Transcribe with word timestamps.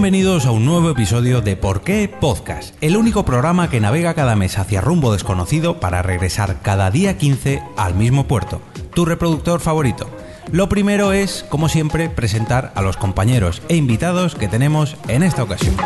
Bienvenidos 0.00 0.46
a 0.46 0.50
un 0.50 0.64
nuevo 0.64 0.88
episodio 0.88 1.42
de 1.42 1.56
Por 1.56 1.82
qué 1.82 2.08
Podcast, 2.08 2.74
el 2.80 2.96
único 2.96 3.26
programa 3.26 3.68
que 3.68 3.80
navega 3.80 4.14
cada 4.14 4.34
mes 4.34 4.56
hacia 4.56 4.80
rumbo 4.80 5.12
desconocido 5.12 5.78
para 5.78 6.00
regresar 6.00 6.62
cada 6.62 6.90
día 6.90 7.18
15 7.18 7.62
al 7.76 7.94
mismo 7.94 8.26
puerto, 8.26 8.62
tu 8.94 9.04
reproductor 9.04 9.60
favorito. 9.60 10.08
Lo 10.50 10.70
primero 10.70 11.12
es, 11.12 11.44
como 11.50 11.68
siempre, 11.68 12.08
presentar 12.08 12.72
a 12.76 12.80
los 12.80 12.96
compañeros 12.96 13.60
e 13.68 13.76
invitados 13.76 14.36
que 14.36 14.48
tenemos 14.48 14.96
en 15.06 15.22
esta 15.22 15.42
ocasión. 15.42 15.76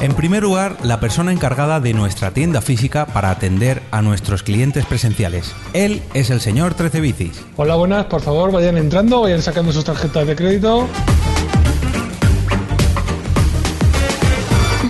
En 0.00 0.14
primer 0.14 0.44
lugar, 0.44 0.76
la 0.84 1.00
persona 1.00 1.32
encargada 1.32 1.80
de 1.80 1.92
nuestra 1.92 2.30
tienda 2.30 2.60
física 2.60 3.06
para 3.06 3.30
atender 3.30 3.82
a 3.90 4.00
nuestros 4.00 4.44
clientes 4.44 4.86
presenciales. 4.86 5.52
Él 5.72 6.02
es 6.14 6.30
el 6.30 6.40
señor 6.40 6.74
Trece 6.74 7.00
Bicis. 7.00 7.44
Hola, 7.56 7.74
buenas, 7.74 8.06
por 8.06 8.20
favor, 8.20 8.52
vayan 8.52 8.76
entrando, 8.76 9.22
vayan 9.22 9.42
sacando 9.42 9.72
sus 9.72 9.84
tarjetas 9.84 10.24
de 10.24 10.36
crédito. 10.36 10.86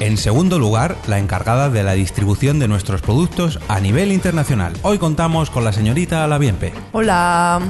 En 0.01 0.19
segundo 0.19 0.59
lugar, 0.59 0.97
la 1.07 1.19
encargada 1.19 1.71
de 1.71 1.83
la 1.83 1.93
distribución 1.93 2.59
de 2.59 2.69
nuestros 2.69 3.01
productos 3.01 3.59
a 3.69 3.81
nivel 3.81 4.13
internacional. 4.13 4.75
Hoy 4.83 4.99
contamos 4.99 5.49
con 5.51 5.65
la 5.65 5.73
señorita 5.73 6.23
Alabiempe. 6.23 6.75
Hola. 6.93 7.61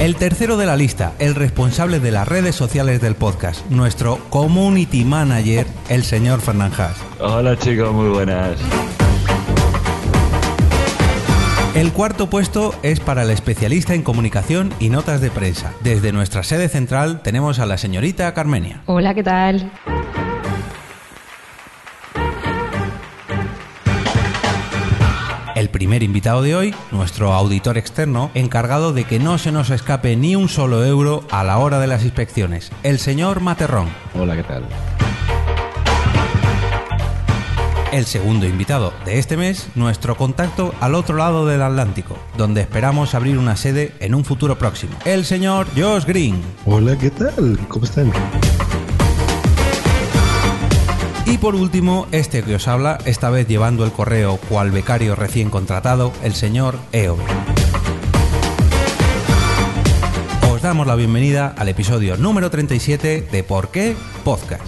El 0.00 0.16
tercero 0.16 0.56
de 0.56 0.64
la 0.64 0.78
lista, 0.78 1.12
el 1.18 1.34
responsable 1.34 2.00
de 2.00 2.10
las 2.10 2.26
redes 2.26 2.54
sociales 2.56 3.02
del 3.02 3.16
podcast, 3.16 3.66
nuestro 3.66 4.16
community 4.30 5.04
manager, 5.04 5.66
el 5.90 6.04
señor 6.04 6.40
Fernán 6.40 6.72
Hola 7.20 7.54
chicos, 7.58 7.92
muy 7.92 8.08
buenas. 8.08 8.58
El 11.74 11.92
cuarto 11.92 12.30
puesto 12.30 12.74
es 12.82 12.98
para 12.98 13.24
el 13.24 13.30
especialista 13.30 13.92
en 13.92 14.00
comunicación 14.00 14.72
y 14.80 14.88
notas 14.88 15.20
de 15.20 15.30
prensa. 15.30 15.74
Desde 15.82 16.12
nuestra 16.12 16.44
sede 16.44 16.70
central 16.70 17.20
tenemos 17.20 17.58
a 17.58 17.66
la 17.66 17.76
señorita 17.76 18.32
Carmenia. 18.32 18.80
Hola, 18.86 19.12
¿qué 19.12 19.22
tal? 19.22 19.70
Primer 25.90 26.04
invitado 26.04 26.42
de 26.42 26.54
hoy, 26.54 26.72
nuestro 26.92 27.32
auditor 27.32 27.76
externo, 27.76 28.30
encargado 28.34 28.92
de 28.92 29.02
que 29.02 29.18
no 29.18 29.38
se 29.38 29.50
nos 29.50 29.70
escape 29.70 30.14
ni 30.14 30.36
un 30.36 30.48
solo 30.48 30.84
euro 30.84 31.24
a 31.32 31.42
la 31.42 31.58
hora 31.58 31.80
de 31.80 31.88
las 31.88 32.04
inspecciones, 32.04 32.70
el 32.84 33.00
señor 33.00 33.40
Materrón. 33.40 33.88
Hola, 34.14 34.36
¿qué 34.36 34.44
tal? 34.44 34.62
El 37.92 38.06
segundo 38.06 38.46
invitado 38.46 38.92
de 39.04 39.18
este 39.18 39.36
mes, 39.36 39.66
nuestro 39.74 40.16
contacto 40.16 40.72
al 40.80 40.94
otro 40.94 41.16
lado 41.16 41.44
del 41.44 41.60
Atlántico, 41.60 42.16
donde 42.36 42.60
esperamos 42.60 43.16
abrir 43.16 43.36
una 43.36 43.56
sede 43.56 43.92
en 43.98 44.14
un 44.14 44.24
futuro 44.24 44.56
próximo, 44.56 44.92
el 45.04 45.24
señor 45.24 45.66
Josh 45.76 46.04
Green. 46.04 46.40
Hola, 46.66 46.96
¿qué 46.96 47.10
tal? 47.10 47.58
¿Cómo 47.68 47.84
están? 47.84 48.12
Y 51.30 51.38
por 51.38 51.54
último, 51.54 52.08
este 52.10 52.42
que 52.42 52.56
os 52.56 52.66
habla, 52.66 52.98
esta 53.04 53.30
vez 53.30 53.46
llevando 53.46 53.84
el 53.84 53.92
correo 53.92 54.36
cual 54.48 54.72
becario 54.72 55.14
recién 55.14 55.48
contratado, 55.48 56.12
el 56.24 56.34
señor 56.34 56.76
Eobe. 56.90 57.22
Os 60.52 60.60
damos 60.60 60.88
la 60.88 60.96
bienvenida 60.96 61.54
al 61.56 61.68
episodio 61.68 62.16
número 62.16 62.50
37 62.50 63.28
de 63.30 63.42
Por 63.44 63.68
qué 63.68 63.94
Podcast. 64.24 64.64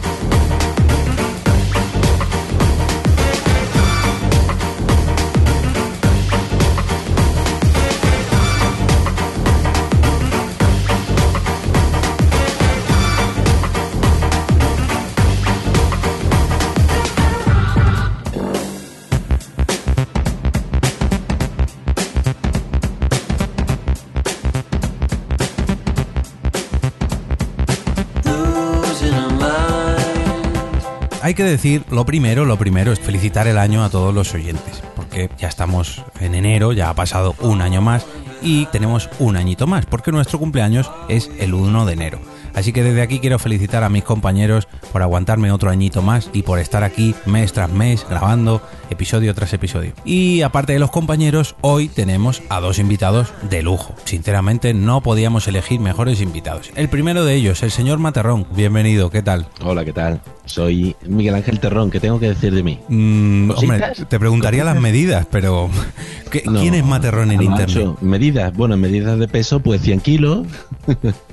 Hay 31.33 31.37
que 31.37 31.45
decir, 31.45 31.83
lo 31.91 32.05
primero, 32.05 32.45
lo 32.45 32.59
primero 32.59 32.93
es 32.93 33.01
felicitar 33.01 33.47
el 33.47 33.57
año 33.57 33.83
a 33.83 33.89
todos 33.89 34.13
los 34.13 34.35
oyentes, 34.35 34.83
porque 34.95 35.31
ya 35.39 35.49
estamos 35.49 36.05
en 36.21 36.35
enero, 36.35 36.75
ya 36.75 36.91
ha 36.91 36.95
pasado 36.95 37.35
un 37.41 37.63
año 37.63 37.81
más 37.81 38.05
y 38.43 38.67
tenemos 38.67 39.09
un 39.19 39.37
añito 39.37 39.67
más, 39.67 39.87
porque 39.87 40.13
nuestro 40.13 40.39
cumpleaños 40.39 40.91
es 41.09 41.31
el 41.39 41.55
1 41.55 41.87
de 41.87 41.93
enero. 41.93 42.19
Así 42.55 42.73
que 42.75 42.83
desde 42.83 43.01
aquí 43.01 43.19
quiero 43.19 43.39
felicitar 43.39 43.83
a 43.83 43.89
mis 43.89 44.05
compañeros 44.05 44.69
por 44.93 45.01
aguantarme 45.01 45.51
otro 45.53 45.71
añito 45.71 46.03
más 46.03 46.29
y 46.35 46.43
por 46.43 46.59
estar 46.59 46.85
aquí 46.85 47.15
mes 47.25 47.55
tras 47.55 47.71
mes 47.71 48.05
grabando 48.09 48.61
episodio 48.91 49.35
tras 49.35 49.55
episodio. 49.55 49.93
Y 50.05 50.43
aparte 50.43 50.75
de 50.75 50.79
los 50.79 50.91
compañeros, 50.91 51.57
hoy 51.63 51.89
tenemos 51.89 52.43
a 52.51 52.61
dos 52.61 52.79
invitados 52.79 53.33
de 53.49 53.63
lujo. 53.63 53.95
Sinceramente 54.05 54.75
no 54.75 55.01
podíamos 55.01 55.49
elegir 55.49 55.81
mejores 55.81 56.21
invitados. 56.21 56.71
El 56.77 56.91
primero 56.91 57.25
de 57.25 57.35
ellos, 57.35 57.63
el 57.63 57.71
señor 57.71 57.99
Materrón. 58.01 58.47
Bienvenido, 58.55 59.09
¿qué 59.09 59.23
tal? 59.23 59.47
Hola, 59.65 59.83
¿qué 59.87 59.95
tal? 59.95 60.21
Soy 60.45 60.95
Miguel 61.07 61.37
Ángel 61.37 61.59
Terrón, 61.59 61.91
¿qué 61.91 62.01
tengo 62.01 62.21
que 62.21 62.29
decir 62.29 62.53
de 62.55 62.63
mí? 62.63 62.79
Mm, 62.89 63.51
hombre, 63.53 63.81
te 64.11 64.19
preguntaría 64.19 64.63
las 64.65 64.79
medidas, 64.79 65.27
pero 65.31 65.71
¿qué- 66.31 66.43
No, 66.45 66.61
¿quién 66.61 66.75
es 66.75 66.85
Materrón 66.85 67.31
en 67.33 67.49
macho, 67.49 67.81
internet? 67.81 67.97
Medidas, 68.33 68.57
bueno, 68.57 68.79
medidas 68.79 69.19
de 69.19 69.29
peso, 69.29 69.61
pues 69.61 69.83
100 69.83 70.01
kilos, 70.01 70.47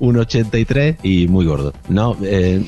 1,83 0.00 0.96
y 1.02 1.28
muy 1.28 1.46
gordo. 1.46 1.72
No, 1.88 2.16
eh, 2.22 2.64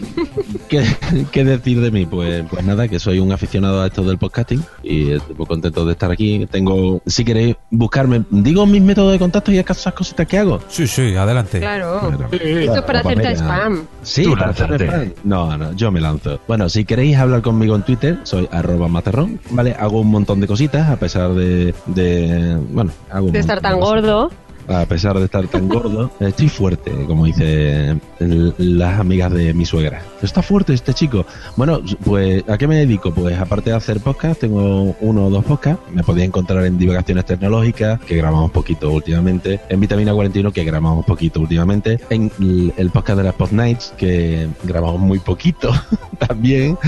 ¿qué, 0.68 0.84
qué 1.30 1.44
decir 1.44 1.80
de 1.80 1.90
mí? 1.90 2.06
Pues, 2.06 2.44
pues 2.50 2.64
nada, 2.64 2.88
que 2.88 2.98
soy 2.98 3.18
un 3.18 3.32
aficionado 3.32 3.82
a 3.82 3.86
esto 3.86 4.02
del 4.02 4.18
podcasting 4.18 4.62
y 4.82 5.12
estoy 5.12 5.34
muy 5.36 5.46
contento 5.46 5.84
de 5.84 5.92
estar 5.92 6.10
aquí. 6.10 6.46
Tengo, 6.50 7.02
si 7.06 7.24
queréis 7.24 7.56
buscarme, 7.70 8.22
digo 8.30 8.66
mis 8.66 8.82
métodos 8.82 9.12
de 9.12 9.18
contacto 9.18 9.52
y 9.52 9.58
esas 9.58 9.94
cositas 9.94 10.26
que 10.26 10.38
hago. 10.38 10.60
Sí, 10.68 10.86
sí, 10.86 11.14
adelante. 11.16 11.58
Claro. 11.60 12.00
Claro. 12.00 12.28
Esto 12.32 12.74
es 12.76 12.82
para 12.82 13.02
Pues 13.02 13.16
hacerte 13.16 13.28
mira, 13.28 13.32
spam. 13.34 13.86
Sí, 14.02 14.24
Tú 14.24 14.32
para 14.34 14.46
lánzate. 14.46 14.86
fan. 14.86 15.14
No, 15.24 15.56
no, 15.56 15.72
yo 15.74 15.90
me 15.90 16.00
lanzo. 16.00 16.40
Bueno, 16.48 16.68
si 16.68 16.84
queréis 16.84 17.16
hablar 17.16 17.42
conmigo 17.42 17.74
en 17.76 17.82
Twitter, 17.82 18.18
soy 18.24 18.48
arroba 18.50 18.88
materrón, 18.88 19.40
¿vale? 19.50 19.74
Hago 19.78 20.00
un 20.00 20.08
montón 20.08 20.40
de 20.40 20.46
cositas 20.46 20.88
a 20.88 20.96
pesar 20.96 21.32
de, 21.34 21.74
de 21.86 22.56
bueno, 22.70 22.90
hago 23.10 23.26
un 23.26 23.32
De 23.32 23.38
estar 23.38 23.60
tan 23.60 23.78
cosas. 23.78 23.88
gordo. 24.02 24.30
A 24.70 24.86
pesar 24.86 25.18
de 25.18 25.24
estar 25.24 25.48
tan 25.48 25.68
gordo, 25.68 26.12
estoy 26.20 26.48
fuerte, 26.48 26.92
como 27.08 27.24
dice 27.26 27.96
el- 28.20 28.54
las 28.58 29.00
amigas 29.00 29.32
de 29.32 29.52
mi 29.52 29.64
suegra. 29.66 30.00
Está 30.22 30.42
fuerte 30.42 30.72
este 30.74 30.94
chico. 30.94 31.26
Bueno, 31.56 31.80
pues 32.04 32.44
¿a 32.48 32.56
qué 32.56 32.68
me 32.68 32.76
dedico? 32.76 33.12
Pues 33.12 33.36
aparte 33.36 33.70
de 33.70 33.76
hacer 33.76 33.98
podcast, 33.98 34.40
tengo 34.40 34.94
uno 35.00 35.26
o 35.26 35.30
dos 35.30 35.44
podcasts. 35.44 35.82
Me 35.92 36.04
podéis 36.04 36.28
encontrar 36.28 36.64
en 36.66 36.78
Divagaciones 36.78 37.24
Tecnológicas, 37.24 37.98
que 38.02 38.14
grabamos 38.16 38.52
poquito 38.52 38.92
últimamente. 38.92 39.58
En 39.68 39.80
Vitamina 39.80 40.14
41, 40.14 40.52
que 40.52 40.62
grabamos 40.62 41.04
poquito 41.04 41.40
últimamente. 41.40 41.98
En 42.08 42.30
el- 42.38 42.72
el 42.76 42.90
podcast 42.90 43.18
de 43.18 43.24
las 43.24 43.34
Pod 43.34 43.50
Nights, 43.50 43.92
que 43.98 44.46
grabamos 44.62 45.00
muy 45.00 45.18
poquito 45.18 45.72
también. 46.28 46.78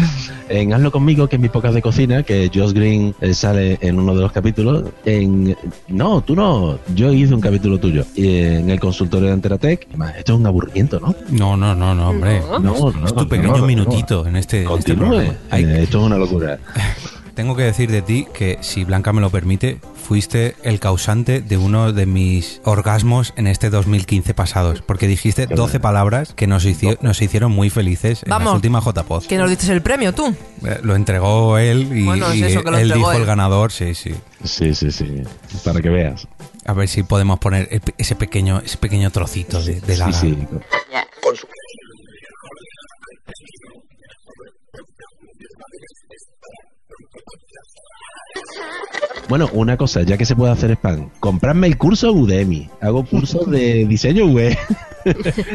En 0.48 0.72
Hazlo 0.72 0.92
Conmigo, 0.92 1.26
que 1.28 1.36
es 1.36 1.42
mi 1.42 1.48
podcast 1.48 1.74
de 1.74 1.82
cocina, 1.82 2.22
que 2.22 2.48
Josh 2.54 2.72
Green 2.74 3.14
eh, 3.20 3.34
sale 3.34 3.78
en 3.80 3.98
uno 3.98 4.14
de 4.14 4.20
los 4.20 4.30
capítulos. 4.30 4.84
En 5.04 5.56
No, 5.88 6.20
tú 6.20 6.36
no. 6.36 6.78
Yo 6.94 7.12
hice 7.12 7.34
un 7.34 7.40
capítulo 7.40 7.71
tuyo. 7.78 8.04
Y 8.14 8.38
en 8.38 8.70
el 8.70 8.80
consultorio 8.80 9.28
de 9.28 9.34
Anteratec. 9.34 9.86
Además, 9.88 10.14
Esto 10.16 10.34
es 10.34 10.38
un 10.40 10.46
aburrimiento, 10.46 11.00
¿no? 11.00 11.14
No, 11.30 11.56
no, 11.56 11.74
no, 11.74 11.94
no, 11.94 12.10
hombre. 12.10 12.40
No. 12.40 12.58
No, 12.58 12.90
no. 12.90 13.06
es 13.06 13.14
tu 13.14 13.28
pequeño 13.28 13.64
minutito 13.66 14.26
en 14.26 14.36
este, 14.36 14.62
en 14.64 14.70
este 14.78 14.94
Continúe. 14.94 15.32
Hay- 15.50 15.64
Eh, 15.64 15.82
esto 15.84 15.98
es 16.00 16.04
una 16.06 16.16
locura. 16.18 16.58
tengo 17.34 17.56
que 17.56 17.62
decir 17.62 17.90
de 17.90 18.02
ti 18.02 18.26
que, 18.34 18.58
si 18.60 18.84
Blanca 18.84 19.12
me 19.12 19.20
lo 19.22 19.30
permite, 19.30 19.80
fuiste 19.94 20.54
el 20.64 20.80
causante 20.80 21.40
de 21.40 21.56
uno 21.56 21.92
de 21.92 22.04
mis 22.04 22.60
orgasmos 22.64 23.32
en 23.36 23.46
este 23.46 23.70
2015 23.70 24.34
pasados, 24.34 24.82
porque 24.82 25.06
dijiste 25.08 25.46
12 25.46 25.80
palabras 25.80 26.34
que 26.34 26.46
nos, 26.46 26.66
hici- 26.66 26.98
nos 27.00 27.22
hicieron 27.22 27.50
muy 27.52 27.70
felices 27.70 28.22
en 28.24 28.30
las 28.30 28.38
Vamos. 28.40 28.56
últimas 28.56 28.84
JPOD. 28.84 29.24
Que 29.26 29.38
nos 29.38 29.48
diste 29.48 29.72
el 29.72 29.80
premio 29.80 30.12
tú. 30.12 30.34
Eh, 30.64 30.80
Lo 30.82 30.94
entregó 30.94 31.56
él 31.56 31.88
y, 31.96 32.04
Bueno, 32.04 32.28
es 32.30 32.36
y 32.36 32.44
eso, 32.44 32.62
que 32.62 32.70
lo 32.70 32.76
él 32.76 32.82
entregó 32.84 33.06
dijo 33.08 33.12
él. 33.12 33.20
el 33.22 33.26
ganador, 33.26 33.72
sí, 33.72 33.94
sí. 33.94 34.12
Sí, 34.44 34.74
sí, 34.74 34.90
sí. 34.90 35.22
Para 35.64 35.80
que 35.80 35.88
veas. 35.88 36.26
A 36.64 36.72
ver 36.72 36.88
si 36.88 37.02
podemos 37.02 37.38
poner 37.38 37.68
ese 37.98 38.14
pequeño, 38.14 38.60
ese 38.64 38.76
pequeño 38.78 39.10
trocito 39.10 39.62
de, 39.62 39.80
de 39.80 39.96
la... 39.96 40.12
Sí, 40.12 40.36
sí. 40.36 40.48
Bueno, 49.28 49.48
una 49.52 49.76
cosa, 49.76 50.02
ya 50.02 50.18
que 50.18 50.26
se 50.26 50.34
puede 50.36 50.52
hacer 50.52 50.72
spam, 50.72 51.08
compradme 51.20 51.66
el 51.66 51.78
curso 51.78 52.12
Udemy. 52.12 52.68
Hago 52.80 53.04
cursos 53.04 53.48
de 53.50 53.86
diseño 53.86 54.26
web. 54.26 54.56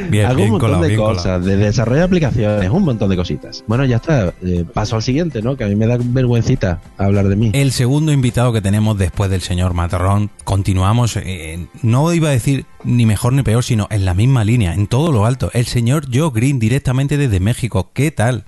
Bien, 0.10 0.26
Hago 0.26 0.36
bien 0.36 0.48
un 0.48 0.52
montón 0.54 0.72
colado, 0.72 0.84
de 0.84 0.96
cosas, 0.98 1.24
colado. 1.24 1.46
de 1.46 1.56
desarrollo 1.56 2.00
de 2.00 2.04
aplicaciones, 2.04 2.70
un 2.70 2.84
montón 2.84 3.10
de 3.10 3.16
cositas. 3.16 3.64
Bueno, 3.66 3.86
ya 3.86 3.96
está. 3.98 4.34
eh, 4.44 4.66
paso 4.74 4.98
al 4.98 5.04
siguiente, 5.04 5.42
¿no? 5.42 5.56
Que 5.56 5.64
a 5.64 5.68
mí 5.68 5.76
me 5.76 5.88
da 5.88 5.98
vergüencita 6.02 6.82
hablar 6.98 7.30
de 7.30 7.38
mí. 7.38 7.52
El 7.54 7.72
segundo 7.72 8.12
invitado 8.12 8.52
que 8.52 8.62
tenemos 8.62 8.98
después 8.98 9.30
del 9.32 9.40
señor 9.42 9.74
Matarrón, 9.74 10.32
continuamos, 10.44 11.16
eh, 11.16 11.66
no 11.82 12.14
iba 12.14 12.28
a 12.28 12.32
decir 12.32 12.66
ni 12.84 13.06
mejor 13.06 13.32
ni 13.32 13.44
peor, 13.44 13.64
sino 13.64 13.88
en 13.90 14.04
la 14.04 14.14
misma 14.14 14.44
línea, 14.44 14.74
en 14.74 14.88
todo 14.88 15.14
lo 15.14 15.26
alto. 15.26 15.50
El 15.54 15.66
señor 15.66 16.08
Joe 16.14 16.32
Green, 16.34 16.60
directamente 16.60 17.16
desde 17.18 17.40
México. 17.40 17.92
¿Qué 17.94 18.12
tal? 18.12 18.44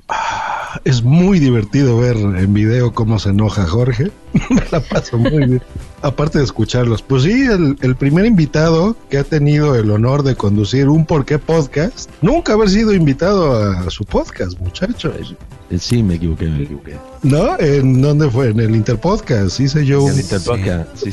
Es 0.83 1.04
muy 1.04 1.39
divertido 1.39 1.98
ver 1.98 2.16
en 2.18 2.54
video 2.54 2.94
cómo 2.94 3.18
se 3.19 3.30
enoja 3.30 3.66
Jorge. 3.66 4.12
Me 4.50 4.62
la 4.71 4.80
paso 4.80 5.18
muy 5.18 5.31
bien. 5.31 5.62
Aparte 6.01 6.38
de 6.38 6.44
escucharlos. 6.44 7.01
Pues 7.01 7.24
sí, 7.24 7.44
el, 7.44 7.75
el 7.81 7.95
primer 7.95 8.25
invitado 8.25 8.95
que 9.10 9.18
ha 9.18 9.24
tenido 9.24 9.75
el 9.75 9.89
honor 9.92 10.24
de 10.24 10.36
conducir 10.36 10.88
un 10.89 11.06
por 11.06 11.25
qué 11.25 11.39
podcast, 11.39 12.10
nunca 12.21 12.54
haber 12.54 12.69
sido 12.69 12.94
invitado 12.94 13.54
a 13.56 13.89
su 13.89 14.06
podcast, 14.06 14.60
muchachos. 14.60 15.36
Eh, 15.69 15.77
Sí, 15.80 16.01
me 16.01 16.16
equivoqué, 16.16 16.45
me 16.48 16.63
equivoqué. 16.63 16.98
¿No? 17.21 17.60
¿En 17.60 18.01
dónde 18.01 18.30
fue? 18.30 18.50
En 18.50 18.60
el 18.60 18.75
Interpodcast. 18.75 19.60
Hice 19.60 19.86
yo 19.86 20.04
un 20.04 20.12
El 20.13 20.19
Interpodcast, 20.21 20.98
sí. 20.98 21.12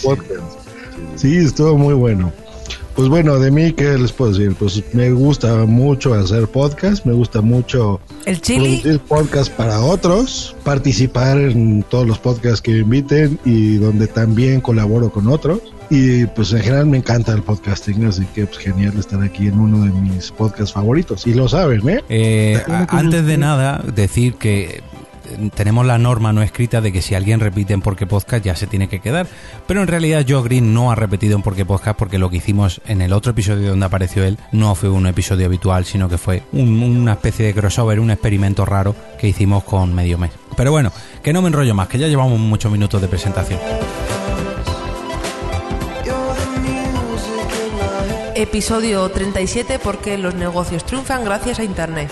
Sí, 1.17 1.37
estuvo 1.37 1.77
muy 1.77 1.95
bueno. 1.95 2.33
Pues 2.97 3.11
bueno, 3.11 3.39
de 3.39 3.51
mí, 3.51 3.73
¿qué 3.75 3.99
les 3.99 4.11
puedo 4.11 4.33
decir? 4.33 4.57
Pues 4.59 4.83
me 4.95 5.11
gusta 5.11 5.67
mucho 5.67 6.15
hacer 6.15 6.49
podcast, 6.49 7.05
me 7.05 7.13
gusta 7.13 7.43
mucho 7.43 8.01
El 8.25 8.41
chili. 8.41 8.79
producir 8.79 9.01
podcast 9.01 9.53
para 9.53 9.81
otros, 9.83 10.57
participar 10.65 11.37
en 11.37 11.83
todos 11.83 12.07
los 12.07 12.19
podcasts 12.19 12.63
que 12.63 12.73
me 12.73 12.79
inviten 12.79 13.39
y 13.45 13.77
donde 13.77 14.07
también 14.07 14.63
colaboro 14.63 15.11
con 15.11 15.29
otros. 15.29 15.61
Y 15.91 16.25
pues 16.25 16.53
en 16.55 16.61
general 16.63 16.87
me 16.87 16.97
encanta 16.97 17.33
el 17.33 17.43
podcasting, 17.43 18.07
así 18.07 18.25
que 18.35 18.47
pues 18.47 18.59
genial 18.59 18.99
estar 18.99 19.23
aquí 19.23 19.47
en 19.47 19.61
uno 19.61 19.85
de 19.85 19.91
mis 20.01 20.33
podcasts 20.33 20.73
favoritos. 20.73 21.27
Y 21.27 21.35
lo 21.35 21.49
saben, 21.51 21.87
¿eh? 21.87 22.01
Eh, 22.09 22.63
antes 22.89 23.27
de 23.27 23.37
nada, 23.37 23.85
decir 23.95 24.37
que 24.37 24.83
tenemos 25.55 25.85
la 25.87 25.99
norma 25.99 26.33
no 26.33 26.43
escrita 26.43 26.81
de 26.81 26.93
que 26.93 27.03
si 27.03 27.15
alguien 27.15 27.41
repite 27.41 27.73
en 27.75 27.81
Porque 27.83 28.07
Podcast 28.07 28.45
ya 28.45 28.57
se 28.57 28.67
tiene 28.67 28.89
que 28.89 29.01
quedar. 29.01 29.27
Pero 29.67 29.83
en 29.83 29.89
realidad 29.89 30.25
Joe 30.29 30.43
Green 30.43 30.73
no 30.75 30.91
ha 30.91 30.95
repetido 30.95 31.37
en 31.37 31.43
Porque 31.43 31.65
Podcast 31.65 31.99
porque 31.99 32.19
lo 32.19 32.31
que 32.31 32.37
hicimos 32.39 32.81
en 32.87 33.03
el 33.03 33.13
otro 33.13 33.33
episodio 33.33 33.71
donde 33.71 33.87
apareció 33.87 34.25
él 34.25 34.39
no 34.53 34.75
fue 34.75 34.89
un 34.91 35.07
episodio 35.07 35.47
habitual, 35.47 35.85
sino 35.85 36.09
que 36.09 36.19
fue 36.19 36.43
un- 36.53 36.83
una 36.83 37.13
especie 37.13 37.47
de 37.47 37.55
crossover, 37.55 38.01
un 38.01 38.11
experimento 38.11 38.65
raro 38.65 38.95
que 39.19 39.29
hicimos 39.29 39.65
con 39.65 39.95
medio 39.95 40.19
mes. 40.19 40.31
Pero 40.57 40.71
bueno, 40.71 40.93
que 41.23 41.33
no 41.33 41.43
me 41.43 41.49
enrollo 41.49 41.75
más, 41.75 41.89
que 41.89 41.99
ya 41.99 42.07
llevamos 42.09 42.39
muchos 42.39 42.71
minutos 42.73 43.01
de 43.01 43.09
presentación. 43.09 43.61
Episodio 48.35 49.09
37 49.09 49.79
porque 49.79 50.19
los 50.19 50.35
negocios 50.35 50.85
triunfan 50.85 51.25
gracias 51.25 51.59
a 51.59 51.65
Internet. 51.65 52.11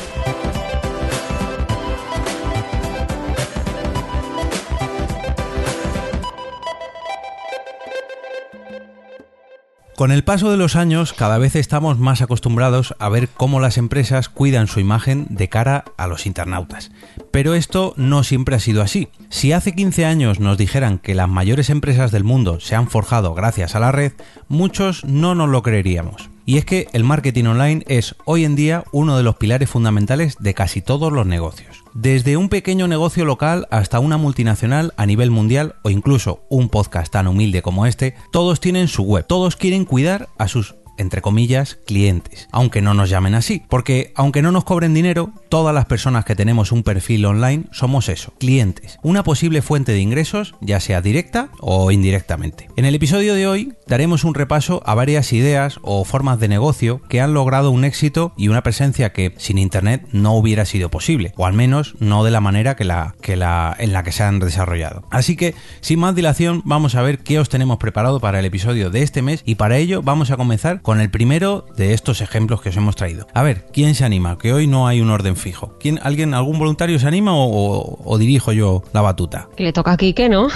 Con 9.96 10.11
el 10.11 10.25
paso 10.25 10.50
de 10.50 10.56
los 10.56 10.75
años, 10.75 11.12
cada 11.12 11.38
vez 11.38 11.55
estamos 11.55 12.00
más 12.00 12.20
acostumbrados 12.20 12.96
a 12.99 13.08
ver 13.08 13.29
cómo 13.29 13.61
las 13.61 13.79
empresas 13.79 14.29
cuidan 14.29 14.67
su 14.67 14.81
imagen 14.81 15.26
de 15.31 15.49
cara 15.49 15.85
a 15.96 16.08
los 16.08 16.26
internautas. 16.26 16.91
Pero 17.31 17.55
esto 17.55 17.94
no 17.96 18.25
siempre 18.25 18.56
ha 18.56 18.61
sido 18.61 18.82
así. 18.82 19.08
Si 19.29 19.52
hace 19.52 19.73
15 19.73 20.05
años 20.05 20.41
nos 20.41 20.58
dijeran 20.58 20.99
que 20.99 21.14
las 21.14 21.29
mayores 21.29 21.70
empresas 21.70 22.11
del 22.11 22.25
mundo 22.25 22.58
se 22.58 22.75
han 22.75 22.88
forjado 22.88 23.35
gracias 23.35 23.76
a 23.76 23.81
la 23.81 23.93
red, 23.93 24.12
muchos 24.49 25.05
no 25.05 25.37
nos 25.37 25.49
lo 25.49 25.62
creeríamos. 25.62 26.29
Y 26.44 26.58
es 26.58 26.64
que 26.64 26.88
el 26.93 27.05
marketing 27.05 27.44
online 27.44 27.85
es 27.87 28.17
hoy 28.25 28.44
en 28.44 28.56
día 28.56 28.82
uno 28.91 29.17
de 29.17 29.23
los 29.23 29.37
pilares 29.37 29.70
fundamentales 29.70 30.37
de 30.41 30.55
casi 30.55 30.82
todos 30.82 31.12
los 31.12 31.25
negocios. 31.25 31.83
Desde 31.94 32.37
un 32.37 32.49
pequeño 32.49 32.88
negocio 32.88 33.25
local 33.25 33.69
hasta 33.70 34.00
una 34.00 34.17
multinacional 34.17 34.93
a 34.96 35.06
nivel 35.06 35.31
mundial 35.31 35.76
o 35.85 35.91
incluso 35.91 36.44
un 36.49 36.69
podcast 36.69 37.12
tan 37.12 37.29
humilde 37.29 37.62
como 37.62 37.87
este, 37.87 38.17
todos 38.32 38.58
tienen 38.58 38.88
su 38.88 39.05
web, 39.05 39.25
todos 39.25 39.55
quieren 39.55 39.85
cuidar 39.85 40.29
a 40.37 40.49
sus 40.49 40.75
entre 40.99 41.23
comillas, 41.23 41.79
clientes, 41.87 42.49
aunque 42.52 42.82
no 42.82 42.94
nos 42.94 43.11
llamen 43.11 43.35
así, 43.35 43.62
porque 43.69 44.12
aunque 44.14 44.43
no 44.43 44.52
nos 44.52 44.64
cobren 44.64 44.94
dinero, 44.94 45.32
todas 45.49 45.75
las 45.75 45.87
personas 45.87 46.25
que 46.25 46.37
tenemos 46.37 46.73
un 46.73 46.82
perfil 46.82 47.25
online 47.26 47.64
somos 47.73 48.08
eso, 48.08 48.32
clientes, 48.38 48.99
una 49.02 49.23
posible 49.23 49.62
fuente 49.62 49.93
de 49.93 50.00
ingresos, 50.00 50.55
ya 50.61 50.81
sea 50.81 51.00
directa 51.00 51.49
o 51.61 51.91
indirectamente. 51.91 52.69
En 52.76 52.85
el 52.85 52.94
episodio 52.94 53.35
de 53.35 53.46
hoy 53.46 53.73
daremos 53.87 54.25
un 54.25 54.35
repaso 54.35 54.82
a 54.87 54.94
varias 54.94 55.32
ideas 55.32 55.79
o 55.82 56.05
formas 56.05 56.41
de 56.41 56.49
negocio 56.49 57.00
que 57.08 57.20
han 57.20 57.35
logrado 57.35 57.70
un 57.70 57.85
éxito 57.85 58.32
y 58.37 58.49
una 58.49 58.62
presencia 58.62 59.12
que 59.12 59.35
sin 59.37 59.58
internet 59.58 60.06
no 60.12 60.35
hubiera 60.35 60.64
sido 60.64 60.91
posible, 60.91 61.32
o 61.37 61.46
al 61.46 61.52
menos 61.52 61.94
no 62.00 62.25
de 62.25 62.31
la 62.31 62.41
manera 62.41 62.76
que 62.76 62.85
la, 62.85 63.14
que 63.20 63.37
la 63.37 63.75
en 63.79 63.93
la 63.93 64.02
que 64.02 64.12
se 64.12 64.23
han 64.23 64.38
desarrollado. 64.38 65.05
Así 65.11 65.37
que, 65.37 65.55
sin 65.81 65.99
más 66.00 66.14
dilación, 66.14 66.62
vamos 66.64 66.94
a 66.94 67.02
ver 67.02 67.19
qué 67.19 67.38
os 67.38 67.49
tenemos 67.49 67.79
preparado 67.79 68.20
para 68.20 68.41
el 68.41 68.44
episodio 68.44 68.91
de 68.91 69.02
este 69.02 69.23
mes 69.23 69.43
y 69.44 69.56
para 69.56 69.76
ello 69.76 70.02
vamos 70.02 70.31
a 70.31 70.37
comenzar 70.37 70.81
con 70.84 71.00
el 71.00 71.10
primero 71.10 71.64
de 71.76 71.94
estos 71.94 72.20
ejemplos 72.20 72.60
que 72.60 72.69
os 72.69 72.76
hemos 72.76 72.94
traído. 72.94 73.26
A 73.32 73.42
ver, 73.42 73.64
¿quién 73.72 73.94
se 73.94 74.04
anima? 74.04 74.36
Que 74.38 74.52
hoy 74.52 74.66
no 74.66 74.86
hay 74.86 75.00
un 75.00 75.08
orden 75.10 75.34
fijo. 75.34 75.75
¿Quién, 75.81 75.98
alguien, 76.02 76.34
algún 76.34 76.58
voluntario 76.58 76.98
se 76.98 77.08
anima 77.08 77.34
o, 77.34 77.46
o- 77.46 77.98
o 78.04 78.19
dirijo 78.19 78.52
yo 78.52 78.82
la 78.92 79.00
batuta? 79.00 79.48
Que 79.56 79.64
le 79.64 79.72
toca 79.72 79.92
a 79.92 79.96
Quique, 79.96 80.28
¿no? 80.28 80.48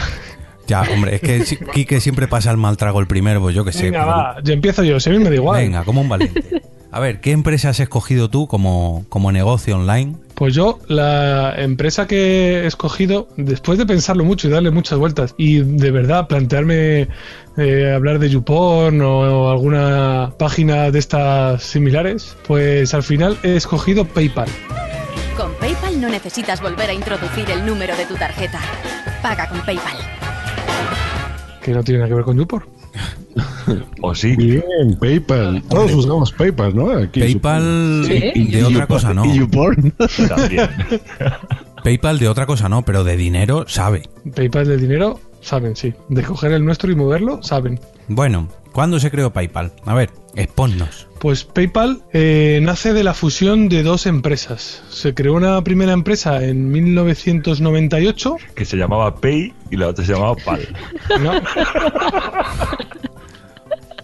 Ya, 0.67 0.83
hombre, 0.95 1.15
es 1.15 1.21
que 1.23 1.57
Quique 1.73 1.99
siempre 2.01 2.29
pasa 2.29 2.51
el 2.51 2.59
mal 2.59 2.77
trago 2.77 3.01
el 3.01 3.07
primero, 3.07 3.41
pues 3.41 3.55
yo 3.55 3.65
que 3.65 3.73
sé. 3.73 3.85
Venga, 3.85 4.01
pero- 4.01 4.11
va, 4.17 4.37
yo 4.45 4.53
empiezo 4.53 4.85
yo, 4.85 5.01
si 5.01 5.09
a 5.09 5.13
mí 5.15 5.19
me 5.19 5.31
da 5.31 5.35
igual. 5.35 5.63
Venga, 5.63 5.83
como 5.85 6.03
un 6.03 6.11
valiente. 6.11 6.63
A 6.91 7.01
ver, 7.01 7.21
¿qué 7.21 7.33
empresa 7.33 7.69
has 7.69 7.81
escogido 7.81 8.31
tú 8.31 8.47
como, 8.47 9.05
como 9.11 9.31
negocio 9.31 9.77
online? 9.77 10.17
Pues 10.35 10.55
yo, 10.55 10.79
la 10.89 11.55
empresa 11.57 12.07
que 12.07 12.61
he 12.61 12.67
escogido, 12.67 13.29
después 13.37 13.79
de 13.79 13.85
pensarlo 13.85 14.25
mucho 14.25 14.49
y 14.49 14.51
darle 14.51 14.71
muchas 14.71 14.99
vueltas, 14.99 15.35
y 15.37 15.59
de 15.59 15.91
verdad 15.91 16.29
plantearme 16.29 17.09
eh, 17.59 17.93
hablar 17.95 18.19
de 18.19 18.31
YouPorn 18.31 19.03
o, 19.03 19.51
alguna 19.51 20.33
página 20.39 20.91
de 20.91 20.99
estas 20.99 21.63
similares, 21.63 22.37
pues 22.47 22.95
al 22.95 23.03
final 23.03 23.37
he 23.43 23.57
escogido 23.57 24.07
PayPal. 24.07 24.49
Con 25.37 25.53
PayPal 25.55 26.01
no 26.01 26.09
necesitas 26.09 26.63
volver 26.63 26.89
a 26.89 26.95
introducir 26.95 27.51
el 27.51 27.67
número 27.67 27.95
de 27.97 28.07
tu 28.07 28.15
tarjeta. 28.15 28.61
Paga 29.21 29.47
con 29.49 29.61
PayPal. 29.61 29.97
Que 31.63 31.73
no 31.73 31.85
tiene 31.85 31.99
nada 31.99 32.09
que 32.09 32.15
ver 32.15 32.25
con 32.25 32.39
YouPorn. 32.39 32.78
¿O 34.03 34.15
sí? 34.15 34.35
Bien, 34.37 34.63
PayPal. 35.01 35.63
Todos 35.69 35.93
usamos 35.93 36.33
PayPal, 36.33 36.75
¿no? 36.75 36.91
Aquí 36.91 37.21
PayPal 37.21 38.05
Sí. 38.07 38.45
de 38.51 38.65
otra 38.65 38.87
cosa 38.87 39.15
no. 39.15 39.25
¿Y 39.25 39.39
YouPorn? 39.39 39.93
También. 40.29 40.69
PayPal 41.85 42.19
de 42.19 42.29
otra 42.29 42.47
cosa 42.47 42.69
no, 42.69 42.83
pero 42.83 43.05
de 43.05 43.17
dinero 43.17 43.65
sabe. 43.69 44.03
PayPal 44.35 44.67
de 44.67 44.77
dinero, 44.77 45.21
saben, 45.41 45.77
sí. 45.77 45.95
De 46.09 46.23
coger 46.23 46.53
el 46.53 46.65
nuestro 46.65 46.91
y 46.91 46.97
moverlo, 46.97 47.43
saben. 47.43 47.79
Bueno, 48.09 48.49
¿cuándo 48.73 48.99
se 49.01 49.11
creó 49.11 49.33
PayPal? 49.33 49.73
A 49.85 49.95
ver, 49.95 50.11
exponnos. 50.35 51.07
Pues 51.19 51.43
PayPal 51.45 52.03
eh, 52.13 52.61
nace 52.63 52.93
de 52.93 53.03
la 53.03 53.13
fusión 53.13 53.69
de 53.69 53.83
dos 53.83 54.07
empresas. 54.07 54.83
Se 54.89 55.15
creó 55.15 55.35
una 55.35 55.63
primera 55.65 55.93
empresa 55.93 56.45
en 56.45 56.71
1998. 56.71 58.37
Que 58.55 58.65
se 58.65 58.77
llamaba 58.77 59.17
Pay 59.17 59.53
y 59.71 59.77
la 59.77 59.89
otra 59.89 60.05
se 60.05 60.13
llamaba 60.13 60.37
Pal. 60.37 60.69
¿no? 61.21 61.33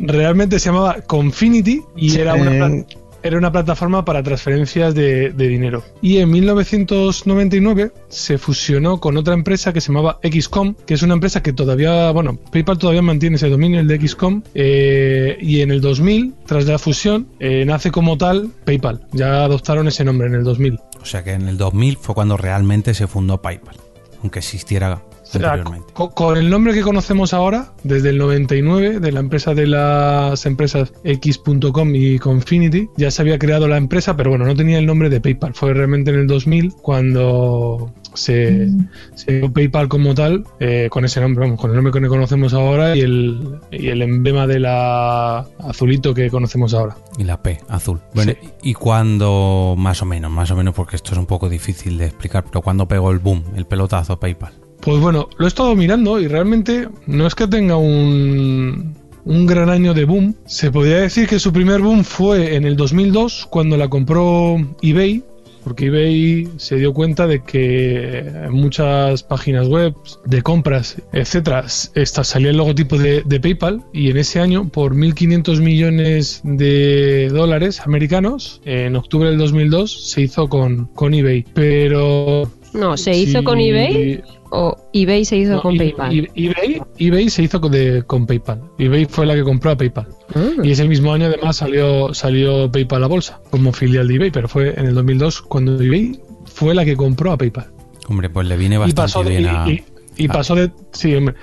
Realmente 0.01 0.59
se 0.59 0.67
llamaba 0.71 0.97
Confinity 1.07 1.83
y 1.97 2.19
era 2.19 2.35
una, 2.35 2.51
pla- 2.51 2.85
era 3.25 3.39
una 3.39 3.51
plataforma 3.51 4.05
para 4.05 4.23
transferencias 4.23 4.95
de, 4.95 5.33
dinero. 5.33 5.83
Y 6.03 6.19
en 6.19 6.31
1999 6.31 7.91
se 8.09 8.37
fusionó 8.39 9.01
con 9.01 9.17
otra 9.17 9.33
empresa 9.33 9.73
que 9.73 9.81
se 9.81 9.89
llamaba 9.89 10.21
XCOM, 10.23 10.75
que 10.87 10.95
es 10.95 11.03
una 11.03 11.15
empresa 11.15 11.43
que 11.43 11.55
todavía, 11.55 12.11
bueno, 12.13 12.39
PayPal 12.53 12.79
todavía 12.79 13.01
mantiene 13.01 13.37
ese 13.37 13.49
dominio, 13.49 13.81
el 13.81 13.89
de 13.89 14.07
XCOM. 14.07 14.43
eh, 14.55 15.39
y 15.41 15.63
en 15.63 15.71
el 15.71 15.81
2000, 15.81 16.35
tras 16.47 16.67
la 16.67 16.79
fusión, 16.79 17.27
eh, 17.41 17.65
nace 17.65 17.91
como 17.91 18.19
tal 18.19 18.51
PayPal. 18.67 19.07
Ya 19.13 19.45
adoptaron 19.45 19.89
ese 19.89 20.05
nombre 20.05 20.29
en 20.29 20.35
el 20.35 20.45
2000. 20.45 20.79
O 21.01 21.07
sea 21.07 21.25
que 21.25 21.33
en 21.33 21.49
el 21.49 21.57
2000 21.57 21.97
fue 21.97 22.15
cuando 22.15 22.37
realmente 22.37 22.93
se 22.93 23.07
fundó 23.07 23.41
PayPal, 23.41 23.77
aunque 24.21 24.41
existiera 24.41 25.03
anteriormente. 25.37 25.93
con 26.15 26.37
el 26.37 26.51
nombre 26.51 26.75
que 26.75 26.83
conocemos 26.83 27.33
ahora, 27.35 27.73
desde 27.83 28.11
el 28.11 28.19
99, 28.19 29.01
de 29.01 29.13
la 29.13 29.21
empresa 29.21 29.55
de 29.55 29.67
las 29.67 30.47
empresas 30.47 30.93
X.com 31.05 31.95
y 31.95 32.19
Confinity, 32.19 32.89
ya 32.97 33.11
se 33.11 33.23
había 33.23 33.39
creado 33.39 33.69
la 33.69 33.77
empresa, 33.77 34.17
pero 34.17 34.31
bueno, 34.31 34.45
no 34.45 34.55
tenía 34.55 34.79
el 34.79 34.87
nombre 34.87 35.09
de 35.11 35.21
PayPal. 35.21 35.55
Fue 35.55 35.73
realmente 35.75 36.11
en 36.11 36.21
el 36.21 36.27
2000 36.27 36.75
cuando 36.83 37.93
se, 38.15 38.69
se 39.15 39.33
dio 39.39 39.53
PayPal 39.53 39.89
como 39.89 40.15
tal, 40.15 40.45
eh, 40.61 40.89
con 40.91 41.05
ese 41.05 41.21
nombre, 41.21 41.45
vamos, 41.45 41.61
con 41.61 41.71
el 41.71 41.77
nombre 41.77 41.93
que 42.01 42.09
conocemos 42.09 42.55
ahora 42.55 42.97
y 42.97 43.01
el, 43.01 43.59
y 43.71 43.89
el 43.89 44.03
emblema 44.03 44.47
de 44.47 44.61
la 44.61 45.47
azulito 45.61 46.15
que 46.15 46.31
conocemos 46.31 46.75
ahora. 46.75 46.97
Y 47.19 47.25
la 47.25 47.43
P, 47.43 47.61
azul. 47.69 48.01
Bueno, 48.15 48.33
Sí. 48.41 48.49
¿y 48.63 48.75
cuándo, 48.75 49.75
más 49.77 50.01
o 50.03 50.07
menos, 50.07 50.31
más 50.31 50.51
o 50.51 50.57
menos, 50.57 50.75
porque 50.75 50.97
esto 50.97 51.13
es 51.13 51.19
un 51.19 51.27
poco 51.27 51.49
difícil 51.49 51.99
de 51.99 52.07
explicar, 52.07 52.45
pero 52.45 52.63
cuándo 52.63 52.89
pegó 52.89 53.11
el 53.11 53.19
boom, 53.19 53.43
el 53.57 53.67
pelotazo 53.67 54.19
PayPal? 54.19 54.53
Pues 54.85 55.01
bueno, 55.01 55.31
lo 55.39 55.47
he 55.47 55.49
estado 55.49 55.75
mirando 55.75 56.21
y 56.21 56.29
realmente 56.29 56.89
no 57.07 57.27
es 57.27 57.35
que 57.35 57.49
tenga 57.49 57.77
un, 57.77 58.95
un 59.25 59.47
gran 59.47 59.71
año 59.71 59.95
de 59.95 60.05
boom. 60.05 60.35
Se 60.45 60.71
podría 60.71 60.99
decir 60.99 61.27
que 61.27 61.39
su 61.39 61.55
primer 61.55 61.81
boom 61.81 62.05
fue 62.05 62.55
en 62.55 62.67
el 62.67 62.77
2002 62.77 63.49
cuando 63.51 63.79
la 63.79 63.89
compró 63.89 64.57
eBay 64.83 65.25
porque 65.65 65.87
eBay 65.87 66.49
se 66.59 66.77
dio 66.77 66.93
cuenta 66.93 67.27
de 67.27 67.43
que 67.43 68.19
en 68.19 68.53
muchas 68.53 69.23
páginas 69.23 69.67
web 69.67 69.95
de 70.27 70.43
compras, 70.43 71.01
etcétera, 71.13 71.65
salía 71.69 72.51
el 72.51 72.59
logotipo 72.59 72.99
de, 72.99 73.23
de 73.25 73.41
PayPal 73.41 73.83
y 73.91 74.11
en 74.11 74.19
ese 74.19 74.41
año, 74.41 74.69
por 74.69 74.95
1.500 74.95 75.61
millones 75.61 76.41
de 76.45 77.31
dólares 77.33 77.81
americanos, 77.81 78.61
en 78.67 78.95
octubre 78.95 79.31
del 79.31 79.39
2002 79.39 80.11
se 80.11 80.21
hizo 80.21 80.49
con, 80.49 80.85
con 80.95 81.15
eBay. 81.15 81.47
Pero 81.55 82.51
No, 82.75 82.97
¿se 82.97 83.17
hizo 83.17 83.39
Sí. 83.39 83.45
con 83.45 83.59
eBay 83.61 84.23
o 84.51 84.77
eBay 84.93 85.25
se 85.25 85.37
hizo 85.37 85.53
no, 85.53 85.63
con 85.63 85.77
PayPal? 85.77 86.29
eBay, 86.35 86.83
eBay 86.99 87.31
se 87.31 87.43
hizo 87.45 87.61
con, 87.61 87.73
de- 87.73 88.03
con 88.07 88.27
PayPal. 88.27 88.61
eBay 88.79 89.05
fue 89.07 89.27
la 89.27 89.35
que 89.35 89.43
compró 89.45 89.71
a 89.71 89.77
PayPal. 89.77 90.09
Ah. 90.35 90.41
Y 90.63 90.73
ese 90.73 90.87
mismo 90.89 91.13
año 91.13 91.27
además 91.27 91.57
salió, 91.57 92.13
salió 92.15 92.71
PayPal 92.71 92.99
a 92.99 93.01
la 93.03 93.07
bolsa 93.07 93.41
como 93.51 93.73
filial 93.73 94.09
de 94.09 94.17
eBay, 94.17 94.31
pero 94.31 94.49
fue 94.49 94.75
en 94.79 94.87
el 94.87 94.95
2002 94.95 95.43
cuando 95.43 95.81
eBay 95.81 96.21
fue 96.47 96.75
la 96.75 96.85
que 96.85 96.97
compró 96.97 97.33
a 97.33 97.39
PayPal. 97.39 97.67
Hombre, 98.09 98.29
pues 98.29 98.47
le 98.49 98.57
viene 98.57 98.75
Y 98.75 98.79
bastante 98.79 99.01
pasó, 99.03 99.23
bien 99.25 99.47
a... 99.47 99.69
y, 99.69 99.73
y- 100.17 100.25
y 100.25 100.29
a- 100.29 100.33
pasó 100.33 100.55
de... 100.55 100.71
Sí, 100.93 101.15
hombre. 101.15 101.35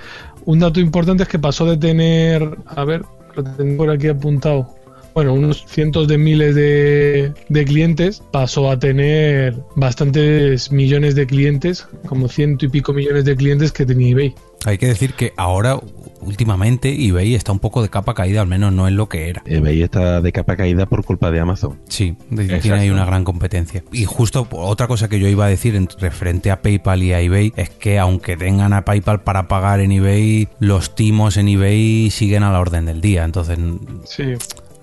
Un 0.44 0.58
dato 0.58 0.80
importante 0.80 1.22
es 1.24 1.28
que 1.28 1.38
pasó 1.38 1.64
de 1.66 1.76
tener... 1.76 2.56
A 2.66 2.84
ver, 2.84 3.02
lo 3.36 3.44
tengo 3.44 3.76
por 3.78 3.90
aquí 3.90 4.08
apuntado. 4.08 4.68
Bueno, 5.14 5.34
unos 5.34 5.64
cientos 5.66 6.08
de 6.08 6.18
miles 6.18 6.54
de, 6.54 7.32
de 7.48 7.64
clientes, 7.64 8.22
pasó 8.30 8.70
a 8.70 8.78
tener 8.78 9.54
bastantes 9.76 10.72
millones 10.72 11.14
de 11.14 11.26
clientes, 11.26 11.86
como 12.06 12.28
ciento 12.28 12.66
y 12.66 12.68
pico 12.68 12.92
millones 12.92 13.24
de 13.24 13.36
clientes 13.36 13.72
que 13.72 13.84
tenía 13.84 14.10
eBay. 14.10 14.34
Hay 14.64 14.78
que 14.78 14.86
decir 14.86 15.14
que 15.14 15.32
ahora, 15.36 15.78
últimamente, 16.20 16.94
eBay 17.04 17.34
está 17.34 17.50
un 17.50 17.58
poco 17.58 17.82
de 17.82 17.88
capa 17.88 18.14
caída, 18.14 18.40
al 18.40 18.46
menos 18.46 18.72
no 18.72 18.86
es 18.86 18.94
lo 18.94 19.08
que 19.08 19.28
era. 19.28 19.42
eBay 19.44 19.82
está 19.82 20.20
de 20.20 20.32
capa 20.32 20.56
caída 20.56 20.86
por 20.86 21.04
culpa 21.04 21.32
de 21.32 21.40
Amazon. 21.40 21.80
Sí, 21.88 22.16
tiene 22.34 22.78
ahí 22.78 22.90
una 22.90 23.04
gran 23.04 23.24
competencia. 23.24 23.82
Y 23.92 24.04
justo 24.04 24.46
otra 24.52 24.86
cosa 24.86 25.08
que 25.08 25.18
yo 25.18 25.26
iba 25.26 25.46
a 25.46 25.48
decir 25.48 25.74
en 25.74 25.88
referente 25.98 26.50
a 26.52 26.62
PayPal 26.62 27.02
y 27.02 27.12
a 27.12 27.20
eBay 27.20 27.52
es 27.56 27.70
que 27.70 27.98
aunque 27.98 28.36
tengan 28.36 28.72
a 28.72 28.84
PayPal 28.84 29.22
para 29.22 29.48
pagar 29.48 29.80
en 29.80 29.90
eBay, 29.90 30.48
los 30.60 30.94
timos 30.94 31.36
en 31.36 31.48
eBay 31.48 32.10
siguen 32.10 32.44
a 32.44 32.52
la 32.52 32.60
orden 32.60 32.86
del 32.86 33.00
día. 33.00 33.24
Entonces 33.24 33.58
Sí. 34.04 34.34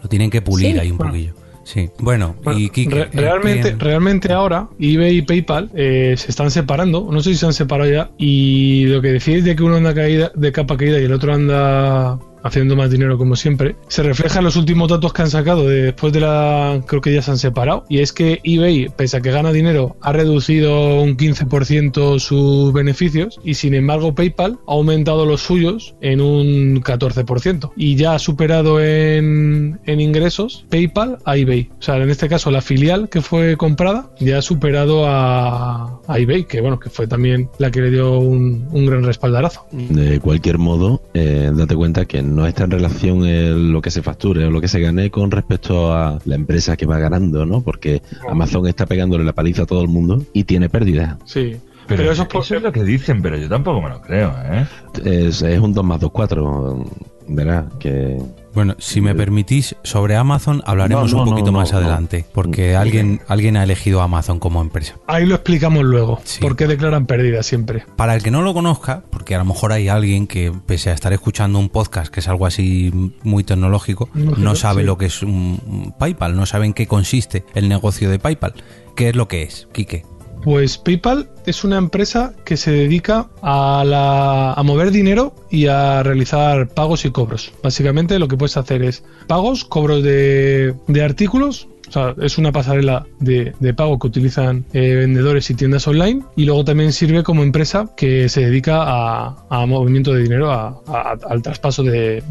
Lo 0.01 0.09
tienen 0.09 0.29
que 0.29 0.41
pulir 0.41 0.73
Sí. 0.73 0.79
ahí 0.79 0.91
un 0.91 0.97
Bueno. 0.97 1.11
poquillo. 1.11 1.33
Sí. 1.63 1.87
Bueno, 1.99 2.35
Bueno, 2.43 2.59
y 2.59 2.69
Kike, 2.69 2.95
re- 2.95 3.01
eh, 3.03 3.09
realmente, 3.13 3.75
realmente 3.77 4.33
ahora 4.33 4.67
eBay 4.79 5.17
y 5.17 5.21
PayPal 5.21 5.69
eh, 5.75 6.15
se 6.17 6.31
están 6.31 6.49
separando. 6.49 7.07
No 7.11 7.21
sé 7.21 7.31
si 7.31 7.35
se 7.37 7.45
han 7.45 7.53
separado 7.53 7.91
ya. 7.91 8.09
Y 8.17 8.85
lo 8.85 9.01
que 9.01 9.09
decís 9.09 9.43
de 9.43 9.55
que 9.55 9.61
uno 9.61 9.75
anda 9.75 9.93
caída, 9.93 10.31
de 10.33 10.51
capa 10.51 10.77
caída 10.77 10.99
y 10.99 11.03
el 11.03 11.13
otro 11.13 11.31
anda 11.31 12.17
haciendo 12.43 12.75
más 12.75 12.89
dinero 12.91 13.17
como 13.17 13.35
siempre, 13.35 13.75
se 13.87 14.03
refleja 14.03 14.39
en 14.39 14.45
los 14.45 14.55
últimos 14.55 14.89
datos 14.89 15.13
que 15.13 15.21
han 15.21 15.29
sacado 15.29 15.67
de- 15.67 15.83
después 15.83 16.13
de 16.13 16.19
la... 16.21 16.81
Creo 16.85 17.01
que 17.01 17.13
ya 17.13 17.21
se 17.21 17.31
han 17.31 17.37
separado. 17.37 17.85
Y 17.89 17.99
es 17.99 18.13
que 18.13 18.39
eBay, 18.43 18.89
pese 18.95 19.17
a 19.17 19.21
que 19.21 19.31
gana 19.31 19.51
dinero, 19.51 19.97
ha 20.01 20.11
reducido 20.13 21.01
un 21.01 21.17
15% 21.17 22.19
sus 22.19 22.73
beneficios 22.73 23.39
y 23.43 23.55
sin 23.55 23.73
embargo 23.73 24.13
PayPal 24.15 24.59
ha 24.67 24.71
aumentado 24.73 25.25
los 25.25 25.41
suyos 25.41 25.95
en 26.01 26.21
un 26.21 26.81
14%. 26.81 27.71
Y 27.75 27.95
ya 27.95 28.15
ha 28.15 28.19
superado 28.19 28.79
en, 28.81 29.79
en 29.85 29.99
ingresos 30.01 30.65
PayPal 30.69 31.17
a 31.25 31.37
eBay. 31.37 31.69
O 31.79 31.81
sea, 31.81 31.97
en 31.97 32.09
este 32.09 32.27
caso 32.29 32.51
la 32.51 32.61
filial 32.61 33.09
que 33.09 33.21
fue 33.21 33.57
comprada 33.57 34.11
ya 34.19 34.39
ha 34.39 34.41
superado 34.41 35.05
a, 35.07 36.01
eBay, 36.07 36.45
que 36.45 36.61
bueno, 36.61 36.79
que 36.79 36.89
fue 36.89 37.07
también 37.07 37.49
la 37.59 37.71
que 37.71 37.81
le 37.81 37.91
dio 37.91 38.19
un, 38.19 38.67
un 38.71 38.85
gran 38.85 39.03
respaldarazo. 39.03 39.65
De 39.71 40.19
cualquier 40.19 40.57
modo, 40.57 41.01
eh, 41.13 41.51
date 41.53 41.75
cuenta 41.75 42.05
que 42.05 42.21
no 42.29 42.45
está 42.47 42.63
en 42.65 42.71
relación 42.71 43.25
el- 43.25 43.71
lo 43.71 43.81
que 43.81 43.91
se 43.91 44.01
facture 44.01 44.45
o 44.45 44.51
lo 44.51 44.61
que 44.61 44.67
se 44.67 44.79
gane 44.79 45.09
con 45.11 45.31
respecto 45.31 45.93
a 45.93 46.19
la 46.25 46.35
empresa 46.35 46.77
que 46.77 46.85
va 46.85 46.99
ganando, 46.99 47.45
¿no? 47.45 47.61
Porque 47.61 48.01
Amazon 48.29 48.67
está 48.67 48.85
pegándole 48.85 49.23
la 49.23 49.33
paliza 49.33 49.63
a 49.63 49.65
todo 49.65 49.81
el 49.81 49.87
mundo 49.87 50.23
y 50.33 50.43
tiene 50.43 50.69
pérdidas. 50.69 51.17
Sí. 51.25 51.57
Pero, 51.87 52.01
Pero, 52.01 52.03
eso, 52.03 52.11
eso 52.11 52.21
es 52.39 52.47
por- 52.47 52.57
es 52.57 52.63
lo 52.63 52.71
que 52.71 52.83
dicen, 52.83 53.19
pero 53.21 53.35
yo 53.35 53.49
tampoco 53.49 53.81
me 53.81 53.89
lo 53.89 53.99
creo, 54.01 54.31
¿eh? 54.45 54.65
Es, 55.03 55.41
es 55.41 55.59
un 55.59 55.73
2 55.73 55.83
más 55.83 55.99
2, 55.99 56.11
4. 56.11 56.85
Verás 57.27 57.65
que 57.79 58.17
Bueno, 58.59 58.75
si 58.77 58.99
me 58.99 59.15
permitís, 59.15 59.75
sobre 59.83 60.17
Amazon 60.17 60.61
hablaremos 60.65 61.11
No, 61.13 61.19
no, 61.19 61.23
un 61.23 61.29
poquito 61.29 61.51
no, 61.53 61.59
más 61.59 61.71
adelante, 61.71 62.25
porque 62.33 62.75
alguien, 62.75 63.21
alguien 63.29 63.55
ha 63.55 63.63
elegido 63.63 64.01
a 64.01 64.03
Amazon 64.03 64.37
como 64.39 64.61
empresa. 64.61 64.95
Ahí 65.07 65.25
lo 65.25 65.35
explicamos 65.35 65.85
luego. 65.85 66.19
Sí. 66.25 66.41
¿Por 66.41 66.57
qué 66.57 66.67
declaran 66.67 67.05
pérdida 67.05 67.41
siempre? 67.41 67.85
Para 67.95 68.15
el 68.15 68.21
que 68.21 68.31
no 68.31 68.41
lo 68.41 68.53
conozca, 68.53 69.03
porque 69.09 69.33
a 69.33 69.37
lo 69.37 69.45
mejor 69.45 69.71
hay 69.71 69.87
alguien 69.87 70.27
que, 70.27 70.51
pese 70.65 70.89
a 70.89 70.93
estar 70.93 71.13
escuchando 71.13 71.57
un 71.57 71.69
podcast 71.69 72.13
que 72.13 72.19
es 72.19 72.27
algo 72.27 72.45
así 72.45 72.91
muy 73.23 73.45
tecnológico, 73.45 74.09
No, 74.13 74.55
sabe 74.55 74.81
sí. 74.81 74.85
lo 74.87 74.97
que 74.97 75.05
es 75.05 75.23
un 75.23 75.39
un 75.69 75.93
PayPal, 75.97 76.35
no 76.35 76.45
sabe 76.45 76.65
en 76.65 76.73
qué 76.73 76.85
consiste 76.87 77.45
el 77.55 77.69
negocio 77.69 78.09
de 78.09 78.19
PayPal. 78.19 78.53
¿Qué 78.95 79.09
es 79.09 79.15
lo 79.15 79.27
que 79.27 79.43
es, 79.43 79.67
Quique? 79.71 80.03
Pues 80.43 80.77
PayPal 80.77 81.29
es 81.45 81.63
una 81.63 81.77
empresa 81.77 82.33
que 82.45 82.55
se 82.57 82.71
dedica 82.71 83.27
a, 83.41 83.83
la- 83.85 84.53
a 84.53 84.63
mover 84.63 84.91
dinero 84.91 85.35
y 85.51 85.67
a 85.67 86.01
realizar 86.01 86.69
pagos 86.69 87.03
y 87.05 87.11
cobros. 87.11 87.51
Básicamente 87.61 88.17
lo 88.19 88.27
que 88.27 88.37
puedes 88.37 88.55
hacer 88.57 88.81
es 88.83 89.03
pagos, 89.27 89.65
cobros 89.65 90.01
de, 90.03 90.73
artículos. 91.03 91.67
O 91.89 91.91
sea, 91.91 92.15
es 92.21 92.37
una 92.37 92.51
pasarela 92.51 93.05
de, 93.19 93.51
pago 93.75 93.97
que 93.99 94.07
utilizan 94.07 94.63
eh, 94.73 94.93
vendedores 94.95 95.49
y 95.49 95.55
tiendas 95.55 95.87
online. 95.87 96.21
Y 96.35 96.45
luego 96.45 96.63
también 96.63 96.93
sirve 96.93 97.23
como 97.23 97.43
empresa 97.43 97.89
que 97.97 98.29
se 98.29 98.41
dedica 98.41 98.83
a, 98.85 99.65
movimiento 99.65 100.13
de 100.13 100.21
dinero, 100.23 100.51
a- 100.51 100.81
al 101.27 101.41
traspaso 101.41 101.83
de 101.83 102.21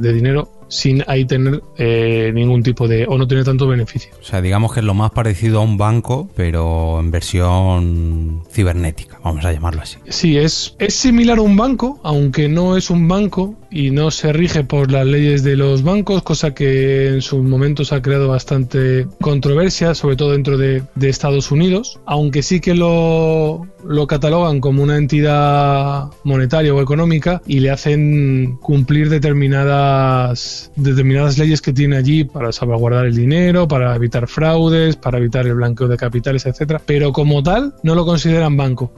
dinero 0.00 0.50
sin 0.74 1.04
ahí 1.06 1.24
tener 1.24 1.62
eh, 1.78 2.32
ningún 2.34 2.64
tipo 2.64 2.88
de... 2.88 3.06
o 3.08 3.16
no 3.16 3.28
tener 3.28 3.44
tanto 3.44 3.68
beneficio. 3.68 4.12
O 4.20 4.24
sea, 4.24 4.42
digamos 4.42 4.74
que 4.74 4.80
es 4.80 4.86
lo 4.86 4.92
más 4.92 5.12
parecido 5.12 5.60
a 5.60 5.62
un 5.62 5.78
banco, 5.78 6.28
pero 6.34 6.98
en 6.98 7.12
versión 7.12 8.42
cibernética, 8.50 9.20
vamos 9.22 9.44
a 9.44 9.52
llamarlo 9.52 9.82
así. 9.82 9.98
Sí, 10.08 10.36
es, 10.36 10.74
es 10.80 10.94
similar 10.94 11.38
a 11.38 11.42
un 11.42 11.56
banco, 11.56 12.00
aunque 12.02 12.48
no 12.48 12.76
es 12.76 12.90
un 12.90 13.06
banco 13.06 13.54
y 13.74 13.90
no 13.90 14.12
se 14.12 14.32
rige 14.32 14.62
por 14.62 14.92
las 14.92 15.04
leyes 15.04 15.42
de 15.42 15.56
los 15.56 15.82
bancos, 15.82 16.22
cosa 16.22 16.54
que 16.54 17.08
en 17.08 17.22
sus 17.22 17.42
momentos 17.42 17.92
ha 17.92 18.00
creado 18.00 18.28
bastante 18.28 19.08
controversia, 19.20 19.96
sobre 19.96 20.14
todo 20.14 20.30
dentro 20.30 20.56
de, 20.56 20.84
Estados 21.04 21.50
Unidos, 21.50 22.00
aunque 22.06 22.42
sí 22.42 22.60
que 22.60 22.74
lo, 22.74 23.66
lo 23.86 24.06
catalogan 24.06 24.60
como 24.60 24.82
una 24.82 24.96
entidad 24.96 26.06
monetaria 26.24 26.72
o 26.72 26.80
económica 26.80 27.42
y 27.46 27.60
le 27.60 27.70
hacen 27.70 28.56
cumplir 28.62 29.10
determinadas, 29.10 30.72
determinadas 30.76 31.36
leyes 31.36 31.60
que 31.60 31.72
tiene 31.72 31.96
allí 31.96 32.24
para 32.24 32.52
salvaguardar 32.52 33.04
el 33.06 33.14
dinero, 33.14 33.68
para 33.68 33.94
evitar 33.94 34.28
fraudes, 34.28 34.96
para 34.96 35.18
evitar 35.18 35.46
el 35.46 35.54
blanqueo 35.54 35.88
de 35.88 35.96
capitales, 35.96 36.46
etcétera. 36.46 36.80
Pero 36.84 37.12
como 37.12 37.42
tal, 37.42 37.74
no 37.82 37.94
lo 37.94 38.06
consideran 38.06 38.56
banco. 38.56 38.92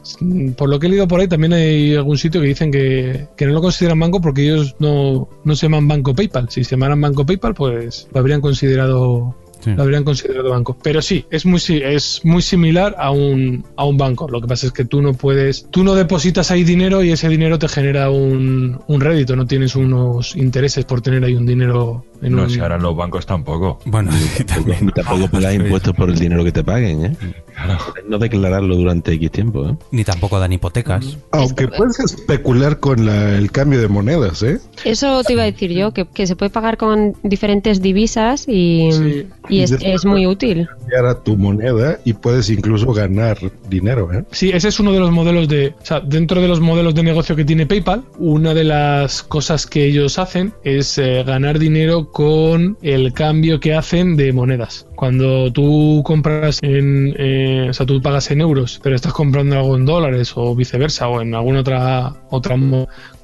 Por 0.56 0.68
lo 0.68 0.78
que 0.78 0.86
he 0.86 0.90
leído 0.90 1.08
por 1.08 1.20
ahí, 1.20 1.28
también 1.28 1.54
hay 1.54 1.96
algún 1.96 2.18
sitio 2.18 2.40
que 2.40 2.46
dicen 2.46 2.70
que, 2.70 3.26
que 3.36 3.46
no 3.46 3.52
lo 3.52 3.60
consideran 3.60 3.98
banco 3.98 4.20
porque 4.20 4.44
ellos 4.44 4.65
no, 4.78 5.28
no 5.44 5.56
se 5.56 5.66
llaman 5.66 5.88
banco 5.88 6.14
PayPal. 6.14 6.48
Si 6.50 6.64
se 6.64 6.72
llamaran 6.72 7.00
banco 7.00 7.24
PayPal, 7.24 7.54
pues 7.54 8.08
lo 8.12 8.20
habrían 8.20 8.40
considerado 8.40 9.34
Sí. 9.58 9.72
lo 9.74 9.82
habrían 9.82 10.04
considerado 10.04 10.50
banco. 10.50 10.76
Pero 10.82 11.00
sí, 11.00 11.24
es 11.30 11.46
muy 11.46 11.60
es 11.68 12.20
muy 12.24 12.42
similar 12.42 12.94
a 12.98 13.10
un, 13.10 13.64
a 13.76 13.84
un 13.86 13.96
banco. 13.96 14.28
Lo 14.28 14.40
que 14.40 14.46
pasa 14.46 14.66
es 14.66 14.72
que 14.72 14.84
tú 14.84 15.00
no 15.00 15.14
puedes, 15.14 15.66
tú 15.70 15.82
no 15.82 15.94
depositas 15.94 16.50
ahí 16.50 16.62
dinero 16.62 17.02
y 17.02 17.10
ese 17.10 17.28
dinero 17.28 17.58
te 17.58 17.66
genera 17.66 18.10
un, 18.10 18.78
un 18.86 19.00
rédito, 19.00 19.34
no 19.34 19.46
tienes 19.46 19.74
unos 19.74 20.36
intereses 20.36 20.84
por 20.84 21.00
tener 21.00 21.24
ahí 21.24 21.34
un 21.34 21.46
dinero 21.46 22.04
No, 22.22 22.42
un 22.44 22.50
si 22.50 22.60
ahora 22.60 22.78
los 22.78 22.96
bancos 22.96 23.26
tampoco. 23.26 23.78
Bueno, 23.84 24.10
también. 24.46 24.86
Ni 24.86 24.92
tampoco 24.92 25.28
pagas 25.28 25.54
impuestos 25.56 25.94
por 25.94 26.10
el 26.10 26.18
dinero 26.18 26.44
que 26.44 26.52
te 26.52 26.62
paguen, 26.64 27.04
¿eh? 27.06 27.16
Claro. 27.54 27.78
No 28.08 28.18
declararlo 28.18 28.76
durante 28.76 29.12
X 29.12 29.30
tiempo, 29.30 29.68
¿eh? 29.68 29.74
Ni 29.90 30.04
tampoco 30.04 30.38
dan 30.38 30.52
hipotecas. 30.52 31.16
Aunque 31.32 31.68
puedes 31.68 31.98
especular 32.00 32.80
con 32.80 33.06
la- 33.06 33.36
el 33.38 33.50
cambio 33.50 33.80
de 33.80 33.88
monedas, 33.88 34.42
¿eh? 34.42 34.58
Eso 34.84 35.22
te 35.24 35.32
iba 35.32 35.42
a 35.42 35.46
decir 35.46 35.72
yo, 35.72 35.92
que, 35.92 36.06
que 36.06 36.26
se 36.26 36.36
puede 36.36 36.50
pagar 36.50 36.76
con 36.76 37.14
diferentes 37.22 37.80
divisas 37.80 38.44
y, 38.48 38.90
Sí. 38.92 39.26
y 39.48 39.60
es, 39.60 39.72
Y 39.80 39.86
es 39.90 40.04
muy 40.04 40.26
útil. 40.26 40.68
Cambiar 40.80 41.06
a 41.06 41.22
tu 41.22 41.36
moneda 41.36 41.98
y 42.04 42.12
puedes 42.12 42.50
incluso 42.50 42.92
ganar 42.92 43.38
dinero, 43.68 44.12
¿eh? 44.12 44.24
Sí, 44.32 44.50
ese 44.52 44.68
es 44.68 44.78
uno 44.80 44.92
de 44.92 45.00
los 45.00 45.10
modelos 45.10 45.48
de, 45.48 45.74
o 45.80 45.84
sea, 45.86 46.00
dentro 46.00 46.40
de 46.40 46.48
los 46.48 46.60
modelos 46.60 46.94
de 46.94 47.02
negocio 47.02 47.34
que 47.36 47.44
tiene 47.44 47.66
PayPal, 47.66 48.02
una 48.18 48.54
de 48.54 48.64
las 48.64 49.22
cosas 49.22 49.66
que 49.66 49.84
ellos 49.86 50.18
hacen 50.18 50.52
es 50.64 50.98
eh, 50.98 51.22
ganar 51.24 51.58
dinero 51.58 52.05
con 52.12 52.78
el 52.82 53.12
cambio 53.12 53.60
que 53.60 53.74
hacen 53.74 54.16
de 54.16 54.32
monedas. 54.32 54.86
Cuando 54.96 55.52
tú 55.52 56.02
compras 56.04 56.60
en, 56.62 57.14
eh, 57.18 57.68
o 57.70 57.72
sea, 57.72 57.86
tú 57.86 58.00
pagas 58.00 58.30
en 58.30 58.40
euros, 58.40 58.80
pero 58.82 58.96
estás 58.96 59.12
comprando 59.12 59.56
algo 59.56 59.76
en 59.76 59.84
dólares 59.84 60.32
o 60.36 60.54
viceversa 60.54 61.08
o 61.08 61.20
en 61.20 61.34
alguna 61.34 61.60
otra 61.60 62.14
otra 62.30 62.56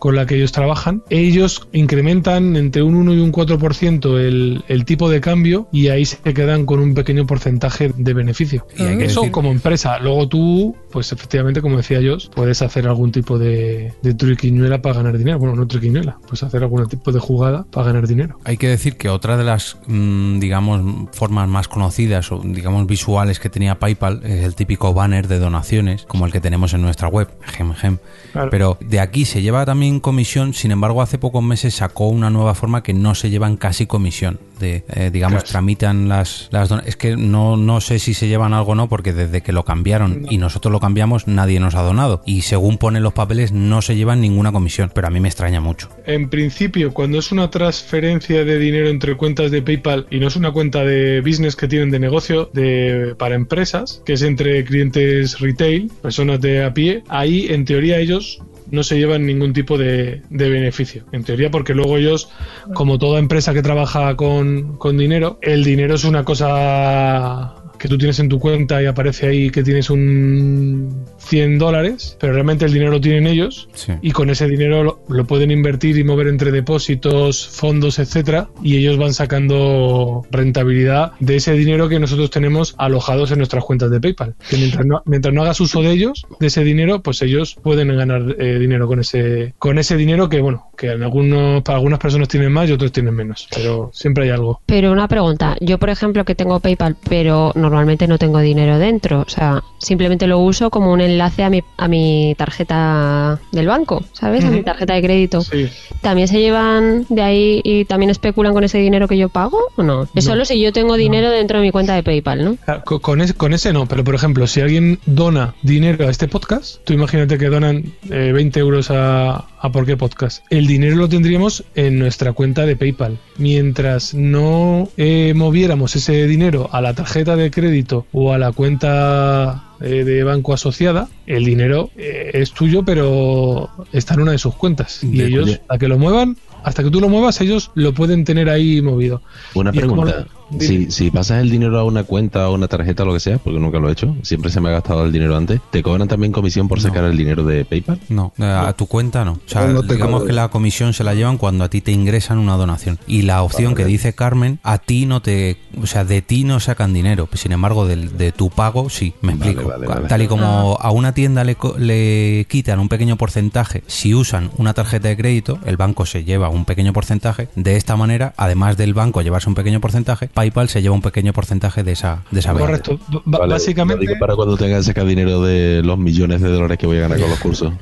con 0.02 0.16
la 0.16 0.26
que 0.26 0.34
ellos 0.34 0.50
trabajan, 0.50 1.04
ellos 1.10 1.68
incrementan 1.72 2.56
entre 2.56 2.82
un 2.82 2.96
1 2.96 3.14
y 3.14 3.20
un 3.20 3.30
4% 3.30 4.18
el, 4.18 4.64
el 4.66 4.84
tipo 4.84 5.08
de 5.08 5.20
cambio 5.20 5.68
y 5.70 5.88
ahí 5.88 6.04
se 6.04 6.18
quedan 6.34 6.66
con 6.66 6.80
un 6.80 6.92
pequeño 6.94 7.24
porcentaje 7.24 7.92
de 7.96 8.12
beneficio. 8.12 8.66
Y 8.76 8.82
hay 8.82 8.98
que 8.98 9.04
Eso 9.04 9.20
decir- 9.20 9.30
como 9.30 9.52
empresa. 9.52 10.00
Luego 10.00 10.26
tú, 10.26 10.74
pues 10.90 11.12
efectivamente, 11.12 11.62
como 11.62 11.76
decía 11.76 12.00
yo, 12.00 12.16
puedes 12.34 12.62
hacer 12.62 12.88
algún 12.88 13.12
tipo 13.12 13.38
de, 13.38 13.92
de 14.02 14.14
triquiñuela 14.14 14.82
para 14.82 14.96
ganar 14.96 15.16
dinero. 15.16 15.38
Bueno, 15.38 15.54
no 15.54 15.68
triquiñuela, 15.68 16.18
puedes 16.22 16.42
hacer 16.42 16.64
algún 16.64 16.88
tipo 16.88 17.12
de 17.12 17.20
jugada 17.20 17.64
para 17.70 17.86
ganar 17.86 18.08
dinero. 18.08 18.40
Hay 18.42 18.56
que 18.56 18.66
decir 18.66 18.96
que 18.96 19.08
otra 19.08 19.36
de 19.36 19.44
las, 19.44 19.76
mm, 19.86 20.40
digamos, 20.40 21.06
formas 21.12 21.48
más 21.48 21.68
conocidas 21.68 22.32
o, 22.32 22.40
digamos, 22.44 22.88
visuales 22.88 23.38
que 23.38 23.50
tenía 23.50 23.78
PayPal 23.78 24.22
es 24.24 24.42
el 24.44 24.56
típico 24.56 24.92
banner 24.94 25.28
de 25.28 25.38
donaciones, 25.38 26.06
como 26.08 26.26
el 26.26 26.32
que 26.32 26.40
tenemos 26.40 26.74
en 26.74 26.82
nuestra 26.82 27.06
web, 27.06 27.28
gem, 27.42 27.72
gem. 27.74 27.98
Claro. 28.32 28.50
Pero 28.50 28.78
de 28.80 28.98
aquí 28.98 29.24
se 29.26 29.42
lleva 29.42 29.64
también 29.64 29.91
comisión, 30.00 30.54
sin 30.54 30.70
embargo, 30.70 31.02
hace 31.02 31.18
pocos 31.18 31.42
meses 31.42 31.74
sacó 31.74 32.08
una 32.08 32.30
nueva 32.30 32.54
forma 32.54 32.82
que 32.82 32.94
no 32.94 33.14
se 33.14 33.30
llevan 33.30 33.56
casi 33.56 33.86
comisión. 33.86 34.38
De, 34.58 34.84
eh, 34.94 35.10
digamos, 35.12 35.42
tramitan 35.42 36.08
las, 36.08 36.48
las 36.52 36.70
Es 36.86 36.96
que 36.96 37.16
no, 37.16 37.56
no 37.56 37.80
sé 37.80 37.98
si 37.98 38.14
se 38.14 38.28
llevan 38.28 38.54
algo 38.54 38.72
o 38.72 38.74
no, 38.74 38.88
porque 38.88 39.12
desde 39.12 39.40
que 39.40 39.52
lo 39.52 39.64
cambiaron 39.64 40.26
y 40.30 40.38
nosotros 40.38 40.70
lo 40.70 40.78
cambiamos, 40.78 41.26
nadie 41.26 41.58
nos 41.58 41.74
ha 41.74 41.82
donado. 41.82 42.22
Y 42.26 42.42
según 42.42 42.78
ponen 42.78 43.02
los 43.02 43.12
papeles, 43.12 43.52
no 43.52 43.82
se 43.82 43.96
llevan 43.96 44.20
ninguna 44.20 44.52
comisión, 44.52 44.92
pero 44.94 45.08
a 45.08 45.10
mí 45.10 45.18
me 45.18 45.28
extraña 45.28 45.60
mucho. 45.60 45.88
En 46.06 46.30
principio, 46.30 46.92
cuando 46.94 47.18
es 47.18 47.32
una 47.32 47.50
transferencia 47.50 48.44
de 48.44 48.58
dinero 48.58 48.88
entre 48.88 49.16
cuentas 49.16 49.50
de 49.50 49.62
PayPal 49.62 50.06
y 50.10 50.18
no 50.20 50.28
es 50.28 50.36
una 50.36 50.52
cuenta 50.52 50.84
de 50.84 51.20
business 51.20 51.56
que 51.56 51.68
tienen 51.68 51.90
de 51.90 51.98
negocio 51.98 52.50
de, 52.52 53.14
para 53.18 53.34
empresas, 53.34 54.02
que 54.04 54.14
es 54.14 54.22
entre 54.22 54.64
clientes 54.64 55.40
retail, 55.40 55.90
personas 56.02 56.40
de 56.40 56.64
a 56.64 56.72
pie, 56.72 57.02
ahí 57.08 57.46
en 57.50 57.64
teoría 57.64 57.98
ellos 57.98 58.40
no 58.72 58.82
se 58.82 58.98
llevan 58.98 59.26
ningún 59.26 59.52
tipo 59.52 59.78
de, 59.78 60.22
de 60.30 60.48
beneficio. 60.48 61.04
En 61.12 61.22
teoría, 61.22 61.50
porque 61.50 61.74
luego 61.74 61.98
ellos, 61.98 62.30
como 62.74 62.98
toda 62.98 63.20
empresa 63.20 63.52
que 63.52 63.62
trabaja 63.62 64.16
con, 64.16 64.78
con 64.78 64.96
dinero, 64.96 65.38
el 65.42 65.62
dinero 65.62 65.94
es 65.94 66.04
una 66.04 66.24
cosa 66.24 67.61
que 67.82 67.88
tú 67.88 67.98
tienes 67.98 68.20
en 68.20 68.28
tu 68.28 68.38
cuenta 68.38 68.80
y 68.80 68.86
aparece 68.86 69.26
ahí 69.26 69.50
que 69.50 69.64
tienes 69.64 69.90
un 69.90 71.04
100 71.18 71.58
dólares, 71.58 72.16
pero 72.20 72.32
realmente 72.32 72.64
el 72.64 72.72
dinero 72.72 72.92
lo 72.92 73.00
tienen 73.00 73.26
ellos 73.26 73.68
Sí. 73.74 73.92
y 74.00 74.12
con 74.12 74.30
ese 74.30 74.46
dinero 74.46 74.84
lo, 74.84 75.00
lo 75.08 75.24
pueden 75.26 75.50
invertir 75.50 75.98
y 75.98 76.04
mover 76.04 76.28
entre 76.28 76.52
depósitos, 76.52 77.48
fondos, 77.48 77.98
etcétera, 77.98 78.48
y 78.62 78.76
ellos 78.76 78.98
van 78.98 79.12
sacando 79.12 80.24
rentabilidad 80.30 81.10
de 81.18 81.34
ese 81.36 81.54
dinero 81.54 81.88
que 81.88 81.98
nosotros 81.98 82.30
tenemos 82.30 82.76
alojados 82.78 83.32
en 83.32 83.38
nuestras 83.38 83.64
cuentas 83.64 83.90
de 83.90 84.00
PayPal. 84.00 84.34
Que 84.48 84.58
mientras 84.58 84.86
no, 84.86 85.02
mientras 85.04 85.34
no 85.34 85.42
hagas 85.42 85.60
uso 85.60 85.82
de 85.82 85.90
ellos, 85.90 86.24
de 86.38 86.46
ese 86.46 86.62
dinero, 86.62 87.02
pues 87.02 87.20
ellos 87.22 87.56
pueden 87.64 87.88
ganar 87.96 88.36
eh, 88.38 88.60
dinero 88.60 88.86
con 88.86 89.00
ese 89.00 89.54
con 89.58 89.78
ese 89.78 89.96
dinero 89.96 90.28
que 90.28 90.40
bueno, 90.40 90.70
que 90.82 90.90
en 90.90 91.02
algunos 91.04 91.62
para 91.62 91.76
algunas 91.76 92.00
personas 92.00 92.26
tienen 92.26 92.50
más 92.52 92.68
y 92.68 92.72
otros 92.72 92.90
tienen 92.90 93.14
menos, 93.14 93.46
pero 93.54 93.90
siempre 93.94 94.24
hay 94.24 94.30
algo. 94.30 94.60
Pero 94.66 94.90
una 94.90 95.06
pregunta, 95.06 95.56
yo 95.60 95.78
por 95.78 95.90
ejemplo 95.90 96.24
que 96.24 96.34
tengo 96.34 96.58
PayPal, 96.58 96.96
pero 97.08 97.52
normalmente 97.54 98.08
no 98.08 98.18
tengo 98.18 98.40
dinero 98.40 98.78
dentro, 98.80 99.20
o 99.24 99.28
sea, 99.28 99.62
simplemente 99.78 100.26
lo 100.26 100.40
uso 100.40 100.70
como 100.70 100.92
un 100.92 101.00
enlace 101.00 101.44
a 101.44 101.50
mi, 101.50 101.62
a 101.76 101.86
mi 101.86 102.34
tarjeta 102.36 103.38
del 103.52 103.66
banco, 103.68 104.02
¿sabes? 104.12 104.44
A 104.44 104.50
mi 104.50 104.62
tarjeta 104.62 104.94
de 104.94 105.02
crédito. 105.02 105.40
Sí. 105.42 105.68
¿También 106.00 106.26
se 106.26 106.40
llevan 106.40 107.06
de 107.08 107.22
ahí 107.22 107.60
y 107.62 107.84
también 107.84 108.10
especulan 108.10 108.52
con 108.52 108.64
ese 108.64 108.78
dinero 108.78 109.06
que 109.06 109.16
yo 109.16 109.28
pago 109.28 109.58
o 109.76 109.82
no? 109.84 110.02
Es 110.16 110.24
No. 110.26 110.32
solo 110.32 110.44
si 110.44 110.60
yo 110.60 110.72
tengo 110.72 110.96
dinero 110.96 111.30
dentro 111.30 111.58
de 111.58 111.62
mi 111.64 111.70
cuenta 111.70 111.94
de 111.94 112.02
PayPal, 112.02 112.44
¿no? 112.44 112.56
Ah, 112.66 112.82
co- 112.84 113.00
Con 113.00 113.20
ese, 113.20 113.34
con 113.34 113.52
ese 113.54 113.72
no, 113.72 113.86
pero 113.86 114.02
por 114.02 114.14
ejemplo, 114.16 114.46
si 114.48 114.60
alguien 114.60 114.98
dona 115.06 115.54
dinero 115.62 116.08
a 116.08 116.10
este 116.10 116.26
podcast, 116.26 116.82
tú 116.84 116.92
imagínate 116.92 117.38
que 117.38 117.46
donan 117.46 117.84
eh, 118.10 118.32
20 118.34 118.58
euros 118.58 118.90
a, 118.90 119.44
a 119.60 119.72
por 119.72 119.86
qué 119.86 119.96
podcast. 119.96 120.44
El 120.50 120.66
dinero 120.72 120.96
lo 120.96 121.08
tendríamos 121.08 121.64
en 121.74 121.98
nuestra 121.98 122.32
cuenta 122.32 122.66
de 122.66 122.76
PayPal. 122.76 123.18
Mientras 123.38 124.14
no 124.14 124.88
eh, 124.96 125.32
moviéramos 125.34 125.94
ese 125.96 126.26
dinero 126.26 126.68
a 126.72 126.80
la 126.80 126.94
tarjeta 126.94 127.36
de 127.36 127.50
crédito 127.50 128.06
o 128.12 128.32
a 128.32 128.38
la 128.38 128.52
cuenta 128.52 129.64
eh, 129.80 130.04
de 130.04 130.24
banco 130.24 130.52
asociada, 130.52 131.08
el 131.26 131.44
dinero 131.44 131.90
eh, 131.96 132.30
es 132.34 132.52
tuyo, 132.52 132.84
pero 132.84 133.70
está 133.92 134.14
en 134.14 134.20
una 134.22 134.32
de 134.32 134.38
sus 134.38 134.54
cuentas. 134.54 135.02
Y 135.02 135.22
ellos, 135.22 135.60
a 135.68 135.78
que 135.78 135.88
lo 135.88 135.98
muevan, 135.98 136.36
hasta 136.64 136.82
que 136.82 136.90
tú 136.90 137.00
lo 137.00 137.08
muevas, 137.08 137.40
ellos 137.40 137.70
lo 137.74 137.92
pueden 137.92 138.24
tener 138.24 138.48
ahí 138.48 138.80
movido. 138.82 139.22
Y 139.54 139.80
como- 139.80 140.02
pregunta. 140.02 140.26
Si, 140.60 140.90
si 140.90 141.10
pasas 141.10 141.40
el 141.42 141.50
dinero 141.50 141.78
a 141.78 141.84
una 141.84 142.04
cuenta 142.04 142.48
o 142.48 142.54
una 142.54 142.68
tarjeta 142.68 143.02
o 143.02 143.06
lo 143.06 143.12
que 143.14 143.20
sea, 143.20 143.38
porque 143.38 143.58
nunca 143.58 143.78
lo 143.78 143.88
he 143.88 143.92
hecho, 143.92 144.14
siempre 144.22 144.50
se 144.50 144.60
me 144.60 144.68
ha 144.68 144.72
gastado 144.72 145.04
el 145.04 145.12
dinero 145.12 145.36
antes, 145.36 145.60
¿te 145.70 145.82
cobran 145.82 146.08
también 146.08 146.32
comisión 146.32 146.68
por 146.68 146.80
sacar 146.80 147.04
el 147.04 147.16
dinero 147.16 147.44
de 147.44 147.64
PayPal? 147.64 147.98
No, 148.08 148.32
eh, 148.38 148.44
a 148.44 148.72
tu 148.72 148.86
cuenta 148.86 149.24
no. 149.24 149.32
O 149.32 149.40
sea, 149.46 149.66
No, 149.66 149.82
digamos 149.82 150.24
que 150.24 150.32
la 150.32 150.48
comisión 150.48 150.92
se 150.92 151.04
la 151.04 151.14
llevan 151.14 151.38
cuando 151.38 151.64
a 151.64 151.68
ti 151.70 151.80
te 151.80 151.92
ingresan 151.92 152.38
una 152.38 152.56
donación. 152.56 152.98
Y 153.06 153.22
la 153.22 153.42
opción 153.42 153.74
que 153.74 153.84
dice 153.84 154.14
Carmen, 154.14 154.58
a 154.62 154.78
ti 154.78 155.06
no 155.06 155.22
te. 155.22 155.56
O 155.82 155.86
sea, 155.86 156.04
de 156.04 156.22
ti 156.22 156.44
no 156.44 156.60
sacan 156.60 156.92
dinero. 156.92 157.28
Sin 157.34 157.52
embargo, 157.52 157.86
de, 157.86 158.32
tu 158.32 158.50
pago, 158.50 158.88
sí. 158.90 159.14
Me 159.22 159.34
Vale, 159.34 159.50
explico. 159.52 159.68
vale, 159.70 159.86
vale. 159.86 160.08
Tal 160.08 160.22
y 160.22 160.26
como 160.28 160.76
a 160.80 160.90
una 160.90 161.12
tienda 161.14 161.44
le, 161.44 161.54
co- 161.56 161.76
le 161.78 162.46
quitan 162.48 162.78
un 162.80 162.88
pequeño 162.88 163.16
porcentaje 163.16 163.82
si 163.86 164.14
usan 164.14 164.50
una 164.58 164.74
tarjeta 164.74 165.08
de 165.08 165.16
crédito, 165.16 165.58
el 165.64 165.76
banco 165.76 166.06
se 166.06 166.24
lleva 166.24 166.48
un 166.48 166.64
pequeño 166.64 166.92
porcentaje. 166.92 167.48
De 167.56 167.76
esta 167.76 167.96
manera, 167.96 168.34
además 168.36 168.76
del 168.76 168.94
banco 168.94 169.22
llevarse 169.22 169.48
un 169.48 169.54
pequeño 169.54 169.80
porcentaje, 169.80 170.28
PayPal 170.42 170.68
se 170.68 170.82
lleva 170.82 170.94
un 170.94 171.02
pequeño 171.02 171.32
porcentaje 171.32 171.84
de 171.84 171.92
esa, 171.92 172.24
de 172.32 172.40
esa 172.40 172.52
venta. 172.52 172.66
Correcto. 172.66 172.98
B- 173.08 173.18
b- 173.24 173.38
Vale, 173.38 173.52
básicamente. 173.54 174.04
digo 174.04 174.18
para 174.18 174.34
cuando 174.34 174.56
tenga 174.56 174.76
que 174.78 174.82
sacar 174.82 175.06
dinero 175.06 175.40
de 175.42 175.82
los 175.84 175.96
millones 175.98 176.40
de 176.40 176.48
dólares 176.50 176.78
que 176.78 176.86
voy 176.86 176.96
a 176.96 177.02
ganar 177.02 177.20
con 177.20 177.30
los 177.30 177.38
cursos. 177.46 177.72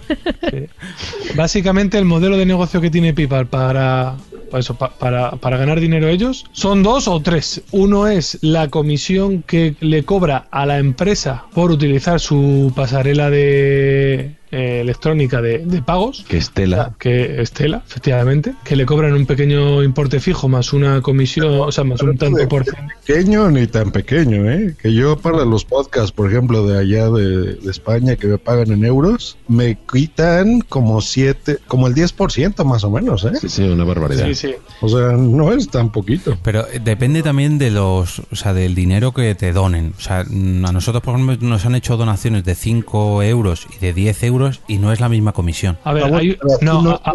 Básicamente 1.35 1.97
el 1.99 2.05
modelo 2.05 2.37
de 2.37 2.45
negocio 2.47 2.81
que 2.81 2.91
tiene 2.91 3.15
PayPal 3.15 3.47
para, 3.47 4.17
para, 4.51 4.61
eso, 4.61 4.75
pa- 4.75 4.91
para, 4.91 5.33
para 5.33 5.57
ganar 5.57 5.81
dinero 5.81 6.09
ellos 6.09 6.45
son 6.53 6.83
dos 6.83 7.09
o 7.09 7.21
tres. 7.21 7.63
Uno 7.71 8.09
es 8.09 8.39
la 8.43 8.69
comisión 8.69 9.43
que 9.43 9.75
le 9.81 10.05
cobra 10.05 10.47
a 10.51 10.67
la 10.67 10.79
empresa 10.79 11.45
por 11.55 11.71
utilizar 11.71 12.21
su 12.21 12.73
pasarela 12.77 13.31
de 13.31 14.35
eh, 14.51 14.81
electrónica 14.81 15.41
de, 15.41 15.59
de 15.59 15.83
pagos. 15.83 16.25
Que 16.29 16.39
Estela. 16.39 16.95
Que 16.99 17.41
Estela, 17.43 17.83
efectivamente, 17.87 18.55
que 18.65 18.77
le 18.77 18.87
cobran 18.87 19.13
un 19.13 19.27
pequeño 19.27 19.83
importe 19.83 20.21
fijo 20.21 20.49
más 20.49 20.73
una 20.73 21.01
comisión, 21.01 21.61
o 21.61 21.73
sea, 21.73 21.85
más 21.85 22.03
un 22.03 22.17
tanto 22.17 22.49
por 22.49 22.65
ciento. 22.65 22.93
pequeño 23.07 23.51
ni 23.51 23.67
tan 23.67 23.93
pequeño, 23.93 24.51
¿eh? 24.51 24.75
Que 24.81 24.93
yo 24.93 25.17
para 25.17 25.45
los 25.45 25.65
podcasts, 25.65 26.13
por 26.13 26.31
ejemplo, 26.31 26.67
de 26.67 26.79
allá 26.79 27.11
de, 27.11 27.55
de 27.55 27.71
España 27.71 28.17
que 28.17 28.27
me 28.27 28.39
pagan 28.39 28.73
en 28.73 28.85
euros, 28.85 29.37
me 29.49 29.79
quitan 29.91 30.61
como 30.61 31.01
siete, 31.01 31.59
como 31.67 31.87
el 31.87 31.95
10% 31.95 32.65
más 32.65 32.85
o 32.85 32.91
menos, 32.91 33.25
¿eh? 33.25 33.33
Sí, 33.41 33.49
sí, 33.49 33.63
una 33.63 33.85
barbaridad. 33.85 34.27
Sí, 34.27 34.35
sí. 34.35 34.55
O 34.81 34.89
sea, 34.89 35.13
no 35.13 35.53
es 35.53 35.69
tan 35.69 35.93
poquito. 35.93 36.37
Pero 36.43 36.67
eh, 36.69 36.81
depende 36.83 37.23
también 37.23 37.59
de 37.59 37.71
los, 37.71 38.21
o 38.31 38.37
sea, 38.37 38.53
del 38.55 38.75
dinero 38.75 39.13
que 39.13 39.35
te 39.35 39.53
donen. 39.53 39.95
O 39.97 40.01
sea, 40.01 40.25
mm, 40.29 40.65
a 40.65 40.73
nosotros, 40.73 41.03
por 41.03 41.15
ejemplo, 41.15 41.37
nos 41.49 41.65
han 41.67 41.75
hecho 41.75 41.97
donaciones 41.97 42.45
de 42.45 42.55
5 42.55 43.23
euros 43.23 43.67
y 43.77 43.79
de 43.79 43.93
10 43.93 44.23
euros 44.25 44.40
y 44.69 44.79
no 44.79 44.93
es 44.93 45.01
la 45.01 45.09
misma 45.09 45.33
comisión. 45.33 45.77
A 45.85 45.93
ver, 45.93 46.05
Ah, 46.05 46.17
hay- 46.19 46.37
no, 46.63 46.83
no 46.83 46.91
a- 47.05 47.15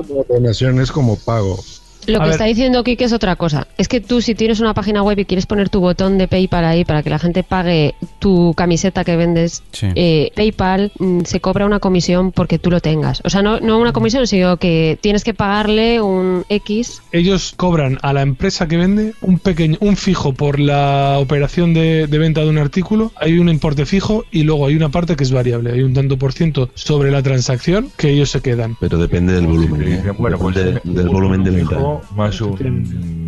como 0.92 1.18
pago. 1.18 1.60
Lo 2.08 2.18
A 2.18 2.20
que 2.22 2.26
ver. 2.26 2.32
está 2.32 2.46
diciendo 2.46 2.84
Kike 2.84 3.04
es 3.06 3.14
otra 3.14 3.36
cosa. 3.36 3.68
Es 3.78 3.88
que 3.88 4.02
tú 4.02 4.22
si 4.22 4.36
tienes 4.36 4.60
una 4.60 4.74
página 4.74 5.02
web 5.04 5.18
y 5.20 5.26
quieres 5.26 5.46
poner 5.46 5.70
tu 5.70 5.80
botón 5.80 6.18
de 6.18 6.28
PayPal 6.28 6.66
ahí 6.66 6.86
para 6.86 7.04
que 7.04 7.10
la 7.10 7.20
gente 7.20 7.44
pague 7.44 7.96
tu 8.20 8.54
camiseta 8.56 9.04
que 9.04 9.16
vendes, 9.16 9.64
Sí. 9.72 9.88
eh, 9.96 10.32
PayPal 10.36 10.92
mm, 11.00 11.22
se 11.26 11.40
cobra 11.40 11.66
una 11.66 11.80
comisión 11.80 12.32
porque 12.32 12.60
tú 12.60 12.70
lo 12.72 12.80
tengas. 12.80 13.22
O 13.24 13.30
sea, 13.30 13.42
no, 13.42 13.60
no 13.60 13.80
una 13.80 13.94
comisión, 13.94 14.28
sino 14.28 14.58
que 14.58 14.98
tienes 15.02 15.24
que 15.24 15.34
pagarle 15.34 16.02
un 16.02 16.44
X. 16.50 17.02
ellos 17.12 17.54
cobran 17.56 17.98
a 18.02 18.14
la 18.14 18.22
empresa 18.22 18.68
que 18.68 18.78
vende 18.78 19.14
un 19.22 19.40
pequeño, 19.40 19.78
un 19.82 19.96
fijo 19.98 20.34
por 20.34 20.60
la 20.60 21.18
operación 21.20 21.74
de, 21.74 22.08
de 22.08 22.18
venta 22.18 22.42
de 22.42 22.50
un 22.50 22.58
artículo, 22.58 23.12
hay 23.16 23.40
un 23.40 23.50
importe 23.50 23.86
fijo 23.86 24.24
y 24.32 24.44
luego 24.44 24.66
hay 24.68 24.76
una 24.76 24.90
parte 24.90 25.16
que 25.16 25.24
es 25.24 25.32
variable, 25.32 25.72
hay 25.72 25.82
un 25.82 25.94
tanto 25.94 26.18
por 26.18 26.34
ciento 26.34 26.70
sobre 26.74 27.12
la 27.12 27.22
transacción 27.24 27.90
que 27.98 28.10
ellos 28.12 28.30
se 28.30 28.42
quedan. 28.42 28.76
Pero 28.80 28.98
depende 28.98 29.34
del 29.34 29.48
volumen. 29.48 29.82
Sí, 29.86 29.92
¿eh? 30.10 30.14
bueno, 30.18 30.38
pues 30.38 30.56
Depende 30.56 30.82
un- 30.86 30.96
del 30.96 31.10
volumen 31.10 31.44
de 31.44 31.52
venta. 31.52 31.78
Más 32.16 32.42
un 32.42 33.25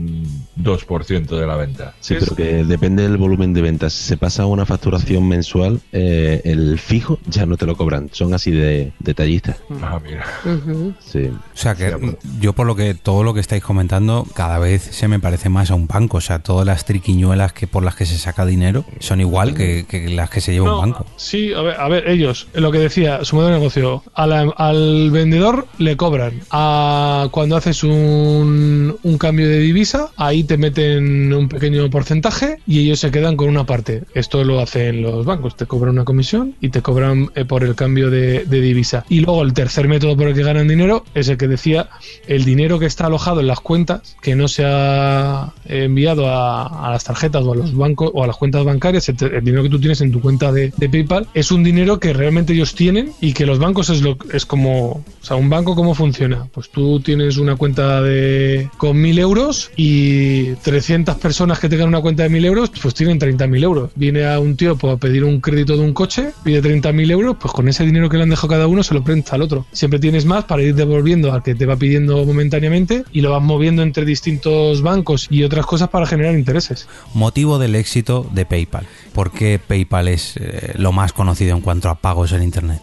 2% 0.57 1.37
de 1.39 1.45
la 1.47 1.55
venta. 1.55 1.93
Sí, 1.99 2.15
Es- 2.15 2.23
pero 2.23 2.35
que 2.35 2.63
depende 2.63 3.03
del 3.03 3.17
volumen 3.17 3.53
de 3.53 3.61
ventas. 3.61 3.93
Si 3.93 4.03
se 4.03 4.17
pasa 4.17 4.43
a 4.43 4.45
una 4.45 4.65
facturación 4.65 5.27
mensual, 5.27 5.79
eh, 5.91 6.41
el 6.45 6.79
fijo 6.79 7.19
ya 7.27 7.45
no 7.45 7.57
te 7.57 7.65
lo 7.65 7.75
cobran. 7.75 8.09
Son 8.11 8.33
así 8.33 8.51
de 8.51 8.91
detallistas. 8.99 9.57
Ah, 9.81 9.99
mira. 10.03 10.25
Sí. 10.99 11.27
O 11.27 11.39
sea 11.57 11.75
que 11.75 11.87
Sí, 11.87 12.17
yo 12.41 12.53
por 12.53 12.67
lo 12.67 12.75
que 12.75 12.93
todo 12.93 13.23
lo 13.23 13.33
que 13.33 13.39
estáis 13.39 13.63
comentando 13.63 14.25
cada 14.33 14.59
vez 14.59 14.81
se 14.81 15.07
me 15.07 15.19
parece 15.19 15.49
más 15.49 15.71
a 15.71 15.75
un 15.75 15.87
banco. 15.87 16.17
O 16.17 16.21
sea, 16.21 16.39
todas 16.39 16.65
las 16.65 16.85
triquiñuelas 16.85 17.53
que 17.53 17.67
por 17.67 17.83
las 17.83 17.95
que 17.95 18.05
se 18.05 18.17
saca 18.17 18.45
dinero 18.45 18.85
son 18.99 19.21
igual 19.21 19.53
que, 19.53 19.85
que 19.87 20.09
las 20.09 20.29
que 20.29 20.41
se 20.41 20.51
lleva 20.53 20.73
un 20.75 20.81
banco. 20.91 21.05
Sí, 21.17 21.53
a 21.53 21.61
ver, 21.61 21.75
a 21.79 21.87
ver, 21.87 22.07
ellos, 22.09 22.47
lo 22.53 22.71
que 22.71 22.79
decía, 22.79 23.23
su 23.23 23.35
modelo 23.35 23.53
de 23.53 23.59
negocio, 23.59 24.03
a 24.13 24.27
la- 24.27 24.53
al 24.57 25.11
vendedor 25.11 25.67
le 25.77 25.95
cobran. 25.97 26.41
A, 26.51 27.27
cuando 27.31 27.55
haces 27.55 27.83
un, 27.83 28.97
un 29.03 29.17
cambio 29.17 29.47
de 29.47 29.59
divisa, 29.59 30.09
ahí 30.17 30.43
te 30.47 30.57
meten 30.57 31.31
un 31.33 31.47
pequeño 31.47 31.89
porcentaje 31.89 32.57
y 32.65 32.79
ellos 32.79 32.99
se 32.99 33.11
quedan 33.11 33.37
con 33.37 33.49
una 33.49 33.65
parte. 33.65 34.03
Esto 34.13 34.43
lo 34.43 34.59
hacen 34.59 35.01
los 35.01 35.25
bancos, 35.25 35.55
te 35.55 35.65
cobran 35.65 35.93
una 35.93 36.05
comisión 36.05 36.55
y 36.61 36.69
te 36.69 36.81
cobran 36.81 37.29
eh, 37.35 37.45
por 37.45 37.63
el 37.63 37.75
cambio 37.75 38.09
de, 38.09 38.45
de 38.45 38.61
divisa. 38.61 39.05
Y 39.09 39.19
luego 39.19 39.43
el 39.43 39.53
tercer 39.53 39.87
método 39.87 40.17
por 40.17 40.27
el 40.27 40.33
que 40.33 40.43
ganan 40.43 40.67
dinero 40.67 41.03
es 41.13 41.27
el 41.27 41.37
que 41.37 41.47
decía 41.47 41.89
el 42.27 42.45
dinero 42.45 42.79
que 42.79 42.85
está 42.85 43.05
alojado 43.05 43.41
en 43.41 43.47
las 43.47 43.59
cuentas, 43.59 44.15
que 44.21 44.35
no 44.35 44.47
se 44.47 44.63
ha 44.65 45.53
enviado 45.65 46.27
a, 46.27 46.87
a 46.87 46.91
las 46.91 47.03
tarjetas 47.03 47.43
o 47.43 47.53
a 47.53 47.55
los 47.55 47.75
bancos 47.75 48.11
o 48.13 48.23
a 48.23 48.27
las 48.27 48.37
cuentas 48.37 48.63
bancarias, 48.63 49.07
el, 49.09 49.17
el 49.21 49.43
dinero 49.43 49.63
que 49.63 49.69
tú 49.69 49.79
tienes 49.79 50.01
en 50.01 50.11
tu 50.11 50.21
cuenta 50.21 50.51
de, 50.51 50.73
de 50.77 50.89
PayPal, 50.89 51.27
es 51.33 51.51
un 51.51 51.63
dinero 51.63 51.99
que 51.99 52.13
realmente 52.13 52.53
ellos 52.53 52.73
tienen 52.73 53.11
y 53.21 53.33
que 53.33 53.45
los 53.45 53.59
bancos 53.59 53.89
es 53.89 54.01
lo 54.01 54.17
es 54.31 54.45
como, 54.45 54.89
o 54.89 55.03
sea, 55.21 55.35
un 55.35 55.49
banco 55.49 55.75
cómo 55.75 55.93
funciona. 55.93 56.47
Pues 56.53 56.69
tú 56.69 56.99
tienes 56.99 57.37
una 57.37 57.55
cuenta 57.55 58.01
de 58.01 58.69
con 58.77 58.99
mil 58.99 59.19
euros 59.19 59.71
y 59.75 60.36
300 60.45 61.15
personas 61.15 61.59
que 61.59 61.69
tengan 61.69 61.87
una 61.87 62.01
cuenta 62.01 62.23
de 62.23 62.29
mil 62.29 62.45
euros, 62.45 62.71
pues 62.81 62.93
tienen 62.93 63.19
30.000 63.19 63.63
euros. 63.63 63.91
Viene 63.95 64.25
a 64.25 64.39
un 64.39 64.55
tío 64.55 64.75
pues, 64.75 64.93
a 64.93 64.97
pedir 64.97 65.23
un 65.23 65.39
crédito 65.41 65.77
de 65.77 65.83
un 65.83 65.93
coche, 65.93 66.31
pide 66.43 66.61
30.000 66.61 67.11
euros, 67.11 67.37
pues 67.39 67.53
con 67.53 67.67
ese 67.67 67.85
dinero 67.85 68.09
que 68.09 68.17
le 68.17 68.23
han 68.23 68.29
dejado 68.29 68.47
cada 68.47 68.67
uno 68.67 68.83
se 68.83 68.93
lo 68.93 69.03
presta 69.03 69.35
al 69.35 69.41
otro. 69.41 69.65
Siempre 69.71 69.99
tienes 69.99 70.25
más 70.25 70.45
para 70.45 70.61
ir 70.61 70.75
devolviendo 70.75 71.33
al 71.33 71.43
que 71.43 71.55
te 71.55 71.65
va 71.65 71.75
pidiendo 71.75 72.25
momentáneamente 72.25 73.03
y 73.11 73.21
lo 73.21 73.31
vas 73.31 73.41
moviendo 73.41 73.81
entre 73.81 74.05
distintos 74.05 74.81
bancos 74.81 75.27
y 75.29 75.43
otras 75.43 75.65
cosas 75.65 75.89
para 75.89 76.05
generar 76.05 76.33
intereses. 76.33 76.87
Motivo 77.13 77.59
del 77.59 77.75
éxito 77.75 78.27
de 78.31 78.45
PayPal. 78.45 78.85
¿Por 79.13 79.31
qué 79.31 79.59
PayPal 79.65 80.07
es 80.07 80.37
eh, 80.37 80.73
lo 80.75 80.91
más 80.91 81.13
conocido 81.13 81.55
en 81.55 81.61
cuanto 81.61 81.89
a 81.89 81.95
pagos 81.95 82.31
en 82.31 82.43
Internet? 82.43 82.81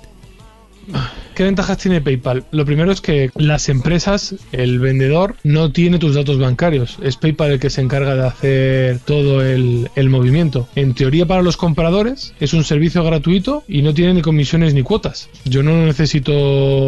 ¿Qué 1.34 1.42
ventajas 1.42 1.78
tiene 1.78 2.00
PayPal? 2.00 2.44
Lo 2.52 2.64
primero 2.64 2.92
es 2.92 3.00
que 3.00 3.30
las 3.34 3.68
empresas, 3.68 4.36
el 4.52 4.78
vendedor, 4.78 5.34
no 5.42 5.72
tiene 5.72 5.98
tus 5.98 6.14
datos 6.14 6.38
bancarios. 6.38 6.98
Es 7.02 7.16
PayPal 7.16 7.52
el 7.52 7.60
que 7.60 7.70
se 7.70 7.80
encarga 7.80 8.14
de 8.14 8.26
hacer 8.26 8.98
todo 9.00 9.42
el, 9.42 9.88
movimiento. 10.08 10.68
En 10.76 10.94
teoría, 10.94 11.26
para 11.26 11.42
los 11.42 11.56
compradores, 11.56 12.34
es 12.38 12.52
un 12.54 12.62
servicio 12.62 13.02
gratuito 13.02 13.64
y 13.66 13.82
no 13.82 13.94
tiene 13.94 14.14
ni 14.14 14.22
comisiones 14.22 14.74
ni 14.74 14.82
cuotas. 14.82 15.28
Yo 15.44 15.62
no 15.62 15.86
necesito. 15.86 16.32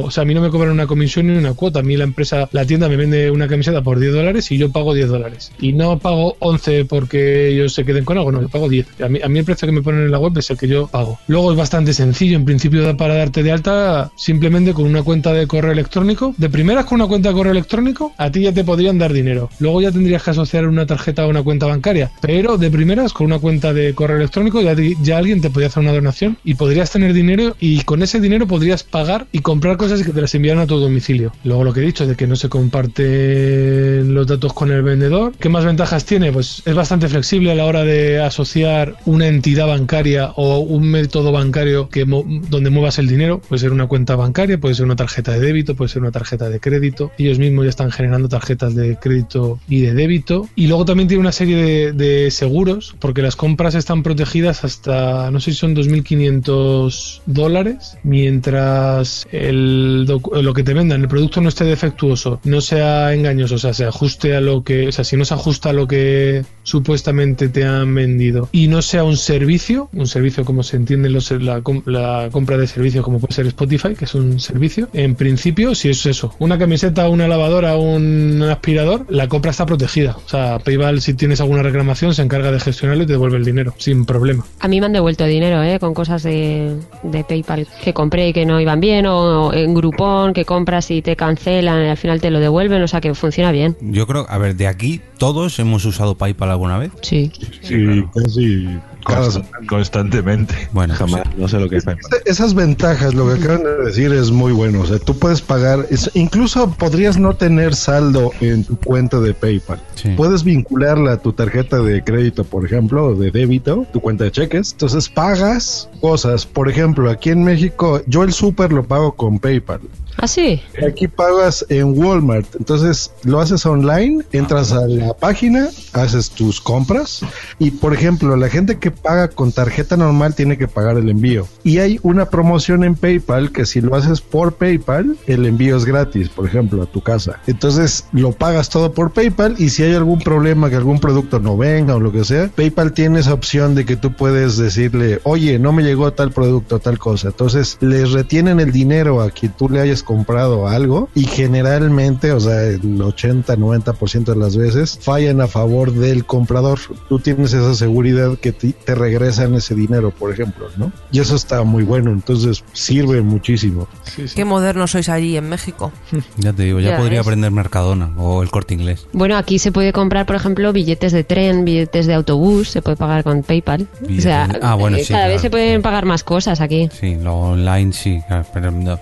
O 0.02 0.10
sea, 0.10 0.22
a 0.22 0.26
mí 0.26 0.34
no 0.34 0.40
me 0.40 0.50
cobran 0.50 0.70
una 0.70 0.86
comisión 0.86 1.26
ni 1.26 1.36
una 1.36 1.54
cuota. 1.54 1.80
A 1.80 1.82
mí 1.82 1.96
la 1.96 2.04
empresa, 2.04 2.48
la 2.52 2.64
tienda 2.64 2.88
me 2.88 2.96
vende 2.96 3.30
una 3.30 3.48
camiseta 3.48 3.82
por 3.82 3.98
10 3.98 4.12
dólares 4.12 4.52
y 4.52 4.58
yo 4.58 4.70
pago 4.70 4.94
10 4.94 5.08
dólares. 5.08 5.50
Y 5.60 5.72
no 5.72 5.98
pago 5.98 6.36
11 6.38 6.84
porque 6.84 7.48
ellos 7.48 7.74
se 7.74 7.84
queden 7.84 8.04
con 8.04 8.16
algo, 8.18 8.30
no, 8.30 8.42
yo 8.42 8.48
pago 8.48 8.68
10. 8.68 9.00
A 9.00 9.08
mí, 9.08 9.18
a 9.22 9.28
mí 9.28 9.38
el 9.40 9.44
precio 9.44 9.66
que 9.66 9.72
me 9.72 9.82
ponen 9.82 10.02
en 10.02 10.12
la 10.12 10.18
web 10.18 10.38
es 10.38 10.50
el 10.50 10.58
que 10.58 10.68
yo 10.68 10.86
pago. 10.86 11.18
Luego 11.26 11.50
es 11.50 11.58
bastante 11.58 11.92
sencillo, 11.94 12.36
en 12.36 12.44
principio, 12.44 12.96
para 12.96 13.14
darte 13.14 13.42
de 13.42 13.50
alta, 13.50 14.12
simplemente 14.36 14.74
con 14.74 14.84
una 14.84 15.02
cuenta 15.02 15.32
de 15.32 15.46
correo 15.46 15.72
electrónico. 15.72 16.34
De 16.36 16.50
primeras, 16.50 16.84
con 16.84 17.00
una 17.00 17.08
cuenta 17.08 17.30
de 17.30 17.34
correo 17.34 17.52
electrónico, 17.52 18.12
a 18.18 18.30
ti 18.30 18.42
ya 18.42 18.52
te 18.52 18.64
podrían 18.64 18.98
dar 18.98 19.14
dinero. 19.14 19.48
Luego 19.60 19.80
ya 19.80 19.90
tendrías 19.90 20.22
que 20.22 20.30
asociar 20.32 20.66
una 20.66 20.84
tarjeta 20.84 21.22
a 21.22 21.26
una 21.26 21.42
cuenta 21.42 21.64
bancaria. 21.64 22.10
Pero 22.20 22.58
de 22.58 22.70
primeras, 22.70 23.14
con 23.14 23.28
una 23.28 23.38
cuenta 23.38 23.72
de 23.72 23.94
correo 23.94 24.18
electrónico, 24.18 24.60
ya, 24.60 25.16
alguien 25.16 25.40
te 25.40 25.48
podría 25.48 25.68
hacer 25.68 25.82
una 25.82 25.94
donación 25.94 26.36
y 26.44 26.52
podrías 26.52 26.90
tener 26.90 27.14
dinero 27.14 27.56
y 27.60 27.80
con 27.84 28.02
ese 28.02 28.20
dinero 28.20 28.46
podrías 28.46 28.82
pagar 28.82 29.26
y 29.32 29.38
comprar 29.38 29.78
cosas 29.78 30.02
que 30.02 30.12
te 30.12 30.20
las 30.20 30.34
envían 30.34 30.58
a 30.58 30.66
tu 30.66 30.76
domicilio. 30.78 31.32
Luego 31.42 31.64
lo 31.64 31.72
que 31.72 31.80
he 31.80 31.84
dicho 31.84 32.06
de 32.06 32.14
que 32.14 32.26
no 32.26 32.36
se 32.36 32.50
comparten 32.50 34.12
los 34.14 34.26
datos 34.26 34.52
con 34.52 34.70
el 34.70 34.82
vendedor. 34.82 35.32
¿Qué 35.40 35.48
más 35.48 35.64
ventajas 35.64 36.04
tiene? 36.04 36.30
Pues 36.30 36.62
es 36.66 36.74
bastante 36.74 37.08
flexible 37.08 37.52
a 37.52 37.54
la 37.54 37.64
hora 37.64 37.84
de 37.84 38.20
asociar 38.20 38.96
una 39.06 39.28
entidad 39.28 39.66
bancaria 39.66 40.32
o 40.36 40.58
un 40.58 40.90
método 40.90 41.32
bancario 41.32 41.88
que 41.88 42.04
donde 42.04 42.68
muevas 42.68 42.98
el 42.98 43.08
dinero. 43.08 43.40
Puede 43.40 43.60
ser 43.60 43.72
una 43.72 43.86
cuenta 43.86 44.14
bancaria, 44.14 44.25
puede 44.32 44.74
ser 44.74 44.84
una 44.84 44.96
tarjeta 44.96 45.32
de 45.32 45.40
débito, 45.40 45.74
puede 45.74 45.88
ser 45.88 46.02
una 46.02 46.12
tarjeta 46.12 46.48
de 46.48 46.60
crédito. 46.60 47.12
Ellos 47.18 47.38
mismos 47.38 47.64
ya 47.64 47.70
están 47.70 47.90
generando 47.90 48.28
tarjetas 48.28 48.74
de 48.74 48.96
crédito 48.96 49.58
y 49.68 49.80
de 49.82 49.94
débito. 49.94 50.48
Y 50.54 50.66
luego 50.66 50.84
también 50.84 51.08
tiene 51.08 51.20
una 51.20 51.32
serie 51.32 51.56
de, 51.56 51.92
de 51.92 52.30
seguros, 52.30 52.94
porque 52.98 53.22
las 53.22 53.36
compras 53.36 53.74
están 53.74 54.02
protegidas 54.02 54.64
hasta, 54.64 55.30
no 55.30 55.40
sé 55.40 55.52
si 55.52 55.58
son 55.58 55.74
2.500 55.74 57.20
dólares, 57.26 57.98
mientras 58.02 59.26
el 59.32 60.06
lo 60.06 60.54
que 60.54 60.62
te 60.62 60.74
vendan, 60.74 61.02
el 61.02 61.08
producto 61.08 61.40
no 61.40 61.48
esté 61.48 61.64
defectuoso, 61.64 62.40
no 62.44 62.60
sea 62.60 63.12
engañoso, 63.14 63.56
o 63.56 63.58
sea, 63.58 63.74
se 63.74 63.84
ajuste 63.84 64.36
a 64.36 64.40
lo 64.40 64.62
que, 64.62 64.88
o 64.88 64.92
sea, 64.92 65.04
si 65.04 65.16
no 65.16 65.24
se 65.24 65.34
ajusta 65.34 65.70
a 65.70 65.72
lo 65.72 65.86
que 65.86 66.44
supuestamente 66.62 67.48
te 67.48 67.64
han 67.64 67.94
vendido 67.94 68.48
y 68.52 68.68
no 68.68 68.82
sea 68.82 69.04
un 69.04 69.16
servicio, 69.16 69.88
un 69.92 70.06
servicio 70.06 70.44
como 70.44 70.62
se 70.62 70.76
entiende 70.76 71.10
los, 71.10 71.30
la, 71.30 71.62
la 71.84 72.28
compra 72.30 72.56
de 72.56 72.66
servicios 72.66 73.04
como 73.04 73.20
puede 73.20 73.34
ser 73.34 73.46
Spotify, 73.46 73.94
que 73.94 74.04
es 74.04 74.14
un 74.16 74.40
servicio, 74.40 74.88
en 74.92 75.14
principio, 75.14 75.74
si 75.74 75.88
es 75.88 76.06
eso, 76.06 76.34
una 76.38 76.58
camiseta, 76.58 77.08
una 77.08 77.28
lavadora, 77.28 77.76
un 77.76 78.42
aspirador, 78.42 79.06
la 79.08 79.28
compra 79.28 79.50
está 79.50 79.66
protegida. 79.66 80.16
O 80.24 80.28
sea, 80.28 80.58
PayPal, 80.58 81.00
si 81.00 81.14
tienes 81.14 81.40
alguna 81.40 81.62
reclamación, 81.62 82.14
se 82.14 82.22
encarga 82.22 82.50
de 82.50 82.60
gestionarlo 82.60 83.04
y 83.04 83.06
te 83.06 83.12
devuelve 83.12 83.36
el 83.36 83.44
dinero, 83.44 83.74
sin 83.78 84.04
problema. 84.04 84.44
A 84.60 84.68
mí 84.68 84.80
me 84.80 84.86
han 84.86 84.92
devuelto 84.92 85.24
dinero, 85.24 85.62
¿eh? 85.62 85.78
Con 85.78 85.94
cosas 85.94 86.22
de, 86.22 86.76
de 87.02 87.24
PayPal 87.24 87.66
que 87.82 87.92
compré 87.92 88.28
y 88.28 88.32
que 88.32 88.46
no 88.46 88.60
iban 88.60 88.80
bien, 88.80 89.06
o 89.06 89.52
en 89.52 89.74
Groupon, 89.74 90.32
que 90.32 90.44
compras 90.44 90.90
y 90.90 91.02
te 91.02 91.16
cancelan 91.16 91.84
y 91.84 91.88
al 91.88 91.96
final 91.96 92.20
te 92.20 92.30
lo 92.30 92.40
devuelven, 92.40 92.82
o 92.82 92.88
sea, 92.88 93.00
que 93.00 93.14
funciona 93.14 93.52
bien. 93.52 93.76
Yo 93.80 94.06
creo, 94.06 94.26
a 94.28 94.38
ver, 94.38 94.56
de 94.56 94.66
aquí 94.66 95.00
todos 95.18 95.58
hemos 95.58 95.84
usado 95.84 96.16
PayPal 96.16 96.50
alguna 96.50 96.78
vez. 96.78 96.90
Sí. 97.02 97.30
Sí, 97.62 98.04
casi 98.14 98.78
Const 99.06 99.40
constantemente. 99.68 100.68
Bueno, 100.72 100.94
Jamás, 100.94 101.22
no 101.36 101.48
sé 101.48 101.58
lo 101.58 101.68
que 101.68 101.76
es 101.76 101.84
PayPal. 101.84 102.10
Esas 102.24 102.54
ventajas, 102.54 103.14
lo 103.14 103.26
que 103.26 103.40
acaban 103.40 103.62
de 103.62 103.84
decir 103.84 104.12
es 104.12 104.30
muy 104.30 104.52
bueno. 104.52 104.80
O 104.80 104.86
sea, 104.86 104.98
tú 104.98 105.16
puedes 105.18 105.40
pagar, 105.40 105.86
es, 105.90 106.10
incluso 106.14 106.70
podrías 106.72 107.18
no 107.18 107.36
tener 107.36 107.74
saldo 107.74 108.32
en 108.40 108.64
tu 108.64 108.76
cuenta 108.76 109.20
de 109.20 109.34
PayPal. 109.34 109.80
Sí. 109.94 110.10
Puedes 110.16 110.44
vincularla 110.44 111.12
a 111.12 111.16
tu 111.18 111.32
tarjeta 111.32 111.80
de 111.80 112.02
crédito, 112.02 112.44
por 112.44 112.64
ejemplo, 112.64 113.06
o 113.06 113.14
de 113.14 113.30
débito, 113.30 113.86
tu 113.92 114.00
cuenta 114.00 114.24
de 114.24 114.32
cheques. 114.32 114.72
Entonces 114.72 115.08
pagas 115.08 115.88
cosas. 116.00 116.46
Por 116.46 116.68
ejemplo, 116.68 117.10
aquí 117.10 117.30
en 117.30 117.44
México, 117.44 118.02
yo 118.06 118.24
el 118.24 118.32
súper 118.32 118.72
lo 118.72 118.84
pago 118.84 119.12
con 119.12 119.38
PayPal. 119.38 119.80
¿Ah, 120.18 120.28
sí? 120.28 120.62
Aquí 120.86 121.08
pagas 121.08 121.64
en 121.68 121.98
Walmart, 121.98 122.46
entonces 122.58 123.12
lo 123.22 123.40
haces 123.40 123.66
online, 123.66 124.24
entras 124.32 124.72
a 124.72 124.86
la 124.86 125.12
página, 125.14 125.68
haces 125.92 126.30
tus 126.30 126.60
compras 126.60 127.20
y 127.58 127.70
por 127.70 127.92
ejemplo 127.92 128.34
la 128.36 128.48
gente 128.48 128.78
que 128.78 128.90
paga 128.90 129.28
con 129.28 129.52
tarjeta 129.52 129.96
normal 129.96 130.34
tiene 130.34 130.56
que 130.56 130.68
pagar 130.68 130.96
el 130.96 131.08
envío. 131.10 131.46
Y 131.64 131.78
hay 131.78 132.00
una 132.02 132.30
promoción 132.30 132.84
en 132.84 132.94
PayPal 132.94 133.52
que 133.52 133.66
si 133.66 133.80
lo 133.80 133.94
haces 133.94 134.20
por 134.20 134.54
PayPal, 134.54 135.16
el 135.26 135.44
envío 135.44 135.76
es 135.76 135.84
gratis, 135.84 136.28
por 136.28 136.46
ejemplo, 136.46 136.82
a 136.82 136.86
tu 136.86 137.02
casa. 137.02 137.40
Entonces 137.46 138.04
lo 138.12 138.32
pagas 138.32 138.70
todo 138.70 138.92
por 138.92 139.12
PayPal 139.12 139.56
y 139.58 139.70
si 139.70 139.82
hay 139.82 139.94
algún 139.94 140.20
problema 140.20 140.70
que 140.70 140.76
algún 140.76 140.98
producto 140.98 141.40
no 141.40 141.56
venga 141.56 141.94
o 141.94 142.00
lo 142.00 142.12
que 142.12 142.24
sea, 142.24 142.48
PayPal 142.48 142.92
tiene 142.92 143.20
esa 143.20 143.34
opción 143.34 143.74
de 143.74 143.84
que 143.84 143.96
tú 143.96 144.14
puedes 144.14 144.56
decirle, 144.56 145.20
oye, 145.24 145.58
no 145.58 145.72
me 145.72 145.82
llegó 145.82 146.12
tal 146.12 146.32
producto, 146.32 146.78
tal 146.78 146.98
cosa. 146.98 147.28
Entonces 147.28 147.76
les 147.80 148.12
retienen 148.12 148.60
el 148.60 148.72
dinero 148.72 149.20
a 149.20 149.30
quien 149.30 149.52
tú 149.52 149.68
le 149.68 149.80
hayas 149.80 150.02
comprado 150.06 150.66
algo 150.68 151.10
y 151.14 151.24
generalmente, 151.24 152.32
o 152.32 152.40
sea, 152.40 152.62
el 152.62 152.80
80-90% 152.98 154.24
de 154.24 154.36
las 154.36 154.56
veces 154.56 154.98
fallan 155.02 155.40
a 155.42 155.46
favor 155.48 155.92
del 155.92 156.24
comprador. 156.24 156.78
Tú 157.08 157.18
tienes 157.18 157.52
esa 157.52 157.74
seguridad 157.74 158.38
que 158.38 158.52
te, 158.52 158.72
te 158.72 158.94
regresan 158.94 159.54
ese 159.54 159.74
dinero, 159.74 160.10
por 160.12 160.32
ejemplo, 160.32 160.68
¿no? 160.78 160.92
Y 161.12 161.20
eso 161.20 161.36
está 161.36 161.62
muy 161.64 161.82
bueno, 161.84 162.10
entonces 162.10 162.64
sirve 162.72 163.20
muchísimo. 163.20 163.86
Sí, 164.04 164.28
sí. 164.28 164.34
Qué 164.34 164.44
modernos 164.46 164.92
sois 164.92 165.08
allí 165.10 165.36
en 165.36 165.48
México. 165.48 165.92
Ya 166.38 166.52
te 166.52 166.62
digo, 166.64 166.80
ya, 166.80 166.90
Ya 166.90 166.96
podría 166.98 167.18
ves. 167.20 167.26
aprender 167.26 167.50
Mercadona 167.50 168.12
o 168.18 168.42
el 168.42 168.50
corte 168.50 168.74
inglés. 168.74 169.06
Bueno, 169.12 169.36
aquí 169.36 169.58
se 169.58 169.72
puede 169.72 169.92
comprar, 169.92 170.26
por 170.26 170.36
ejemplo, 170.36 170.72
billetes 170.72 171.12
de 171.12 171.24
tren, 171.24 171.64
billetes 171.64 172.06
de 172.06 172.14
autobús, 172.14 172.68
se 172.70 172.82
puede 172.82 172.96
pagar 172.96 173.24
con 173.24 173.42
PayPal. 173.42 173.88
Billetes 174.00 174.18
O 174.18 174.22
sea, 174.22 174.48
ah, 174.62 174.74
bueno, 174.74 174.96
eh, 174.96 175.00
sí, 175.04 175.08
cada 175.08 175.22
claro, 175.24 175.32
vez 175.32 175.42
se 175.42 175.50
pueden 175.50 175.82
pagar 175.82 176.04
más 176.04 176.22
cosas 176.22 176.60
aquí. 176.60 176.88
Sí, 177.00 177.16
lo 177.16 177.34
online 177.34 177.92
sí, 177.92 178.20
pero 178.52 178.70
no, 178.70 178.98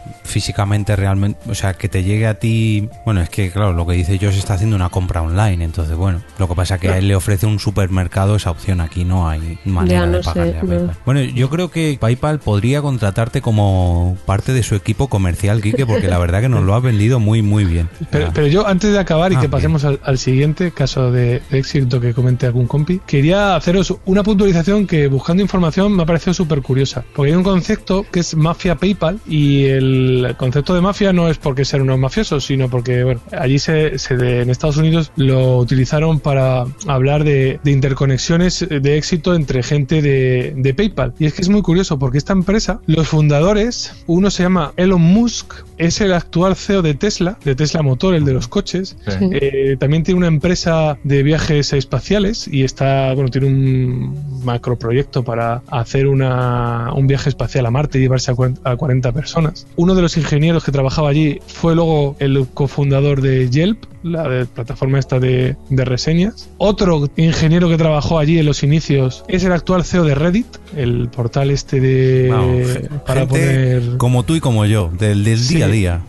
realmente, 0.96 1.38
o 1.50 1.54
sea, 1.54 1.74
que 1.74 1.88
te 1.88 2.02
llegue 2.02 2.26
a 2.26 2.38
ti, 2.38 2.88
bueno, 3.04 3.20
es 3.20 3.28
que 3.28 3.50
claro, 3.50 3.72
lo 3.72 3.86
que 3.86 3.94
dice 3.94 4.18
yo 4.18 4.32
se 4.32 4.38
está 4.38 4.54
haciendo 4.54 4.76
una 4.76 4.88
compra 4.88 5.22
online, 5.22 5.64
entonces 5.64 5.96
bueno, 5.96 6.22
lo 6.38 6.48
que 6.48 6.54
pasa 6.54 6.78
que 6.78 6.88
a 6.88 6.98
él 6.98 7.08
le 7.08 7.16
ofrece 7.16 7.46
un 7.46 7.58
supermercado 7.58 8.36
esa 8.36 8.50
opción, 8.50 8.80
aquí 8.80 9.04
no 9.04 9.28
hay 9.28 9.58
manera 9.64 10.06
no 10.06 10.18
de 10.18 10.22
pagarle 10.22 10.52
sé, 10.52 10.58
a 10.58 10.62
no. 10.62 10.68
PayPal. 10.68 10.96
Bueno, 11.04 11.20
yo 11.22 11.50
creo 11.50 11.70
que 11.70 11.96
PayPal 12.00 12.38
podría 12.38 12.82
contratarte 12.82 13.40
como 13.40 14.16
parte 14.26 14.52
de 14.52 14.62
su 14.62 14.74
equipo 14.74 15.08
comercial, 15.08 15.60
Quique, 15.62 15.86
porque 15.86 16.08
la 16.08 16.18
verdad 16.18 16.40
que 16.40 16.48
nos 16.48 16.64
lo 16.64 16.74
ha 16.74 16.80
vendido 16.80 17.20
muy, 17.20 17.42
muy 17.42 17.64
bien. 17.64 17.88
Pero, 18.10 18.30
pero 18.34 18.46
yo, 18.46 18.66
antes 18.66 18.92
de 18.92 18.98
acabar 18.98 19.32
y 19.32 19.36
Ah, 19.36 19.40
que 19.40 19.48
pasemos 19.48 19.84
al, 19.84 19.98
al 20.04 20.16
siguiente 20.18 20.70
caso 20.70 21.10
de, 21.10 21.42
de 21.50 21.58
éxito 21.58 22.00
que 22.00 22.14
comente 22.14 22.46
algún 22.46 22.66
compi, 22.66 23.00
quería 23.06 23.56
haceros 23.56 23.94
una 24.04 24.22
puntualización 24.22 24.86
que 24.86 25.08
buscando 25.08 25.42
información 25.42 25.92
me 25.92 26.02
ha 26.04 26.06
parecido 26.06 26.34
súper 26.34 26.62
curiosa. 26.62 27.04
Porque 27.14 27.32
hay 27.32 27.36
un 27.36 27.42
concepto 27.42 28.06
que 28.10 28.20
es 28.20 28.36
mafia 28.36 28.76
PayPal 28.76 29.18
y 29.26 29.64
el 29.64 30.34
concepto 30.36 30.74
de 30.74 30.80
mafia 30.84 31.12
no 31.12 31.28
es 31.28 31.38
porque 31.38 31.64
ser 31.64 31.82
unos 31.82 31.98
mafiosos, 31.98 32.44
sino 32.44 32.68
porque 32.70 33.02
bueno, 33.04 33.20
allí 33.36 33.58
se, 33.58 33.98
se 33.98 34.16
de- 34.16 34.42
en 34.42 34.50
Estados 34.50 34.76
Unidos 34.76 35.10
lo 35.16 35.58
utilizaron 35.58 36.20
para 36.20 36.64
hablar 36.86 37.24
de, 37.24 37.58
de 37.64 37.70
interconexiones 37.72 38.66
de 38.68 38.96
éxito 38.96 39.34
entre 39.34 39.62
gente 39.62 40.02
de, 40.02 40.54
de 40.56 40.74
PayPal. 40.74 41.14
Y 41.18 41.26
es 41.26 41.32
que 41.34 41.42
es 41.42 41.48
muy 41.48 41.62
curioso 41.62 41.98
porque 41.98 42.18
esta 42.18 42.32
empresa, 42.32 42.80
los 42.86 43.08
fundadores, 43.08 44.04
uno 44.06 44.30
se 44.30 44.42
llama 44.44 44.72
Elon 44.76 45.00
Musk 45.00 45.54
es 45.78 46.00
el 46.00 46.12
actual 46.12 46.54
CEO 46.54 46.82
de 46.82 46.94
Tesla, 46.94 47.36
de 47.44 47.54
Tesla 47.56 47.82
Motor, 47.82 48.14
el 48.14 48.24
de 48.24 48.32
los 48.34 48.46
coches. 48.48 48.96
Sí. 49.08 49.30
Eh, 49.32 49.76
también 49.78 50.02
tiene 50.04 50.18
una 50.18 50.28
empresa 50.28 50.98
de 51.02 51.22
viajes 51.24 51.72
espaciales 51.72 52.46
y 52.46 52.62
está, 52.62 53.12
bueno, 53.14 53.28
tiene 53.30 53.48
un 53.48 54.44
macro 54.44 54.78
proyecto 54.78 55.24
para 55.24 55.62
hacer 55.68 56.06
una, 56.06 56.92
un 56.94 57.06
viaje 57.06 57.28
espacial 57.28 57.66
a 57.66 57.70
Marte 57.70 57.98
y 57.98 58.02
llevarse 58.02 58.30
a, 58.30 58.70
a 58.70 58.76
40 58.76 59.12
personas. 59.12 59.66
Uno 59.76 59.94
de 59.94 60.02
los 60.02 60.16
ingenieros 60.16 60.62
que 60.64 60.70
trabajaba 60.74 61.08
allí 61.08 61.38
fue 61.46 61.74
luego 61.74 62.16
el 62.18 62.46
cofundador 62.52 63.22
de 63.22 63.48
Yelp, 63.48 63.84
la 64.02 64.28
de- 64.28 64.44
plataforma 64.44 64.98
esta 64.98 65.18
de, 65.18 65.56
de 65.70 65.84
reseñas. 65.86 66.50
Otro 66.58 67.08
ingeniero 67.16 67.68
que 67.70 67.78
trabajó 67.78 68.18
allí 68.18 68.38
en 68.38 68.44
los 68.46 68.62
inicios 68.62 69.24
es 69.28 69.44
el 69.44 69.52
actual 69.52 69.84
CEO 69.84 70.04
de 70.04 70.14
Reddit, 70.14 70.46
el 70.76 71.08
portal 71.08 71.50
este 71.50 71.80
de 71.80 72.28
Vamos, 72.30 72.68
para 73.06 73.26
poner. 73.26 73.96
como 73.96 74.22
tú 74.24 74.34
y 74.34 74.40
como 74.40 74.66
yo, 74.66 74.90
del, 74.98 75.24
del 75.24 75.38
Sí. 75.38 75.54
día 75.56 75.64
a 75.64 75.68
día. 75.68 76.02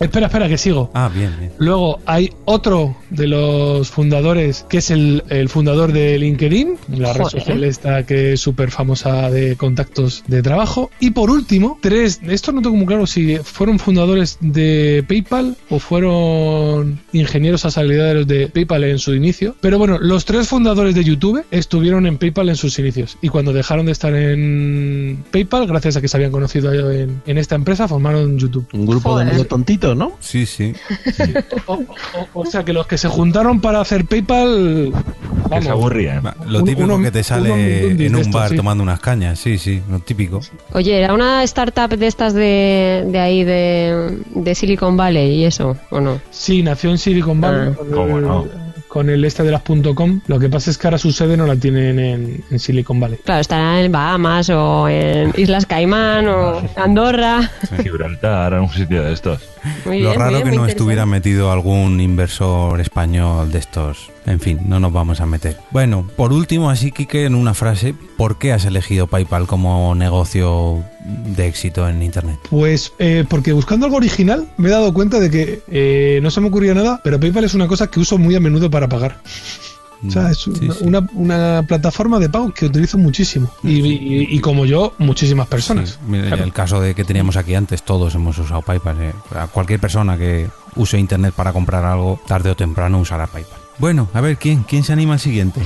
Espera, 0.00 0.26
espera, 0.26 0.48
que 0.48 0.58
sigo. 0.58 0.90
Ah, 0.94 1.10
bien, 1.12 1.34
bien. 1.38 1.52
Luego 1.58 2.00
hay 2.06 2.32
otro 2.44 2.96
de 3.10 3.26
los 3.26 3.90
fundadores 3.90 4.64
que 4.68 4.78
es 4.78 4.90
el, 4.90 5.24
el 5.28 5.48
fundador 5.48 5.92
de 5.92 6.18
LinkedIn, 6.18 6.76
la 6.96 7.12
red 7.12 7.24
social 7.24 7.64
esta 7.64 8.04
que 8.04 8.34
es 8.34 8.40
súper 8.40 8.70
famosa 8.70 9.30
de 9.30 9.56
contactos 9.56 10.24
de 10.26 10.42
trabajo. 10.42 10.90
Y 11.00 11.10
por 11.10 11.30
último, 11.30 11.78
tres, 11.80 12.20
esto 12.26 12.52
no 12.52 12.62
tengo 12.62 12.76
muy 12.76 12.86
claro 12.86 13.06
si 13.06 13.38
fueron 13.38 13.78
fundadores 13.78 14.38
de 14.40 15.04
PayPal 15.08 15.56
o 15.68 15.78
fueron 15.78 17.00
ingenieros 17.12 17.64
asalariados 17.64 18.26
de 18.26 18.48
PayPal 18.48 18.84
en 18.84 18.98
su 18.98 19.14
inicio. 19.14 19.56
Pero 19.60 19.78
bueno, 19.78 19.98
los 19.98 20.24
tres 20.24 20.48
fundadores 20.48 20.94
de 20.94 21.04
YouTube 21.04 21.44
estuvieron 21.50 22.06
en 22.06 22.18
PayPal 22.18 22.48
en 22.48 22.56
sus 22.56 22.78
inicios. 22.78 23.18
Y 23.20 23.28
cuando 23.28 23.52
dejaron 23.52 23.86
de 23.86 23.92
estar 23.92 24.14
en 24.14 25.24
PayPal, 25.32 25.66
gracias 25.66 25.96
a 25.96 26.00
que 26.00 26.08
se 26.08 26.16
habían 26.16 26.32
conocido 26.32 26.72
en, 26.92 27.20
en 27.26 27.38
esta 27.38 27.54
empresa, 27.54 27.88
formaron 27.88 28.38
YouTube. 28.38 28.66
Un 28.72 28.86
grupo 28.86 29.10
Joder. 29.10 29.26
de 29.26 29.32
medio 29.32 29.46
¿no? 29.94 30.12
Sí, 30.20 30.46
sí. 30.46 30.72
O, 31.66 31.74
o- 31.74 31.86
o 32.34 32.46
sea 32.46 32.64
que 32.64 32.72
los 32.72 32.86
que 32.86 32.98
se 32.98 33.08
juntaron 33.08 33.60
para 33.60 33.80
hacer 33.80 34.04
PayPal. 34.04 34.92
Vamos, 35.48 35.64
se 35.64 35.70
aburrían. 35.70 36.24
Va, 36.24 36.36
Lo 36.46 36.62
típico 36.62 36.84
uno- 36.84 37.02
que 37.02 37.10
te 37.10 37.18
uno 37.18 37.24
sale 37.24 37.90
en 38.06 38.14
un 38.16 38.30
bar 38.30 38.50
sí. 38.50 38.56
tomando 38.56 38.82
unas 38.82 39.00
cañas, 39.00 39.38
sí, 39.38 39.58
sí, 39.58 39.82
lo 39.90 39.98
típico. 40.00 40.40
Oye, 40.72 41.00
¿era 41.02 41.14
una 41.14 41.42
startup 41.44 41.88
de 41.96 42.06
estas 42.06 42.34
de, 42.34 43.04
de 43.06 43.18
ahí, 43.18 43.44
de, 43.44 44.18
de 44.34 44.54
Silicon 44.54 44.96
Valley 44.96 45.36
y 45.36 45.44
eso, 45.44 45.76
o 45.90 46.00
no? 46.00 46.20
Sí, 46.30 46.62
nació 46.62 46.90
en 46.90 46.98
Silicon 46.98 47.40
Valley 47.40 47.70
Ah. 47.72 47.76
con, 47.76 47.90
¿Cómo 47.90 48.18
el, 48.18 48.24
no? 48.24 48.46
con 48.88 49.10
el 49.10 49.24
este 49.24 49.42
de 49.42 49.50
las 49.50 49.62
.com. 49.94 50.20
Lo 50.26 50.38
que 50.38 50.48
pasa 50.48 50.70
es 50.70 50.78
que 50.78 50.86
ahora 50.86 50.98
su 50.98 51.12
sede 51.12 51.36
no 51.36 51.46
la 51.46 51.56
tienen 51.56 51.98
en, 51.98 52.44
en 52.50 52.58
Silicon 52.58 52.98
Valley. 53.00 53.18
Claro, 53.24 53.40
estará 53.40 53.80
en 53.82 53.92
Bahamas 53.92 54.48
o 54.50 54.88
en 54.88 55.32
Islas 55.36 55.66
Caimán 55.66 56.26
o 56.28 56.62
Andorra. 56.76 57.50
Gibraltar, 57.82 58.54
un 58.54 58.70
sitio 58.70 59.02
de 59.02 59.12
estos. 59.12 59.40
Muy 59.84 60.00
Lo 60.00 60.10
bien, 60.10 60.20
raro 60.20 60.36
bien, 60.38 60.50
que 60.50 60.56
no 60.56 60.66
estuviera 60.66 61.06
metido 61.06 61.50
algún 61.52 62.00
inversor 62.00 62.80
español 62.80 63.50
de 63.52 63.58
estos. 63.58 64.10
En 64.26 64.40
fin, 64.40 64.60
no 64.66 64.78
nos 64.78 64.92
vamos 64.92 65.20
a 65.20 65.26
meter. 65.26 65.56
Bueno, 65.70 66.06
por 66.16 66.32
último, 66.32 66.68
así 66.68 66.92
Kike, 66.92 67.24
en 67.24 67.34
una 67.34 67.54
frase, 67.54 67.94
¿por 68.16 68.38
qué 68.38 68.52
has 68.52 68.64
elegido 68.64 69.06
PayPal 69.06 69.46
como 69.46 69.94
negocio 69.94 70.84
de 71.00 71.46
éxito 71.46 71.88
en 71.88 72.02
Internet? 72.02 72.38
Pues 72.50 72.92
eh, 72.98 73.24
porque 73.28 73.52
buscando 73.52 73.86
algo 73.86 73.96
original 73.96 74.48
me 74.58 74.68
he 74.68 74.72
dado 74.72 74.92
cuenta 74.92 75.18
de 75.18 75.30
que 75.30 75.62
eh, 75.68 76.20
no 76.22 76.30
se 76.30 76.40
me 76.40 76.48
ocurría 76.48 76.74
nada, 76.74 77.00
pero 77.02 77.18
PayPal 77.18 77.44
es 77.44 77.54
una 77.54 77.68
cosa 77.68 77.86
que 77.86 78.00
uso 78.00 78.18
muy 78.18 78.34
a 78.34 78.40
menudo 78.40 78.70
para 78.70 78.88
pagar. 78.88 79.22
O 80.06 80.10
sea, 80.10 80.30
es 80.30 80.38
Sí, 80.38 80.50
una, 80.62 80.74
sí. 80.74 80.84
una- 80.84 81.08
una 81.14 81.64
plataforma 81.66 82.18
de 82.18 82.28
pago 82.28 82.52
que 82.54 82.66
utilizo 82.66 82.98
muchísimo. 82.98 83.50
Y, 83.64 83.80
y- 83.80 84.28
y 84.30 84.38
como 84.40 84.64
yo, 84.64 84.94
muchísimas 84.98 85.48
personas. 85.48 85.90
Sí, 85.90 85.96
mira, 86.06 86.28
Claro. 86.28 86.44
El 86.44 86.52
caso 86.52 86.80
de 86.80 86.94
que 86.94 87.04
teníamos 87.04 87.36
aquí 87.36 87.54
antes, 87.54 87.82
todos 87.82 88.14
hemos 88.14 88.38
usado 88.38 88.62
PayPal. 88.62 88.96
eh. 89.00 89.12
A 89.36 89.48
cualquier 89.48 89.80
persona 89.80 90.16
que 90.16 90.48
use 90.76 90.98
Internet 90.98 91.34
para 91.34 91.52
comprar 91.52 91.84
algo, 91.84 92.20
tarde 92.28 92.50
o 92.50 92.54
temprano 92.56 92.98
usará 93.00 93.26
PayPal. 93.26 93.58
Bueno, 93.78 94.08
a 94.14 94.20
ver, 94.20 94.36
¿quién, 94.36 94.62
quién 94.62 94.84
se 94.84 94.92
anima 94.92 95.14
al 95.14 95.20
siguiente? 95.20 95.60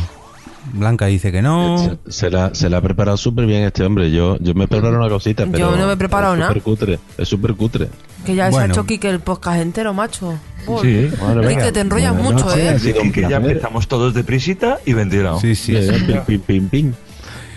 Blanca 0.72 1.06
dice 1.06 1.32
que 1.32 1.42
no. 1.42 1.76
Se, 2.06 2.10
se 2.12 2.30
la, 2.30 2.54
se 2.54 2.70
la 2.70 2.78
ha 2.78 2.80
preparado 2.80 3.16
súper 3.16 3.46
bien 3.46 3.64
este 3.64 3.82
hombre. 3.84 4.10
Yo, 4.12 4.38
yo 4.38 4.54
me 4.54 4.68
preparo 4.68 4.96
una 4.96 5.08
cosita, 5.08 5.44
Yo 5.44 5.50
pero. 5.52 5.76
no 5.76 5.86
me 5.88 5.92
he 5.94 5.96
preparado 5.96 6.34
es 6.34 6.38
nada. 6.40 6.50
súper 6.52 6.62
cutre. 6.62 6.98
Es 7.18 7.28
súper 7.28 7.54
cutre. 7.54 7.88
Que 8.24 8.34
ya 8.34 8.46
se 8.46 8.50
Bueno. 8.52 8.66
ha 8.66 8.68
hecho 8.76 8.86
Kike 8.86 9.08
el 9.10 9.20
podcast 9.20 9.60
entero, 9.60 9.92
macho. 9.94 10.38
Sí. 10.80 11.08
Bueno, 11.18 11.40
Kike, 11.42 11.46
venga. 11.56 11.72
te 11.72 11.80
enrollas 11.80 12.14
mucho, 12.14 12.54
¿eh? 12.56 12.78
sido 12.78 13.02
un 13.02 13.10
que 13.12 13.22
ya 13.22 13.36
empezamos 13.38 13.88
todos 13.88 14.14
deprisita 14.14 14.78
y 14.86 14.92
ventilado. 14.92 15.40
Sí, 15.40 15.54
sí. 15.56 15.74
Sí, 15.76 15.90
pim, 16.06 16.20
pim, 16.26 16.40
pim, 16.40 16.68
pim. 16.68 16.92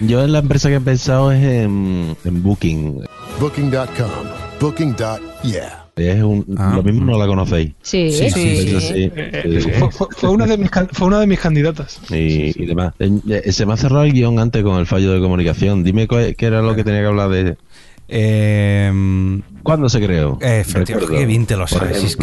Yo 0.02 0.24
en 0.24 0.32
la 0.34 0.40
empresa 0.40 0.68
que 0.70 0.76
he 0.76 0.82
pensado 0.82 1.32
es 1.32 1.42
en, 1.44 2.18
en 2.26 2.44
Booking. 2.44 3.02
Booking.com. 3.40 4.10
Booking.yeah. 4.60 5.82
Es 5.96 6.22
un, 6.24 6.46
Ah. 6.58 6.74
Lo 6.76 6.84
mismo 6.84 7.06
no 7.06 7.18
la 7.18 7.26
conocéis. 7.28 7.72
Sí, 7.82 8.12
Sí, 8.12 8.30
sí. 8.30 8.80
Sí, 8.80 8.82
sí. 9.62 9.72
fue, 10.18 10.30
una 10.30 10.46
de 10.46 10.58
mis, 10.58 10.70
fue 10.92 11.08
una 11.08 11.20
de 11.22 11.28
mis 11.28 11.40
candidatas. 11.40 12.00
y, 12.10 12.62
y 12.62 12.66
demás. 12.66 12.94
Eh, 13.00 13.10
eh, 13.46 13.52
se 13.54 13.66
me 13.66 13.74
ha 13.74 13.78
cerrado 13.78 14.04
el 14.04 14.12
guion 14.12 14.40
antes 14.40 14.62
con 14.64 14.78
el 14.80 14.86
fallo 14.88 15.14
de 15.14 15.22
comunicación. 15.22 15.84
Dime 15.86 16.08
cuál- 16.08 16.36
qué 16.36 16.48
era 16.48 16.62
lo 16.62 16.76
que 16.76 16.84
tenía 16.84 17.00
que 17.02 17.08
hablar 17.08 17.30
de. 17.30 17.56
Eh, 18.10 19.42
¿Cuándo 19.66 19.90
se 19.90 20.00
creó? 20.00 20.38
Eh, 20.42 20.60
efectivamente, 20.60 21.18
qué 21.18 21.26
bien 21.26 21.48
te 21.48 21.56
lo 21.56 21.66
Por 21.66 21.80
sabes, 21.80 22.04
es 22.04 22.16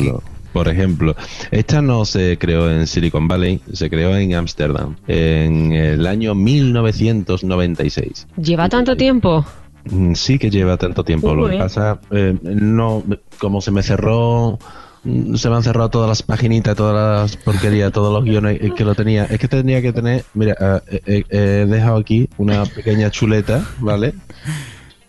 Por 0.53 0.69
ejemplo, 0.69 1.17
esta 1.51 1.83
no 1.83 2.05
se 2.05 2.39
creó 2.39 2.71
en 2.71 2.87
Silicon 2.87 3.27
Valley, 3.27 3.61
se 3.73 3.91
creó 3.91 4.17
en 4.17 4.33
Ámsterdam 4.35 4.95
en 5.09 5.73
el 5.73 6.07
año 6.07 6.37
1996. 6.37 8.29
¿Lleva 8.37 8.69
tanto 8.69 8.97
tiempo? 8.97 9.45
Mm, 9.91 10.15
Sí 10.15 10.39
que 10.39 10.51
lleva 10.51 10.77
tanto 10.77 11.03
tiempo. 11.03 11.35
Lo 11.35 11.51
que 11.51 11.59
pasa, 11.59 11.99
eh, 12.13 12.39
no, 12.43 13.03
como 13.41 13.61
se 13.61 13.73
me 13.73 13.83
cerró, 13.83 14.61
mm, 15.03 15.35
se 15.35 15.51
me 15.51 15.57
han 15.57 15.65
cerrado 15.65 15.91
todas 15.91 16.09
las 16.09 16.23
paginitas, 16.23 16.77
todas 16.77 16.95
las 16.95 17.37
porquerías, 17.43 17.91
todos 17.91 18.13
los 18.13 18.23
guiones 18.23 18.61
eh, 18.63 18.71
que 18.77 18.85
lo 18.85 18.95
tenía. 18.95 19.25
Es 19.25 19.41
que 19.41 19.49
tenía 19.49 19.83
que 19.83 19.93
tener, 19.93 20.25
mira, 20.35 20.55
ah, 20.61 20.81
eh, 20.87 21.01
eh, 21.07 21.25
he 21.29 21.67
dejado 21.67 21.97
aquí 21.97 22.29
una 22.39 22.67
pequeña 22.67 23.11
chuleta, 23.11 23.67
¿vale? 23.81 24.15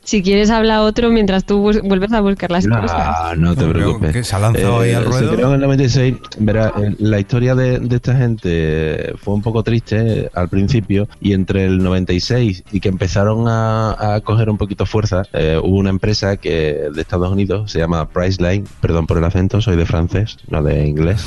Si 0.06 0.22
quieres 0.22 0.50
habla 0.50 0.82
otro 0.84 1.10
mientras 1.12 1.46
tú 1.46 1.60
vuelves 1.60 2.12
a 2.12 2.20
buscar 2.20 2.52
las 2.52 2.68
cosas. 2.68 3.38
No, 3.38 3.52
no 3.52 3.56
te 3.56 3.64
No, 3.64 3.70
creo 3.72 3.74
preocupes. 3.86 4.12
que 4.12 4.24
se 4.24 4.36
ha 4.36 4.40
lanzado 4.40 4.80
ahí 4.82 4.92
al 4.92 5.04
Se 5.04 5.10
ruedo. 5.10 5.32
creó 5.34 5.48
en 5.48 5.54
el 5.56 5.62
96. 5.62 6.16
Verá, 6.40 6.74
eh, 6.78 6.96
la 7.00 7.20
historia 7.20 7.56
de, 7.56 7.80
de 7.80 7.96
esta 7.96 8.14
gente 8.16 9.14
fue 9.18 9.34
un 9.34 9.42
poco 9.42 9.64
triste 9.64 9.96
eh, 10.26 10.30
al 10.34 10.50
principio 10.50 11.08
y 11.22 11.32
entre 11.34 11.66
el 11.66 11.78
96 11.82 12.64
y 12.74 12.80
que 12.82 12.90
empezaron 12.90 13.48
a, 13.48 14.16
a 14.16 14.22
coger 14.22 14.50
un 14.50 14.58
poquito 14.58 14.86
fuerza, 14.86 15.24
eh, 15.32 15.58
hubo 15.64 15.78
una 15.78 15.90
empresa 15.90 16.36
que 16.36 16.90
de 16.94 17.02
Estados 17.02 17.32
Unidos 17.32 17.72
se 17.72 17.80
llama 17.80 18.10
Priceline, 18.10 18.66
perdón 18.82 19.08
por 19.08 19.18
el 19.18 19.24
acento, 19.24 19.62
soy 19.62 19.78
de 19.78 19.86
francés, 19.86 20.38
no 20.50 20.62
de 20.64 20.86
inglés, 20.86 21.26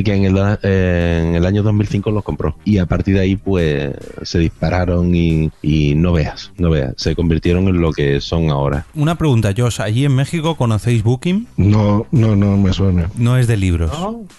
y 0.00 0.02
que 0.02 0.14
en 0.14 0.24
el, 0.24 0.36
eh, 0.62 1.24
en 1.28 1.34
el 1.34 1.44
año 1.46 1.62
2005 1.62 2.10
los 2.10 2.24
compró. 2.24 2.56
Y 2.64 2.78
a 2.78 2.86
partir 2.86 3.14
de 3.14 3.20
ahí 3.20 3.36
pues 3.36 3.92
se 4.22 4.38
dispararon 4.38 5.14
y, 5.14 5.50
y 5.62 5.94
no 5.94 6.12
veas, 6.12 6.52
no 6.58 6.70
veas, 6.70 6.94
se 6.96 7.14
convirtieron 7.14 7.68
en 7.68 7.80
lo 7.80 7.92
que 7.92 8.20
son 8.20 8.50
ahora. 8.50 8.86
una 8.94 9.16
pregunta, 9.16 9.52
Josh. 9.56 9.80
¿Allí 9.80 10.04
en 10.04 10.14
México 10.14 10.56
conocéis 10.56 11.02
Booking? 11.02 11.46
No, 11.56 12.06
no, 12.10 12.34
no 12.36 12.56
me 12.56 12.72
suena. 12.72 13.10
No 13.16 13.36
es 13.36 13.46
de 13.46 13.56
libros, 13.56 13.90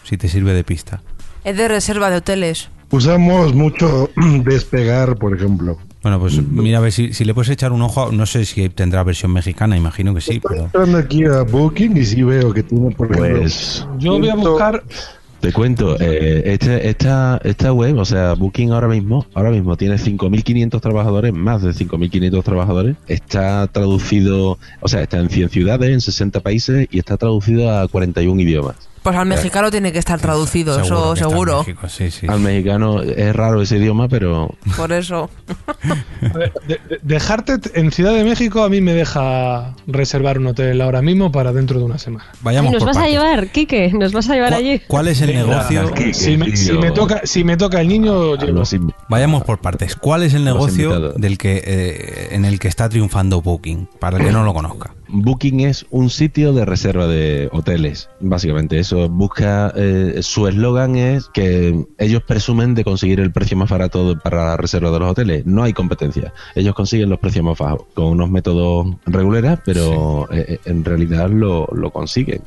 si 0.04 0.18
te 0.18 0.28
sirve 0.28 0.54
de 0.54 0.64
pista. 0.64 1.02
Es 1.44 1.58
de 1.58 1.68
reserva 1.68 2.10
de 2.10 2.18
hoteles. 2.18 2.70
Usamos 2.92 3.54
mucho 3.56 4.10
despegar, 4.44 5.16
por 5.18 5.36
ejemplo. 5.36 5.78
Bueno, 6.04 6.20
pues 6.20 6.42
mira 6.46 6.80
a 6.80 6.82
ver 6.82 6.92
si, 6.92 7.14
si 7.14 7.24
le 7.26 7.34
puedes 7.36 7.50
echar 7.52 7.72
un 7.72 7.82
ojo. 7.84 8.12
No 8.12 8.26
sé 8.26 8.44
si 8.46 8.70
tendrá 8.70 9.04
versión 9.04 9.32
mexicana, 9.32 9.78
imagino 9.78 10.14
que 10.16 10.22
sí, 10.22 10.38
Estoy 10.38 10.50
pero. 10.50 10.64
entrando 10.66 10.98
aquí 10.98 11.24
a 11.26 11.44
Booking 11.44 11.96
y 11.96 12.06
sí 12.06 12.24
veo 12.24 12.52
que 12.54 12.64
tiene, 12.64 12.90
por 12.92 13.12
ejemplo, 13.12 13.40
Pues 13.40 13.88
Yo 14.00 14.18
voy 14.18 14.30
a 14.30 14.36
buscar. 14.36 14.84
Te 15.42 15.52
cuento, 15.52 16.00
eh, 16.00 16.44
este- 16.54 16.88
esta, 16.88 17.42
esta 17.44 17.74
web, 17.74 17.98
o 17.98 18.06
sea, 18.06 18.34
Booking 18.36 18.72
ahora 18.72 18.88
mismo, 18.88 19.26
ahora 19.34 19.50
mismo 19.50 19.76
tiene 19.76 19.98
5.500 19.98 20.80
trabajadores, 20.82 21.34
más 21.34 21.64
de 21.64 21.74
5.500 21.74 22.44
trabajadores. 22.44 22.96
Está 23.08 23.66
traducido, 23.66 24.60
o 24.82 24.88
sea, 24.88 25.02
está 25.02 25.18
en 25.18 25.32
100 25.32 25.50
ciudades, 25.50 25.90
en 25.90 26.00
60 26.00 26.42
países 26.42 26.88
y 26.92 27.00
está 27.00 27.18
traducido 27.18 27.76
a 27.76 27.88
41 27.88 28.40
idiomas. 28.40 28.91
Pues 29.04 29.16
al 29.16 29.26
mexicano 29.26 29.72
tiene 29.72 29.92
que 29.92 29.98
estar 30.00 30.20
traducido, 30.20 30.80
eso 30.80 31.16
seguro. 31.16 31.60
México, 31.60 31.90
sí, 31.90 32.12
sí. 32.12 32.28
Al 32.30 32.40
mexicano 32.40 33.02
es 33.02 33.36
raro 33.36 33.62
ese 33.64 33.78
idioma, 33.78 34.08
pero 34.08 34.54
Por 34.78 34.92
eso. 34.92 35.30
de, 36.22 36.52
de- 36.68 37.00
dejarte 37.02 37.56
en 37.74 37.92
Ciudad 37.92 38.14
de 38.14 38.24
México 38.24 38.64
a 38.64 38.70
mí 38.70 38.80
me 38.80 38.94
deja 38.94 39.74
reservar 39.88 40.38
un 40.38 40.48
hotel 40.48 40.80
ahora 40.82 41.02
mismo 41.02 41.32
para 41.32 41.52
dentro 41.52 41.80
de 41.80 41.86
una 41.86 41.98
semana. 41.98 42.26
Vayamos 42.42 42.74
¿Nos 42.74 42.80
por 42.84 42.94
vas 42.94 42.98
a 43.04 43.08
llevar, 43.08 43.48
Quique? 43.50 43.92
¿Nos 43.92 44.12
vas 44.14 44.30
a 44.30 44.34
llevar 44.36 44.50
¿Cuál- 44.50 44.60
allí? 44.62 44.82
¿Cuál 44.88 45.08
es 45.08 45.22
el 45.22 45.34
negocio? 45.34 45.92
Si 46.14 46.38
me, 46.38 46.56
si 46.56 46.70
tío. 46.70 46.80
me 46.80 46.92
toca, 46.92 47.22
si 47.24 47.44
me 47.44 47.58
toca 47.58 47.82
el 47.82 47.88
niño, 47.88 48.36
los 48.36 48.74
in- 48.74 48.94
Vayamos 49.10 49.44
por 49.44 49.60
partes. 49.62 49.96
¿Cuál 49.96 50.24
es 50.24 50.34
el 50.34 50.44
negocio 50.46 51.14
del 51.14 51.38
que 51.38 51.62
eh, 51.66 52.28
en 52.36 52.46
el 52.46 52.60
que 52.60 52.68
está 52.68 52.88
triunfando 52.88 53.42
Booking? 53.42 53.90
Para 54.00 54.18
el 54.18 54.26
que 54.26 54.32
no 54.32 54.44
lo 54.44 54.54
conozca. 54.54 54.94
Booking 55.12 55.62
es 55.62 55.86
un 55.90 56.10
sitio 56.10 56.54
de 56.54 56.66
reserva 56.66 57.08
de 57.08 57.50
hoteles, 57.52 58.10
básicamente. 58.20 58.80
Eso 58.80 59.10
busca, 59.10 59.74
eh, 59.76 60.20
su 60.22 60.48
eslogan 60.48 60.96
es 60.96 61.28
que 61.28 61.86
ellos 61.98 62.24
presumen 62.24 62.74
de 62.76 62.84
conseguir 62.84 63.20
el 63.20 63.32
precio 63.32 63.58
más 63.58 63.70
barato 63.70 64.18
para 64.24 64.46
la 64.46 64.58
reserva 64.58 64.92
de 64.92 65.00
los 65.00 65.12
hoteles. 65.12 65.46
No 65.46 65.64
hay 65.64 65.74
competencia. 65.74 66.34
Ellos 66.56 66.74
consiguen 66.74 67.10
los 67.10 67.20
precios 67.20 67.44
más 67.44 67.58
bajos 67.58 67.84
con 67.94 68.06
unos 68.06 68.30
métodos 68.30 68.88
regulares, 69.06 69.60
pero 69.66 70.32
eh, 70.32 70.46
eh, 70.48 70.60
en 70.66 70.84
realidad 70.86 71.30
lo, 71.30 71.68
lo 71.74 71.92
consiguen. 71.92 72.42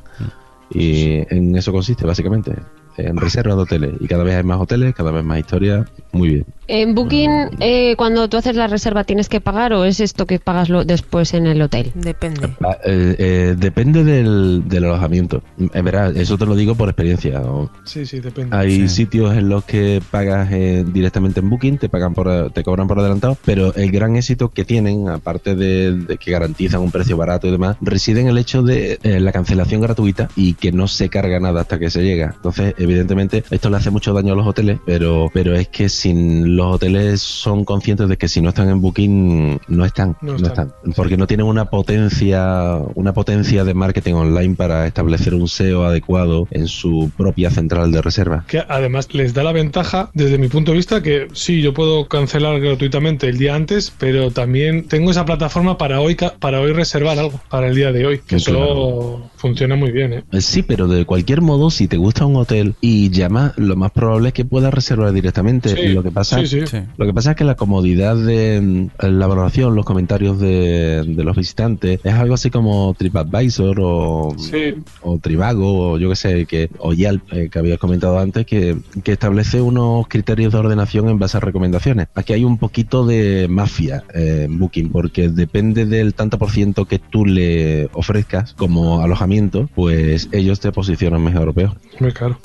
Y 0.70 1.22
en 1.34 1.54
eso 1.56 1.72
consiste, 1.72 2.06
básicamente 2.06 2.52
en 2.96 3.16
reserva 3.16 3.54
de 3.54 3.62
hoteles. 3.62 3.90
Y 4.00 4.06
cada 4.06 4.24
vez 4.24 4.36
hay 4.36 4.42
más 4.44 4.60
hoteles, 4.60 4.94
cada 4.94 5.10
vez 5.10 5.24
más 5.24 5.38
historias. 5.38 5.86
Muy 6.12 6.28
bien. 6.28 6.46
En 6.66 6.94
Booking, 6.94 7.30
eh, 7.60 7.94
cuando 7.96 8.26
tú 8.28 8.38
haces 8.38 8.56
la 8.56 8.66
reserva, 8.68 9.04
¿tienes 9.04 9.28
que 9.28 9.38
pagar 9.40 9.74
o 9.74 9.84
es 9.84 10.00
esto 10.00 10.24
que 10.26 10.38
pagas 10.38 10.70
lo, 10.70 10.82
después 10.84 11.34
en 11.34 11.46
el 11.46 11.60
hotel? 11.60 11.92
Depende. 11.94 12.48
Ah, 12.64 12.78
eh, 12.84 13.14
eh, 13.18 13.54
depende 13.58 14.02
del, 14.02 14.62
del 14.66 14.84
alojamiento. 14.84 15.42
En 15.58 15.84
verdad, 15.84 16.16
eso 16.16 16.38
te 16.38 16.46
lo 16.46 16.54
digo 16.56 16.74
por 16.74 16.88
experiencia. 16.88 17.40
¿no? 17.40 17.70
Sí, 17.84 18.06
sí, 18.06 18.20
depende. 18.20 18.56
Hay 18.56 18.88
Sí. 18.88 18.88
sitios 18.88 19.36
en 19.36 19.48
los 19.50 19.64
que 19.64 20.00
pagas 20.10 20.50
eh, 20.52 20.84
directamente 20.90 21.40
en 21.40 21.50
Booking, 21.50 21.76
te 21.76 21.90
pagan 21.90 22.14
por, 22.14 22.50
te 22.52 22.62
cobran 22.62 22.88
por 22.88 22.98
adelantado, 22.98 23.36
pero 23.44 23.74
el 23.74 23.90
gran 23.90 24.16
éxito 24.16 24.48
que 24.48 24.64
tienen, 24.64 25.08
aparte 25.10 25.54
de, 25.54 25.92
de 25.94 26.16
que 26.16 26.30
garantizan 26.30 26.80
un 26.80 26.90
precio 26.90 27.16
barato 27.18 27.46
y 27.46 27.50
demás, 27.50 27.76
reside 27.82 28.22
en 28.22 28.28
el 28.28 28.38
hecho 28.38 28.62
de 28.62 28.98
eh, 29.02 29.20
la 29.20 29.32
cancelación 29.32 29.82
gratuita 29.82 30.28
y 30.34 30.54
que 30.54 30.72
no 30.72 30.88
se 30.88 31.10
carga 31.10 31.40
nada 31.40 31.60
hasta 31.62 31.78
que 31.78 31.90
se 31.90 32.02
llega. 32.02 32.32
Entonces, 32.36 32.74
evidentemente, 32.84 33.44
esto 33.50 33.70
le 33.70 33.76
hace 33.76 33.90
mucho 33.90 34.12
daño 34.12 34.32
a 34.32 34.36
los 34.36 34.46
hoteles, 34.46 34.78
pero, 34.86 35.30
pero 35.32 35.54
es 35.54 35.68
que 35.68 35.88
sin 35.88 36.56
los 36.56 36.76
hoteles 36.76 37.20
son 37.20 37.64
conscientes 37.64 38.08
de 38.08 38.16
que 38.16 38.28
si 38.28 38.40
no 38.40 38.50
están 38.50 38.68
en 38.70 38.80
Booking, 38.80 39.60
no 39.68 39.84
están, 39.84 40.16
No 40.22 40.32
no, 40.38 40.46
están. 40.46 40.68
están, 40.68 40.92
porque 40.94 41.16
no 41.16 41.26
tienen 41.26 41.46
una 41.46 41.66
potencia, 41.66 42.78
una 42.94 43.12
potencia 43.12 43.64
de 43.64 43.74
marketing 43.74 44.14
online 44.14 44.54
para 44.54 44.86
establecer 44.86 45.34
un 45.34 45.48
SEO 45.48 45.84
adecuado 45.84 46.46
en 46.50 46.68
su 46.68 47.10
propia 47.16 47.50
central 47.50 47.92
de 47.92 48.02
reserva. 48.02 48.44
Que 48.46 48.62
además 48.68 49.12
les 49.14 49.34
da 49.34 49.42
la 49.42 49.52
ventaja, 49.52 50.10
desde 50.14 50.38
mi 50.38 50.48
punto 50.48 50.70
de 50.72 50.76
vista, 50.76 51.02
que 51.02 51.28
sí, 51.32 51.62
yo 51.62 51.74
puedo 51.74 52.06
cancelar 52.08 52.60
gratuitamente 52.60 53.28
el 53.28 53.38
día 53.38 53.54
antes, 53.54 53.92
pero 53.98 54.30
también 54.30 54.86
tengo 54.88 55.10
esa 55.10 55.24
plataforma 55.24 55.78
para 55.78 56.00
hoy 56.00 56.16
para 56.38 56.60
hoy 56.60 56.72
reservar 56.72 57.18
algo, 57.18 57.40
para 57.50 57.68
el 57.68 57.74
día 57.74 57.90
de 57.92 58.06
hoy, 58.06 58.20
que 58.26 58.36
Claro. 58.36 59.30
funciona 59.36 59.76
muy 59.76 59.90
bien. 59.90 60.12
Eh, 60.12 60.40
Sí, 60.40 60.62
pero 60.62 60.86
de 60.88 61.04
cualquier 61.04 61.40
modo, 61.40 61.70
si 61.70 61.88
te 61.88 61.96
gusta 61.96 62.26
un 62.26 62.36
hotel 62.36 62.73
y 62.80 63.10
llamas, 63.10 63.52
lo 63.56 63.76
más 63.76 63.90
probable 63.92 64.28
es 64.28 64.34
que 64.34 64.44
puedas 64.44 64.72
reservar 64.72 65.12
directamente. 65.12 65.70
Sí, 65.70 65.88
lo 65.88 66.02
que 66.02 66.10
pasa, 66.10 66.38
sí, 66.40 66.46
sí. 66.46 66.66
Sí. 66.66 66.78
lo 66.96 67.06
que 67.06 67.12
pasa 67.14 67.30
es 67.32 67.36
que 67.36 67.44
la 67.44 67.54
comodidad 67.56 68.16
de 68.16 68.88
la 69.00 69.26
valoración, 69.26 69.74
los 69.74 69.84
comentarios 69.84 70.38
de, 70.40 71.04
de 71.06 71.24
los 71.24 71.36
visitantes, 71.36 72.00
es 72.02 72.14
algo 72.14 72.34
así 72.34 72.50
como 72.50 72.94
TripAdvisor 72.98 73.78
o, 73.80 74.34
Sí. 74.38 74.74
o 75.02 75.18
Trivago 75.18 75.92
o 75.92 75.98
yo 75.98 76.08
que 76.10 76.16
sé, 76.16 76.46
que, 76.46 76.70
o 76.78 76.92
Yelp, 76.92 77.22
eh, 77.32 77.48
que 77.50 77.58
habías 77.58 77.78
comentado 77.78 78.18
antes, 78.18 78.46
que, 78.46 78.76
que 79.02 79.12
establece 79.12 79.60
unos 79.60 80.06
criterios 80.08 80.52
de 80.52 80.58
ordenación 80.58 81.08
en 81.08 81.18
base 81.18 81.36
a 81.36 81.40
recomendaciones. 81.40 82.08
Aquí 82.14 82.32
hay 82.32 82.44
un 82.44 82.58
poquito 82.58 83.06
de 83.06 83.46
mafia 83.48 84.04
eh, 84.14 84.42
en 84.46 84.58
Booking, 84.58 84.90
porque 84.90 85.28
depende 85.28 85.86
del 85.86 86.14
tanto 86.14 86.38
por 86.38 86.50
ciento 86.50 86.84
que 86.86 86.98
tú 86.98 87.24
le 87.26 87.88
ofrezcas 87.92 88.54
como 88.54 89.00
alojamiento, 89.00 89.68
pues 89.74 90.28
ellos 90.32 90.60
te 90.60 90.72
posicionan 90.72 91.22
mejor 91.22 91.48
o 91.48 91.52
peor. 91.52 91.76
Muy 92.00 92.12
caro. 92.12 92.38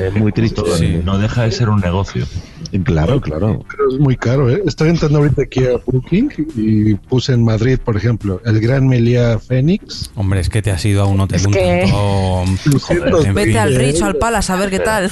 Es 0.00 0.14
muy 0.14 0.32
triste. 0.32 0.62
Sí. 0.76 1.00
No 1.04 1.18
deja 1.18 1.42
de 1.42 1.50
ser 1.52 1.68
un 1.68 1.80
negocio. 1.80 2.24
Claro, 2.84 3.20
claro. 3.20 3.64
Pero 3.70 3.88
es 3.90 3.98
muy 3.98 4.16
caro, 4.16 4.50
¿eh? 4.50 4.62
Estoy 4.66 4.90
entrando 4.90 5.18
ahorita 5.18 5.42
aquí 5.42 5.64
a 5.66 5.78
Booking 5.86 6.30
y 6.56 6.94
puse 6.94 7.32
en 7.32 7.42
Madrid, 7.44 7.78
por 7.82 7.96
ejemplo, 7.96 8.40
el 8.44 8.60
Gran 8.60 8.86
Meliá 8.86 9.38
Fénix. 9.38 10.10
Hombre, 10.14 10.40
es 10.40 10.48
que 10.50 10.60
te 10.62 10.70
has 10.70 10.84
ido 10.84 11.02
a 11.02 11.06
un 11.06 11.18
hotel 11.20 11.36
Es 11.40 11.46
un 11.46 11.52
que- 11.52 11.88
tanto... 11.90 12.44
Vete 13.34 13.46
fin. 13.50 13.56
al 13.58 13.74
Rich 13.74 14.02
o 14.02 14.06
al 14.06 14.16
Palace 14.16 14.52
a 14.52 14.56
ver 14.56 14.70
qué 14.70 14.80
tal. 14.80 15.10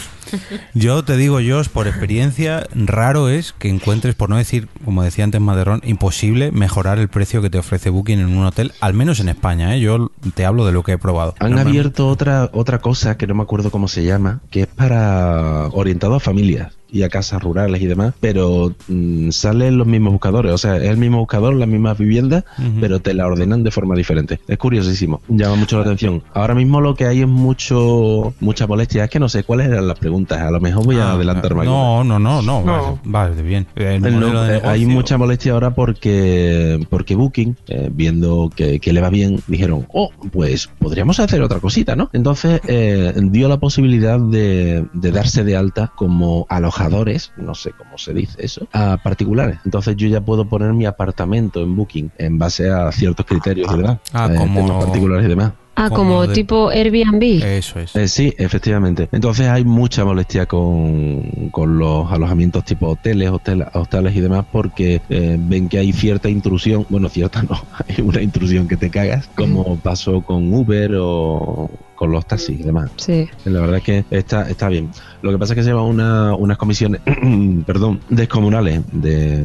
Yo 0.75 1.05
te 1.05 1.17
digo, 1.17 1.39
yo 1.41 1.63
por 1.73 1.87
experiencia, 1.87 2.67
raro 2.75 3.29
es 3.29 3.53
que 3.59 3.69
encuentres, 3.69 4.15
por 4.17 4.29
no 4.29 4.37
decir, 4.37 4.69
como 4.85 5.03
decía 5.03 5.25
antes 5.25 5.41
Maderón, 5.41 5.81
imposible 5.85 6.51
mejorar 6.53 6.99
el 6.99 7.09
precio 7.09 7.41
que 7.43 7.49
te 7.49 7.59
ofrece 7.59 7.91
Booking 7.91 8.19
en 8.19 8.37
un 8.37 8.45
hotel, 8.45 8.73
al 8.81 8.93
menos 8.93 9.21
en 9.21 9.29
España, 9.29 9.75
¿eh? 9.77 9.81
Yo 9.81 10.11
te 10.35 10.45
hablo 10.45 10.67
de 10.67 10.73
lo 10.73 10.83
que 10.83 10.93
he 10.93 10.99
probado. 10.99 11.35
Han 11.39 11.53
No 11.53 11.61
abierto 11.61 12.09
otra 12.09 12.51
otra 12.53 12.81
cosa 12.81 13.17
que 13.17 13.27
no 13.29 13.35
me 13.35 13.43
acuerdo 13.45 13.71
cómo 13.77 13.89
se 13.89 14.05
llama, 14.05 14.41
que 14.51 14.63
es 14.63 14.69
para 14.69 15.69
orientado 15.73 16.15
a 16.15 16.21
familias 16.21 16.73
y 16.91 17.03
a 17.03 17.09
casas 17.09 17.43
rurales 17.43 17.81
y 17.83 17.87
demás, 17.87 18.15
pero 18.21 18.73
mm, 18.89 19.31
salen 19.31 19.79
los 19.79 19.87
mismos 19.87 20.13
buscadores, 20.13 20.53
o 20.53 20.59
sea, 20.59 20.77
es 20.77 20.85
el 20.91 20.97
mismo 20.97 21.19
buscador, 21.19 21.55
las 21.55 21.69
mismas 21.69 21.99
viviendas, 21.99 22.45
pero 22.81 23.01
te 23.01 23.15
la 23.15 23.27
ordenan 23.27 23.63
de 23.63 23.71
forma 23.71 23.95
diferente. 23.95 24.41
Es 24.49 24.59
curiosísimo, 24.59 25.21
llama 25.29 25.57
mucho 25.57 25.77
la 25.77 25.83
atención. 25.85 26.23
Ahora 26.35 26.55
mismo 26.55 26.81
lo 26.81 26.95
que 26.95 27.07
hay 27.07 27.21
es 27.23 27.29
mucho 27.29 28.35
mucha 28.41 28.67
molestia, 28.67 29.05
es 29.05 29.11
que 29.11 29.19
no 29.21 29.29
sé 29.29 29.45
cuáles 29.45 29.67
eran 29.69 29.87
las 29.89 29.99
preguntas, 29.99 30.41
a 30.41 30.51
lo 30.51 30.61
mejor 30.61 30.85
voy 30.85 30.97
a 30.97 31.11
Ah, 31.11 31.13
adelantarme. 31.13 31.65
No, 31.65 32.03
no, 32.05 32.19
no, 32.19 32.43
no, 32.43 32.63
No. 32.65 32.99
Vale, 33.05 33.31
vale, 33.31 33.43
bien. 33.43 33.67
El 33.77 33.85
Eh, 34.05 34.11
no, 34.11 34.11
modelo 34.21 34.43
de 34.43 34.57
eh, 34.59 34.61
hay 34.65 34.87
mucha 34.87 35.17
molestia 35.19 35.53
ahora 35.53 35.75
porque 35.75 36.85
porque 36.91 37.15
Booking, 37.15 37.57
eh, 37.69 37.91
viendo 37.93 38.51
que, 38.55 38.81
que 38.81 38.93
le 38.93 39.01
va 39.01 39.11
bien, 39.11 39.41
dijeron, 39.47 39.87
oh, 39.93 40.11
pues 40.33 40.69
podríamos 40.79 41.21
hacer 41.21 41.43
otra 41.43 41.61
cosita, 41.61 41.95
¿no? 41.97 42.11
Entonces 42.13 42.61
eh, 42.67 43.13
dio 43.17 43.49
la 43.49 43.59
posibilidad 43.59 44.19
de, 44.19 44.85
de 44.93 45.11
darse 45.13 45.45
de 45.45 45.57
alta 45.57 45.93
como 45.97 46.47
alojadores, 46.81 47.33
no 47.37 47.55
sé 47.55 47.73
cómo 47.77 47.99
se 47.99 48.13
dice 48.15 48.37
eso, 48.39 48.67
a 48.73 48.99
particulares. 49.03 49.59
Entonces 49.65 49.97
yo 49.97 50.09
ya 50.09 50.21
puedo 50.21 50.49
poner 50.49 50.73
mi 50.73 50.87
apartamento 50.87 51.63
en 51.63 51.75
Booking 51.77 52.11
en 52.19 52.39
base 52.39 52.71
a 52.71 52.91
ciertos 52.93 53.27
criterios, 53.27 53.75
¿verdad? 53.75 53.99
Ah, 54.13 54.29
Eh, 54.33 54.37
como- 54.37 54.67
temas 54.67 54.85
particulares 54.85 55.27
y 55.27 55.29
demás. 55.29 55.53
Ah, 55.79 55.91
Como 55.91 55.97
como 56.15 56.27
de- 56.27 56.33
tipo 56.33 56.71
Airbnb. 56.71 57.23
Eso 57.45 57.79
es. 57.81 57.95
Eh, 57.97 58.09
sí, 58.09 58.33
efectivamente. 58.39 59.11
Entonces 59.13 59.47
hay 59.49 59.63
mucha 59.63 60.07
molestia 60.07 60.47
con, 60.47 61.51
con 61.51 61.77
los 61.79 62.11
alojamientos 62.11 62.65
tipo 62.65 62.89
hoteles, 62.89 63.29
hotel- 63.31 63.67
hostales 63.75 64.17
y 64.17 64.21
demás 64.21 64.47
porque 64.51 65.03
eh, 65.11 65.37
ven 65.39 65.69
que 65.69 65.77
hay 65.79 65.93
cierta 65.93 66.31
intrusión, 66.31 66.87
bueno, 66.89 67.11
cierta 67.11 67.43
no, 67.43 67.61
hay 67.89 68.03
una 68.03 68.23
intrusión 68.23 68.67
que 68.69 68.79
te 68.79 68.89
cagas, 68.89 69.29
como 69.37 69.77
pasó 69.77 70.23
con 70.23 70.51
Uber 70.55 70.93
o 70.99 71.69
con 71.97 72.13
los 72.13 72.27
taxis 72.27 72.61
y 72.61 72.63
demás. 72.63 72.91
Sí. 72.97 73.29
La 73.45 73.61
verdad 73.61 73.79
es 73.79 73.83
que 73.83 74.05
está, 74.11 74.49
está 74.49 74.69
bien. 74.69 74.91
Lo 75.23 75.33
que 75.33 75.39
pasa 75.39 75.55
es 75.55 75.57
que 75.57 75.63
se 75.65 75.71
lleva 75.71 75.83
una, 75.83 76.35
unas 76.35 76.59
comisiones, 76.59 77.01
perdón, 77.67 78.01
descomunales. 78.09 78.83
De, 78.93 79.45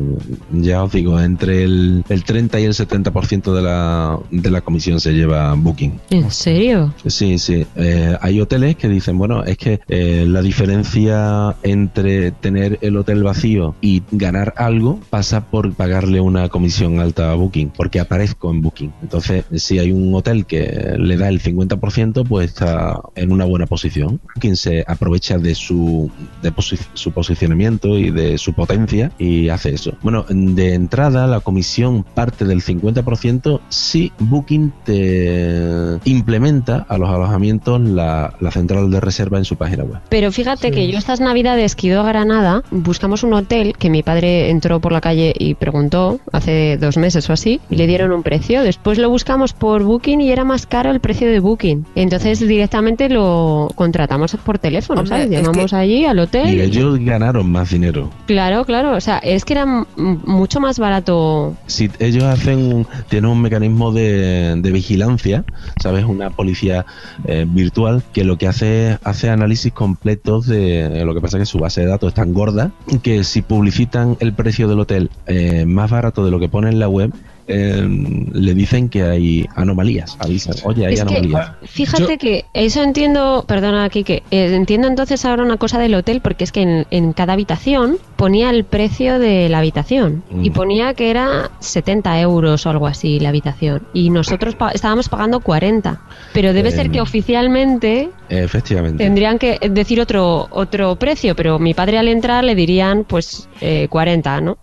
ya 0.51 0.83
os 0.83 0.91
digo, 0.91 1.19
entre 1.19 1.63
el, 1.63 2.03
el 2.09 2.23
30 2.23 2.59
y 2.59 2.63
el 2.65 2.73
70% 2.73 3.53
de 3.53 3.61
la, 3.61 4.19
de 4.29 4.51
la 4.51 4.61
comisión 4.61 4.99
se 4.99 5.13
lleva 5.13 5.53
Booking. 5.55 5.99
¿En 6.09 6.29
serio? 6.29 6.93
Sí, 7.07 7.39
sí. 7.39 7.65
Eh, 7.75 8.15
hay 8.21 8.41
hoteles 8.41 8.75
que 8.75 8.87
dicen, 8.89 9.17
bueno, 9.17 9.43
es 9.43 9.57
que 9.57 9.79
eh, 9.87 10.25
la 10.27 10.41
diferencia 10.41 11.55
entre 11.63 12.31
tener 12.31 12.77
el 12.81 12.97
hotel 12.97 13.23
vacío 13.23 13.75
y 13.81 14.03
ganar 14.11 14.53
algo 14.57 14.99
pasa 15.09 15.49
por 15.49 15.73
pagarle 15.73 16.19
una 16.21 16.49
comisión 16.49 16.99
alta 16.99 17.31
a 17.31 17.35
Booking, 17.35 17.71
porque 17.75 17.99
aparezco 17.99 18.51
en 18.51 18.61
Booking. 18.61 18.93
Entonces, 19.01 19.45
si 19.55 19.79
hay 19.79 19.91
un 19.91 20.13
hotel 20.13 20.45
que 20.45 20.95
le 20.97 21.17
da 21.17 21.29
el 21.29 21.41
50%, 21.41 22.27
pues 22.27 22.40
está 22.41 22.99
en 23.15 23.31
una 23.31 23.45
buena 23.45 23.65
posición. 23.65 24.19
Booking 24.35 24.55
se 24.55 24.83
aprovecha 24.87 25.37
de 25.37 25.55
su, 25.55 26.09
de 26.41 26.53
su 26.93 27.11
posicionamiento 27.11 27.97
y 27.97 28.11
de 28.11 28.37
su 28.37 28.53
potencia 28.53 29.11
y 29.17 29.49
hace 29.49 29.73
eso. 29.73 29.93
Bueno, 30.01 30.25
de 30.29 30.73
entrada, 30.73 31.27
la 31.27 31.39
comisión 31.39 32.03
parte 32.03 32.45
del 32.45 32.61
50% 32.61 33.61
si 33.69 34.11
Booking 34.19 34.73
te 34.83 35.99
implementa 36.05 36.85
a 36.87 36.97
los 36.97 37.09
alojamientos 37.09 37.81
la, 37.81 38.35
la 38.39 38.51
central 38.51 38.91
de 38.91 38.99
reserva 38.99 39.37
en 39.37 39.45
su 39.45 39.55
página 39.55 39.83
web. 39.83 39.99
Pero 40.09 40.31
fíjate 40.31 40.71
que 40.71 40.89
yo 40.89 40.97
estas 40.97 41.19
navidades 41.19 41.75
que 41.75 41.87
he 41.87 41.89
ido 41.91 42.01
a 42.01 42.05
Granada, 42.05 42.63
buscamos 42.71 43.23
un 43.23 43.33
hotel 43.33 43.75
que 43.77 43.89
mi 43.89 44.03
padre 44.03 44.49
entró 44.49 44.79
por 44.79 44.91
la 44.91 45.01
calle 45.01 45.33
y 45.37 45.55
preguntó 45.55 46.19
hace 46.31 46.77
dos 46.77 46.97
meses 46.97 47.29
o 47.29 47.33
así, 47.33 47.59
y 47.69 47.75
le 47.75 47.87
dieron 47.87 48.11
un 48.11 48.23
precio. 48.23 48.63
Después 48.63 48.97
lo 48.97 49.09
buscamos 49.09 49.53
por 49.53 49.83
Booking 49.83 50.21
y 50.21 50.31
era 50.31 50.43
más 50.43 50.65
caro 50.65 50.91
el 50.91 50.99
precio 50.99 51.27
de 51.27 51.39
Booking. 51.39 51.85
Entonces 51.95 52.30
directamente 52.39 53.09
lo 53.09 53.69
contratamos 53.75 54.35
por 54.43 54.59
teléfono, 54.59 55.01
Hombre, 55.01 55.17
¿sabes? 55.17 55.31
es 55.31 55.41
Llamamos 55.41 55.71
que- 55.71 55.75
allí 55.77 56.05
al 56.05 56.19
hotel. 56.19 56.53
Y 56.55 56.61
ellos 56.61 56.99
ganaron 56.99 57.51
más 57.51 57.69
dinero. 57.71 58.09
Claro, 58.27 58.65
claro. 58.65 58.95
O 58.95 59.01
sea, 59.01 59.17
es 59.19 59.45
que 59.45 59.53
era 59.53 59.85
mucho 59.95 60.59
más 60.59 60.79
barato. 60.79 61.55
Si 61.67 61.89
ellos 61.99 62.23
hacen 62.23 62.85
tienen 63.09 63.29
un 63.31 63.41
mecanismo 63.41 63.91
de, 63.91 64.55
de 64.57 64.71
vigilancia, 64.71 65.43
¿sabes? 65.81 66.05
Una 66.05 66.29
policía 66.29 66.85
eh, 67.25 67.45
virtual 67.47 68.03
que 68.13 68.23
lo 68.23 68.37
que 68.37 68.47
hace 68.47 68.91
es 68.91 68.99
hace 69.03 69.29
análisis 69.29 69.71
completos 69.73 70.47
de 70.47 71.03
lo 71.05 71.13
que 71.13 71.21
pasa 71.21 71.37
es 71.37 71.41
que 71.41 71.45
su 71.45 71.59
base 71.59 71.81
de 71.81 71.87
datos 71.87 72.09
es 72.09 72.13
tan 72.13 72.33
gorda 72.33 72.71
que 73.03 73.23
si 73.23 73.41
publicitan 73.41 74.17
el 74.19 74.33
precio 74.33 74.67
del 74.67 74.79
hotel 74.79 75.09
eh, 75.27 75.65
más 75.65 75.89
barato 75.91 76.23
de 76.25 76.31
lo 76.31 76.39
que 76.39 76.49
pone 76.49 76.69
en 76.69 76.79
la 76.79 76.87
web, 76.87 77.11
eh, 77.51 78.27
le 78.33 78.53
dicen 78.53 78.89
que 78.89 79.03
hay 79.03 79.45
anomalías, 79.55 80.15
avisan, 80.19 80.55
oye, 80.63 80.85
hay 80.85 80.93
Es 80.93 81.03
que, 81.03 81.15
anomalías. 81.17 81.51
Fíjate 81.63 82.13
Yo- 82.13 82.17
que 82.17 82.45
eso 82.53 82.81
entiendo, 82.83 83.43
perdona 83.47 83.89
Kike, 83.89 84.23
eh, 84.31 84.55
entiendo 84.55 84.87
entonces 84.87 85.23
ahora 85.25 85.43
una 85.43 85.57
cosa 85.57 85.79
del 85.79 85.93
hotel 85.95 86.21
porque 86.21 86.43
es 86.43 86.51
que 86.51 86.61
en, 86.61 86.85
en 86.91 87.13
cada 87.13 87.33
habitación 87.33 87.97
ponía 88.15 88.49
el 88.49 88.63
precio 88.63 89.19
de 89.19 89.49
la 89.49 89.59
habitación 89.59 90.23
y 90.41 90.49
Mm. 90.49 90.53
ponía 90.53 90.93
que 90.93 91.09
era 91.09 91.51
70 91.59 92.19
euros 92.21 92.65
o 92.65 92.69
algo 92.69 92.87
así 92.87 93.19
la 93.19 93.29
habitación 93.29 93.81
y 93.93 94.09
nosotros 94.09 94.55
pa- 94.55 94.71
estábamos 94.71 95.09
pagando 95.09 95.39
40, 95.39 95.99
pero 96.33 96.53
debe 96.53 96.71
ser 96.71 96.87
Em. 96.87 96.91
que 96.93 97.01
oficialmente 97.01 98.09
Efectivamente. 98.29 99.03
tendrían 99.03 99.37
que 99.39 99.59
decir 99.69 99.99
otro 99.99 100.47
otro 100.51 100.95
precio, 100.95 101.35
pero 101.35 101.59
mi 101.59 101.73
padre 101.73 101.97
al 101.97 102.07
entrar 102.07 102.43
le 102.43 102.55
dirían 102.55 103.03
pues 103.03 103.47
eh, 103.61 103.87
40, 103.89 104.41
¿no? 104.41 104.57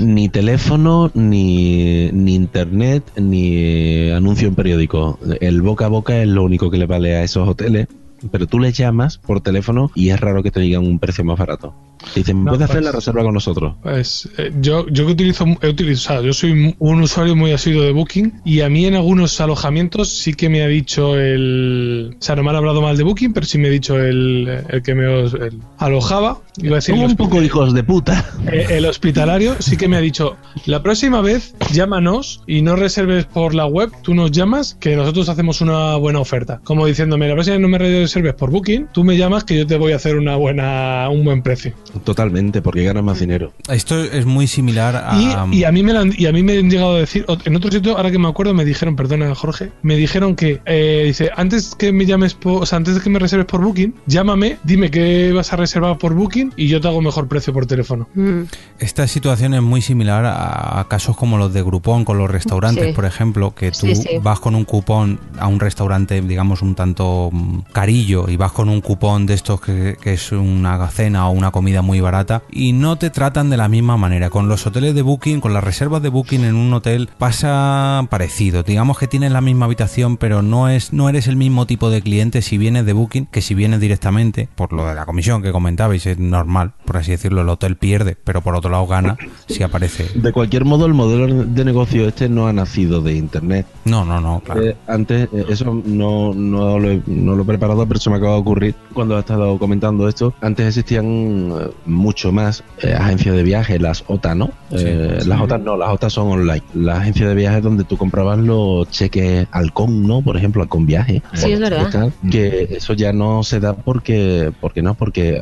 Ni 0.00 0.28
teléfono, 0.28 1.10
ni, 1.14 2.10
ni 2.24 2.34
internet, 2.34 3.04
ni 3.16 4.10
anuncio 4.10 4.48
en 4.48 4.54
periódico. 4.54 5.18
El 5.40 5.62
boca 5.62 5.86
a 5.86 5.88
boca 5.88 6.20
es 6.22 6.28
lo 6.28 6.42
único 6.44 6.70
que 6.70 6.78
le 6.78 6.86
vale 6.86 7.16
a 7.16 7.22
esos 7.22 7.48
hoteles. 7.48 7.88
Pero 8.30 8.46
tú 8.46 8.58
les 8.58 8.76
llamas 8.76 9.18
por 9.18 9.40
teléfono 9.40 9.90
y 9.94 10.08
es 10.08 10.18
raro 10.18 10.42
que 10.42 10.50
te 10.50 10.60
digan 10.60 10.86
un 10.86 10.98
precio 10.98 11.24
más 11.24 11.38
barato. 11.38 11.74
Dicen, 12.14 12.44
No, 12.44 12.50
puedes 12.52 12.64
hacer 12.64 12.76
pues- 12.76 12.84
la 12.84 12.92
reserva 12.92 13.22
con 13.22 13.34
nosotros. 13.34 13.74
Pues 13.82 14.28
eh, 14.38 14.52
yo, 14.60 14.86
yo 14.88 15.06
que 15.06 15.12
utilizo, 15.12 15.44
he 15.62 15.68
utilizado, 15.68 16.22
yo 16.22 16.32
soy 16.32 16.74
un 16.78 17.02
usuario 17.02 17.34
muy 17.36 17.52
asiduo 17.52 17.82
de 17.82 17.92
Booking 17.92 18.40
y 18.44 18.60
a 18.60 18.68
mí 18.68 18.86
en 18.86 18.94
algunos 18.94 19.40
alojamientos 19.40 20.08
sí 20.10 20.34
que 20.34 20.48
me 20.48 20.62
ha 20.62 20.68
dicho 20.68 21.18
el, 21.18 22.16
o 22.18 22.22
sea, 22.22 22.36
no 22.36 22.42
me 22.42 22.50
han 22.50 22.56
hablado 22.56 22.82
mal 22.82 22.96
de 22.96 23.02
Booking, 23.04 23.32
pero 23.32 23.46
sí 23.46 23.58
me 23.58 23.68
ha 23.68 23.70
dicho 23.70 23.98
el, 23.98 24.64
el 24.68 24.82
que 24.82 24.94
me 24.94 25.06
os- 25.06 25.34
el 25.34 25.58
alojaba, 25.78 26.40
iba 26.62 26.72
a 26.72 26.76
decir 26.76 26.94
un 26.94 27.16
poco 27.16 27.42
hijos 27.42 27.74
de 27.74 27.82
puta. 27.84 28.24
Eh, 28.50 28.66
el 28.70 28.86
hospitalario 28.86 29.56
sí 29.60 29.76
que 29.76 29.88
me 29.88 29.96
ha 29.96 30.00
dicho, 30.00 30.36
la 30.66 30.82
próxima 30.82 31.20
vez 31.20 31.54
llámanos 31.72 32.42
y 32.46 32.62
no 32.62 32.76
reserves 32.76 33.24
por 33.26 33.54
la 33.54 33.66
web, 33.66 33.90
tú 34.02 34.14
nos 34.14 34.30
llamas 34.30 34.74
que 34.78 34.96
nosotros 34.96 35.28
hacemos 35.28 35.60
una 35.60 35.96
buena 35.96 36.20
oferta. 36.20 36.60
Como 36.64 36.86
diciéndome, 36.86 37.28
la 37.28 37.34
próxima 37.34 37.56
vez 37.56 37.62
no 37.62 37.68
me 37.68 37.78
reserves 37.78 38.34
por 38.34 38.50
Booking, 38.50 38.88
tú 38.92 39.04
me 39.04 39.16
llamas 39.16 39.44
que 39.44 39.56
yo 39.58 39.66
te 39.66 39.76
voy 39.76 39.92
a 39.92 39.96
hacer 39.96 40.16
una 40.16 40.36
buena, 40.36 41.08
un 41.10 41.24
buen 41.24 41.42
precio. 41.42 41.72
Totalmente, 42.02 42.62
porque 42.62 42.82
ganas 42.84 43.04
más 43.04 43.20
dinero. 43.20 43.52
Esto 43.68 44.02
es 44.02 44.26
muy 44.26 44.46
similar 44.46 44.96
a... 44.96 45.46
Y, 45.52 45.58
y 45.58 45.64
a 45.64 45.72
mí 45.72 45.82
me 45.82 45.96
han, 45.96 46.12
y 46.16 46.26
a 46.26 46.32
mí 46.32 46.42
me 46.42 46.58
han 46.58 46.70
llegado 46.70 46.96
a 46.96 46.98
decir, 46.98 47.24
en 47.44 47.56
otro 47.56 47.70
sitio, 47.70 47.96
ahora 47.96 48.10
que 48.10 48.18
me 48.18 48.28
acuerdo, 48.28 48.54
me 48.54 48.64
dijeron, 48.64 48.96
perdona 48.96 49.34
Jorge, 49.34 49.70
me 49.82 49.96
dijeron 49.96 50.34
que, 50.36 50.60
eh, 50.66 51.02
dice, 51.06 51.30
antes 51.36 51.74
que 51.74 51.92
me 51.92 52.06
llames 52.06 52.34
por, 52.34 52.62
o 52.62 52.66
sea, 52.66 52.76
antes 52.76 52.94
de 52.96 53.00
que 53.00 53.10
me 53.10 53.18
reserves 53.18 53.46
por 53.46 53.62
Booking, 53.62 53.94
llámame, 54.06 54.58
dime 54.64 54.90
qué 54.90 55.32
vas 55.32 55.52
a 55.52 55.56
reservar 55.56 55.98
por 55.98 56.14
Booking 56.14 56.52
y 56.56 56.68
yo 56.68 56.80
te 56.80 56.88
hago 56.88 57.00
mejor 57.00 57.28
precio 57.28 57.52
por 57.52 57.66
teléfono. 57.66 58.08
Mm. 58.14 58.42
Esta 58.78 59.06
situación 59.06 59.54
es 59.54 59.62
muy 59.62 59.82
similar 59.82 60.24
a, 60.24 60.80
a 60.80 60.88
casos 60.88 61.16
como 61.16 61.38
los 61.38 61.52
de 61.52 61.62
Groupon 61.62 62.04
con 62.04 62.18
los 62.18 62.30
restaurantes, 62.30 62.86
Sí. 62.88 62.92
por 62.92 63.04
ejemplo, 63.04 63.54
que 63.54 63.70
tú 63.70 63.86
Sí, 63.86 63.94
sí. 63.94 64.08
vas 64.22 64.40
con 64.40 64.54
un 64.54 64.64
cupón 64.64 65.20
a 65.38 65.46
un 65.46 65.60
restaurante, 65.60 66.20
digamos, 66.20 66.60
un 66.62 66.74
tanto 66.74 67.30
mm, 67.32 67.58
carillo 67.72 68.26
y 68.28 68.36
vas 68.36 68.52
con 68.52 68.68
un 68.68 68.80
cupón 68.80 69.26
de 69.26 69.34
estos 69.34 69.60
que, 69.60 69.96
que 70.00 70.14
es 70.14 70.32
una 70.32 70.88
cena 70.88 71.28
o 71.28 71.32
una 71.32 71.50
comida 71.50 71.82
muy 71.84 72.00
barata 72.00 72.42
y 72.50 72.72
no 72.72 72.96
te 72.96 73.10
tratan 73.10 73.50
de 73.50 73.56
la 73.56 73.68
misma 73.68 73.96
manera. 73.96 74.30
Con 74.30 74.48
los 74.48 74.66
hoteles 74.66 74.94
de 74.94 75.02
Booking, 75.02 75.40
con 75.40 75.54
las 75.54 75.62
reservas 75.62 76.02
de 76.02 76.08
Booking 76.08 76.44
en 76.44 76.56
un 76.56 76.72
hotel 76.72 77.08
pasa 77.18 78.06
parecido. 78.10 78.62
Digamos 78.62 78.98
que 78.98 79.06
tienes 79.06 79.30
la 79.32 79.40
misma 79.40 79.66
habitación, 79.66 80.16
pero 80.16 80.42
no 80.42 80.68
es 80.68 80.92
no 80.92 81.08
eres 81.08 81.28
el 81.28 81.36
mismo 81.36 81.66
tipo 81.66 81.90
de 81.90 82.02
cliente 82.02 82.42
si 82.42 82.58
vienes 82.58 82.86
de 82.86 82.92
Booking 82.92 83.26
que 83.26 83.42
si 83.42 83.54
vienes 83.54 83.80
directamente, 83.80 84.48
por 84.54 84.72
lo 84.72 84.86
de 84.86 84.94
la 84.94 85.06
comisión 85.06 85.42
que 85.42 85.52
comentabais, 85.52 86.06
es 86.06 86.18
normal, 86.18 86.72
por 86.84 86.96
así 86.96 87.12
decirlo, 87.12 87.42
el 87.42 87.48
hotel 87.48 87.76
pierde, 87.76 88.16
pero 88.22 88.42
por 88.42 88.54
otro 88.54 88.70
lado 88.70 88.86
gana 88.86 89.16
si 89.46 89.62
aparece. 89.62 90.08
De 90.14 90.32
cualquier 90.32 90.64
modo, 90.64 90.86
el 90.86 90.94
modelo 90.94 91.44
de 91.44 91.64
negocio 91.64 92.08
este 92.08 92.28
no 92.28 92.46
ha 92.46 92.52
nacido 92.52 93.00
de 93.00 93.14
Internet. 93.14 93.66
No, 93.84 94.04
no, 94.04 94.20
no, 94.20 94.40
claro. 94.40 94.62
Eh, 94.62 94.76
antes, 94.86 95.28
eh, 95.32 95.44
eso 95.48 95.82
no, 95.84 96.32
no, 96.34 96.78
lo 96.78 96.90
he, 96.90 97.02
no 97.06 97.34
lo 97.34 97.42
he 97.42 97.46
preparado, 97.46 97.86
pero 97.86 98.00
se 98.00 98.10
me 98.10 98.16
acaba 98.16 98.34
de 98.34 98.40
ocurrir 98.40 98.74
cuando 98.92 99.16
he 99.16 99.20
estado 99.20 99.58
comentando 99.58 100.08
esto. 100.08 100.34
Antes 100.40 100.66
existían 100.66 101.52
eh, 101.52 101.70
mucho 101.86 102.32
más 102.32 102.64
eh, 102.82 102.94
agencias 102.94 103.34
de 103.36 103.42
viaje, 103.42 103.78
las 103.78 104.04
OTA, 104.06 104.34
¿no? 104.34 104.46
Sí, 104.70 104.76
Eh, 104.86 105.18
sí. 105.20 105.28
Las 105.28 105.40
OTA 105.40 105.58
no, 105.58 105.76
las 105.76 105.90
OTA 105.90 106.10
son 106.10 106.28
online. 106.28 106.62
Las 106.74 106.98
agencias 107.00 107.28
de 107.28 107.34
viajes 107.34 107.62
donde 107.62 107.84
tú 107.84 107.96
comprabas 107.96 108.38
los 108.38 108.88
cheques 108.90 109.46
Halcón, 109.50 110.06
¿no? 110.06 110.22
Por 110.22 110.36
ejemplo, 110.36 110.62
Halcón 110.62 110.86
Viaje. 110.86 111.22
Sí, 111.34 111.52
es 111.52 111.60
verdad. 111.60 111.88
Tal, 111.90 112.12
Que 112.30 112.68
eso 112.76 112.94
ya 112.94 113.12
no 113.12 113.42
se 113.42 113.60
da 113.60 113.74
porque, 113.74 114.52
porque 114.60 114.82
no, 114.82 114.94
porque 114.94 115.40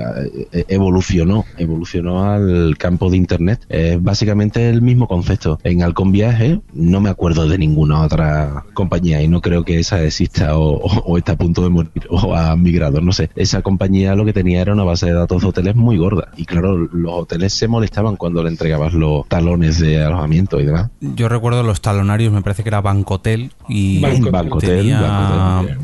eh, 0.52 0.64
evolucionó, 0.68 1.44
evolucionó 1.58 2.30
al 2.30 2.76
campo 2.78 3.08
de 3.10 3.16
internet. 3.16 3.64
Es 3.68 4.02
básicamente 4.02 4.68
el 4.68 4.82
mismo 4.82 5.06
concepto. 5.08 5.58
En 5.64 5.82
Halcón 5.82 6.12
Viaje 6.12 6.60
no 6.74 7.00
me 7.00 7.08
acuerdo 7.10 7.48
de 7.48 7.58
ninguna 7.58 8.02
otra 8.02 8.64
compañía 8.74 9.22
y 9.22 9.28
no 9.28 9.40
creo 9.40 9.64
que 9.64 9.78
esa 9.78 10.02
exista 10.02 10.58
o, 10.58 10.74
o- 10.76 11.02
o 11.06 11.18
está 11.18 11.32
a 11.32 11.36
punto 11.36 11.62
de 11.62 11.68
morir 11.70 11.90
o 12.10 12.34
ha 12.34 12.54
migrado, 12.56 13.00
no 13.00 13.12
sé. 13.12 13.30
Esa 13.36 13.62
compañía 13.62 14.14
lo 14.14 14.24
que 14.24 14.32
tenía 14.32 14.60
era 14.60 14.72
una 14.72 14.84
base 14.84 15.06
de 15.06 15.12
datos 15.12 15.42
de 15.42 15.48
hoteles 15.48 15.74
muy 15.76 15.96
gorda 15.96 16.11
y 16.36 16.44
claro, 16.44 16.76
los 16.76 17.12
hoteles 17.12 17.52
se 17.54 17.68
molestaban 17.68 18.16
cuando 18.16 18.42
le 18.42 18.50
entregabas 18.50 18.92
los 18.94 19.26
talones 19.28 19.78
de 19.80 20.02
alojamiento 20.02 20.60
y 20.60 20.66
demás. 20.66 20.90
Yo 21.00 21.28
recuerdo 21.28 21.62
los 21.62 21.80
talonarios, 21.80 22.32
me 22.32 22.42
parece 22.42 22.62
que 22.62 22.68
era 22.68 22.80
Bancotel 22.80 23.52
y 23.68 24.00
Bancotel. 24.00 24.30
Bancotel, 24.32 24.78
tenía- 24.78 25.00
Bancotel. 25.00 25.78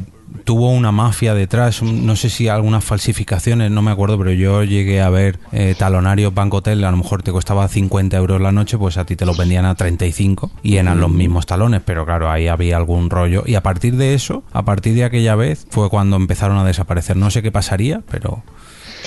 tuvo 0.45 0.70
una 0.70 0.93
mafia 0.93 1.35
detrás, 1.35 1.83
no 1.83 2.16
sé 2.16 2.31
si 2.31 2.49
algunas 2.49 2.83
falsificaciones, 2.85 3.70
no 3.70 3.83
me 3.83 3.91
acuerdo, 3.91 4.16
pero 4.16 4.33
yo 4.33 4.64
llegué 4.64 5.01
a 5.03 5.11
ver 5.11 5.39
eh, 5.53 5.74
talonarios 5.79 6.33
Bancotel, 6.33 6.83
a 6.85 6.91
lo 6.91 6.97
mejor 6.97 7.22
te 7.22 7.33
costaba 7.33 7.68
50 7.68 8.16
euros 8.16 8.41
la 8.41 8.51
noche, 8.51 8.79
pues 8.79 8.97
a 8.97 9.05
ti 9.05 9.14
te 9.16 9.26
los 9.26 9.37
vendían 9.37 9.64
a 9.66 9.74
35 9.74 10.51
y 10.62 10.76
eran 10.76 11.01
los 11.01 11.11
mismos 11.11 11.45
talones, 11.47 11.83
pero 11.85 12.07
claro, 12.07 12.31
ahí 12.31 12.49
había 12.49 12.76
algún 12.79 13.11
rollo. 13.11 13.43
Y 13.47 13.57
a 13.57 13.62
partir 13.62 13.97
de 13.97 14.14
eso, 14.14 14.43
a 14.53 14.64
partir 14.64 14.95
de 14.95 15.05
aquella 15.05 15.35
vez, 15.35 15.66
fue 15.70 15.91
cuando 15.91 16.16
empezaron 16.16 16.57
a 16.57 16.64
desaparecer. 16.64 17.16
No 17.16 17.31
sé 17.31 17.43
qué 17.43 17.53
pasaría, 17.53 18.03
pero... 18.11 18.43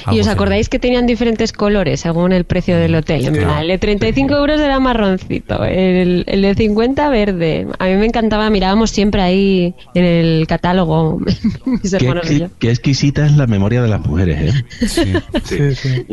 ¿Y 0.08 0.10
algo 0.10 0.22
os 0.22 0.28
acordáis 0.28 0.70
que 0.70 0.80
tenían 0.80 1.06
diferentes 1.06 1.52
colores 1.54 2.00
según 2.02 2.32
el 2.32 2.44
precio 2.46 2.78
del 2.78 2.96
hotel? 2.96 3.26
En 3.26 3.34
plan, 3.34 3.60
El 3.62 3.68
de 3.68 3.78
35 3.78 4.36
euros 4.36 4.60
era 4.62 4.80
marroncito, 4.80 5.64
el, 5.64 6.24
el 6.28 6.42
de 6.42 6.56
50 6.56 7.10
verde. 7.10 7.68
A 7.80 7.86
mí 7.86 7.96
me 7.96 8.06
encantaba, 8.06 8.50
mirábamos 8.50 8.90
siempre 8.92 9.22
ahí 9.22 9.74
en 9.94 10.06
el 10.06 10.48
catálogo, 10.48 11.20
mis 11.66 11.92
Qué, 11.92 11.98
hermanos 12.08 12.32
y 12.32 12.40
yo. 12.40 12.48
qué 12.60 12.70
exquisita 12.70 13.26
es 13.26 13.34
la 13.38 13.48
memoria 13.48 13.82
de 13.82 13.88
las 13.90 14.02
mujeres, 14.06 14.56
¿eh? 14.56 14.88
Sí. 14.88 15.14
Sí, 15.44 15.76
sí. 15.76 16.06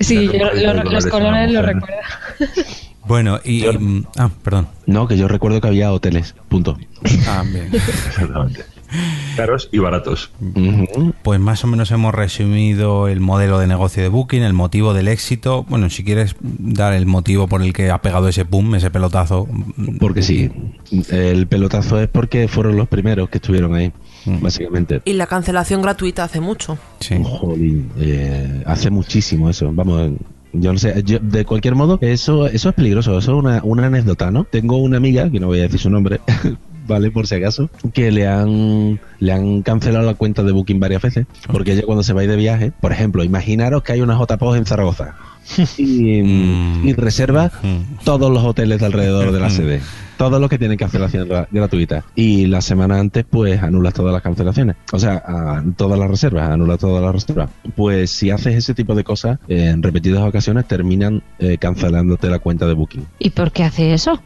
Sí, 0.00 0.28
yo 0.32 0.72
lo- 0.74 0.84
los 0.84 1.06
colores 1.06 1.50
los 1.50 1.64
recuerdo. 1.64 1.96
Bueno, 3.08 3.38
y... 3.44 3.64
y- 3.64 3.78
mm, 3.78 4.04
ah, 4.18 4.30
perdón. 4.42 4.66
No, 4.86 5.06
que 5.06 5.16
yo 5.16 5.28
recuerdo 5.28 5.60
que 5.60 5.68
había 5.68 5.92
hoteles, 5.92 6.34
punto. 6.48 6.76
Ah, 7.28 7.44
bien. 7.46 7.70
Exactamente. 7.72 8.62
Caros 9.36 9.68
y 9.72 9.78
baratos. 9.78 10.30
Pues 11.22 11.40
más 11.40 11.62
o 11.64 11.66
menos 11.66 11.90
hemos 11.90 12.14
resumido 12.14 13.08
el 13.08 13.20
modelo 13.20 13.58
de 13.58 13.66
negocio 13.66 14.02
de 14.02 14.08
Booking, 14.08 14.42
el 14.42 14.52
motivo 14.52 14.94
del 14.94 15.08
éxito. 15.08 15.64
Bueno, 15.68 15.90
si 15.90 16.04
quieres 16.04 16.36
dar 16.40 16.92
el 16.94 17.06
motivo 17.06 17.46
por 17.48 17.62
el 17.62 17.72
que 17.72 17.90
ha 17.90 18.00
pegado 18.00 18.28
ese 18.28 18.44
boom, 18.44 18.74
ese 18.76 18.90
pelotazo. 18.90 19.46
Porque 19.98 20.22
sí, 20.22 20.50
el 21.10 21.46
pelotazo 21.46 22.00
es 22.00 22.08
porque 22.08 22.48
fueron 22.48 22.76
los 22.76 22.88
primeros 22.88 23.28
que 23.28 23.38
estuvieron 23.38 23.74
ahí, 23.74 23.92
Mm. 24.24 24.40
básicamente. 24.40 25.02
Y 25.04 25.12
la 25.14 25.26
cancelación 25.26 25.82
gratuita 25.82 26.24
hace 26.24 26.40
mucho. 26.40 26.78
Sí. 27.00 27.16
Jolín, 27.22 27.90
eh, 27.98 28.62
hace 28.66 28.90
muchísimo 28.90 29.48
eso. 29.50 29.70
Vamos, 29.72 30.12
yo 30.52 30.72
no 30.72 30.78
sé, 30.78 31.02
yo- 31.04 31.18
de 31.20 31.44
cualquier 31.44 31.74
modo, 31.74 31.98
eso, 32.00 32.46
eso 32.46 32.68
es 32.70 32.74
peligroso, 32.74 33.18
eso 33.18 33.32
es 33.32 33.38
una, 33.38 33.60
una 33.62 33.86
anécdota, 33.86 34.30
¿no? 34.30 34.44
Tengo 34.44 34.78
una 34.78 34.96
amiga, 34.96 35.30
que 35.30 35.38
no 35.38 35.48
voy 35.48 35.58
a 35.60 35.62
decir 35.62 35.78
su 35.80 35.90
nombre, 35.90 36.20
vale, 36.86 37.10
por 37.10 37.26
si 37.26 37.34
acaso, 37.36 37.70
que 37.92 38.10
le 38.10 38.26
han, 38.26 39.00
le 39.20 39.32
han 39.32 39.62
cancelado 39.62 40.04
la 40.06 40.14
cuenta 40.14 40.42
de 40.42 40.52
Booking 40.52 40.80
varias 40.80 41.02
veces, 41.02 41.26
porque 41.52 41.72
ella 41.72 41.82
cuando 41.84 42.02
se 42.02 42.12
va 42.12 42.22
de 42.22 42.36
viaje, 42.36 42.72
por 42.80 42.92
ejemplo, 42.92 43.22
imaginaros 43.24 43.82
que 43.82 43.92
hay 43.92 44.00
una 44.00 44.16
JPOS 44.18 44.56
en 44.56 44.66
Zaragoza 44.66 45.14
y, 45.78 46.22
Mm. 46.22 46.88
y 46.88 46.92
reserva 46.94 47.50
Mm. 47.62 48.04
todos 48.04 48.30
los 48.32 48.44
hoteles 48.44 48.80
de 48.80 48.86
alrededor 48.86 49.32
de 49.32 49.40
la 49.40 49.48
Mm. 49.48 49.50
sede. 49.50 49.80
Todos 50.16 50.40
los 50.40 50.48
que 50.48 50.58
tienen 50.58 50.78
cancelación 50.78 51.28
gra- 51.28 51.46
gratuita. 51.50 52.02
Y 52.14 52.46
la 52.46 52.62
semana 52.62 52.98
antes, 52.98 53.26
pues 53.28 53.62
anulas 53.62 53.92
todas 53.92 54.14
las 54.14 54.22
cancelaciones. 54.22 54.76
O 54.92 54.98
sea, 54.98 55.22
a- 55.26 55.62
todas 55.76 55.98
las 55.98 56.08
reservas, 56.10 56.48
anulas 56.48 56.78
todas 56.78 57.02
las 57.04 57.12
reservas. 57.12 57.50
Pues 57.76 58.10
si 58.12 58.30
haces 58.30 58.54
ese 58.56 58.72
tipo 58.72 58.94
de 58.94 59.04
cosas, 59.04 59.38
eh, 59.46 59.68
en 59.68 59.82
repetidas 59.82 60.22
ocasiones 60.22 60.66
terminan 60.66 61.22
eh, 61.38 61.58
cancelándote 61.58 62.30
la 62.30 62.38
cuenta 62.38 62.66
de 62.66 62.72
Booking. 62.72 63.04
¿Y 63.18 63.28
por 63.30 63.52
qué 63.52 63.64
hace 63.64 63.92
eso? 63.92 64.18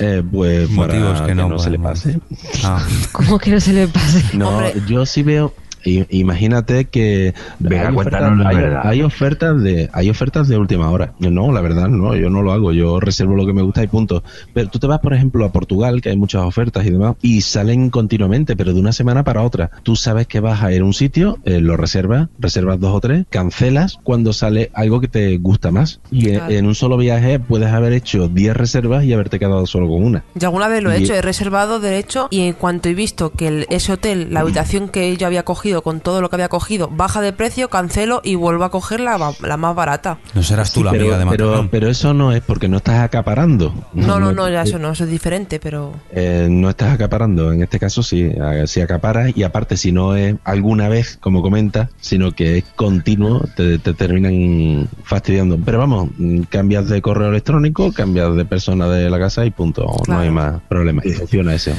Eh, 0.00 0.22
pues 0.30 0.70
Motivos 0.70 1.14
para 1.14 1.26
que 1.26 1.34
no 1.34 1.58
se 1.58 1.70
le 1.70 1.78
pase. 1.78 2.20
Ah, 2.64 2.84
¿Cómo 3.12 3.38
que 3.38 3.50
no 3.50 3.60
se 3.60 3.72
le 3.72 3.88
pase? 3.88 4.24
No, 4.36 4.50
Hombre. 4.50 4.74
yo 4.86 5.04
sí 5.06 5.22
veo. 5.22 5.52
Imagínate 5.84 6.86
que 6.86 7.34
Venga, 7.58 7.88
hay, 7.88 7.94
cuéntanos 7.94 8.28
ofertas, 8.30 8.44
la 8.44 8.48
hay- 8.50 8.56
verdad. 8.56 8.80
hay 8.84 9.02
ofertas 9.02 9.62
de 9.62 9.90
hay 9.92 10.10
ofertas 10.10 10.48
de 10.48 10.56
última 10.58 10.90
hora. 10.90 11.14
Yo 11.18 11.30
no, 11.30 11.52
la 11.52 11.60
verdad 11.60 11.88
no, 11.88 12.14
yo 12.16 12.30
no 12.30 12.42
lo 12.42 12.52
hago, 12.52 12.72
yo 12.72 13.00
reservo 13.00 13.34
lo 13.36 13.46
que 13.46 13.52
me 13.52 13.62
gusta 13.62 13.82
y 13.82 13.86
punto. 13.86 14.22
Pero 14.54 14.68
tú 14.68 14.78
te 14.78 14.86
vas, 14.86 14.98
por 15.00 15.14
ejemplo, 15.14 15.44
a 15.44 15.52
Portugal, 15.52 16.00
que 16.00 16.10
hay 16.10 16.16
muchas 16.16 16.42
ofertas 16.42 16.86
y 16.86 16.90
demás, 16.90 17.16
y 17.22 17.40
salen 17.42 17.90
continuamente, 17.90 18.56
pero 18.56 18.72
de 18.72 18.80
una 18.80 18.92
semana 18.92 19.24
para 19.24 19.42
otra. 19.42 19.70
Tú 19.82 19.96
sabes 19.96 20.26
que 20.26 20.40
vas 20.40 20.62
a 20.62 20.72
ir 20.72 20.82
a 20.82 20.84
un 20.84 20.94
sitio, 20.94 21.38
eh, 21.44 21.60
lo 21.60 21.76
reservas, 21.76 22.28
reservas 22.38 22.80
dos 22.80 22.94
o 22.94 23.00
tres, 23.00 23.26
cancelas 23.30 23.98
cuando 24.02 24.32
sale 24.32 24.70
algo 24.74 25.00
que 25.00 25.08
te 25.08 25.36
gusta 25.38 25.70
más. 25.70 26.00
Y 26.10 26.30
Claro. 26.30 26.50
en 26.52 26.66
un 26.66 26.74
solo 26.74 26.96
viaje 26.96 27.38
puedes 27.38 27.68
haber 27.68 27.92
hecho 27.92 28.28
10 28.28 28.56
reservas 28.56 29.04
y 29.04 29.12
haberte 29.12 29.38
quedado 29.38 29.66
solo 29.66 29.88
con 29.88 30.02
una. 30.02 30.24
Yo 30.34 30.48
alguna 30.48 30.68
vez 30.68 30.82
lo 30.82 30.90
he 30.92 31.00
Y- 31.00 31.04
hecho, 31.04 31.14
he 31.14 31.22
reservado 31.22 31.80
derecho 31.80 32.28
y 32.30 32.40
en 32.40 32.54
cuanto 32.54 32.88
he 32.88 32.94
visto 32.94 33.30
que 33.30 33.48
el- 33.48 33.66
ese 33.70 33.92
hotel, 33.92 34.28
la 34.32 34.40
habitación 34.40 34.88
que 34.88 35.16
yo 35.16 35.26
había 35.26 35.44
cogido 35.44 35.67
con 35.82 36.00
todo 36.00 36.20
lo 36.20 36.28
que 36.30 36.36
había 36.36 36.48
cogido, 36.48 36.88
baja 36.88 37.20
de 37.20 37.32
precio, 37.32 37.68
cancelo 37.68 38.20
y 38.24 38.34
vuelvo 38.34 38.64
a 38.64 38.70
coger 38.70 39.00
la, 39.00 39.32
la 39.42 39.56
más 39.56 39.74
barata. 39.74 40.18
No 40.34 40.42
serás 40.42 40.72
tú 40.72 40.80
Sí, 40.80 40.84
la 40.84 40.90
pero, 40.92 41.02
amiga 41.04 41.18
de 41.18 41.26
pero, 41.30 41.46
Matarrón. 41.46 41.68
pero 41.68 41.88
eso 41.88 42.14
no 42.14 42.32
es 42.32 42.40
porque 42.42 42.68
no 42.68 42.78
estás 42.78 43.00
acaparando. 43.00 43.72
No, 43.92 44.18
no, 44.20 44.32
no, 44.32 44.48
ya 44.48 44.62
eso 44.62 44.78
no, 44.78 44.90
eso 44.92 45.04
es 45.04 45.10
diferente, 45.10 45.58
pero... 45.60 45.92
Eh, 46.12 46.46
no 46.50 46.70
estás 46.70 46.92
acaparando, 46.94 47.52
en 47.52 47.62
este 47.62 47.78
caso 47.78 48.02
sí, 48.02 48.30
a- 48.40 48.66
si 48.66 48.80
acaparas 48.80 49.32
y 49.36 49.42
aparte 49.42 49.76
si 49.76 49.92
no 49.92 50.16
es 50.16 50.34
alguna 50.44 50.88
vez, 50.88 51.16
como 51.20 51.42
comenta, 51.42 51.90
sino 52.00 52.32
que 52.32 52.58
es 52.58 52.64
continuo, 52.76 53.42
te, 53.56 53.78
te 53.78 53.94
terminan 53.94 54.88
fastidiando. 55.04 55.58
Pero 55.64 55.78
vamos, 55.78 56.10
cambias 56.48 56.88
de 56.88 57.00
correo 57.02 57.28
electrónico, 57.30 57.92
cambias 57.92 58.34
de 58.36 58.44
persona 58.44 58.88
de 58.88 59.08
la 59.10 59.18
casa 59.18 59.44
y 59.44 59.50
punto, 59.50 59.86
no 60.06 60.18
hay 60.18 60.30
más 60.30 60.60
problema. 60.68 61.02
Y 61.04 61.12
funciona 61.12 61.54
eso. 61.54 61.72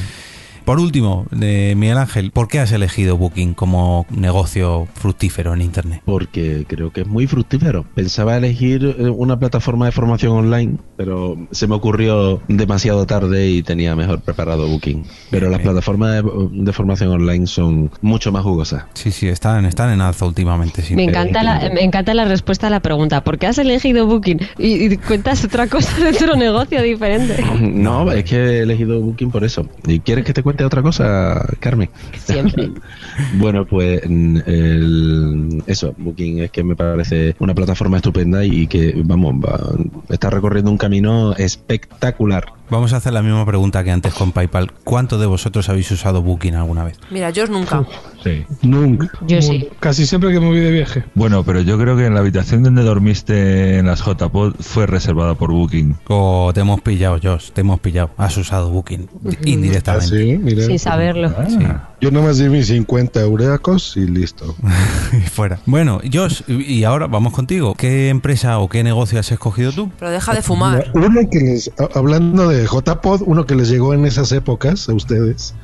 Por 0.70 0.80
último, 0.80 1.26
de 1.32 1.74
Miguel 1.76 1.98
Ángel, 1.98 2.30
¿por 2.30 2.48
qué 2.48 2.60
has 2.60 2.72
elegido 2.72 3.18
Booking 3.18 3.56
como 3.56 4.06
negocio 4.12 4.88
fructífero 4.94 5.52
en 5.56 5.64
Internet? 5.64 6.04
Porque 6.06 6.64
creo 6.68 6.94
que 6.94 7.02
es 7.02 7.08
muy 7.08 7.26
fructífero. 7.26 7.88
Pensaba 7.96 8.38
elegir 8.38 8.84
eh, 9.00 9.10
una 9.10 9.40
plataforma 9.40 9.88
de 9.88 9.92
formación 9.92 10.34
online, 10.34 10.78
pero 10.96 11.40
se 11.50 11.66
me 11.66 11.74
ocurrió 11.74 12.44
demasiado 12.48 13.08
tarde 13.08 13.50
y 13.50 13.64
tenía 13.64 13.96
mejor 13.96 14.22
preparado 14.22 14.68
Booking. 14.68 15.06
Pero 15.32 15.50
las 15.50 15.58
bien. 15.58 15.72
plataformas 15.72 16.24
de, 16.24 16.24
de 16.52 16.72
formación 16.72 17.10
online 17.10 17.48
son 17.48 17.90
mucho 18.02 18.32
más 18.32 18.44
jugosas. 18.44 18.84
Sí, 18.94 19.10
sí, 19.10 19.28
están, 19.28 19.66
están 19.66 19.90
en 19.92 20.02
alza 20.02 20.28
últimamente. 20.28 20.84
Sí. 20.84 20.96
Me 20.96 21.06
encanta, 21.06 21.42
la, 21.42 21.72
me 21.74 21.84
encanta 21.84 22.14
la 22.14 22.26
respuesta 22.26 22.68
a 22.68 22.70
la 22.70 22.80
pregunta. 22.80 23.24
¿Por 23.24 23.40
qué 23.40 23.48
has 23.48 23.58
elegido 23.58 24.06
Booking? 24.06 24.40
Y, 24.60 24.86
y 24.86 24.98
cuentas 24.98 25.44
otra 25.44 25.66
cosa 25.66 25.98
de 25.98 26.10
otro 26.10 26.36
negocio 26.36 26.80
diferente. 26.84 27.44
No, 27.60 28.12
es 28.12 28.24
que 28.26 28.36
he 28.36 28.60
elegido 28.60 29.02
Booking 29.02 29.32
por 29.32 29.44
eso. 29.44 29.66
¿Y 29.88 30.00
quieres 30.02 30.26
que 30.26 30.34
te 30.34 30.44
cuente 30.44 30.59
otra 30.66 30.82
cosa, 30.82 31.46
Carmen? 31.60 31.90
Siempre. 32.18 32.72
bueno, 33.38 33.66
pues 33.66 34.02
mm, 34.08 34.38
el- 34.46 35.64
eso, 35.68 35.94
Booking 35.98 36.40
es 36.40 36.52
que 36.52 36.64
me 36.64 36.76
parece 36.76 37.36
una 37.40 37.54
plataforma 37.54 37.98
estupenda 37.98 38.44
y 38.46 38.68
que, 38.68 38.94
vamos, 39.06 39.36
va- 39.36 39.76
está 40.10 40.30
recorriendo 40.30 40.72
un 40.72 40.78
camino 40.78 41.34
espectacular. 41.36 42.46
Vamos 42.70 42.94
a 42.94 42.98
hacer 42.98 43.14
la 43.14 43.24
misma 43.24 43.46
pregunta 43.46 43.84
que 43.84 43.92
antes 43.92 44.14
con 44.14 44.32
PayPal. 44.32 44.72
¿Cuántos 44.84 45.20
de 45.20 45.26
vosotros 45.26 45.70
habéis 45.70 45.90
usado 45.92 46.22
Booking 46.22 46.56
alguna 46.56 46.84
vez? 46.84 47.00
Mira, 47.10 47.32
yo 47.32 47.48
nunca. 47.48 47.84
Sí. 48.24 48.46
Nunca. 48.62 49.10
Yo 49.26 49.42
sí. 49.42 49.70
Casi 49.80 50.06
siempre 50.06 50.32
que 50.32 50.40
me 50.40 50.48
voy 50.48 50.60
de 50.60 50.72
viaje. 50.72 51.04
Bueno, 51.16 51.44
pero 51.44 51.62
yo 51.62 51.80
creo 51.80 51.98
que 51.98 52.06
en 52.06 52.14
la 52.14 52.20
habitación 52.20 52.62
donde 52.62 52.84
dormiste 52.84 53.78
en 53.78 53.88
las 53.88 54.04
JPod 54.06 54.56
fue 54.60 54.86
reservada 54.86 55.34
por 55.34 55.52
Booking. 55.52 55.98
O 56.08 56.52
te 56.54 56.62
hemos 56.62 56.82
pillado, 56.82 57.20
Josh, 57.22 57.52
te 57.52 57.62
hemos 57.62 57.80
pillado. 57.80 58.12
Has 58.18 58.38
usado 58.38 58.70
Booking 58.70 59.10
indirectamente. 59.46 60.06
Así, 60.06 60.38
mira. 60.38 60.66
Sin 60.66 60.78
saberlo. 60.78 61.34
Ah. 61.38 61.89
Yo 62.02 62.12
nomás 62.12 62.38
di 62.38 62.48
mis 62.48 62.68
50 62.68 63.20
eureacos 63.22 63.98
y 63.98 64.06
listo. 64.08 64.56
Y 65.12 65.22
fuera. 65.28 65.60
Bueno, 65.66 66.00
Josh, 66.12 66.42
y 66.48 66.84
ahora 66.84 67.08
vamos 67.08 67.34
contigo. 67.34 67.74
¿Qué 67.76 68.10
empresa 68.10 68.60
o 68.60 68.70
qué 68.70 68.84
negocio 68.84 69.20
has 69.20 69.32
escogido 69.32 69.72
tú? 69.72 69.92
Pero 69.98 70.12
deja 70.12 70.34
de 70.34 70.42
fumar. 70.42 70.92
Uno 70.94 71.28
que 71.30 71.40
les, 71.40 71.72
hablando 71.96 72.48
de 72.50 72.66
JPod, 72.66 73.24
uno 73.26 73.46
que 73.46 73.56
les 73.56 73.70
llegó 73.70 73.94
en 73.94 74.06
esas 74.06 74.32
épocas 74.32 74.88
a 74.88 74.94
ustedes. 74.94 75.56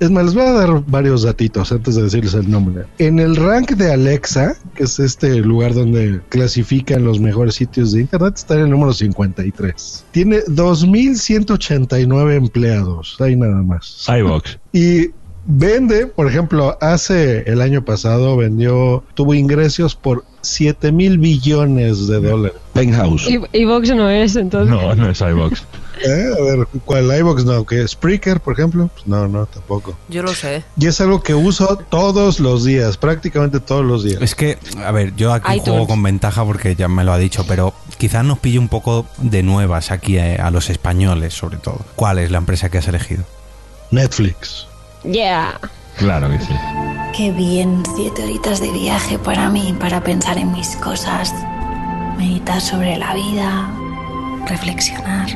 Es 0.00 0.10
más, 0.10 0.26
les 0.26 0.34
voy 0.34 0.44
a 0.44 0.52
dar 0.52 0.84
varios 0.86 1.22
datitos 1.22 1.72
antes 1.72 1.96
de 1.96 2.02
decirles 2.02 2.34
el 2.34 2.48
nombre. 2.50 2.84
En 2.98 3.18
el 3.18 3.34
rank 3.34 3.72
de 3.72 3.92
Alexa, 3.92 4.54
que 4.74 4.84
es 4.84 5.00
este 5.00 5.36
lugar 5.36 5.74
donde 5.74 6.20
clasifican 6.28 7.04
los 7.04 7.18
mejores 7.18 7.56
sitios 7.56 7.92
de 7.92 8.02
internet, 8.02 8.34
está 8.36 8.54
en 8.54 8.60
el 8.60 8.70
número 8.70 8.92
53. 8.92 10.04
Tiene 10.12 10.38
2.189 10.44 12.36
empleados, 12.36 13.16
ahí 13.20 13.34
nada 13.34 13.62
más. 13.62 14.06
iBox. 14.08 14.58
Y 14.72 15.10
vende, 15.48 16.06
por 16.06 16.28
ejemplo, 16.28 16.78
hace 16.80 17.50
el 17.50 17.60
año 17.62 17.84
pasado 17.84 18.36
vendió, 18.36 19.02
tuvo 19.14 19.34
ingresos 19.34 19.96
por 19.96 20.24
7 20.42 20.92
mil 20.92 21.18
billones 21.18 22.06
de 22.06 22.20
dólares. 22.20 22.58
Penthouse. 22.74 23.26
Vox 23.66 23.88
no 23.94 24.08
es, 24.08 24.36
entonces. 24.36 24.70
No, 24.70 24.94
no 24.94 25.10
es 25.10 25.20
iBox. 25.20 25.64
¿Eh? 26.04 26.26
A 26.38 26.42
ver, 26.42 26.68
¿cuál 26.84 27.06
iVox 27.18 27.44
no? 27.44 27.66
¿Que 27.66 27.88
Spreaker, 27.88 28.40
por 28.40 28.52
ejemplo? 28.52 28.88
Pues 28.94 29.08
no, 29.08 29.26
no, 29.26 29.46
tampoco. 29.46 29.96
Yo 30.08 30.22
lo 30.22 30.32
sé. 30.32 30.62
Y 30.78 30.86
es 30.86 31.00
algo 31.00 31.22
que 31.22 31.34
uso 31.34 31.76
todos 31.88 32.38
los 32.38 32.64
días, 32.64 32.96
prácticamente 32.96 33.58
todos 33.58 33.84
los 33.84 34.04
días. 34.04 34.22
Es 34.22 34.36
que, 34.36 34.58
a 34.84 34.92
ver, 34.92 35.16
yo 35.16 35.32
aquí 35.32 35.54
iTunes. 35.54 35.70
juego 35.70 35.86
con 35.88 36.02
ventaja 36.02 36.44
porque 36.44 36.76
ya 36.76 36.86
me 36.86 37.02
lo 37.02 37.12
ha 37.12 37.18
dicho, 37.18 37.44
pero 37.48 37.74
quizás 37.96 38.24
nos 38.24 38.38
pille 38.38 38.60
un 38.60 38.68
poco 38.68 39.06
de 39.16 39.42
nuevas 39.42 39.90
aquí 39.90 40.18
eh, 40.18 40.36
a 40.36 40.52
los 40.52 40.70
españoles, 40.70 41.34
sobre 41.34 41.56
todo. 41.56 41.80
¿Cuál 41.96 42.20
es 42.20 42.30
la 42.30 42.38
empresa 42.38 42.70
que 42.70 42.78
has 42.78 42.86
elegido? 42.86 43.24
Netflix. 43.90 44.67
Yeah. 45.04 45.58
Claro 45.96 46.28
que 46.30 46.38
sí. 46.38 46.54
Qué 47.16 47.32
bien, 47.32 47.82
siete 47.96 48.22
horitas 48.22 48.60
de 48.60 48.70
viaje 48.70 49.18
para 49.18 49.48
mí, 49.48 49.74
para 49.80 50.00
pensar 50.02 50.38
en 50.38 50.52
mis 50.52 50.76
cosas, 50.76 51.34
meditar 52.16 52.60
sobre 52.60 52.96
la 52.96 53.14
vida, 53.14 53.68
reflexionar. 54.46 55.26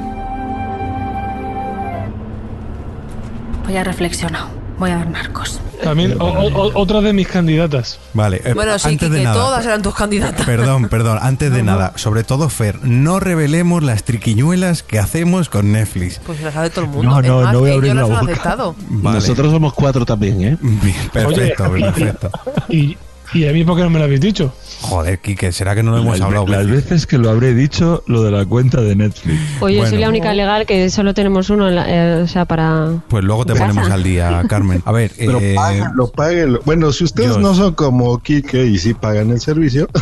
Voy 3.65 3.77
a 3.77 3.85
reflexionar, 3.85 4.47
voy 4.83 4.91
a 4.91 4.99
ver 4.99 5.11
narcos. 5.11 5.61
También 5.83 6.17
o- 6.21 6.25
o- 6.27 6.81
otra 6.81 7.01
de 7.01 7.13
mis 7.13 7.27
candidatas. 7.29 7.99
Vale, 8.15 8.41
eh, 8.45 8.53
Bueno, 8.55 8.79
sí, 8.79 8.89
antes 8.91 9.09
que, 9.09 9.13
de 9.13 9.19
que 9.19 9.25
nada. 9.25 9.37
todas 9.37 9.65
eran 9.67 9.83
tus 9.83 9.95
candidatas. 9.95 10.45
Perdón, 10.47 10.89
perdón, 10.89 11.19
antes 11.23 11.53
de 11.53 11.63
nada, 11.63 11.93
sobre 11.97 12.23
todo 12.25 12.49
Fer, 12.49 12.79
no 12.85 13.19
revelemos 13.21 13.83
las 13.83 14.05
triquiñuelas 14.05 14.83
que 14.83 14.99
hacemos 14.99 15.49
con 15.49 15.73
Netflix. 15.73 16.21
Pues 16.27 16.41
las 16.41 16.55
sabe 16.55 16.71
todo 16.71 16.85
el 16.85 16.91
mundo. 16.91 17.11
No, 17.11 17.21
Es 17.21 17.27
no, 17.27 17.43
más, 17.43 17.53
no 17.53 17.61
voy 17.61 17.71
a 17.71 17.75
abrir 17.75 17.95
la 17.95 18.05
boca. 18.05 18.21
aceptado. 18.21 18.75
Vale. 18.89 19.17
Nosotros 19.19 19.51
somos 19.53 19.73
cuatro 19.75 20.05
también, 20.07 20.43
¿eh? 20.43 20.57
Bien, 20.61 20.95
perfecto, 21.13 21.65
Oye, 21.65 21.85
perfecto. 21.85 22.31
Y, 22.69 22.97
y 23.35 23.47
a 23.47 23.53
mí, 23.53 23.65
¿por 23.65 23.77
qué 23.77 23.83
no 23.83 23.91
me 23.91 23.99
lo 23.99 24.05
habéis 24.05 24.21
dicho? 24.21 24.53
Joder, 24.83 25.21
Quique, 25.21 25.53
¿será 25.53 25.75
que 25.75 25.83
no 25.83 25.93
lo 25.93 25.99
hemos 25.99 26.19
Las, 26.19 26.27
hablado? 26.27 26.47
las 26.49 26.67
veces? 26.69 27.07
que 27.07 27.17
lo 27.19 27.31
habré 27.31 27.55
dicho, 27.55 28.03
lo 28.07 28.23
de 28.23 28.31
la 28.33 28.45
cuenta 28.45 28.81
de 28.81 28.97
Netflix. 28.97 29.39
Oye, 29.61 29.77
Bueno. 29.77 29.91
soy 29.91 29.99
la 30.01 30.09
única 30.09 30.33
legal 30.35 30.67
que 30.67 30.91
solo 30.91 31.15
tenemos 31.15 31.49
uno, 31.51 31.69
en 31.69 31.77
la- 31.77 31.87
eh, 32.19 32.23
o 32.23 32.27
sea, 32.27 32.45
para... 32.45 32.89
Pues 33.09 33.23
luego 33.25 33.45
te 33.47 33.53
¿Casa? 33.53 33.67
ponemos 33.69 33.91
al 33.91 34.03
día, 34.03 34.43
Carmen. 34.49 34.83
A 34.85 34.93
ver, 34.93 35.13
Pero 35.17 35.39
eh, 35.41 35.55
páguenlo, 35.55 36.09
páguenlo. 36.11 36.61
Bueno, 36.65 36.91
si 36.93 37.05
ustedes 37.05 37.31
Dios. 37.31 37.41
no 37.41 37.55
son 37.55 37.75
como 37.75 38.19
Kike 38.19 38.67
y 38.67 38.79
sí 38.79 38.95
pagan 38.95 39.31
el 39.31 39.41
servicio, 39.41 39.89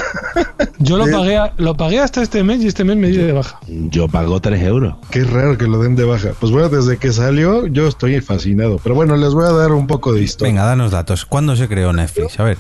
Yo 0.83 0.97
lo 0.97 1.07
Eh. 1.07 1.13
pagué, 1.13 1.39
lo 1.59 1.75
pagué 1.77 2.01
hasta 2.01 2.23
este 2.23 2.43
mes 2.43 2.63
y 2.63 2.67
este 2.69 2.85
mes 2.85 2.97
me 2.97 3.09
di 3.09 3.17
de 3.19 3.33
baja. 3.33 3.59
Yo 3.69 4.09
pago 4.09 4.41
3 4.41 4.63
euros. 4.63 4.95
qué 5.11 5.25
raro 5.25 5.59
que 5.59 5.67
lo 5.67 5.79
den 5.83 5.95
de 5.95 6.05
baja. 6.05 6.31
Pues 6.41 6.51
bueno, 6.53 6.71
desde 6.71 6.97
que 6.97 7.13
salió 7.13 7.67
yo 7.67 7.87
estoy 7.87 8.19
fascinado. 8.23 8.81
Pero 8.83 8.95
bueno, 8.95 9.15
les 9.17 9.35
voy 9.35 9.45
a 9.45 9.51
dar 9.53 9.73
un 9.73 9.87
poco 9.87 10.15
de 10.15 10.23
historia. 10.23 10.51
venga, 10.53 10.65
danos 10.65 10.91
datos. 10.91 11.27
¿Cuándo 11.27 11.55
se 11.55 11.69
creó 11.69 11.93
Netflix? 11.93 12.41
A 12.41 12.45
ver. 12.45 12.57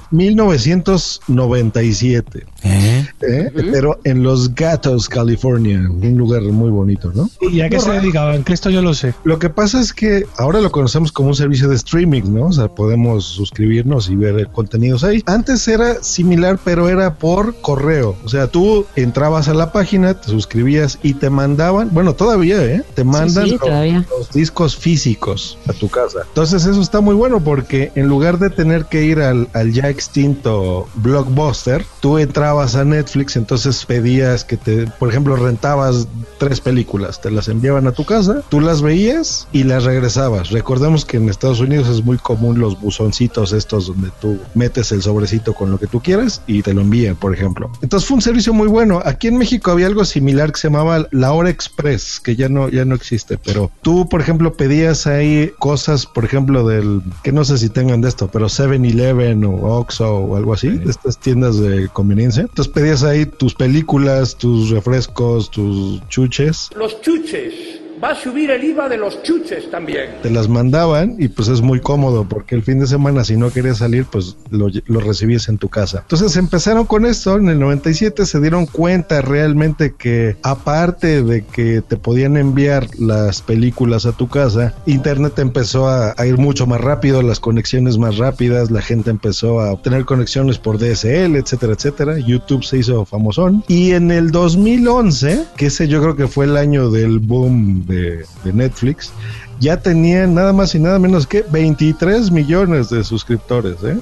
1997. 0.66 2.46
¿Eh? 2.62 3.06
¿eh? 3.22 3.50
Pero 3.72 4.00
en 4.04 4.22
Los 4.22 4.54
Gatos, 4.54 5.08
California, 5.08 5.78
un 5.90 6.16
lugar 6.16 6.42
muy 6.42 6.70
bonito, 6.70 7.12
¿no? 7.14 7.28
¿Y 7.50 7.60
a 7.60 7.68
qué 7.68 7.80
se 7.80 7.90
dedicaban? 7.90 8.44
Que 8.44 8.52
esto 8.52 8.70
yo 8.70 8.82
lo 8.82 8.94
sé. 8.94 9.14
Lo 9.24 9.38
que 9.38 9.50
pasa 9.50 9.80
es 9.80 9.92
que 9.92 10.26
ahora 10.36 10.60
lo 10.60 10.70
conocemos 10.70 11.12
como 11.12 11.28
un 11.28 11.34
servicio 11.34 11.68
de 11.68 11.76
streaming, 11.76 12.22
¿no? 12.34 12.46
O 12.46 12.52
sea, 12.52 12.68
podemos 12.68 13.24
suscribirnos 13.24 14.08
y 14.10 14.16
ver 14.16 14.48
contenidos 14.48 15.04
ahí. 15.04 15.22
Antes 15.26 15.66
era 15.68 16.02
similar, 16.02 16.58
pero 16.64 16.88
era 16.88 17.14
por 17.14 17.54
correo. 17.60 18.16
O 18.24 18.28
sea, 18.28 18.46
tú 18.46 18.86
entrabas 18.96 19.48
a 19.48 19.54
la 19.54 19.72
página, 19.72 20.14
te 20.20 20.28
suscribías 20.28 20.98
y 21.02 21.14
te 21.14 21.30
mandaban, 21.30 21.90
bueno, 21.92 22.14
todavía, 22.14 22.62
¿eh? 22.64 22.82
Te 22.94 23.04
mandan 23.04 23.46
sí, 23.46 23.58
los- 23.60 24.30
discos 24.32 24.76
físicos 24.76 25.58
a 25.66 25.72
tu 25.72 25.88
casa. 25.88 26.20
Entonces 26.28 26.64
eso 26.66 26.80
está 26.80 27.00
muy 27.00 27.14
bueno 27.14 27.42
porque 27.42 27.92
en 27.94 28.06
lugar 28.08 28.38
de 28.38 28.50
tener 28.50 28.86
que 28.86 29.04
ir 29.04 29.20
al, 29.20 29.48
al 29.52 29.72
ya 29.72 29.88
extinto 29.88 30.49
blockbuster, 30.94 31.84
tú 32.00 32.18
entrabas 32.18 32.76
a 32.76 32.84
Netflix, 32.84 33.36
entonces 33.36 33.84
pedías 33.84 34.44
que 34.44 34.56
te, 34.56 34.86
por 34.86 35.08
ejemplo, 35.08 35.36
rentabas 35.36 36.06
tres 36.38 36.60
películas, 36.60 37.20
te 37.20 37.30
las 37.30 37.48
enviaban 37.48 37.86
a 37.86 37.92
tu 37.92 38.04
casa, 38.04 38.42
tú 38.48 38.60
las 38.60 38.82
veías 38.82 39.48
y 39.52 39.64
las 39.64 39.84
regresabas. 39.84 40.50
Recordemos 40.50 41.04
que 41.04 41.16
en 41.18 41.28
Estados 41.28 41.60
Unidos 41.60 41.88
es 41.88 42.04
muy 42.04 42.18
común 42.18 42.58
los 42.58 42.80
buzoncitos 42.80 43.52
estos 43.52 43.86
donde 43.86 44.10
tú 44.20 44.38
metes 44.54 44.92
el 44.92 45.02
sobrecito 45.02 45.54
con 45.54 45.70
lo 45.70 45.78
que 45.78 45.86
tú 45.86 46.00
quieres 46.00 46.42
y 46.46 46.62
te 46.62 46.74
lo 46.74 46.80
envían, 46.80 47.16
por 47.16 47.34
ejemplo. 47.34 47.70
Entonces 47.82 48.08
fue 48.08 48.16
un 48.16 48.22
servicio 48.22 48.52
muy 48.52 48.68
bueno. 48.68 49.00
Aquí 49.04 49.28
en 49.28 49.38
México 49.38 49.70
había 49.70 49.86
algo 49.86 50.04
similar 50.04 50.52
que 50.52 50.60
se 50.60 50.68
llamaba 50.68 51.06
La 51.10 51.32
Hora 51.32 51.50
Express, 51.50 52.20
que 52.20 52.36
ya 52.36 52.48
no, 52.48 52.68
ya 52.68 52.84
no 52.84 52.94
existe, 52.94 53.38
pero 53.38 53.70
tú, 53.82 54.08
por 54.08 54.20
ejemplo, 54.20 54.54
pedías 54.54 55.06
ahí 55.06 55.52
cosas, 55.58 56.06
por 56.06 56.24
ejemplo, 56.24 56.66
del, 56.66 57.02
que 57.22 57.32
no 57.32 57.44
sé 57.44 57.58
si 57.58 57.68
tengan 57.68 58.00
de 58.00 58.08
esto, 58.08 58.28
pero 58.32 58.46
7-Eleven 58.46 59.44
o 59.44 59.78
Oxxo 59.78 60.29
o 60.30 60.36
algo 60.36 60.52
así, 60.52 60.68
de 60.68 60.90
estas 60.90 61.18
tiendas 61.18 61.58
de 61.58 61.88
conveniencia. 61.88 62.42
Entonces 62.42 62.72
pedías 62.72 63.02
ahí 63.02 63.26
tus 63.26 63.54
películas, 63.54 64.36
tus 64.36 64.70
refrescos, 64.70 65.50
tus 65.50 66.06
chuches. 66.08 66.70
Los 66.76 67.00
chuches. 67.00 67.79
Va 68.02 68.12
a 68.12 68.14
subir 68.14 68.50
el 68.50 68.64
IVA 68.64 68.88
de 68.88 68.96
los 68.96 69.22
chuches 69.22 69.70
también. 69.70 70.16
Te 70.22 70.30
las 70.30 70.48
mandaban 70.48 71.16
y 71.18 71.28
pues 71.28 71.48
es 71.48 71.60
muy 71.60 71.80
cómodo 71.80 72.26
porque 72.26 72.54
el 72.54 72.62
fin 72.62 72.80
de 72.80 72.86
semana 72.86 73.24
si 73.24 73.36
no 73.36 73.50
querías 73.50 73.78
salir 73.78 74.06
pues 74.06 74.36
lo, 74.50 74.70
recibías 75.00 75.48
en 75.50 75.58
tu 75.58 75.68
casa. 75.68 75.98
Entonces 76.00 76.34
empezaron 76.36 76.86
con 76.86 77.04
esto, 77.04 77.36
en 77.36 77.50
el 77.50 77.58
97 77.58 78.24
se 78.24 78.40
dieron 78.40 78.64
cuenta 78.64 79.20
realmente 79.20 79.94
que 79.98 80.36
aparte 80.42 81.22
de 81.22 81.44
que 81.44 81.82
te 81.82 81.98
podían 81.98 82.38
enviar 82.38 82.86
las 82.98 83.42
películas 83.42 84.06
a 84.06 84.12
tu 84.12 84.28
casa, 84.28 84.74
internet 84.86 85.38
empezó 85.38 85.86
a, 85.86 86.14
a 86.16 86.26
ir 86.26 86.38
mucho 86.38 86.66
más 86.66 86.80
rápido, 86.80 87.20
las 87.20 87.38
conexiones 87.38 87.98
más 87.98 88.16
rápidas, 88.16 88.70
la 88.70 88.80
gente 88.80 89.10
empezó 89.10 89.60
a 89.60 89.72
obtener 89.72 90.06
conexiones 90.06 90.58
por 90.58 90.78
DSL, 90.78 91.36
etcétera, 91.36 91.74
etcétera. 91.74 92.18
YouTube 92.18 92.64
se 92.64 92.78
hizo 92.78 93.04
famosón 93.04 93.62
y 93.68 93.90
en 93.92 94.10
el 94.10 94.30
2011, 94.30 95.44
que 95.56 95.66
ese 95.66 95.86
yo 95.86 96.00
creo 96.00 96.16
que 96.16 96.28
fue 96.28 96.46
el 96.46 96.56
año 96.56 96.90
del 96.90 97.18
boom 97.18 97.84
de, 97.90 98.24
Netflix, 98.44 99.12
ya 99.60 99.80
tenían 99.80 100.34
nada 100.34 100.52
más 100.52 100.74
y 100.74 100.78
nada 100.78 100.98
menos 100.98 101.26
que 101.26 101.42
23 101.42 102.30
millones 102.30 102.90
de 102.90 103.04
suscriptores, 103.04 103.82
¿eh? 103.84 103.98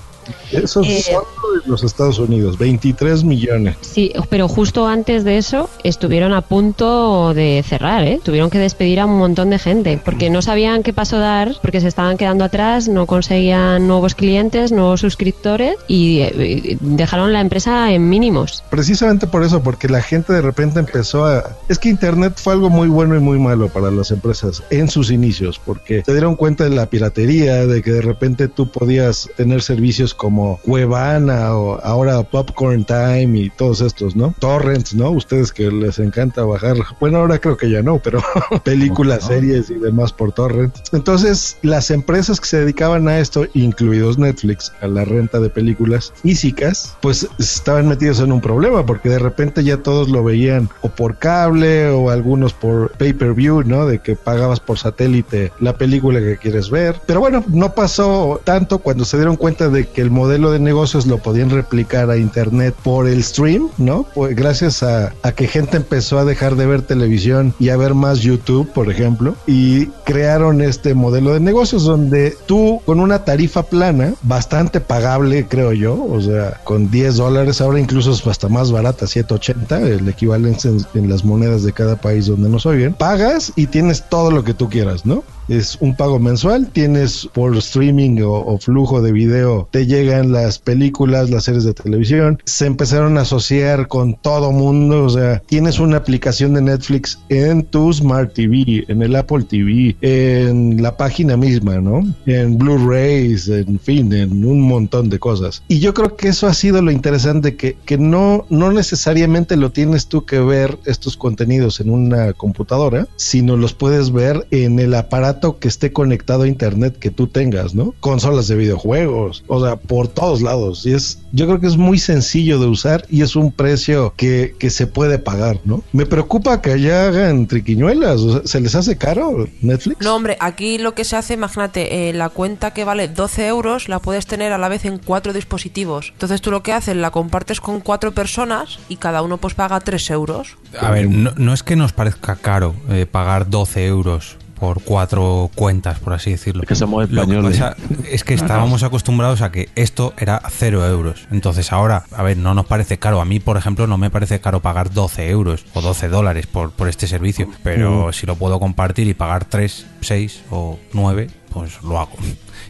Eso 0.53 0.83
Eh, 0.83 0.99
es 0.99 1.07
solo 1.07 1.27
de 1.63 1.69
los 1.69 1.85
Estados 1.85 2.19
Unidos, 2.19 2.59
23 2.59 3.25
millones. 3.25 3.77
Sí, 3.81 4.13
pero 4.31 4.49
justo 4.49 4.87
antes 4.87 5.25
de 5.25 5.39
eso 5.39 5.69
estuvieron 5.85 6.33
a 6.33 6.43
punto 6.43 7.35
de 7.35 7.65
cerrar, 7.67 8.05
¿eh? 8.05 8.21
Tuvieron 8.23 8.51
que 8.51 8.59
despedir 8.59 9.01
a 9.01 9.07
un 9.07 9.19
montón 9.19 9.51
de 9.51 9.59
gente 9.59 10.01
porque 10.05 10.31
no 10.31 10.43
sabían 10.43 10.83
qué 10.83 10.93
paso 10.93 11.19
dar, 11.19 11.55
porque 11.63 11.81
se 11.81 11.89
estaban 11.89 12.17
quedando 12.17 12.45
atrás, 12.45 12.89
no 12.89 13.07
conseguían 13.07 13.87
nuevos 13.87 14.15
clientes, 14.15 14.73
nuevos 14.73 15.01
suscriptores 15.01 15.77
y 15.87 16.21
eh, 16.21 16.79
dejaron 16.81 17.33
la 17.33 17.41
empresa 17.41 17.93
en 17.93 18.09
mínimos. 18.09 18.63
Precisamente 18.71 19.27
por 19.27 19.43
eso, 19.45 19.63
porque 19.63 19.89
la 19.89 20.03
gente 20.03 20.33
de 20.33 20.43
repente 20.43 20.79
empezó 20.81 21.25
a... 21.27 21.57
Es 21.69 21.79
que 21.79 21.89
Internet 21.89 22.35
fue 22.37 22.53
algo 22.53 22.71
muy 22.71 22.89
bueno 22.89 23.17
y 23.17 23.21
muy 23.21 23.39
malo 23.39 23.69
para 23.69 23.91
las 23.91 24.11
empresas 24.11 24.63
en 24.71 24.89
sus 24.89 25.11
inicios, 25.11 25.61
porque 25.65 26.03
se 26.05 26.13
dieron 26.13 26.37
cuenta 26.37 26.65
de 26.65 26.71
la 26.71 26.87
piratería, 26.87 27.67
de 27.67 27.83
que 27.83 27.93
de 27.93 28.03
repente 28.03 28.49
tú 28.49 28.69
podías 28.69 29.29
tener 29.37 29.63
servicios 29.63 30.15
como 30.19 30.59
Cuevana 30.59 31.57
o 31.57 31.81
ahora 31.83 32.23
Popcorn 32.23 32.85
Time 32.85 33.39
y 33.39 33.51
todos 33.51 33.81
estos, 33.81 34.15
¿no? 34.15 34.35
Torrents, 34.39 34.95
¿no? 34.95 35.11
Ustedes 35.11 35.53
que 35.53 35.71
les 35.71 35.99
encanta 35.99 36.45
bajar, 36.45 36.77
bueno, 37.01 37.19
ahora 37.19 37.39
creo 37.39 37.57
que 37.57 37.71
ya 37.71 37.83
no, 37.83 37.99
pero 37.99 38.21
películas, 38.65 39.25
series 39.25 39.71
y 39.71 39.75
demás 39.75 40.13
por 40.13 40.33
torrent. 40.33 40.77
Entonces, 40.93 41.57
las 41.63 41.91
empresas 41.91 42.41
que 42.41 42.47
se 42.47 42.61
dedicaban 42.61 43.09
a 43.09 43.19
esto, 43.19 43.47
incluidos 43.55 44.19
Netflix, 44.19 44.73
a 44.83 44.89
la 44.89 45.05
renta 45.05 45.41
de 45.41 45.49
películas 45.49 46.13
físicas, 46.23 46.97
pues 47.01 47.27
estaban 47.39 47.89
metidos 47.89 48.21
en 48.21 48.33
un 48.33 48.41
problema 48.41 48.85
porque 48.85 49.09
de 49.09 49.21
repente 49.21 49.63
ya 49.65 49.79
todos 49.79 50.09
lo 50.09 50.25
veían 50.25 50.69
o 50.83 50.89
por 50.89 51.19
cable 51.19 51.89
o 51.91 52.11
algunos 52.11 52.53
por 52.53 52.91
pay-per-view, 52.93 53.63
¿no? 53.63 53.87
De 53.87 54.01
que 54.01 54.17
pagabas 54.17 54.61
por 54.61 54.79
satélite 54.79 55.53
la 55.61 55.79
película 55.79 56.19
que 56.19 56.37
quieres 56.37 56.71
ver. 56.71 57.01
Pero 57.07 57.21
bueno, 57.21 57.45
no 57.49 57.75
pasó 57.75 58.41
tanto 58.43 58.79
cuando 58.79 59.05
se 59.05 59.17
dieron 59.17 59.37
cuenta 59.37 59.69
de 59.69 59.87
que 59.87 60.08
el 60.09 60.15
modelo 60.15 60.51
de 60.51 60.59
negocios 60.59 61.05
lo 61.07 61.19
podían 61.19 61.51
replicar 61.51 62.09
a 62.09 62.17
internet 62.17 62.75
por 62.83 63.07
el 63.07 63.23
stream, 63.23 63.69
¿no? 63.77 64.07
Pues 64.15 64.35
gracias 64.35 64.83
a, 64.83 65.13
que 65.37 65.47
gente 65.47 65.77
empezó 65.77 66.19
a 66.19 66.25
dejar 66.25 66.57
de 66.57 66.65
ver 66.65 66.81
televisión 66.81 67.53
y 67.59 67.69
a 67.69 67.77
ver 67.77 67.93
más 67.93 68.21
YouTube, 68.21 68.73
por 68.73 68.91
ejemplo, 68.91 69.37
y 69.47 69.87
crearon 70.07 70.63
este 70.63 70.95
modelo 70.95 71.35
de 71.35 71.41
negocios 71.41 71.85
donde 71.85 72.35
tú 72.47 72.81
con 72.87 73.01
una 73.01 73.27
tarifa 73.27 73.65
plana, 73.65 74.15
bastante 74.23 74.81
pagable, 74.81 75.47
creo 75.47 75.75
yo, 75.75 76.03
o 76.03 76.21
sea, 76.23 76.59
con 76.65 76.91
10 76.91 77.17
dólares, 77.17 77.61
ahora 77.61 77.79
incluso 77.79 78.13
es 78.13 78.27
hasta 78.27 78.49
más 78.49 78.73
barata, 78.73 79.07
780, 79.07 79.81
el 79.83 80.09
equivalente 80.09 80.69
en, 80.69 80.87
en 80.95 81.11
las 81.11 81.23
monedas 81.23 81.65
de 81.65 81.75
cada 81.75 81.97
país 81.97 82.27
donde 82.27 82.49
nos 82.49 82.65
oyen, 82.65 82.95
pagas 82.95 83.53
y 83.57 83.67
tienes 83.67 84.09
todo 84.09 84.31
lo 84.31 84.43
que 84.43 84.55
tú 84.55 84.71
quieras, 84.71 85.05
¿no? 85.05 85.23
Es 85.49 85.79
un 85.81 85.97
pago 85.97 86.19
mensual, 86.19 86.69
tienes 86.69 87.29
por 87.33 87.57
streaming 87.57 88.21
o, 88.23 88.33
o, 88.33 88.59
flujo 88.59 89.01
de 89.01 89.13
video, 89.13 89.69
te 89.71 89.87
llegan 89.87 90.33
las 90.33 90.59
películas, 90.59 91.31
las 91.31 91.45
series 91.45 91.65
de 91.65 91.75
televisión, 91.75 92.41
se 92.45 92.67
empezaron 92.67 93.19
a 93.19 93.23
asociar 93.23 93.89
con 93.89 94.15
todo 94.15 94.53
mundo, 94.53 95.05
o 95.05 95.11
sea, 95.11 95.41
tienes 95.47 95.79
una 95.79 95.99
aplicación 95.99 96.55
de 96.55 96.63
Netflix 96.63 97.19
en 97.29 97.65
tu 97.65 97.93
Smart 97.93 98.33
TV, 98.35 98.85
en 98.89 99.03
el 99.03 99.17
Apple 99.17 99.45
TV, 99.45 99.97
en 100.01 100.83
la 100.83 100.97
página 100.97 101.37
misma, 101.37 101.79
¿no? 101.79 102.03
En 102.27 102.59
Blu-rays, 102.59 103.49
en 103.49 103.79
fin, 103.79 104.13
en 104.13 104.45
un 104.45 104.61
montón 104.61 105.09
de 105.09 105.19
cosas. 105.19 105.63
Y 105.69 105.79
yo 105.81 105.95
creo 105.95 106.17
que 106.17 106.29
eso 106.29 106.47
ha 106.47 106.55
sido 106.55 106.83
lo 106.83 106.91
interesante, 106.91 107.57
que, 107.57 107.77
que 107.85 107.99
no, 107.99 108.45
no 108.51 108.73
necesariamente 108.73 109.57
lo 109.57 109.71
tienes 109.71 110.09
tú 110.09 110.25
que 110.25 110.41
ver 110.41 110.79
estos 110.85 111.17
contenidos 111.17 111.81
en 111.81 111.91
una 111.91 112.33
computadora, 112.33 113.07
sino 113.17 113.57
los 113.57 113.75
puedes 113.75 114.13
ver 114.13 114.47
en 114.51 114.79
el 114.79 114.95
aparato 114.95 115.38
que 115.59 115.69
esté 115.69 115.93
conectado 115.93 116.43
a 116.43 116.49
internet 116.49 116.99
que 116.99 117.11
tú 117.11 117.27
tengas, 117.27 117.75
¿no? 117.75 117.95
Consolas 118.01 118.49
de 118.49 118.57
videojuegos, 118.57 119.45
o 119.47 119.65
sea, 119.65 119.77
por 119.77 120.09
todos 120.09 120.43
lados. 120.43 120.85
Y 120.87 120.93
es, 120.93 121.21
yo 121.33 121.47
creo 121.47 121.61
que 121.61 121.67
es 121.67 121.77
muy 121.77 121.99
sencillo 121.99 122.59
de 122.59 122.67
usar 122.67 123.05
y 123.09 123.23
es 123.23 123.37
un 123.37 123.53
precio 123.53 124.13
que, 124.17 124.55
que 124.59 124.71
se 124.71 124.87
puede 124.87 125.19
pagar, 125.19 125.61
¿no? 125.65 125.83
Me 125.93 126.07
preocupa 126.07 126.61
que 126.61 126.73
allá 126.73 127.07
hagan 127.07 127.47
triquiñuelas, 127.47 128.21
o 128.21 128.33
sea, 128.33 128.41
¿se 128.45 128.61
les 128.61 128.75
hace 128.75 128.97
caro 128.97 129.47
Netflix? 129.61 130.05
No, 130.05 130.15
hombre, 130.17 130.37
aquí 130.41 130.79
lo 130.79 130.95
que 130.95 131.05
se 131.05 131.17
hace, 131.17 131.35
imagínate, 131.35 132.09
eh, 132.09 132.13
la 132.13 132.29
cuenta 132.29 132.73
que 132.73 132.85
vale 132.85 133.09
12 133.09 133.47
euros 133.47 133.89
la 133.89 134.01
puedes 134.01 134.27
tener 134.27 134.53
a 134.53 134.59
la 134.59 134.69
vez 134.69 134.85
en 134.85 134.99
cuatro 134.99 135.33
dispositivos. 135.33 136.11
Entonces 136.13 136.41
tú 136.41 136.51
lo 136.51 136.63
que 136.63 136.73
haces, 136.73 136.97
la 136.97 137.11
compartes 137.11 137.61
con 137.61 137.81
cuatro 137.81 138.13
personas 138.13 138.79
y 138.89 138.97
cada 138.97 139.23
uno 139.23 139.39
pues 139.39 139.55
paga 139.55 139.81
3 139.81 140.11
euros. 140.11 140.57
A 140.81 140.91
ver, 140.91 141.09
no, 141.09 141.33
no 141.37 141.55
es 141.55 141.63
que 141.63 141.77
nos 141.77 141.93
parezca 141.93 142.37
caro 142.37 142.75
eh, 142.89 143.07
pagar 143.11 143.49
12 143.49 143.87
euros 143.87 144.37
por 144.59 144.83
cuatro 144.83 145.51
cuentas, 145.55 145.99
por 145.99 146.13
así 146.13 146.31
decirlo. 146.31 146.63
Es 146.63 146.69
que 146.69 146.75
somos 146.75 147.05
españoles. 147.05 147.57
Que 147.57 147.63
pasa 147.63 147.77
es 148.11 148.25
que 148.25 148.35
estábamos 148.35 148.83
acostumbrados 148.83 149.43
a 149.43 149.51
que 149.51 149.69
esto 149.75 150.15
era 150.19 150.41
cero 150.51 150.87
euros. 150.87 151.27
Entonces 151.31 151.73
ahora, 151.73 152.05
a 152.13 152.23
ver, 152.23 152.37
no 152.37 152.55
nos 152.55 152.67
parece 152.67 152.99
caro. 152.99 153.21
A 153.21 153.25
mí, 153.25 153.41
por 153.41 153.57
ejemplo, 153.57 153.87
no 153.87 153.99
me 153.99 154.11
parece 154.11 154.41
caro 154.41 154.61
pagar 154.61 154.91
12 154.93 155.29
euros 155.31 155.65
o 155.75 155.81
12 155.81 156.09
dólares 156.09 156.47
por, 156.47 156.73
por 156.73 156.89
este 156.89 157.07
servicio. 157.07 157.49
Pero 157.63 158.09
mm. 158.09 158.13
si 158.13 158.27
lo 158.27 158.37
puedo 158.37 158.59
compartir 158.61 159.09
y 159.09 159.15
pagar 159.15 159.45
3, 159.45 159.87
6 160.01 160.43
o 160.51 160.79
9, 160.93 161.29
pues 161.53 161.83
lo 161.83 161.99
hago. 161.99 162.17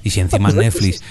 Y 0.09 0.11
si 0.11 0.21
encima 0.21 0.51
Netflix 0.53 1.03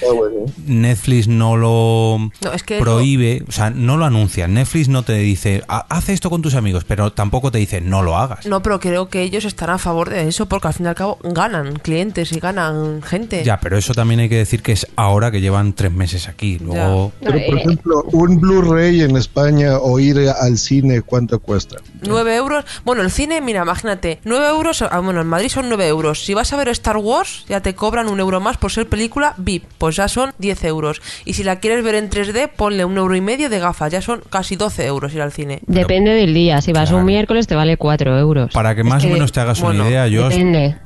Netflix 0.65 1.27
no 1.27 1.55
lo 1.55 2.31
no, 2.41 2.51
es 2.51 2.63
que 2.63 2.79
prohíbe, 2.79 3.43
o 3.47 3.51
sea, 3.51 3.69
no 3.69 3.95
lo 3.95 4.05
anuncia. 4.05 4.47
Netflix 4.47 4.87
no 4.89 5.03
te 5.03 5.13
dice, 5.13 5.63
haz 5.67 6.09
esto 6.09 6.31
con 6.31 6.41
tus 6.41 6.55
amigos, 6.55 6.83
pero 6.83 7.13
tampoco 7.13 7.51
te 7.51 7.59
dice, 7.59 7.79
no 7.79 8.01
lo 8.01 8.17
hagas. 8.17 8.47
No, 8.47 8.63
pero 8.63 8.79
creo 8.79 9.07
que 9.07 9.21
ellos 9.21 9.45
están 9.45 9.69
a 9.69 9.77
favor 9.77 10.09
de 10.09 10.27
eso 10.27 10.47
porque 10.47 10.69
al 10.69 10.73
fin 10.73 10.87
y 10.87 10.89
al 10.89 10.95
cabo 10.95 11.19
ganan 11.23 11.75
clientes 11.75 12.31
y 12.31 12.39
ganan 12.39 13.03
gente. 13.03 13.43
Ya, 13.43 13.59
pero 13.59 13.77
eso 13.77 13.93
también 13.93 14.19
hay 14.19 14.29
que 14.29 14.37
decir 14.37 14.63
que 14.63 14.71
es 14.71 14.87
ahora 14.95 15.29
que 15.29 15.41
llevan 15.41 15.73
tres 15.73 15.91
meses 15.91 16.27
aquí. 16.27 16.57
Luego... 16.57 17.11
Pero, 17.21 17.39
por 17.45 17.59
ejemplo, 17.59 18.03
un 18.13 18.39
Blu-ray 18.39 19.01
en 19.01 19.15
España 19.15 19.77
o 19.77 19.99
ir 19.99 20.17
al 20.17 20.57
cine, 20.57 21.03
¿cuánto 21.03 21.39
cuesta? 21.39 21.77
9 22.01 22.35
euros. 22.35 22.65
Bueno, 22.83 23.03
el 23.03 23.11
cine, 23.11 23.41
mira, 23.41 23.61
imagínate, 23.61 24.19
9 24.23 24.47
euros. 24.49 24.81
Ah, 24.81 24.99
bueno, 24.99 25.21
en 25.21 25.27
Madrid 25.27 25.49
son 25.49 25.69
9 25.69 25.87
euros. 25.87 26.25
Si 26.25 26.33
vas 26.33 26.51
a 26.51 26.57
ver 26.57 26.69
Star 26.69 26.97
Wars, 26.97 27.45
ya 27.47 27.61
te 27.61 27.75
cobran 27.75 28.07
un 28.07 28.19
euro 28.19 28.39
más 28.39 28.57
por 28.57 28.71
ser 28.71 28.86
película 28.87 29.33
VIP, 29.37 29.63
pues 29.77 29.95
ya 29.95 30.07
son 30.07 30.33
10 30.37 30.63
euros. 30.65 31.01
Y 31.25 31.33
si 31.33 31.43
la 31.43 31.59
quieres 31.59 31.83
ver 31.83 31.95
en 31.95 32.09
3D, 32.09 32.49
ponle 32.55 32.85
un 32.85 32.97
euro 32.97 33.15
y 33.15 33.21
medio 33.21 33.49
de 33.49 33.59
gafas, 33.59 33.91
ya 33.91 34.01
son 34.01 34.21
casi 34.29 34.55
12 34.55 34.85
euros 34.85 35.13
ir 35.13 35.21
al 35.21 35.31
cine. 35.31 35.61
Depende 35.67 36.11
del 36.11 36.33
día, 36.33 36.61
si 36.61 36.73
vas 36.73 36.89
claro. 36.89 36.99
un 36.99 37.05
miércoles 37.05 37.47
te 37.47 37.55
vale 37.55 37.77
4 37.77 38.17
euros. 38.17 38.51
Para 38.53 38.75
que 38.75 38.83
más 38.83 39.03
es 39.03 39.07
que, 39.07 39.11
o 39.11 39.13
menos 39.13 39.31
te 39.31 39.39
hagas 39.39 39.61
bueno, 39.61 39.81
una 39.81 39.89
idea, 39.89 40.07
yo 40.07 40.29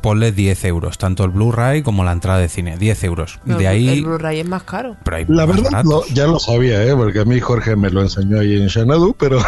ponle 0.02 0.32
10 0.32 0.66
euros, 0.66 0.98
tanto 0.98 1.24
el 1.24 1.32
Blu-ray 1.32 1.82
como 1.84 2.04
la 2.04 2.12
entrada 2.12 2.40
de 2.40 2.50
cine, 2.50 2.78
10 2.78 3.04
euros. 3.04 3.40
No, 3.46 3.58
de 3.58 3.68
ahí... 3.68 3.90
El 3.90 4.04
Blu-ray 4.04 4.40
es 4.40 4.48
más 4.48 4.64
caro. 4.64 4.98
Pero 5.04 5.18
hay 5.18 5.26
la 5.28 5.46
más 5.46 5.62
verdad, 5.62 5.84
lo, 5.84 6.06
ya 6.08 6.28
lo 6.28 6.40
sabía, 6.40 6.84
¿eh? 6.84 6.96
porque 6.96 7.20
a 7.20 7.26
mí 7.26 7.40
Jorge 7.40 7.76
me 7.76 7.90
lo 7.90 8.02
enseñó 8.02 8.40
ahí 8.40 8.58
en 8.58 8.70
Xanadu, 8.70 9.16
pero, 9.18 9.40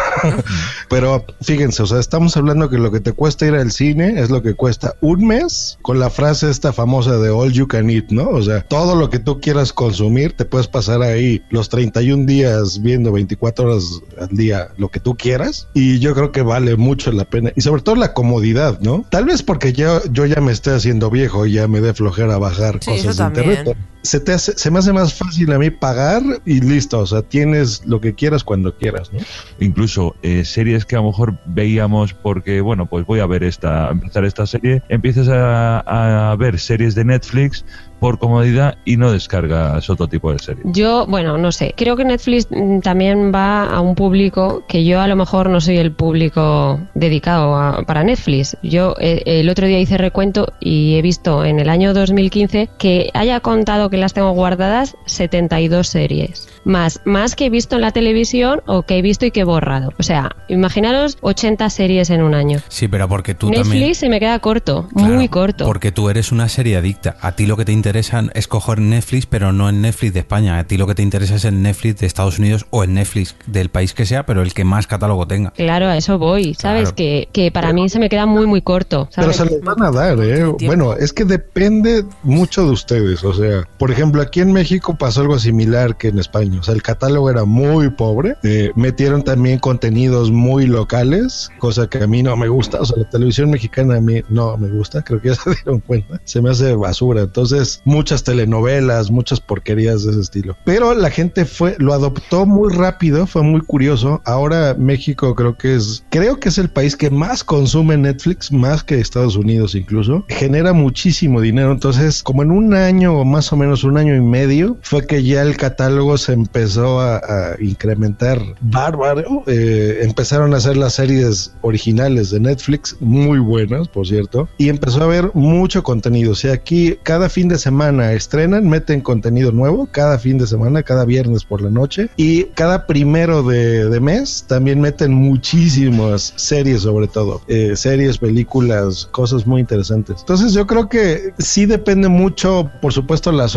pero 0.88 1.24
fíjense, 1.40 1.82
o 1.82 1.86
sea, 1.86 2.00
estamos 2.00 2.36
hablando 2.36 2.68
que 2.70 2.78
lo 2.78 2.90
que 2.90 3.00
te 3.00 3.12
cuesta 3.12 3.46
ir 3.46 3.54
al 3.54 3.72
cine 3.72 4.20
es 4.20 4.30
lo 4.30 4.42
que 4.42 4.54
cuesta 4.54 4.94
un 5.00 5.26
mes 5.26 5.78
con 5.82 5.98
la 5.98 6.10
frase 6.10 6.50
esta 6.50 6.72
famosa 6.72 7.18
de 7.18 7.30
all 7.30 7.52
you 7.52 7.66
can 7.66 7.90
eat, 7.90 8.10
¿no? 8.10 8.28
O 8.28 8.42
sea, 8.44 8.62
todo 8.62 8.94
lo 8.94 9.10
que 9.10 9.18
tú 9.18 9.40
quieras 9.40 9.72
consumir, 9.72 10.32
te 10.32 10.44
puedes 10.44 10.68
pasar 10.68 11.02
ahí 11.02 11.42
los 11.50 11.68
31 11.68 12.26
días 12.26 12.80
viendo 12.82 13.12
24 13.12 13.64
horas 13.66 14.00
al 14.18 14.36
día 14.36 14.68
lo 14.76 14.88
que 14.88 15.00
tú 15.00 15.16
quieras. 15.16 15.68
Y 15.74 15.98
yo 15.98 16.14
creo 16.14 16.32
que 16.32 16.42
vale 16.42 16.76
mucho 16.76 17.12
la 17.12 17.24
pena. 17.24 17.52
Y 17.56 17.60
sobre 17.60 17.82
todo 17.82 17.96
la 17.96 18.12
comodidad, 18.12 18.80
¿no? 18.80 19.04
Tal 19.10 19.24
vez 19.24 19.42
porque 19.42 19.72
yo, 19.72 20.00
yo 20.10 20.26
ya 20.26 20.40
me 20.40 20.52
estoy 20.52 20.74
haciendo 20.74 21.10
viejo 21.10 21.46
y 21.46 21.52
ya 21.52 21.68
me 21.68 21.80
dé 21.80 21.94
flojera 21.94 22.38
bajar 22.38 22.78
Sí, 22.80 22.90
cosas 22.90 23.16
de 23.16 23.24
internet. 23.24 23.76
Se, 24.04 24.20
te 24.20 24.32
hace, 24.32 24.52
se 24.56 24.70
me 24.70 24.78
hace 24.78 24.92
más 24.92 25.14
fácil 25.14 25.50
a 25.52 25.58
mí 25.58 25.70
pagar 25.70 26.22
y 26.44 26.60
listo. 26.60 27.00
O 27.00 27.06
sea, 27.06 27.22
tienes 27.22 27.84
lo 27.86 28.00
que 28.00 28.14
quieras 28.14 28.44
cuando 28.44 28.76
quieras, 28.76 29.12
¿no? 29.12 29.18
Incluso 29.60 30.14
eh, 30.22 30.44
series 30.44 30.84
que 30.84 30.94
a 30.96 31.00
lo 31.00 31.06
mejor 31.06 31.38
veíamos 31.46 32.12
porque, 32.14 32.60
bueno, 32.60 32.86
pues 32.86 33.06
voy 33.06 33.20
a 33.20 33.26
ver 33.26 33.42
esta, 33.42 33.88
empezar 33.90 34.24
esta 34.24 34.46
serie, 34.46 34.82
empiezas 34.88 35.28
a, 35.28 36.30
a 36.30 36.36
ver 36.36 36.58
series 36.60 36.94
de 36.94 37.04
Netflix 37.04 37.64
por 38.00 38.18
comodidad 38.18 38.76
y 38.84 38.98
no 38.98 39.10
descargas 39.12 39.88
otro 39.88 40.06
tipo 40.08 40.30
de 40.30 40.38
series. 40.38 40.66
Yo, 40.74 41.06
bueno, 41.06 41.38
no 41.38 41.50
sé. 41.52 41.72
Creo 41.74 41.96
que 41.96 42.04
Netflix 42.04 42.46
mm, 42.50 42.80
también 42.80 43.32
va 43.34 43.64
a 43.64 43.80
un 43.80 43.94
público 43.94 44.62
que 44.68 44.84
yo 44.84 45.00
a 45.00 45.08
lo 45.08 45.16
mejor 45.16 45.48
no 45.48 45.58
soy 45.62 45.78
el 45.78 45.92
público 45.92 46.78
dedicado 46.94 47.56
a- 47.56 47.82
para 47.86 48.04
Netflix. 48.04 48.58
Yo 48.62 48.94
eh, 49.00 49.22
el 49.24 49.48
otro 49.48 49.66
día 49.66 49.78
hice 49.80 49.96
recuento 49.96 50.52
y 50.60 50.96
he 50.96 51.02
visto 51.02 51.46
en 51.46 51.60
el 51.60 51.70
año 51.70 51.94
2015 51.94 52.68
que 52.78 53.10
haya 53.14 53.40
contado 53.40 53.88
que 53.94 54.00
las 54.00 54.12
tengo 54.12 54.32
guardadas 54.32 54.96
72 55.06 55.86
series. 55.86 56.48
Más, 56.64 57.00
más 57.04 57.36
que 57.36 57.46
he 57.46 57.50
visto 57.50 57.76
en 57.76 57.82
la 57.82 57.92
televisión 57.92 58.60
o 58.66 58.82
que 58.82 58.98
he 58.98 59.02
visto 59.02 59.24
y 59.24 59.30
que 59.30 59.40
he 59.40 59.44
borrado. 59.44 59.92
O 59.98 60.02
sea, 60.02 60.34
imaginaros 60.48 61.16
80 61.20 61.70
series 61.70 62.10
en 62.10 62.22
un 62.22 62.34
año. 62.34 62.58
Sí, 62.68 62.88
pero 62.88 63.08
porque 63.08 63.36
tú 63.36 63.50
Netflix 63.50 63.68
también... 63.68 63.94
se 63.94 64.08
me 64.08 64.18
queda 64.18 64.36
corto, 64.40 64.88
Claro, 64.92 65.14
muy 65.14 65.28
corto. 65.28 65.64
Porque 65.64 65.92
tú 65.92 66.08
eres 66.08 66.32
una 66.32 66.48
serie 66.48 66.76
adicta. 66.76 67.16
A 67.20 67.32
ti 67.36 67.46
lo 67.46 67.56
que 67.56 67.64
te 67.64 67.70
interesa 67.70 68.24
es 68.34 68.48
coger 68.48 68.80
Netflix, 68.80 69.26
pero 69.26 69.52
no 69.52 69.68
en 69.68 69.80
Netflix 69.82 70.12
de 70.14 70.20
España. 70.20 70.58
A 70.58 70.64
ti 70.64 70.76
lo 70.76 70.88
que 70.88 70.96
te 70.96 71.02
interesa 71.02 71.36
es 71.36 71.44
el 71.44 71.62
Netflix 71.62 72.00
de 72.00 72.06
Estados 72.06 72.40
Unidos 72.40 72.66
o 72.70 72.82
el 72.82 72.94
Netflix 72.94 73.36
del 73.46 73.68
país 73.68 73.94
que 73.94 74.06
sea, 74.06 74.26
pero 74.26 74.42
el 74.42 74.54
que 74.54 74.64
más 74.64 74.88
catálogo 74.88 75.28
tenga. 75.28 75.52
Claro, 75.52 75.86
a 75.86 75.96
eso 75.96 76.18
voy, 76.18 76.54
¿sabes? 76.54 76.82
Claro. 76.82 76.96
Que, 76.96 77.28
que 77.32 77.52
para 77.52 77.72
mí 77.72 77.88
se 77.88 78.00
me 78.00 78.08
queda 78.08 78.26
muy, 78.26 78.46
muy 78.46 78.62
corto. 78.62 79.08
Pero 79.14 79.32
se 79.32 79.44
los 79.44 79.60
van 79.60 79.82
a 79.82 79.92
dar, 79.92 80.18
¿eh? 80.20 80.44
Bueno, 80.66 80.94
es 80.94 81.12
que 81.12 81.24
depende 81.24 82.04
mucho 82.24 82.64
de 82.64 82.70
ustedes. 82.70 83.22
O 83.22 83.32
sea, 83.32 83.68
por 83.84 83.90
ejemplo, 83.90 84.22
aquí 84.22 84.40
en 84.40 84.50
México 84.50 84.96
pasó 84.96 85.20
algo 85.20 85.38
similar 85.38 85.98
que 85.98 86.08
en 86.08 86.18
España. 86.18 86.58
O 86.58 86.62
sea, 86.62 86.72
el 86.72 86.80
catálogo 86.80 87.28
era 87.28 87.44
muy 87.44 87.90
pobre. 87.90 88.34
Eh, 88.42 88.72
metieron 88.76 89.22
también 89.22 89.58
contenidos 89.58 90.30
muy 90.30 90.66
locales, 90.66 91.50
cosa 91.58 91.86
que 91.86 91.98
a 91.98 92.06
mí 92.06 92.22
no 92.22 92.34
me 92.34 92.48
gusta. 92.48 92.80
O 92.80 92.86
sea, 92.86 92.96
la 92.96 93.10
televisión 93.10 93.50
mexicana 93.50 93.96
a 93.96 94.00
mí 94.00 94.22
no 94.30 94.56
me 94.56 94.68
gusta. 94.68 95.02
Creo 95.02 95.20
que 95.20 95.28
ya 95.28 95.34
se 95.34 95.50
dieron 95.50 95.80
cuenta. 95.80 96.18
Se 96.24 96.40
me 96.40 96.48
hace 96.48 96.74
basura. 96.74 97.20
Entonces, 97.20 97.82
muchas 97.84 98.24
telenovelas, 98.24 99.10
muchas 99.10 99.38
porquerías 99.38 100.02
de 100.02 100.12
ese 100.12 100.20
estilo. 100.22 100.56
Pero 100.64 100.94
la 100.94 101.10
gente 101.10 101.44
fue, 101.44 101.76
lo 101.78 101.92
adoptó 101.92 102.46
muy 102.46 102.72
rápido, 102.72 103.26
fue 103.26 103.42
muy 103.42 103.60
curioso. 103.60 104.22
Ahora 104.24 104.74
México 104.78 105.34
creo 105.34 105.58
que 105.58 105.74
es, 105.74 106.06
creo 106.08 106.40
que 106.40 106.48
es 106.48 106.56
el 106.56 106.70
país 106.70 106.96
que 106.96 107.10
más 107.10 107.44
consume 107.44 107.98
Netflix, 107.98 108.50
más 108.50 108.82
que 108.82 108.98
Estados 108.98 109.36
Unidos 109.36 109.74
incluso. 109.74 110.24
Genera 110.30 110.72
muchísimo 110.72 111.42
dinero. 111.42 111.70
Entonces, 111.70 112.22
como 112.22 112.42
en 112.42 112.50
un 112.50 112.72
año 112.72 113.18
o 113.18 113.26
más 113.26 113.52
o 113.52 113.58
menos 113.58 113.73
un 113.82 113.98
año 113.98 114.14
y 114.14 114.20
medio, 114.20 114.76
fue 114.82 115.06
que 115.06 115.24
ya 115.24 115.42
el 115.42 115.56
catálogo 115.56 116.16
se 116.18 116.34
empezó 116.34 117.00
a, 117.00 117.16
a 117.16 117.56
incrementar 117.60 118.40
bárbaro. 118.60 119.42
Eh, 119.46 120.00
empezaron 120.02 120.54
a 120.54 120.58
hacer 120.58 120.76
las 120.76 120.94
series 120.94 121.54
originales 121.62 122.30
de 122.30 122.40
Netflix, 122.40 122.96
muy 123.00 123.38
buenas, 123.38 123.88
por 123.88 124.06
cierto. 124.06 124.48
Y 124.58 124.68
empezó 124.68 125.00
a 125.00 125.04
haber 125.04 125.30
mucho 125.34 125.82
contenido. 125.82 126.32
O 126.32 126.34
sea, 126.34 126.52
aquí 126.52 126.98
cada 127.02 127.28
fin 127.28 127.48
de 127.48 127.58
semana 127.58 128.12
estrenan, 128.12 128.68
meten 128.68 129.00
contenido 129.00 129.50
nuevo, 129.50 129.88
cada 129.90 130.18
fin 130.18 130.38
de 130.38 130.46
semana, 130.46 130.82
cada 130.82 131.04
viernes 131.04 131.44
por 131.44 131.62
la 131.62 131.70
noche. 131.70 132.10
Y 132.16 132.44
cada 132.54 132.86
primero 132.86 133.42
de, 133.42 133.88
de 133.88 134.00
mes 134.00 134.44
también 134.46 134.80
meten 134.80 135.12
muchísimas 135.12 136.34
series, 136.36 136.82
sobre 136.82 137.08
todo. 137.08 137.40
Eh, 137.48 137.74
series, 137.76 138.18
películas, 138.18 139.08
cosas 139.10 139.46
muy 139.46 139.60
interesantes. 139.60 140.16
Entonces 140.20 140.52
yo 140.52 140.66
creo 140.66 140.88
que 140.88 141.32
sí 141.38 141.66
depende 141.66 142.08
mucho, 142.08 142.70
por 142.82 142.92
supuesto, 142.92 143.32
la 143.32 143.48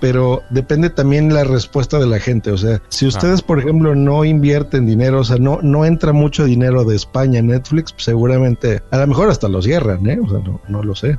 pero 0.00 0.42
depende 0.50 0.90
también 0.90 1.34
la 1.34 1.44
respuesta 1.44 1.98
de 1.98 2.06
la 2.06 2.18
gente. 2.18 2.52
O 2.52 2.58
sea, 2.58 2.80
si 2.88 3.06
ustedes, 3.06 3.42
por 3.42 3.58
ejemplo, 3.58 3.94
no 3.94 4.24
invierten 4.24 4.86
dinero, 4.86 5.20
o 5.20 5.24
sea, 5.24 5.36
no, 5.36 5.58
no 5.62 5.84
entra 5.84 6.12
mucho 6.12 6.44
dinero 6.44 6.84
de 6.84 6.96
España 6.96 7.40
en 7.40 7.48
Netflix, 7.48 7.92
pues, 7.92 8.04
seguramente, 8.04 8.82
a 8.90 8.98
lo 8.98 9.06
mejor 9.06 9.28
hasta 9.28 9.48
lo 9.48 9.60
cierran, 9.60 10.06
¿eh? 10.08 10.18
O 10.24 10.28
sea, 10.28 10.38
no, 10.38 10.60
no 10.68 10.82
lo 10.82 10.94
sé. 10.94 11.18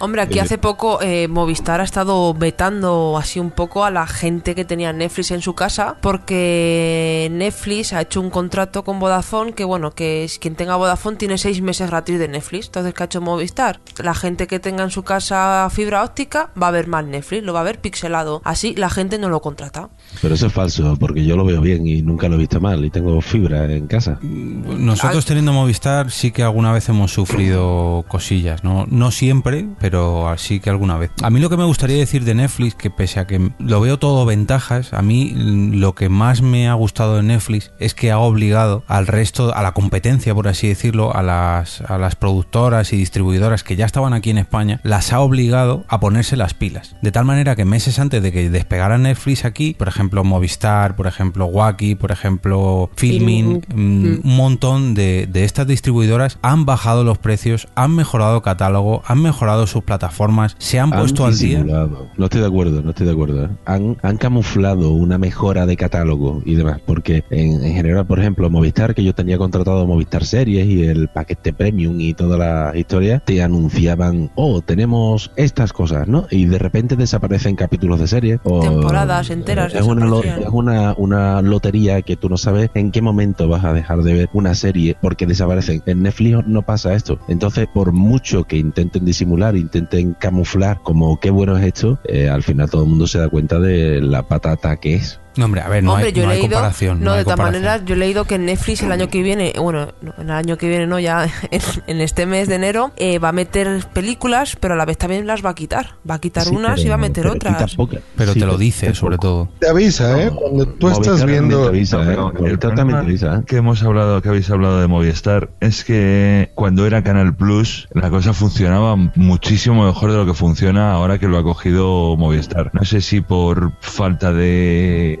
Hombre, 0.00 0.22
aquí 0.22 0.38
Eh, 0.38 0.42
hace 0.42 0.58
poco 0.58 1.00
eh, 1.02 1.28
Movistar 1.28 1.80
ha 1.80 1.84
estado 1.84 2.32
vetando 2.34 3.16
así 3.18 3.38
un 3.38 3.50
poco 3.50 3.84
a 3.84 3.90
la 3.90 4.06
gente 4.06 4.54
que 4.54 4.64
tenía 4.64 4.92
Netflix 4.92 5.30
en 5.30 5.42
su 5.42 5.54
casa 5.54 5.96
porque 6.00 7.28
Netflix 7.30 7.92
ha 7.92 8.00
hecho 8.00 8.20
un 8.20 8.30
contrato 8.30 8.84
con 8.84 8.98
Vodafone 8.98 9.52
que 9.52 9.64
bueno, 9.64 9.92
que 9.92 10.24
es, 10.24 10.38
quien 10.38 10.54
tenga 10.54 10.76
Vodafone 10.76 11.16
tiene 11.16 11.38
seis 11.38 11.60
meses 11.60 11.90
gratis 11.90 12.18
de 12.18 12.28
Netflix. 12.28 12.66
Entonces, 12.66 12.94
¿qué 12.94 13.02
ha 13.02 13.06
hecho 13.06 13.20
Movistar? 13.20 13.80
La 14.02 14.14
gente 14.14 14.46
que 14.46 14.60
tenga 14.60 14.82
en 14.82 14.90
su 14.90 15.02
casa 15.02 15.68
fibra 15.70 16.04
óptica 16.04 16.50
va 16.60 16.68
a 16.68 16.70
ver 16.70 16.86
más 16.86 17.04
Netflix, 17.04 17.44
lo 17.44 17.52
va 17.52 17.60
a 17.60 17.64
ver 17.64 17.69
pixelado. 17.78 18.42
Así 18.44 18.74
la 18.74 18.90
gente 18.90 19.18
no 19.18 19.28
lo 19.28 19.40
contrata. 19.40 19.90
Pero 20.20 20.34
eso 20.34 20.46
es 20.46 20.52
falso, 20.52 20.96
porque 20.98 21.24
yo 21.24 21.36
lo 21.36 21.44
veo 21.44 21.60
bien 21.60 21.86
y 21.86 22.02
nunca 22.02 22.28
lo 22.28 22.34
he 22.34 22.38
visto 22.38 22.60
mal 22.60 22.84
y 22.84 22.90
tengo 22.90 23.20
fibra 23.20 23.64
en 23.72 23.86
casa. 23.86 24.18
Nosotros 24.22 25.24
teniendo 25.24 25.52
Movistar 25.52 26.10
sí 26.10 26.30
que 26.32 26.42
alguna 26.42 26.72
vez 26.72 26.88
hemos 26.88 27.12
sufrido 27.12 28.04
cosillas, 28.08 28.64
¿no? 28.64 28.86
No 28.90 29.10
siempre, 29.10 29.66
pero 29.78 30.32
sí 30.36 30.60
que 30.60 30.70
alguna 30.70 30.96
vez. 30.96 31.10
A 31.22 31.30
mí 31.30 31.40
lo 31.40 31.50
que 31.50 31.56
me 31.56 31.64
gustaría 31.64 31.96
decir 31.96 32.24
de 32.24 32.34
Netflix, 32.34 32.74
que 32.74 32.90
pese 32.90 33.20
a 33.20 33.26
que 33.26 33.50
lo 33.58 33.80
veo 33.80 33.98
todo 33.98 34.26
ventajas, 34.26 34.92
a 34.92 35.02
mí 35.02 35.32
mm, 35.34 35.74
lo 35.74 35.94
que 35.94 36.08
más 36.08 36.42
me 36.42 36.68
ha 36.68 36.74
gustado 36.74 37.16
de 37.16 37.22
Netflix 37.22 37.72
es 37.78 37.94
que 37.94 38.10
ha 38.10 38.18
obligado 38.18 38.84
al 38.86 39.06
resto, 39.06 39.54
a 39.54 39.62
la 39.62 39.72
competencia, 39.72 40.34
por 40.34 40.48
así 40.48 40.68
decirlo, 40.68 41.14
a 41.14 41.22
las, 41.22 41.80
a 41.82 41.98
las 41.98 42.16
productoras 42.16 42.92
y 42.92 42.96
distribuidoras 42.96 43.64
que 43.64 43.76
ya 43.76 43.86
estaban 43.86 44.12
aquí 44.12 44.30
en 44.30 44.38
España, 44.38 44.80
las 44.82 45.12
ha 45.12 45.20
obligado 45.20 45.84
a 45.88 46.00
ponerse 46.00 46.36
las 46.36 46.54
pilas. 46.54 46.96
De 47.02 47.12
tal 47.12 47.24
manera 47.24 47.56
que 47.56 47.59
meses 47.64 47.98
antes 47.98 48.22
de 48.22 48.32
que 48.32 48.50
despegara 48.50 48.98
Netflix 48.98 49.44
aquí, 49.44 49.74
por 49.78 49.88
ejemplo 49.88 50.24
Movistar, 50.24 50.96
por 50.96 51.06
ejemplo 51.06 51.46
Wacky, 51.46 51.94
por 51.94 52.12
ejemplo 52.12 52.90
Filmin, 52.96 53.62
mm, 53.74 54.26
un 54.26 54.36
montón 54.36 54.94
de, 54.94 55.26
de 55.30 55.44
estas 55.44 55.66
distribuidoras 55.66 56.38
han 56.42 56.66
bajado 56.66 57.04
los 57.04 57.18
precios, 57.18 57.68
han 57.74 57.94
mejorado 57.94 58.42
catálogo, 58.42 59.02
han 59.06 59.22
mejorado 59.22 59.66
sus 59.66 59.84
plataformas, 59.84 60.56
se 60.58 60.78
han 60.78 60.90
puesto 60.90 61.24
al 61.24 61.38
día. 61.38 61.62
No 61.62 62.24
estoy 62.24 62.40
de 62.40 62.46
acuerdo, 62.46 62.82
no 62.82 62.90
estoy 62.90 63.06
de 63.06 63.12
acuerdo. 63.12 63.44
¿eh? 63.44 63.48
Han, 63.66 63.96
han 64.02 64.16
camuflado 64.16 64.90
una 64.90 65.18
mejora 65.18 65.66
de 65.66 65.76
catálogo 65.76 66.42
y 66.44 66.54
demás, 66.54 66.80
porque 66.84 67.24
en, 67.30 67.64
en 67.64 67.74
general, 67.74 68.06
por 68.06 68.18
ejemplo, 68.18 68.50
Movistar, 68.50 68.94
que 68.94 69.04
yo 69.04 69.14
tenía 69.14 69.38
contratado 69.38 69.86
Movistar 69.86 70.24
Series 70.24 70.66
y 70.66 70.84
el 70.84 71.08
paquete 71.08 71.52
premium 71.52 72.00
y 72.00 72.14
toda 72.14 72.36
la 72.36 72.76
historia, 72.76 73.20
te 73.20 73.42
anunciaban, 73.42 74.30
oh, 74.34 74.60
tenemos 74.60 75.30
estas 75.36 75.72
cosas, 75.72 76.08
¿no? 76.08 76.26
Y 76.30 76.46
de 76.46 76.58
repente 76.58 76.96
desaparecen 76.96 77.49
capítulos 77.56 78.00
de 78.00 78.06
series. 78.06 78.40
O, 78.44 78.60
Temporadas 78.60 79.30
enteras 79.30 79.74
Es 79.74 79.82
una, 79.82 80.06
es 80.06 80.48
una, 80.50 80.94
una 80.96 81.42
lotería 81.42 82.02
que 82.02 82.16
tú 82.16 82.28
no 82.28 82.36
sabes 82.36 82.70
en 82.74 82.90
qué 82.90 83.02
momento 83.02 83.48
vas 83.48 83.64
a 83.64 83.72
dejar 83.72 84.02
de 84.02 84.14
ver 84.14 84.28
una 84.32 84.54
serie 84.54 84.96
porque 85.00 85.26
desaparecen. 85.26 85.82
En 85.86 86.02
Netflix 86.02 86.46
no 86.46 86.62
pasa 86.62 86.94
esto. 86.94 87.18
Entonces, 87.28 87.66
por 87.72 87.92
mucho 87.92 88.44
que 88.44 88.56
intenten 88.56 89.04
disimular, 89.04 89.56
intenten 89.56 90.14
camuflar 90.14 90.80
como 90.82 91.18
qué 91.20 91.30
bueno 91.30 91.56
es 91.56 91.64
esto, 91.64 91.98
eh, 92.04 92.28
al 92.28 92.42
final 92.42 92.70
todo 92.70 92.82
el 92.84 92.88
mundo 92.88 93.06
se 93.06 93.18
da 93.18 93.28
cuenta 93.28 93.58
de 93.58 94.00
la 94.00 94.22
patata 94.22 94.76
que 94.76 94.94
es. 94.94 95.20
No, 95.40 95.46
hombre, 95.46 95.62
a 95.62 95.68
ver, 95.68 95.82
no, 95.82 95.92
Hombre, 95.94 96.08
hay, 96.08 96.12
yo 96.12 96.24
no 96.24 96.28
he 96.30 96.34
hay 96.34 96.40
leído, 96.42 96.54
comparación. 96.56 96.98
no, 97.00 97.04
no 97.06 97.16
de 97.16 97.24
todas 97.24 97.38
maneras, 97.38 97.82
yo 97.86 97.94
he 97.94 97.98
leído 97.98 98.26
que 98.26 98.38
Netflix 98.38 98.82
el 98.82 98.92
año 98.92 99.08
que 99.08 99.22
viene, 99.22 99.54
bueno, 99.58 99.88
no, 100.02 100.12
el 100.18 100.30
año 100.30 100.58
que 100.58 100.68
viene 100.68 100.86
no, 100.86 100.98
ya 101.00 101.24
en, 101.50 101.60
en 101.86 102.00
este 102.02 102.26
mes 102.26 102.46
de 102.48 102.56
enero, 102.56 102.92
eh, 102.96 103.18
va 103.18 103.30
a 103.30 103.32
meter 103.32 103.86
películas, 103.94 104.56
pero 104.60 104.74
a 104.74 104.76
la 104.76 104.84
vez 104.84 104.98
también 104.98 105.26
las 105.26 105.42
va 105.44 105.50
a 105.50 105.54
quitar. 105.54 105.94
Va 106.08 106.16
a 106.16 106.20
quitar 106.20 106.44
Sí, 106.44 106.54
unas 106.54 106.78
y 106.80 106.82
pero- 106.82 106.90
va 106.90 106.94
a 106.94 106.98
meter 106.98 107.26
otras. 107.26 107.76
Pero 108.16 108.32
Sí, 108.34 108.40
te 108.40 108.46
lo 108.46 108.58
dice, 108.58 108.94
sobre 108.94 109.16
todo. 109.16 109.48
Te 109.58 109.68
avisa, 109.68 110.22
¿eh? 110.22 110.30
Cuando 110.30 110.66
tú 110.68 110.88
Movistar 110.88 111.14
estás 111.14 111.26
viendo... 111.26 111.62
te 111.62 111.68
avisa, 111.68 112.02
¿eh? 112.02 112.10
El 112.10 112.16
también 112.18 112.58
te 112.58 112.66
problema 112.68 112.98
avisa, 113.00 113.36
¿eh? 113.36 113.42
que 113.46 113.56
hemos 113.56 113.82
hablado, 113.82 114.20
que 114.20 114.28
habéis 114.28 114.50
hablado 114.50 114.80
de 114.80 114.86
Movistar, 114.88 115.50
es 115.60 115.84
que 115.84 116.50
cuando 116.54 116.86
era 116.86 117.02
Canal 117.02 117.34
Plus, 117.34 117.88
la 117.94 118.10
cosa 118.10 118.34
funcionaba 118.34 118.96
muchísimo 119.14 119.86
mejor 119.86 120.10
de 120.12 120.18
lo 120.18 120.26
que 120.26 120.34
funciona 120.34 120.92
ahora 120.92 121.18
que 121.18 121.28
lo 121.28 121.38
ha 121.38 121.42
cogido 121.42 122.16
Movistar. 122.18 122.70
No 122.74 122.84
sé 122.84 123.00
si 123.00 123.20
por 123.22 123.72
falta 123.80 124.32
de 124.32 125.20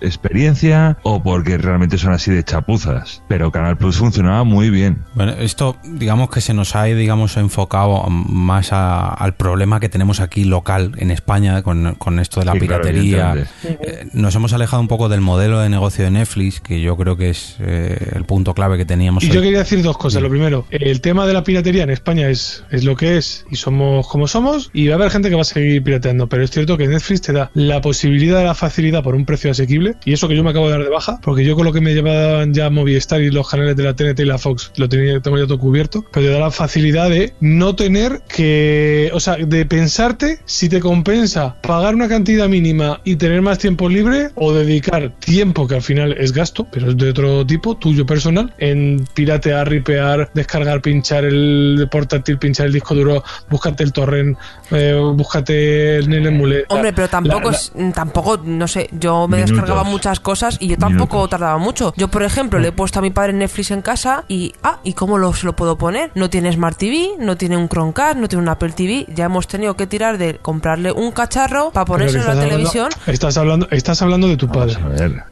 experiencia 0.00 0.98
o 1.02 1.22
porque 1.22 1.56
realmente 1.58 1.98
son 1.98 2.12
así 2.12 2.30
de 2.30 2.42
chapuzas. 2.44 3.22
Pero 3.28 3.50
Canal 3.52 3.76
Plus 3.78 3.96
funcionaba 3.96 4.44
muy 4.44 4.70
bien. 4.70 5.04
Bueno, 5.14 5.32
esto 5.32 5.76
digamos 5.84 6.30
que 6.30 6.40
se 6.40 6.52
nos 6.54 6.74
ha 6.76 6.84
digamos 6.84 7.36
enfocado 7.36 8.04
más 8.08 8.72
a- 8.72 9.08
al 9.12 9.34
problema 9.34 9.80
que 9.80 9.88
tenemos 9.88 10.20
aquí 10.20 10.44
local 10.44 10.92
en 10.98 11.10
España 11.10 11.62
con, 11.62 11.94
con 11.94 12.18
esto 12.18 12.40
de 12.40 12.46
la 12.46 12.52
Sí, 12.52 12.60
piratería. 12.60 13.34
Eh, 13.64 14.08
nos 14.12 14.34
hemos 14.34 14.52
alejado 14.52 14.80
un 14.80 14.88
poco 14.88 15.08
del 15.08 15.20
modelo 15.20 15.60
de 15.60 15.68
negocio 15.68 16.04
de 16.04 16.10
Netflix, 16.10 16.60
que 16.60 16.80
yo 16.80 16.96
creo 16.96 17.16
que 17.16 17.30
es 17.30 17.56
eh, 17.60 18.12
el 18.14 18.24
punto 18.24 18.54
clave 18.54 18.76
que 18.78 18.84
teníamos 18.84 19.24
Y 19.24 19.28
hoy. 19.28 19.34
yo 19.36 19.42
quería 19.42 19.58
decir 19.60 19.82
dos 19.82 19.98
cosas. 19.98 20.22
Lo 20.22 20.28
primero, 20.30 20.66
el 20.70 21.00
tema 21.00 21.26
de 21.26 21.32
la 21.32 21.44
piratería 21.44 21.82
en 21.84 21.90
España 21.90 22.28
es, 22.28 22.64
es 22.70 22.84
lo 22.84 22.96
que 22.96 23.16
es 23.18 23.44
y 23.50 23.56
somos 23.56 24.06
como 24.08 24.26
somos 24.26 24.70
y 24.72 24.88
va 24.88 24.94
a 24.94 24.96
haber 24.98 25.10
gente 25.10 25.28
que 25.28 25.34
va 25.36 25.42
a 25.42 25.44
seguir 25.44 25.82
pirateando. 25.82 26.28
Pero 26.28 26.42
es 26.42 26.50
cierto 26.50 26.76
que 26.76 26.86
Netflix 26.88 27.22
te 27.22 27.32
da 27.32 27.50
la 27.54 27.80
posibilidad 27.80 28.38
de 28.38 28.44
la 28.44 28.54
facilidad 28.54 29.02
por 29.02 29.14
un 29.14 29.24
precio 29.24 29.50
asequible 29.50 29.85
y 30.04 30.12
eso 30.12 30.28
que 30.28 30.36
yo 30.36 30.42
me 30.44 30.50
acabo 30.50 30.66
de 30.66 30.72
dar 30.72 30.82
de 30.84 30.90
baja 30.90 31.18
porque 31.22 31.44
yo 31.44 31.54
con 31.56 31.64
lo 31.64 31.72
que 31.72 31.80
me 31.80 31.94
llevaban 31.94 32.52
ya 32.54 32.70
Movistar 32.70 33.20
y 33.20 33.30
los 33.30 33.48
canales 33.48 33.76
de 33.76 33.84
la 33.84 33.94
TNT 33.94 34.20
y 34.20 34.24
la 34.24 34.38
Fox 34.38 34.72
lo 34.76 34.88
tenía, 34.88 35.20
tengo 35.20 35.38
ya 35.38 35.46
todo 35.46 35.58
cubierto, 35.58 36.04
pero 36.12 36.26
te 36.26 36.32
da 36.32 36.38
la 36.38 36.50
facilidad 36.50 37.08
de 37.10 37.32
no 37.40 37.74
tener 37.76 38.22
que, 38.28 39.10
o 39.12 39.20
sea, 39.20 39.36
de 39.36 39.66
pensarte 39.66 40.40
si 40.44 40.68
te 40.68 40.80
compensa 40.80 41.56
pagar 41.62 41.94
una 41.94 42.08
cantidad 42.08 42.48
mínima 42.48 43.00
y 43.04 43.16
tener 43.16 43.42
más 43.42 43.58
tiempo 43.58 43.88
libre 43.88 44.30
o 44.34 44.52
dedicar 44.52 45.12
tiempo 45.18 45.66
que 45.66 45.76
al 45.76 45.82
final 45.82 46.12
es 46.18 46.32
gasto, 46.32 46.66
pero 46.70 46.90
es 46.90 46.96
de 46.96 47.10
otro 47.10 47.46
tipo, 47.46 47.76
tuyo 47.76 48.04
personal, 48.06 48.52
en 48.58 49.04
piratear, 49.14 49.68
ripear, 49.68 50.30
descargar, 50.34 50.80
pinchar 50.82 51.24
el 51.24 51.88
portátil, 51.90 52.38
pinchar 52.38 52.66
el 52.66 52.72
disco 52.72 52.94
duro, 52.94 53.22
búscate 53.50 53.82
el 53.84 53.92
torrent, 53.92 54.36
eh, 54.70 54.98
búscate 55.14 55.96
el 55.98 56.26
emule. 56.26 56.64
Hombre, 56.68 56.92
pero 56.92 57.08
tampoco, 57.08 57.50
La- 57.50 57.50
la- 57.50 57.56
es- 57.56 57.72
tampoco, 57.94 58.38
no 58.44 58.68
sé, 58.68 58.88
yo 58.92 59.26
me 59.28 59.36
Minutos. 59.38 59.54
Muchas 59.84 60.20
cosas 60.20 60.56
y 60.60 60.68
yo 60.68 60.76
tampoco 60.78 61.26
tardaba 61.28 61.58
mucho. 61.58 61.92
Yo, 61.96 62.08
por 62.08 62.22
ejemplo, 62.22 62.58
le 62.58 62.68
he 62.68 62.72
puesto 62.72 62.98
a 62.98 63.02
mi 63.02 63.10
padre 63.10 63.32
Netflix 63.32 63.70
en 63.70 63.82
casa 63.82 64.24
y, 64.28 64.52
ah, 64.62 64.80
¿y 64.84 64.92
cómo 64.94 65.18
lo, 65.18 65.32
se 65.34 65.46
lo 65.46 65.54
puedo 65.56 65.76
poner? 65.78 66.10
No 66.14 66.30
tiene 66.30 66.52
Smart 66.52 66.76
TV, 66.78 67.10
no 67.18 67.36
tiene 67.36 67.56
un 67.56 67.68
Chromecast, 67.68 68.16
no 68.18 68.28
tiene 68.28 68.42
un 68.42 68.48
Apple 68.48 68.70
TV. 68.72 69.06
Ya 69.14 69.26
hemos 69.26 69.46
tenido 69.48 69.74
que 69.76 69.86
tirar 69.86 70.18
de 70.18 70.36
comprarle 70.36 70.92
un 70.92 71.10
cacharro 71.12 71.70
para 71.70 71.84
ponerse 71.86 72.18
en 72.18 72.24
la 72.24 72.30
hablando- 72.32 72.50
televisión. 72.50 72.88
estás 73.06 73.36
hablando, 73.36 73.68
estás 73.70 74.02
hablando 74.02 74.28
de 74.28 74.36
tu 74.36 74.48
padre. 74.48 74.76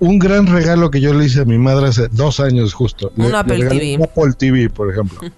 Un 0.01 0.19
gran 0.19 0.47
regalo 0.47 0.91
que 0.91 1.01
yo 1.01 1.13
le 1.15 1.25
hice 1.27 1.41
a 1.41 1.45
mi 1.45 1.59
madre 1.59 1.89
hace 1.89 2.09
dos 2.11 2.41
años 2.41 2.73
justo. 2.75 3.13
Un 3.17 3.25
Le- 3.27 3.31
le 3.33 3.37
Apple 3.39 3.57
regalé 3.59 3.81
TV. 3.81 3.97
Un 3.97 4.03
Apple 4.05 4.33
TV, 4.39 4.71
por 4.71 4.91
ejemplo. 4.91 5.21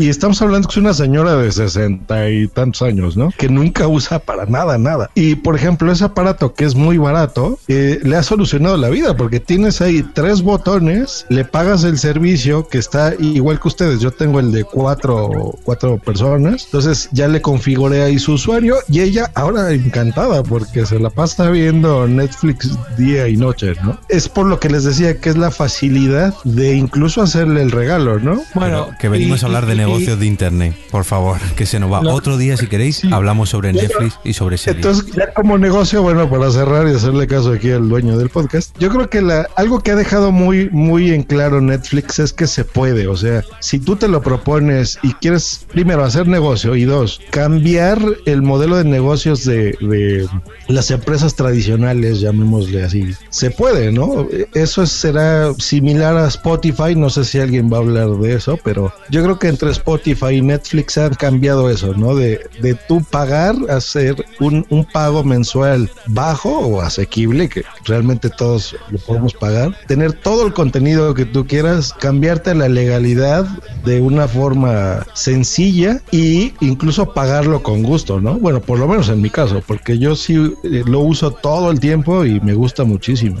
Y 0.00 0.08
estamos 0.10 0.40
hablando 0.42 0.68
que 0.68 0.74
es 0.74 0.76
una 0.76 0.94
señora 0.94 1.34
de 1.34 1.50
sesenta 1.50 2.30
y 2.30 2.46
tantos 2.46 2.82
años, 2.82 3.16
¿no? 3.16 3.30
Que 3.36 3.48
nunca 3.48 3.88
usa 3.88 4.20
para 4.20 4.46
nada, 4.46 4.78
nada. 4.78 5.10
Y 5.16 5.34
por 5.34 5.56
ejemplo, 5.56 5.90
ese 5.90 6.04
aparato 6.04 6.54
que 6.54 6.64
es 6.66 6.76
muy 6.76 6.98
barato, 6.98 7.58
eh, 7.66 7.98
le 8.04 8.14
ha 8.14 8.22
solucionado 8.28 8.76
la 8.76 8.90
vida 8.90 9.16
porque 9.16 9.40
tienes 9.40 9.80
ahí 9.80 10.04
tres 10.14 10.42
botones, 10.42 11.26
le 11.28 11.44
pagas 11.44 11.84
el 11.84 11.98
servicio 11.98 12.68
que 12.68 12.78
está 12.78 13.14
igual 13.18 13.58
que 13.58 13.68
ustedes. 13.68 14.00
Yo 14.00 14.10
tengo 14.10 14.38
el 14.38 14.52
de 14.52 14.64
cuatro, 14.64 15.54
cuatro 15.64 15.98
personas. 15.98 16.66
Entonces 16.66 17.08
ya 17.12 17.26
le 17.26 17.40
configuré 17.40 18.02
ahí 18.02 18.18
su 18.18 18.34
usuario 18.34 18.76
y 18.88 19.00
ella 19.00 19.30
ahora 19.34 19.72
encantada 19.72 20.42
porque 20.42 20.84
se 20.84 20.98
la 20.98 21.10
pasa 21.10 21.50
viendo 21.50 22.06
Netflix 22.06 22.76
día 22.96 23.28
y 23.28 23.36
noche, 23.36 23.74
¿no? 23.82 23.98
Es 24.08 24.28
por 24.28 24.46
lo 24.46 24.60
que 24.60 24.68
les 24.68 24.84
decía 24.84 25.18
que 25.18 25.30
es 25.30 25.36
la 25.36 25.50
facilidad 25.50 26.34
de 26.44 26.74
incluso 26.74 27.22
hacerle 27.22 27.62
el 27.62 27.70
regalo, 27.70 28.18
¿no? 28.18 28.42
Bueno, 28.54 28.88
que 29.00 29.08
venimos 29.08 29.42
a 29.42 29.46
hablar 29.46 29.66
de 29.66 29.74
negocios 29.74 30.20
de 30.20 30.26
internet, 30.26 30.76
por 30.90 31.04
favor, 31.04 31.38
que 31.56 31.64
se 31.64 31.80
nos 31.80 31.90
va. 31.90 32.02
No. 32.02 32.12
Otro 32.12 32.36
día, 32.36 32.56
si 32.56 32.66
queréis, 32.66 33.02
hablamos 33.10 33.48
sobre 33.48 33.72
Netflix 33.72 34.18
y 34.24 34.34
sobre 34.34 34.58
series. 34.58 34.84
Entonces, 34.84 35.14
ya 35.14 35.32
como 35.32 35.56
negocio, 35.56 36.02
bueno, 36.02 36.28
para 36.28 36.50
cerrar 36.50 36.86
y 36.88 36.94
hacerle 36.94 37.26
caso 37.26 37.52
aquí 37.52 37.70
al 37.70 37.88
dueño 37.88 38.17
del 38.18 38.28
podcast, 38.28 38.76
yo 38.78 38.88
creo 38.90 39.08
que 39.08 39.22
la, 39.22 39.48
algo 39.56 39.80
que 39.80 39.92
ha 39.92 39.96
dejado 39.96 40.32
muy, 40.32 40.68
muy 40.70 41.10
en 41.12 41.22
claro 41.22 41.60
Netflix 41.60 42.18
es 42.18 42.32
que 42.32 42.46
se 42.46 42.64
puede. 42.64 43.06
O 43.08 43.16
sea, 43.16 43.44
si 43.60 43.78
tú 43.78 43.96
te 43.96 44.08
lo 44.08 44.20
propones 44.22 44.98
y 45.02 45.12
quieres, 45.14 45.66
primero, 45.70 46.04
hacer 46.04 46.26
negocio 46.28 46.74
y 46.76 46.84
dos, 46.84 47.20
cambiar 47.30 47.98
el 48.26 48.42
modelo 48.42 48.76
de 48.76 48.84
negocios 48.84 49.44
de, 49.44 49.76
de 49.80 50.28
las 50.68 50.90
empresas 50.90 51.34
tradicionales, 51.34 52.20
llamémosle 52.20 52.82
así, 52.84 53.14
se 53.30 53.50
puede, 53.50 53.92
¿no? 53.92 54.26
Eso 54.54 54.82
es- 54.82 54.90
será 54.90 55.54
similar 55.58 56.16
a 56.16 56.26
Spotify. 56.28 56.94
No 56.96 57.08
sé 57.10 57.24
si 57.24 57.38
alguien 57.38 57.72
va 57.72 57.76
a 57.76 57.80
hablar 57.80 58.08
de 58.10 58.34
eso, 58.34 58.58
pero 58.64 58.92
yo 59.10 59.22
creo 59.22 59.38
que 59.38 59.48
entre 59.48 59.70
Spotify 59.70 60.34
y 60.34 60.42
Netflix 60.42 60.98
han 60.98 61.14
cambiado 61.14 61.70
eso, 61.70 61.94
¿no? 61.94 62.14
De, 62.14 62.40
de 62.60 62.74
tú 62.74 63.02
pagar, 63.10 63.54
hacer 63.70 64.24
un, 64.40 64.66
un 64.70 64.84
pago 64.84 65.22
mensual 65.24 65.90
bajo 66.06 66.50
o 66.58 66.80
asequible, 66.80 67.48
que 67.48 67.62
realmente 67.84 68.07
todos 68.16 68.76
lo 68.90 68.98
podemos 68.98 69.34
pagar, 69.34 69.76
tener 69.86 70.12
todo 70.12 70.46
el 70.46 70.52
contenido 70.52 71.14
que 71.14 71.26
tú 71.26 71.46
quieras, 71.46 71.92
cambiarte 71.92 72.54
la 72.54 72.68
legalidad 72.68 73.46
de 73.84 74.00
una 74.00 74.26
forma 74.26 75.06
sencilla 75.14 76.00
y 76.10 76.54
incluso 76.60 77.12
pagarlo 77.12 77.62
con 77.62 77.82
gusto, 77.82 78.20
¿no? 78.20 78.38
Bueno, 78.38 78.60
por 78.60 78.78
lo 78.78 78.88
menos 78.88 79.08
en 79.08 79.20
mi 79.20 79.30
caso, 79.30 79.62
porque 79.66 79.98
yo 79.98 80.16
sí 80.16 80.34
eh, 80.64 80.82
lo 80.86 81.00
uso 81.00 81.30
todo 81.30 81.70
el 81.70 81.80
tiempo 81.80 82.24
y 82.24 82.40
me 82.40 82.54
gusta 82.54 82.84
muchísimo. 82.84 83.40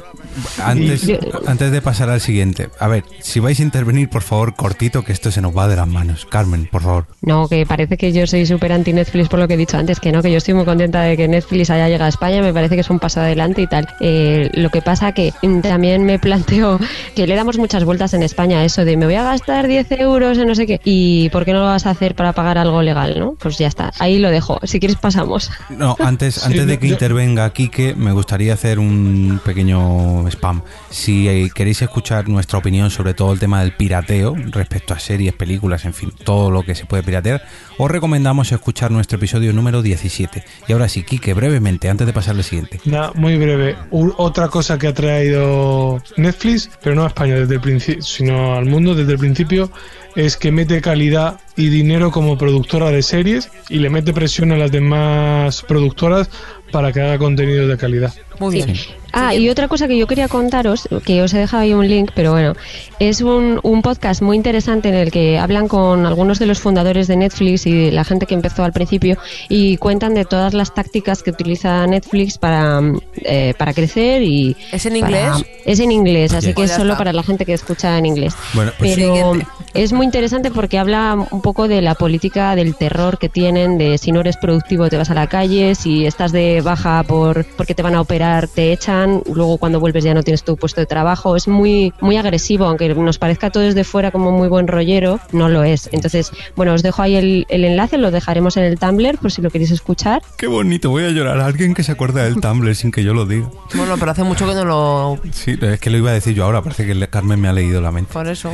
Antes, 0.62 1.08
antes 1.46 1.70
de 1.72 1.82
pasar 1.82 2.10
al 2.10 2.20
siguiente, 2.20 2.68
a 2.78 2.88
ver, 2.88 3.04
si 3.20 3.40
vais 3.40 3.58
a 3.60 3.62
intervenir, 3.62 4.08
por 4.08 4.22
favor, 4.22 4.54
cortito, 4.54 5.04
que 5.04 5.12
esto 5.12 5.30
se 5.30 5.40
nos 5.40 5.56
va 5.56 5.68
de 5.68 5.76
las 5.76 5.88
manos. 5.88 6.26
Carmen, 6.26 6.68
por 6.70 6.82
favor. 6.82 7.06
No, 7.22 7.48
que 7.48 7.64
parece 7.66 7.96
que 7.96 8.12
yo 8.12 8.26
soy 8.26 8.46
súper 8.46 8.72
anti 8.72 8.92
Netflix 8.92 9.28
por 9.28 9.38
lo 9.38 9.48
que 9.48 9.54
he 9.54 9.56
dicho 9.56 9.76
antes, 9.76 10.00
que 10.00 10.12
no, 10.12 10.22
que 10.22 10.30
yo 10.30 10.38
estoy 10.38 10.54
muy 10.54 10.64
contenta 10.64 11.02
de 11.02 11.16
que 11.16 11.28
Netflix 11.28 11.70
haya 11.70 11.86
llegado 11.88 12.04
a 12.06 12.08
España, 12.08 12.40
me 12.42 12.52
parece 12.52 12.74
que 12.74 12.80
es 12.82 12.90
un 12.90 12.98
paso 12.98 13.20
adelante 13.20 13.62
y 13.62 13.66
tal. 13.66 13.88
Eh, 14.00 14.50
lo 14.54 14.70
que 14.70 14.82
pasa 14.82 15.12
que 15.12 15.32
mm, 15.42 15.60
también 15.60 16.04
me 16.04 16.18
planteo 16.28 16.78
que 17.14 17.26
le 17.26 17.34
damos 17.34 17.58
muchas 17.58 17.84
vueltas 17.84 18.14
en 18.14 18.22
España 18.22 18.58
a 18.60 18.64
eso 18.64 18.84
de 18.84 18.96
me 18.96 19.06
voy 19.06 19.14
a 19.16 19.24
gastar 19.24 19.66
10 19.66 19.92
euros 19.92 20.38
en 20.38 20.48
no 20.48 20.54
sé 20.54 20.66
qué, 20.66 20.80
y 20.84 21.28
¿por 21.30 21.44
qué 21.44 21.52
no 21.52 21.60
lo 21.60 21.66
vas 21.66 21.86
a 21.86 21.90
hacer 21.90 22.14
para 22.14 22.32
pagar 22.32 22.58
algo 22.58 22.82
legal, 22.82 23.18
no? 23.18 23.34
Pues 23.38 23.58
ya 23.58 23.66
está, 23.68 23.92
ahí 23.98 24.18
lo 24.18 24.30
dejo, 24.30 24.58
si 24.64 24.78
quieres 24.80 24.96
pasamos. 24.98 25.50
No, 25.70 25.96
antes, 25.98 26.34
Sí, 26.38 26.42
antes 26.46 26.66
de 26.66 26.78
que 26.78 26.88
yo- 26.88 26.94
intervenga 26.94 27.52
Quique, 27.52 27.94
me 27.96 28.12
gustaría 28.12 28.54
hacer 28.54 28.78
un 28.78 29.40
pequeño 29.44 30.27
spam. 30.30 30.62
Si 30.90 31.28
eh, 31.28 31.50
queréis 31.54 31.82
escuchar 31.82 32.28
nuestra 32.28 32.58
opinión 32.58 32.90
sobre 32.90 33.14
todo 33.14 33.32
el 33.32 33.38
tema 33.38 33.60
del 33.60 33.72
pirateo, 33.72 34.34
respecto 34.50 34.94
a 34.94 34.98
series, 34.98 35.34
películas, 35.34 35.84
en 35.84 35.94
fin, 35.94 36.12
todo 36.24 36.50
lo 36.50 36.62
que 36.62 36.74
se 36.74 36.86
puede 36.86 37.02
piratear, 37.02 37.42
os 37.78 37.90
recomendamos 37.90 38.52
escuchar 38.52 38.90
nuestro 38.90 39.16
episodio 39.18 39.52
número 39.52 39.82
17. 39.82 40.44
Y 40.66 40.72
ahora 40.72 40.88
sí, 40.88 41.02
Quique, 41.02 41.34
brevemente, 41.34 41.88
antes 41.88 42.06
de 42.06 42.12
pasar 42.12 42.36
al 42.36 42.44
siguiente. 42.44 42.80
Nada, 42.84 43.12
muy 43.14 43.36
breve. 43.36 43.76
Otra 43.90 44.48
cosa 44.48 44.78
que 44.78 44.88
ha 44.88 44.94
traído 44.94 46.02
Netflix, 46.16 46.70
pero 46.82 46.94
no 46.94 47.04
a 47.04 47.08
España 47.08 47.34
desde 47.34 47.54
el 47.54 47.60
principio, 47.60 48.02
sino 48.02 48.54
al 48.54 48.66
mundo 48.66 48.94
desde 48.94 49.12
el 49.12 49.18
principio, 49.18 49.70
es 50.16 50.36
que 50.36 50.50
mete 50.50 50.80
calidad 50.80 51.40
y 51.56 51.68
dinero 51.68 52.10
como 52.10 52.36
productora 52.36 52.90
de 52.90 53.02
series 53.02 53.50
y 53.68 53.78
le 53.78 53.90
mete 53.90 54.12
presión 54.12 54.52
a 54.52 54.56
las 54.56 54.72
demás 54.72 55.62
productoras 55.62 56.30
para 56.72 56.92
que 56.92 57.00
haga 57.00 57.18
contenido 57.18 57.66
de 57.68 57.76
calidad. 57.76 58.12
Muy 58.38 58.54
bien. 58.54 58.74
Ah, 59.10 59.34
y 59.34 59.48
otra 59.48 59.68
cosa 59.68 59.88
que 59.88 59.96
yo 59.96 60.06
quería 60.06 60.28
contaros, 60.28 60.86
que 61.06 61.22
os 61.22 61.32
he 61.32 61.38
dejado 61.38 61.62
ahí 61.62 61.72
un 61.72 61.88
link, 61.88 62.10
pero 62.14 62.32
bueno, 62.32 62.52
es 63.00 63.22
un, 63.22 63.58
un 63.62 63.80
podcast 63.80 64.20
muy 64.20 64.36
interesante 64.36 64.90
en 64.90 64.94
el 64.96 65.10
que 65.10 65.38
hablan 65.38 65.66
con 65.66 66.04
algunos 66.04 66.38
de 66.38 66.44
los 66.44 66.60
fundadores 66.60 67.08
de 67.08 67.16
Netflix 67.16 67.66
y 67.66 67.72
de 67.86 67.90
la 67.90 68.04
gente 68.04 68.26
que 68.26 68.34
empezó 68.34 68.64
al 68.64 68.72
principio 68.74 69.16
y 69.48 69.78
cuentan 69.78 70.12
de 70.14 70.26
todas 70.26 70.52
las 70.52 70.74
tácticas 70.74 71.22
que 71.22 71.30
utiliza 71.30 71.86
Netflix 71.86 72.36
para, 72.36 72.82
mm, 72.82 73.00
eh, 73.24 73.54
para 73.58 73.72
crecer 73.72 74.22
y... 74.22 74.54
¿Es 74.72 74.84
en 74.84 75.00
para- 75.00 75.08
inglés? 75.36 75.46
Es 75.64 75.80
en 75.80 75.90
inglés, 75.90 76.34
así 76.34 76.52
que 76.52 76.64
es 76.64 76.72
solo 76.72 76.96
para 76.98 77.12
la 77.14 77.22
gente 77.22 77.46
que 77.46 77.54
escucha 77.54 77.96
en 77.96 78.04
inglés. 78.04 78.34
Bueno, 78.52 78.72
pues- 78.78 78.94
pero 78.94 79.14
Siguiente. 79.32 79.46
es 79.72 79.92
muy 79.94 80.04
interesante 80.04 80.50
porque 80.50 80.78
habla 80.78 81.16
un 81.30 81.40
poco 81.40 81.66
de 81.66 81.80
la 81.80 81.94
política 81.94 82.54
del 82.56 82.74
terror 82.76 83.18
que 83.18 83.30
tienen, 83.30 83.78
de 83.78 83.96
si 83.96 84.12
no 84.12 84.20
eres 84.20 84.36
productivo 84.36 84.90
te 84.90 84.98
vas 84.98 85.08
a 85.10 85.14
la 85.14 85.28
calle, 85.28 85.74
si 85.74 86.04
estás 86.04 86.30
de 86.30 86.60
baja 86.60 87.02
por 87.04 87.46
porque 87.56 87.74
te 87.74 87.82
van 87.82 87.94
a 87.94 88.02
operar 88.02 88.27
te 88.54 88.72
echan, 88.72 89.22
luego 89.32 89.58
cuando 89.58 89.80
vuelves 89.80 90.04
ya 90.04 90.14
no 90.14 90.22
tienes 90.22 90.44
tu 90.44 90.56
puesto 90.56 90.80
de 90.80 90.86
trabajo. 90.86 91.36
Es 91.36 91.48
muy 91.48 91.92
muy 92.00 92.16
agresivo, 92.16 92.66
aunque 92.66 92.88
nos 92.94 93.18
parezca 93.18 93.50
todo 93.50 93.62
desde 93.62 93.84
fuera 93.84 94.10
como 94.10 94.30
muy 94.30 94.48
buen 94.48 94.68
rollero, 94.68 95.20
no 95.32 95.48
lo 95.48 95.64
es. 95.64 95.88
Entonces, 95.92 96.30
bueno, 96.56 96.74
os 96.74 96.82
dejo 96.82 97.02
ahí 97.02 97.16
el, 97.16 97.46
el 97.48 97.64
enlace, 97.64 97.98
lo 97.98 98.10
dejaremos 98.10 98.56
en 98.56 98.64
el 98.64 98.78
Tumblr 98.78 99.18
por 99.18 99.32
si 99.32 99.42
lo 99.42 99.50
queréis 99.50 99.70
escuchar. 99.70 100.22
Qué 100.36 100.46
bonito, 100.46 100.90
voy 100.90 101.04
a 101.04 101.10
llorar. 101.10 101.40
Alguien 101.40 101.74
que 101.74 101.82
se 101.82 101.92
acuerda 101.92 102.24
del 102.24 102.40
Tumblr 102.40 102.74
sin 102.74 102.90
que 102.90 103.02
yo 103.02 103.14
lo 103.14 103.26
diga. 103.26 103.48
Bueno, 103.74 103.96
pero 103.98 104.10
hace 104.10 104.24
mucho 104.24 104.46
que 104.46 104.54
no 104.54 104.64
lo... 104.64 105.18
Sí, 105.32 105.58
es 105.60 105.80
que 105.80 105.90
lo 105.90 105.98
iba 105.98 106.10
a 106.10 106.14
decir 106.14 106.34
yo 106.34 106.44
ahora, 106.44 106.62
parece 106.62 106.86
que 106.86 107.08
Carmen 107.08 107.40
me 107.40 107.48
ha 107.48 107.52
leído 107.52 107.80
la 107.80 107.90
mente. 107.90 108.12
Por 108.12 108.28
eso. 108.28 108.52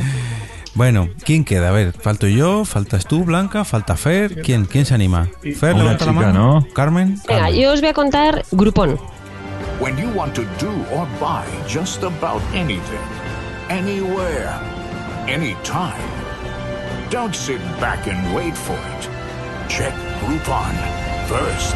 Bueno, 0.75 1.07
¿quién 1.23 1.45
queda? 1.45 1.69
A 1.69 1.71
ver, 1.71 1.93
falto 1.93 2.27
yo, 2.27 2.65
faltas 2.65 3.05
tú, 3.05 3.23
Blanca, 3.23 3.63
falta 3.63 3.95
Fer. 3.95 4.41
¿Quién, 4.41 4.65
quién 4.65 4.85
se 4.85 4.93
anima? 4.93 5.29
Fer, 5.41 5.73
Una 5.73 5.83
levanta 5.83 6.05
la 6.05 6.11
chica, 6.11 6.25
mano. 6.27 6.53
¿no? 6.59 6.67
Carmen. 6.73 7.17
Venga, 7.27 7.49
yo 7.49 7.71
os 7.71 7.79
voy 7.79 7.89
a 7.91 7.93
contar 7.93 8.43
Groupon. 8.51 8.99
When 9.79 9.97
you 9.97 10.09
want 10.09 10.33
to 10.35 10.45
do 10.57 10.71
or 10.93 11.05
buy 11.19 11.45
just 11.67 12.03
about 12.03 12.41
anything, 12.53 13.05
anywhere, 13.69 14.57
anytime, 15.27 16.01
don't 17.09 17.35
sit 17.35 17.59
back 17.81 18.07
and 18.07 18.33
wait 18.33 18.55
for 18.55 18.73
it. 18.73 19.09
Check 19.67 19.93
Groupon 20.21 20.73
first. 21.27 21.75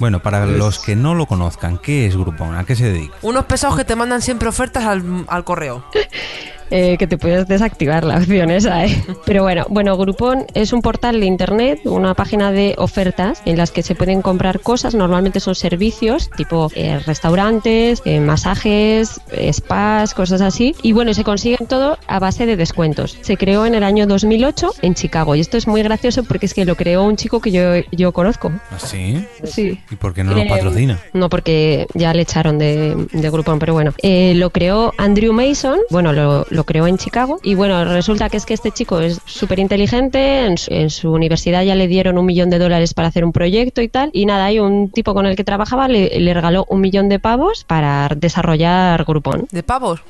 Bueno, 0.00 0.20
para 0.20 0.46
los 0.46 0.80
que 0.80 0.96
no 0.96 1.14
lo 1.14 1.26
conozcan, 1.26 1.78
¿qué 1.78 2.06
es 2.06 2.16
Groupon? 2.16 2.56
¿A 2.56 2.64
qué 2.64 2.74
se 2.74 2.90
dedica? 2.90 3.14
Unos 3.22 3.44
pesados 3.44 3.76
que 3.76 3.84
te 3.84 3.94
mandan 3.94 4.20
siempre 4.20 4.48
ofertas 4.48 4.84
al, 4.86 5.24
al 5.28 5.44
correo. 5.44 5.84
eh, 6.70 6.96
que 6.98 7.06
te 7.06 7.18
puedes 7.18 7.46
desactivar 7.48 8.04
la 8.04 8.16
opción 8.18 8.50
esa, 8.50 8.84
¿eh? 8.84 9.04
Pero 9.24 9.42
bueno, 9.42 9.66
bueno, 9.68 9.96
Groupon 9.96 10.46
es 10.54 10.72
un 10.72 10.82
portal 10.82 11.20
de 11.20 11.26
internet, 11.26 11.80
una 11.84 12.14
página 12.14 12.52
de 12.52 12.74
ofertas 12.78 13.42
en 13.44 13.56
las 13.56 13.70
que 13.70 13.82
se 13.82 13.94
pueden 13.94 14.22
comprar 14.22 14.60
cosas, 14.60 14.94
normalmente 14.94 15.40
son 15.40 15.54
servicios 15.54 16.30
tipo 16.36 16.70
eh, 16.74 16.98
restaurantes, 17.06 18.02
eh, 18.04 18.20
masajes, 18.20 19.20
eh, 19.32 19.52
spas, 19.52 20.14
cosas 20.14 20.40
así. 20.40 20.74
Y 20.82 20.92
bueno, 20.92 21.14
se 21.14 21.24
consiguen 21.24 21.66
todo 21.66 21.98
a 22.06 22.18
base 22.18 22.46
de 22.46 22.56
descuentos. 22.56 23.18
Se 23.20 23.36
creó 23.36 23.66
en 23.66 23.74
el 23.74 23.82
año 23.82 24.06
2008 24.06 24.72
en 24.82 24.94
Chicago 24.94 25.34
y 25.34 25.40
esto 25.40 25.56
es 25.56 25.66
muy 25.66 25.82
gracioso 25.82 26.24
porque 26.24 26.46
es 26.46 26.54
que 26.54 26.64
lo 26.64 26.76
creó 26.76 27.04
un 27.04 27.16
chico 27.16 27.40
que 27.40 27.50
yo, 27.50 27.62
yo 27.92 28.12
conozco. 28.12 28.52
¿Ah, 28.70 28.78
sí? 28.78 29.24
Sí. 29.44 29.80
¿Y 29.90 29.96
por 29.96 30.14
qué 30.14 30.24
no 30.24 30.34
lo 30.34 30.46
patrocina? 30.48 30.98
No, 31.12 31.28
porque 31.28 31.86
ya 31.94 32.14
le 32.14 32.22
echaron 32.22 32.58
de, 32.58 32.94
de 33.12 33.30
Groupon, 33.30 33.58
pero 33.58 33.72
bueno. 33.74 33.92
Lo 34.02 34.50
creó 34.50 34.92
Andrew 34.98 35.32
Mason, 35.32 35.78
bueno, 35.90 36.12
lo, 36.12 36.46
lo 36.50 36.59
creó 36.64 36.86
en 36.86 36.98
Chicago. 36.98 37.38
Y 37.42 37.54
bueno, 37.54 37.84
resulta 37.84 38.28
que 38.28 38.36
es 38.36 38.46
que 38.46 38.54
este 38.54 38.70
chico 38.70 39.00
es 39.00 39.20
súper 39.24 39.58
inteligente, 39.58 40.46
en, 40.46 40.58
su- 40.58 40.72
en 40.72 40.90
su 40.90 41.10
universidad 41.12 41.62
ya 41.62 41.74
le 41.74 41.86
dieron 41.88 42.18
un 42.18 42.26
millón 42.26 42.50
de 42.50 42.58
dólares 42.58 42.94
para 42.94 43.08
hacer 43.08 43.24
un 43.24 43.32
proyecto 43.32 43.82
y 43.82 43.88
tal. 43.88 44.10
Y 44.12 44.26
nada, 44.26 44.46
hay 44.46 44.58
un 44.60 44.90
tipo 44.90 45.14
con 45.14 45.26
el 45.26 45.36
que 45.36 45.44
trabajaba, 45.44 45.88
le, 45.88 46.18
le 46.20 46.34
regaló 46.34 46.66
un 46.68 46.80
millón 46.80 47.08
de 47.08 47.18
pavos 47.18 47.64
para 47.64 48.08
desarrollar 48.16 49.04
Groupon. 49.04 49.46
¿De 49.50 49.62
pavos? 49.62 50.00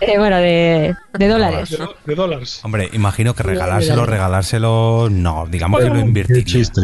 Eh, 0.00 0.16
bueno, 0.18 0.36
de, 0.36 0.94
de 1.18 1.28
dólares. 1.28 1.70
De, 1.70 1.78
de 2.06 2.14
dólares. 2.14 2.60
Hombre, 2.62 2.88
imagino 2.92 3.34
que 3.34 3.42
regalárselo, 3.42 4.06
regalárselo, 4.06 5.08
no, 5.10 5.46
digamos 5.50 5.80
que 5.80 5.88
lo 5.90 6.42
chiste. 6.44 6.82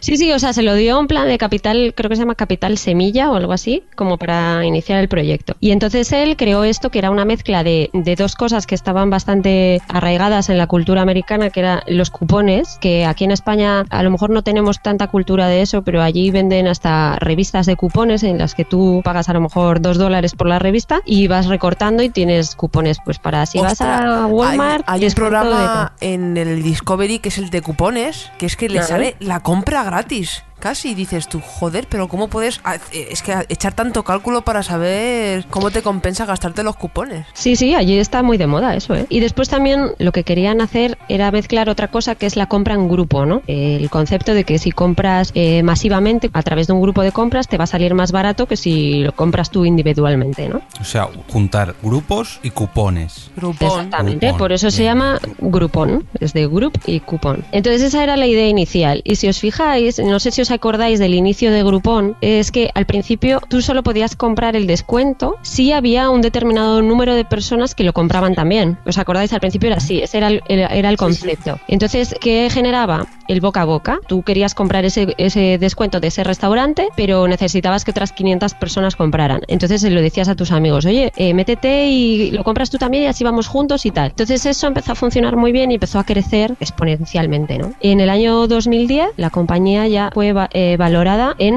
Sí, 0.00 0.16
sí, 0.16 0.30
o 0.32 0.38
sea, 0.38 0.52
se 0.52 0.62
lo 0.62 0.74
dio 0.74 1.00
en 1.00 1.06
plan 1.06 1.26
de 1.26 1.38
capital, 1.38 1.94
creo 1.96 2.08
que 2.10 2.16
se 2.16 2.22
llama 2.22 2.34
capital 2.34 2.76
semilla 2.78 3.30
o 3.30 3.36
algo 3.36 3.52
así, 3.52 3.82
como 3.96 4.18
para 4.18 4.64
iniciar 4.66 5.00
el 5.00 5.08
proyecto. 5.08 5.56
Y 5.60 5.70
entonces 5.70 6.12
él 6.12 6.36
creó 6.36 6.62
esto 6.64 6.90
que 6.90 6.98
era 6.98 7.10
una 7.10 7.24
mezcla 7.24 7.64
de, 7.64 7.90
de 8.02 8.16
dos 8.16 8.36
cosas 8.36 8.66
que 8.66 8.74
estaban 8.74 9.10
bastante 9.10 9.80
arraigadas 9.88 10.48
en 10.48 10.58
la 10.58 10.66
cultura 10.66 11.02
americana, 11.02 11.50
que 11.50 11.60
eran 11.60 11.80
los 11.86 12.10
cupones, 12.10 12.78
que 12.80 13.04
aquí 13.04 13.24
en 13.24 13.30
España 13.30 13.84
a 13.90 14.02
lo 14.02 14.10
mejor 14.10 14.30
no 14.30 14.42
tenemos 14.42 14.80
tanta 14.80 15.08
cultura 15.08 15.48
de 15.48 15.62
eso, 15.62 15.82
pero 15.82 16.02
allí 16.02 16.30
venden 16.30 16.66
hasta 16.66 17.16
revistas 17.16 17.66
de 17.66 17.76
cupones 17.76 18.22
en 18.22 18.38
las 18.38 18.54
que 18.54 18.64
tú 18.64 19.00
pagas 19.04 19.28
a 19.28 19.32
lo 19.32 19.40
mejor 19.40 19.80
dos 19.80 19.98
dólares 19.98 20.34
por 20.34 20.46
la 20.46 20.58
revista 20.58 21.00
y 21.04 21.28
vas 21.28 21.46
recortando 21.46 22.02
y 22.02 22.10
tienes 22.10 22.54
cupones, 22.54 22.98
pues 23.04 23.18
para 23.18 23.46
si 23.46 23.58
vas 23.58 23.80
a 23.80 24.26
Walmart. 24.26 24.84
Hay, 24.86 25.00
hay 25.00 25.04
un 25.04 25.08
de 25.08 25.14
programa 25.14 25.92
en 26.00 26.36
el 26.36 26.62
Discovery 26.62 27.18
que 27.18 27.28
es 27.28 27.38
el 27.38 27.50
de 27.50 27.62
cupones, 27.62 28.30
que 28.38 28.46
es 28.46 28.56
que 28.56 28.68
le 28.68 28.82
sale 28.82 29.16
la 29.20 29.40
compra 29.40 29.82
gratis. 29.84 30.44
Casi 30.62 30.90
y 30.90 30.94
dices 30.94 31.26
tú, 31.26 31.40
joder, 31.40 31.88
pero 31.88 32.06
¿cómo 32.06 32.28
puedes 32.28 32.60
eh, 32.92 33.08
es 33.10 33.20
que 33.20 33.34
echar 33.48 33.74
tanto 33.74 34.04
cálculo 34.04 34.42
para 34.42 34.62
saber 34.62 35.44
cómo 35.50 35.72
te 35.72 35.82
compensa 35.82 36.24
gastarte 36.24 36.62
los 36.62 36.76
cupones? 36.76 37.26
Sí, 37.32 37.56
sí, 37.56 37.74
allí 37.74 37.98
está 37.98 38.22
muy 38.22 38.38
de 38.38 38.46
moda 38.46 38.76
eso, 38.76 38.94
¿eh? 38.94 39.06
Y 39.08 39.18
después 39.18 39.48
también 39.48 39.90
lo 39.98 40.12
que 40.12 40.22
querían 40.22 40.60
hacer 40.60 40.98
era 41.08 41.32
mezclar 41.32 41.68
otra 41.68 41.88
cosa 41.88 42.14
que 42.14 42.26
es 42.26 42.36
la 42.36 42.46
compra 42.46 42.74
en 42.74 42.88
grupo, 42.88 43.26
¿no? 43.26 43.42
El 43.48 43.90
concepto 43.90 44.34
de 44.34 44.44
que 44.44 44.60
si 44.60 44.70
compras 44.70 45.32
eh, 45.34 45.64
masivamente 45.64 46.30
a 46.32 46.42
través 46.44 46.68
de 46.68 46.74
un 46.74 46.80
grupo 46.80 47.02
de 47.02 47.10
compras 47.10 47.48
te 47.48 47.58
va 47.58 47.64
a 47.64 47.66
salir 47.66 47.94
más 47.94 48.12
barato 48.12 48.46
que 48.46 48.56
si 48.56 49.02
lo 49.02 49.10
compras 49.16 49.50
tú 49.50 49.64
individualmente, 49.64 50.48
¿no? 50.48 50.62
O 50.80 50.84
sea, 50.84 51.08
juntar 51.28 51.74
grupos 51.82 52.38
y 52.44 52.50
cupones. 52.50 53.32
Exactamente, 53.36 54.26
Groupon, 54.26 54.38
por 54.38 54.52
eso 54.52 54.70
se 54.70 54.84
llama 54.84 55.18
Groupon, 55.40 56.06
es 56.20 56.32
de 56.34 56.46
group 56.46 56.78
y 56.86 57.00
cupón. 57.00 57.44
Entonces 57.50 57.82
esa 57.82 58.04
era 58.04 58.16
la 58.16 58.28
idea 58.28 58.46
inicial. 58.46 59.02
Y 59.04 59.16
si 59.16 59.26
os 59.26 59.40
fijáis, 59.40 59.98
no 59.98 60.20
sé 60.20 60.30
si 60.30 60.40
os 60.40 60.51
acordáis 60.52 60.98
del 60.98 61.14
inicio 61.14 61.50
de 61.50 61.62
Groupon, 61.62 62.16
es 62.20 62.50
que 62.52 62.70
al 62.74 62.86
principio 62.86 63.40
tú 63.48 63.60
solo 63.62 63.82
podías 63.82 64.16
comprar 64.16 64.56
el 64.56 64.66
descuento 64.66 65.36
si 65.42 65.72
había 65.72 66.10
un 66.10 66.20
determinado 66.22 66.82
número 66.82 67.14
de 67.14 67.24
personas 67.24 67.74
que 67.74 67.84
lo 67.84 67.92
compraban 67.92 68.34
también. 68.34 68.78
¿Os 68.86 68.98
acordáis? 68.98 69.32
Al 69.32 69.40
principio 69.40 69.68
era 69.68 69.76
así, 69.78 70.00
ese 70.02 70.18
era 70.18 70.28
el, 70.28 70.42
era- 70.48 70.68
el 70.68 70.96
concepto. 70.96 71.58
Entonces, 71.68 72.14
¿qué 72.20 72.48
generaba? 72.50 73.06
El 73.28 73.40
boca 73.40 73.62
a 73.62 73.64
boca. 73.64 73.98
Tú 74.08 74.22
querías 74.22 74.54
comprar 74.54 74.84
ese, 74.84 75.14
ese 75.18 75.56
descuento 75.58 76.00
de 76.00 76.08
ese 76.08 76.22
restaurante, 76.24 76.88
pero 76.96 77.26
necesitabas 77.28 77.84
que 77.84 77.90
otras 77.92 78.12
500 78.12 78.54
personas 78.54 78.96
compraran. 78.96 79.40
Entonces 79.48 79.82
lo 79.84 80.00
decías 80.02 80.28
a 80.28 80.34
tus 80.34 80.50
amigos, 80.52 80.84
oye, 80.84 81.12
eh, 81.16 81.32
métete 81.32 81.86
y 81.88 82.30
lo 82.32 82.44
compras 82.44 82.68
tú 82.70 82.78
también 82.78 83.04
y 83.04 83.06
así 83.06 83.24
vamos 83.24 83.46
juntos 83.46 83.86
y 83.86 83.90
tal. 83.90 84.10
Entonces 84.10 84.44
eso 84.44 84.66
empezó 84.66 84.92
a 84.92 84.94
funcionar 84.94 85.36
muy 85.36 85.52
bien 85.52 85.70
y 85.70 85.74
empezó 85.74 85.98
a 85.98 86.04
crecer 86.04 86.54
exponencialmente, 86.60 87.58
¿no? 87.58 87.72
En 87.80 88.00
el 88.00 88.10
año 88.10 88.46
2010 88.48 89.10
la 89.16 89.30
compañía 89.30 89.86
ya 89.86 90.10
fue 90.12 90.32
va- 90.42 90.50
eh, 90.52 90.76
valorada 90.78 91.34
en 91.38 91.56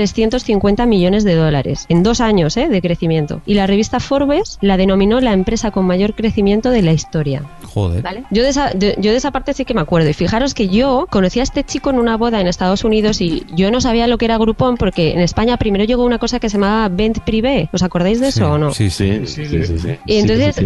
1.350 0.00 0.86
millones 0.86 1.24
de 1.24 1.34
dólares, 1.34 1.86
en 1.88 2.02
dos 2.02 2.20
años 2.20 2.56
¿eh? 2.56 2.68
de 2.68 2.80
crecimiento. 2.82 3.40
Y 3.46 3.54
la 3.54 3.66
revista 3.66 4.00
Forbes 4.00 4.58
la 4.60 4.76
denominó 4.76 5.20
la 5.20 5.32
empresa 5.32 5.70
con 5.70 5.86
mayor 5.86 6.14
crecimiento 6.14 6.70
de 6.70 6.82
la 6.82 6.92
historia. 6.92 7.42
Joder. 7.64 8.02
¿Vale? 8.02 8.24
Yo 8.30 8.42
de, 8.42 8.48
esa, 8.50 8.70
de- 8.70 8.94
yo 8.98 9.10
de 9.10 9.16
esa 9.16 9.30
parte 9.30 9.54
sí 9.54 9.64
que 9.64 9.74
me 9.74 9.80
acuerdo. 9.80 10.08
Y 10.08 10.12
fijaros 10.14 10.54
que 10.54 10.68
yo 10.68 11.06
conocí 11.10 11.40
a 11.40 11.42
este 11.42 11.64
chico 11.64 11.90
en 11.90 11.98
una 11.98 12.16
boda 12.16 12.40
en 12.40 12.46
Estados 12.46 12.84
Unidos 12.84 13.20
y 13.20 13.44
yo 13.54 13.70
no 13.70 13.80
sabía 13.80 14.06
lo 14.06 14.18
que 14.18 14.24
era 14.26 14.38
Groupon 14.38 14.76
porque 14.76 15.12
en 15.12 15.20
España 15.20 15.56
primero 15.56 15.84
llegó 15.84 16.04
una 16.04 16.18
cosa 16.18 16.38
que 16.40 16.48
se 16.48 16.54
llamaba 16.58 16.88
Vent 16.88 17.20
Privé. 17.20 17.68
¿Os 17.72 17.82
acordáis 17.82 18.20
de 18.20 18.28
eso 18.28 18.52
o 18.52 18.58
no? 18.58 18.72
Sí, 18.72 18.90
sí. 18.90 19.26
Sí, 19.26 19.46
sí, 19.46 19.64
sí. 19.64 19.78
sí. 19.78 19.88
Y 20.06 20.16
entonces, 20.18 20.56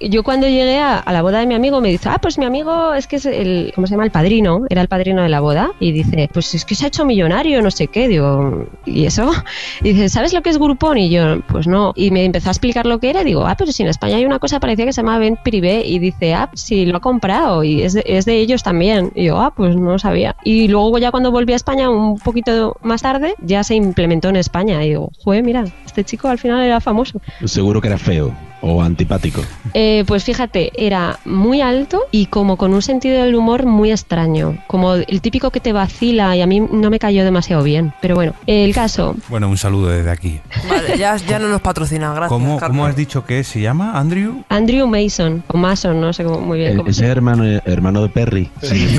yo 0.00 0.22
cuando 0.22 0.46
llegué 0.46 0.78
a, 0.78 0.98
a 0.98 1.12
la 1.12 1.22
boda 1.22 1.40
de 1.40 1.46
mi 1.46 1.54
amigo 1.54 1.80
me 1.80 1.88
dice, 1.90 2.08
ah, 2.08 2.18
pues 2.20 2.38
mi 2.38 2.44
amigo 2.44 2.94
es 2.94 3.06
que 3.06 3.16
es 3.16 3.26
el, 3.26 3.72
¿cómo 3.74 3.86
se 3.86 3.92
llama? 3.92 4.04
El 4.04 4.10
padrino, 4.10 4.62
era 4.68 4.82
el 4.82 4.88
padrino 4.88 5.22
de 5.22 5.28
la 5.28 5.40
boda. 5.40 5.70
Y 5.80 5.92
dice, 5.92 6.28
pues 6.32 6.54
es 6.54 6.64
que 6.64 6.74
se 6.74 6.84
ha 6.84 6.88
hecho 6.88 7.04
millonario, 7.06 7.62
no 7.62 7.70
sé 7.70 7.88
qué. 7.88 8.08
Digo, 8.08 8.66
¿y 8.84 9.06
eso? 9.06 9.30
Y 9.82 9.92
dice, 9.92 10.08
¿sabes 10.08 10.32
lo 10.32 10.42
que 10.42 10.50
es 10.50 10.58
Groupon? 10.58 10.98
Y 10.98 11.10
yo, 11.10 11.40
pues 11.48 11.66
no. 11.66 11.92
Y 11.96 12.10
me 12.10 12.24
empezó 12.24 12.48
a 12.48 12.52
explicar 12.52 12.86
lo 12.86 12.98
que 12.98 13.10
era. 13.10 13.22
Y 13.22 13.26
digo, 13.26 13.46
ah, 13.46 13.54
pero 13.56 13.72
si 13.72 13.82
en 13.82 13.88
España 13.88 14.16
hay 14.16 14.24
una 14.24 14.38
cosa 14.38 14.60
parecía 14.60 14.84
que 14.84 14.92
se 14.92 15.02
llama 15.02 15.18
Vent 15.18 15.40
Privé. 15.40 15.82
Y 15.86 15.98
dice, 15.98 16.34
ah, 16.34 16.50
sí, 16.54 16.86
lo 16.86 16.98
ha 16.98 17.00
comprado. 17.00 17.62
Y 17.64 17.82
es 17.82 17.92
de, 17.92 18.04
es 18.06 18.24
de 18.24 18.36
ellos 18.38 18.62
también. 18.62 19.12
Y 19.14 19.24
yo, 19.24 19.38
ah, 19.38 19.52
pues 19.54 19.76
no 19.76 19.98
sabía. 19.98 20.36
Y 20.44 20.68
luego 20.68 20.98
ya 20.98 21.10
cuando 21.10 21.30
volví 21.30 21.52
a 21.52 21.56
España, 21.56 21.90
un 21.90 22.18
poquito 22.18 22.76
más 22.82 23.02
tarde, 23.02 23.34
ya 23.40 23.64
se 23.64 23.74
implementó 23.74 24.28
en 24.28 24.36
España. 24.36 24.84
Y 24.84 24.90
digo, 24.90 25.10
joder, 25.18 25.42
mira, 25.44 25.64
este 25.84 26.04
chico 26.04 26.28
al 26.28 26.38
final 26.38 26.64
era 26.64 26.80
famoso. 26.80 27.20
Seguro 27.44 27.80
que 27.80 27.88
era 27.88 27.98
feo 27.98 28.32
o 28.60 28.82
antipático. 28.82 29.42
Eh, 29.74 30.04
pues 30.06 30.24
fíjate, 30.24 30.72
era 30.76 31.18
muy 31.24 31.60
alto 31.60 32.02
y 32.10 32.26
como 32.26 32.56
con 32.56 32.72
un 32.74 32.82
sentido 32.82 33.22
del 33.22 33.34
humor 33.34 33.66
muy 33.66 33.90
extraño, 33.90 34.58
como 34.66 34.94
el 34.94 35.20
típico 35.20 35.50
que 35.50 35.60
te 35.60 35.72
vacila 35.72 36.34
y 36.36 36.40
a 36.42 36.46
mí 36.46 36.60
no 36.60 36.90
me 36.90 36.98
cayó 36.98 37.24
demasiado 37.24 37.62
bien. 37.62 37.92
Pero 38.00 38.14
bueno, 38.14 38.34
el 38.46 38.74
caso, 38.74 39.14
Bueno, 39.28 39.48
un 39.48 39.58
saludo 39.58 39.88
desde 39.88 40.10
aquí. 40.10 40.40
Vale, 40.68 40.96
ya, 40.98 41.16
ya 41.16 41.38
no 41.38 41.48
nos 41.48 41.60
patrocina, 41.60 42.10
gracias. 42.12 42.28
¿Cómo, 42.28 42.58
cómo 42.60 42.86
has 42.86 42.96
dicho 42.96 43.24
que 43.24 43.44
se 43.44 43.60
llama? 43.60 43.98
¿Andrew? 43.98 44.44
Andrew 44.48 44.86
Mason, 44.86 45.42
o 45.48 45.56
Mason, 45.56 46.00
no 46.00 46.12
sé 46.12 46.24
cómo, 46.24 46.40
muy 46.40 46.58
bien. 46.58 46.76
Cómo- 46.78 46.88
Ese 46.88 47.06
hermano, 47.06 47.44
hermano 47.64 48.02
de 48.02 48.08
Perry. 48.08 48.50
Sí, 48.62 48.98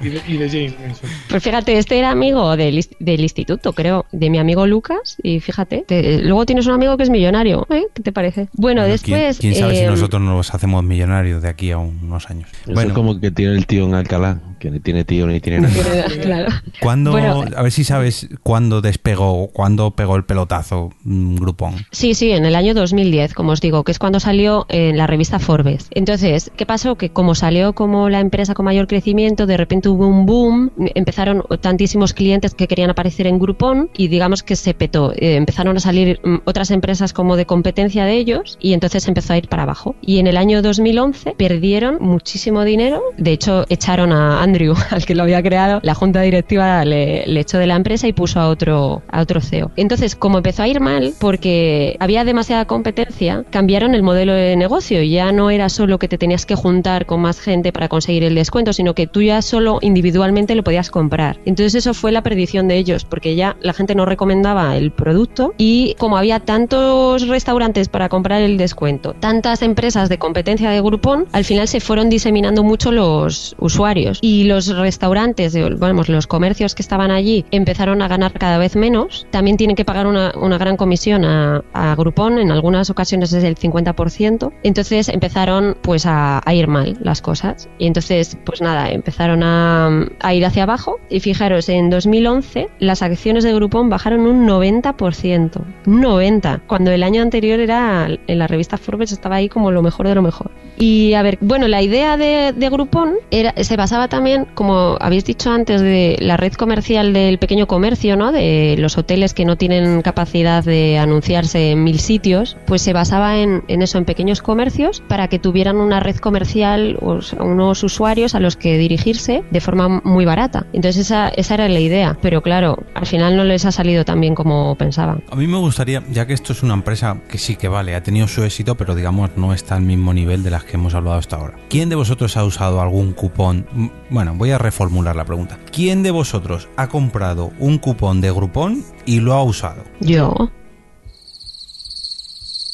Y 0.00 0.08
de, 0.08 0.20
y 0.26 0.36
de 0.36 0.48
Jane. 0.48 0.90
eso. 0.90 1.02
Pues 1.28 1.42
fíjate, 1.42 1.78
este 1.78 1.98
era 1.98 2.10
amigo 2.10 2.56
del, 2.56 2.74
instituto, 3.20 3.72
creo, 3.72 4.06
de 4.12 4.28
mi 4.30 4.38
amigo 4.38 4.66
Lucas, 4.66 5.16
y 5.22 5.40
fíjate, 5.40 5.84
te- 5.86 6.18
luego 6.22 6.44
tienes 6.46 6.66
un 6.66 6.72
amigo 6.72 6.96
que 6.96 7.04
es 7.04 7.10
millonario, 7.10 7.66
¿eh? 7.70 7.84
¿Qué 7.94 8.02
te 8.02 8.12
parece? 8.12 8.48
Bueno, 8.52 8.82
Bueno, 8.82 8.82
después... 8.84 9.38
¿Quién, 9.38 9.52
quién 9.52 9.62
sabe 9.62 9.76
si 9.76 9.82
eh, 9.82 9.86
nosotros 9.86 10.20
nos 10.20 10.52
hacemos 10.54 10.82
millonarios 10.84 11.42
de 11.42 11.48
aquí 11.48 11.70
a 11.70 11.78
unos 11.78 12.28
años? 12.28 12.48
Eso 12.64 12.72
Bueno, 12.72 12.88
es 12.90 12.94
como 12.94 13.20
que 13.20 13.30
tiene 13.30 13.54
el 13.54 13.66
tío 13.66 13.84
en 13.86 13.94
Alcalá, 13.94 14.40
que 14.64 14.70
ni 14.70 14.80
tiene 14.80 15.04
tío 15.04 15.26
ni 15.26 15.40
tiene 15.40 15.60
nada. 15.60 16.04
claro. 16.22 16.48
¿cuándo, 16.80 17.10
Bueno. 17.10 17.44
a 17.54 17.62
ver 17.62 17.70
si 17.70 17.84
sabes 17.84 18.28
cuándo 18.42 18.80
despegó, 18.80 19.48
cuándo 19.48 19.90
pegó 19.90 20.16
el 20.16 20.24
pelotazo 20.24 20.90
mm, 21.04 21.36
Groupon? 21.36 21.74
Sí, 21.90 22.14
sí, 22.14 22.32
en 22.32 22.46
el 22.46 22.54
año 22.56 22.72
2010, 22.72 23.34
como 23.34 23.52
os 23.52 23.60
digo, 23.60 23.84
que 23.84 23.92
es 23.92 23.98
cuando 23.98 24.20
salió 24.20 24.64
en 24.70 24.96
la 24.96 25.06
revista 25.06 25.38
Forbes. 25.38 25.88
Entonces, 25.90 26.50
¿qué 26.56 26.64
pasó? 26.64 26.94
Que 26.94 27.10
como 27.10 27.34
salió 27.34 27.74
como 27.74 28.08
la 28.08 28.20
empresa 28.20 28.54
con 28.54 28.64
mayor 28.64 28.86
crecimiento, 28.86 29.44
de 29.44 29.58
repente 29.58 29.90
hubo 29.90 30.06
un 30.06 30.24
boom, 30.24 30.72
empezaron 30.94 31.44
tantísimos 31.60 32.14
clientes 32.14 32.54
que 32.54 32.66
querían 32.66 32.88
aparecer 32.88 33.26
en 33.26 33.38
Groupon 33.38 33.90
y 33.94 34.08
digamos 34.08 34.42
que 34.42 34.56
se 34.56 34.72
petó. 34.72 35.12
Eh, 35.12 35.36
empezaron 35.36 35.76
a 35.76 35.80
salir 35.80 36.20
mm, 36.24 36.36
otras 36.46 36.70
empresas 36.70 37.12
como 37.12 37.36
de 37.36 37.44
competencia 37.44 38.06
de 38.06 38.14
ellos 38.14 38.56
y 38.62 38.72
entonces 38.72 39.06
empezó 39.08 39.34
a 39.34 39.36
ir 39.36 39.48
para 39.48 39.64
abajo. 39.64 39.94
Y 40.00 40.20
en 40.20 40.26
el 40.26 40.38
año 40.38 40.62
2011 40.62 41.34
perdieron 41.36 41.98
muchísimo 42.00 42.64
dinero. 42.64 43.02
De 43.18 43.32
hecho, 43.32 43.66
echaron 43.68 44.10
a 44.10 44.42
Al 44.90 45.04
que 45.04 45.14
lo 45.14 45.22
había 45.22 45.42
creado. 45.42 45.80
La 45.82 45.94
junta 45.94 46.20
directiva 46.20 46.84
le, 46.84 47.26
le 47.26 47.40
echó 47.40 47.58
de 47.58 47.66
la 47.66 47.76
empresa 47.76 48.06
y 48.06 48.12
puso 48.12 48.40
a 48.40 48.48
otro, 48.48 49.02
a 49.10 49.20
otro 49.20 49.40
CEO. 49.40 49.70
Entonces, 49.76 50.14
como 50.16 50.38
empezó 50.38 50.62
a 50.62 50.68
ir 50.68 50.80
mal, 50.80 51.12
porque 51.18 51.96
había 52.00 52.24
demasiada 52.24 52.64
competencia, 52.66 53.44
cambiaron 53.50 53.94
el 53.94 54.02
modelo 54.02 54.32
de 54.32 54.56
negocio. 54.56 55.02
Ya 55.02 55.32
no 55.32 55.50
era 55.50 55.68
solo 55.68 55.98
que 55.98 56.08
te 56.08 56.18
tenías 56.18 56.46
que 56.46 56.54
juntar 56.54 57.06
con 57.06 57.20
más 57.20 57.40
gente 57.40 57.72
para 57.72 57.88
conseguir 57.88 58.24
el 58.24 58.34
descuento, 58.34 58.72
sino 58.72 58.94
que 58.94 59.06
tú 59.06 59.22
ya 59.22 59.42
solo 59.42 59.78
individualmente 59.82 60.54
lo 60.54 60.64
podías 60.64 60.90
comprar. 60.90 61.38
Entonces 61.44 61.74
eso 61.74 61.94
fue 61.94 62.12
la 62.12 62.22
perdición 62.22 62.68
de 62.68 62.76
ellos, 62.76 63.04
porque 63.04 63.34
ya 63.34 63.56
la 63.60 63.72
gente 63.72 63.94
no 63.94 64.06
recomendaba 64.06 64.76
el 64.76 64.90
producto 64.92 65.54
y 65.58 65.94
como 65.98 66.16
había 66.16 66.40
tantos 66.40 67.26
restaurantes 67.28 67.88
para 67.88 68.08
comprar 68.08 68.42
el 68.42 68.56
descuento, 68.56 69.14
tantas 69.14 69.62
empresas 69.62 70.08
de 70.08 70.18
competencia 70.18 70.70
de 70.70 70.80
Groupon, 70.80 71.26
al 71.32 71.44
final 71.44 71.68
se 71.68 71.80
fueron 71.80 72.10
diseminando 72.10 72.62
mucho 72.62 72.92
los 72.92 73.54
usuarios 73.58 74.18
y 74.20 74.43
y 74.44 74.46
los 74.46 74.66
restaurantes, 74.76 75.56
vamos, 75.78 76.10
los 76.10 76.26
comercios 76.26 76.74
que 76.74 76.82
estaban 76.82 77.10
allí 77.10 77.46
empezaron 77.50 78.02
a 78.02 78.08
ganar 78.08 78.34
cada 78.34 78.58
vez 78.58 78.76
menos. 78.76 79.26
También 79.30 79.56
tienen 79.56 79.74
que 79.74 79.86
pagar 79.86 80.06
una, 80.06 80.32
una 80.36 80.58
gran 80.58 80.76
comisión 80.76 81.24
a, 81.24 81.64
a 81.72 81.94
Groupon, 81.94 82.38
en 82.38 82.50
algunas 82.50 82.90
ocasiones 82.90 83.32
es 83.32 83.42
el 83.42 83.56
50%. 83.56 84.52
Entonces 84.62 85.08
empezaron 85.08 85.78
pues 85.80 86.04
a, 86.04 86.42
a 86.44 86.54
ir 86.54 86.68
mal 86.68 86.98
las 87.00 87.22
cosas. 87.22 87.70
Y 87.78 87.86
entonces, 87.86 88.36
pues 88.44 88.60
nada, 88.60 88.90
empezaron 88.90 89.42
a, 89.42 90.06
a 90.20 90.34
ir 90.34 90.44
hacia 90.44 90.64
abajo. 90.64 91.00
Y 91.08 91.20
fijaros, 91.20 91.70
en 91.70 91.88
2011 91.88 92.68
las 92.80 93.00
acciones 93.00 93.44
de 93.44 93.54
Groupon 93.54 93.88
bajaron 93.88 94.26
un 94.26 94.46
90%. 94.46 95.62
Un 95.86 96.02
90%. 96.02 96.60
Cuando 96.66 96.90
el 96.90 97.02
año 97.02 97.22
anterior 97.22 97.60
era, 97.60 98.08
en 98.26 98.38
la 98.38 98.46
revista 98.46 98.76
Forbes 98.76 99.10
estaba 99.10 99.36
ahí 99.36 99.48
como 99.48 99.70
lo 99.70 99.80
mejor 99.80 100.06
de 100.06 100.14
lo 100.14 100.20
mejor. 100.20 100.50
Y 100.76 101.14
a 101.14 101.22
ver, 101.22 101.38
bueno, 101.40 101.66
la 101.66 101.80
idea 101.80 102.18
de, 102.18 102.52
de 102.54 102.68
Groupon 102.68 103.14
era, 103.30 103.54
se 103.62 103.76
basaba 103.76 104.08
también, 104.08 104.23
como 104.54 104.96
habéis 105.00 105.24
dicho 105.24 105.50
antes, 105.50 105.80
de 105.80 106.16
la 106.20 106.36
red 106.36 106.52
comercial 106.54 107.12
del 107.12 107.38
pequeño 107.38 107.66
comercio, 107.66 108.16
¿no? 108.16 108.32
De 108.32 108.76
los 108.78 108.96
hoteles 108.98 109.34
que 109.34 109.44
no 109.44 109.56
tienen 109.56 110.02
capacidad 110.02 110.64
de 110.64 110.98
anunciarse 110.98 111.72
en 111.72 111.84
mil 111.84 112.00
sitios, 112.00 112.56
pues 112.66 112.82
se 112.82 112.92
basaba 112.92 113.38
en, 113.38 113.62
eso, 113.68 113.98
en 113.98 114.04
pequeños 114.04 114.42
comercios, 114.42 115.02
para 115.08 115.28
que 115.28 115.38
tuvieran 115.38 115.76
una 115.76 116.00
red 116.00 116.16
comercial, 116.16 116.98
o 117.00 117.20
unos 117.40 117.82
usuarios 117.82 118.34
a 118.34 118.40
los 118.40 118.56
que 118.56 118.78
dirigirse 118.78 119.42
de 119.50 119.60
forma 119.60 120.00
muy 120.04 120.24
barata. 120.24 120.66
Entonces 120.72 121.06
esa, 121.06 121.28
esa 121.28 121.54
era 121.54 121.68
la 121.68 121.80
idea, 121.80 122.18
pero 122.20 122.42
claro, 122.42 122.78
al 122.94 123.06
final 123.06 123.36
no 123.36 123.44
les 123.44 123.64
ha 123.64 123.72
salido 123.72 124.04
tan 124.04 124.20
bien 124.20 124.34
como 124.34 124.74
pensaban. 124.76 125.22
A 125.30 125.36
mí 125.36 125.46
me 125.46 125.58
gustaría, 125.58 126.02
ya 126.10 126.26
que 126.26 126.34
esto 126.34 126.52
es 126.52 126.62
una 126.62 126.74
empresa 126.74 127.18
que 127.28 127.38
sí 127.38 127.56
que 127.56 127.68
vale, 127.68 127.94
ha 127.94 128.02
tenido 128.02 128.28
su 128.28 128.42
éxito, 128.42 128.74
pero 128.76 128.94
digamos 128.94 129.30
no 129.36 129.52
está 129.52 129.76
al 129.76 129.82
mismo 129.82 130.12
nivel 130.12 130.42
de 130.42 130.50
las 130.50 130.64
que 130.64 130.76
hemos 130.76 130.94
hablado 130.94 131.16
hasta 131.16 131.36
ahora. 131.36 131.56
¿Quién 131.68 131.88
de 131.88 131.96
vosotros 131.96 132.36
ha 132.36 132.44
usado 132.44 132.80
algún 132.80 133.12
cupón? 133.12 133.66
Bueno, 134.14 134.32
voy 134.36 134.52
a 134.52 134.58
reformular 134.58 135.16
la 135.16 135.24
pregunta. 135.24 135.58
¿Quién 135.72 136.04
de 136.04 136.12
vosotros 136.12 136.68
ha 136.76 136.86
comprado 136.86 137.50
un 137.58 137.78
cupón 137.78 138.20
de 138.20 138.30
Groupon 138.30 138.84
y 139.06 139.18
lo 139.18 139.32
ha 139.32 139.42
usado? 139.42 139.82
Yo. 139.98 140.32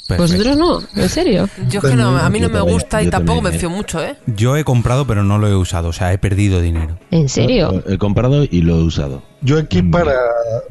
Perfecto. 0.06 0.22
¿Vosotros 0.22 0.56
no? 0.58 1.02
¿En 1.02 1.08
serio? 1.08 1.48
Yo 1.70 1.80
es 1.82 1.86
que 1.88 1.96
no, 1.96 2.18
a 2.18 2.28
mí 2.28 2.40
no 2.40 2.50
me 2.50 2.60
gusta 2.60 3.00
y 3.00 3.06
yo 3.06 3.12
tampoco 3.12 3.40
me 3.40 3.52
también, 3.52 3.60
fío 3.60 3.70
¿eh? 3.70 3.72
mucho, 3.72 4.04
¿eh? 4.04 4.16
Yo 4.26 4.58
he 4.58 4.64
comprado, 4.64 5.06
pero 5.06 5.24
no 5.24 5.38
lo 5.38 5.48
he 5.48 5.56
usado, 5.56 5.88
o 5.88 5.92
sea, 5.94 6.12
he 6.12 6.18
perdido 6.18 6.60
dinero. 6.60 6.98
¿En 7.10 7.30
serio? 7.30 7.82
He 7.86 7.96
comprado 7.96 8.44
y 8.44 8.60
lo 8.60 8.76
he 8.76 8.82
usado. 8.82 9.22
Yo 9.42 9.58
aquí 9.58 9.80
Mm. 9.82 9.90
para, 9.90 10.16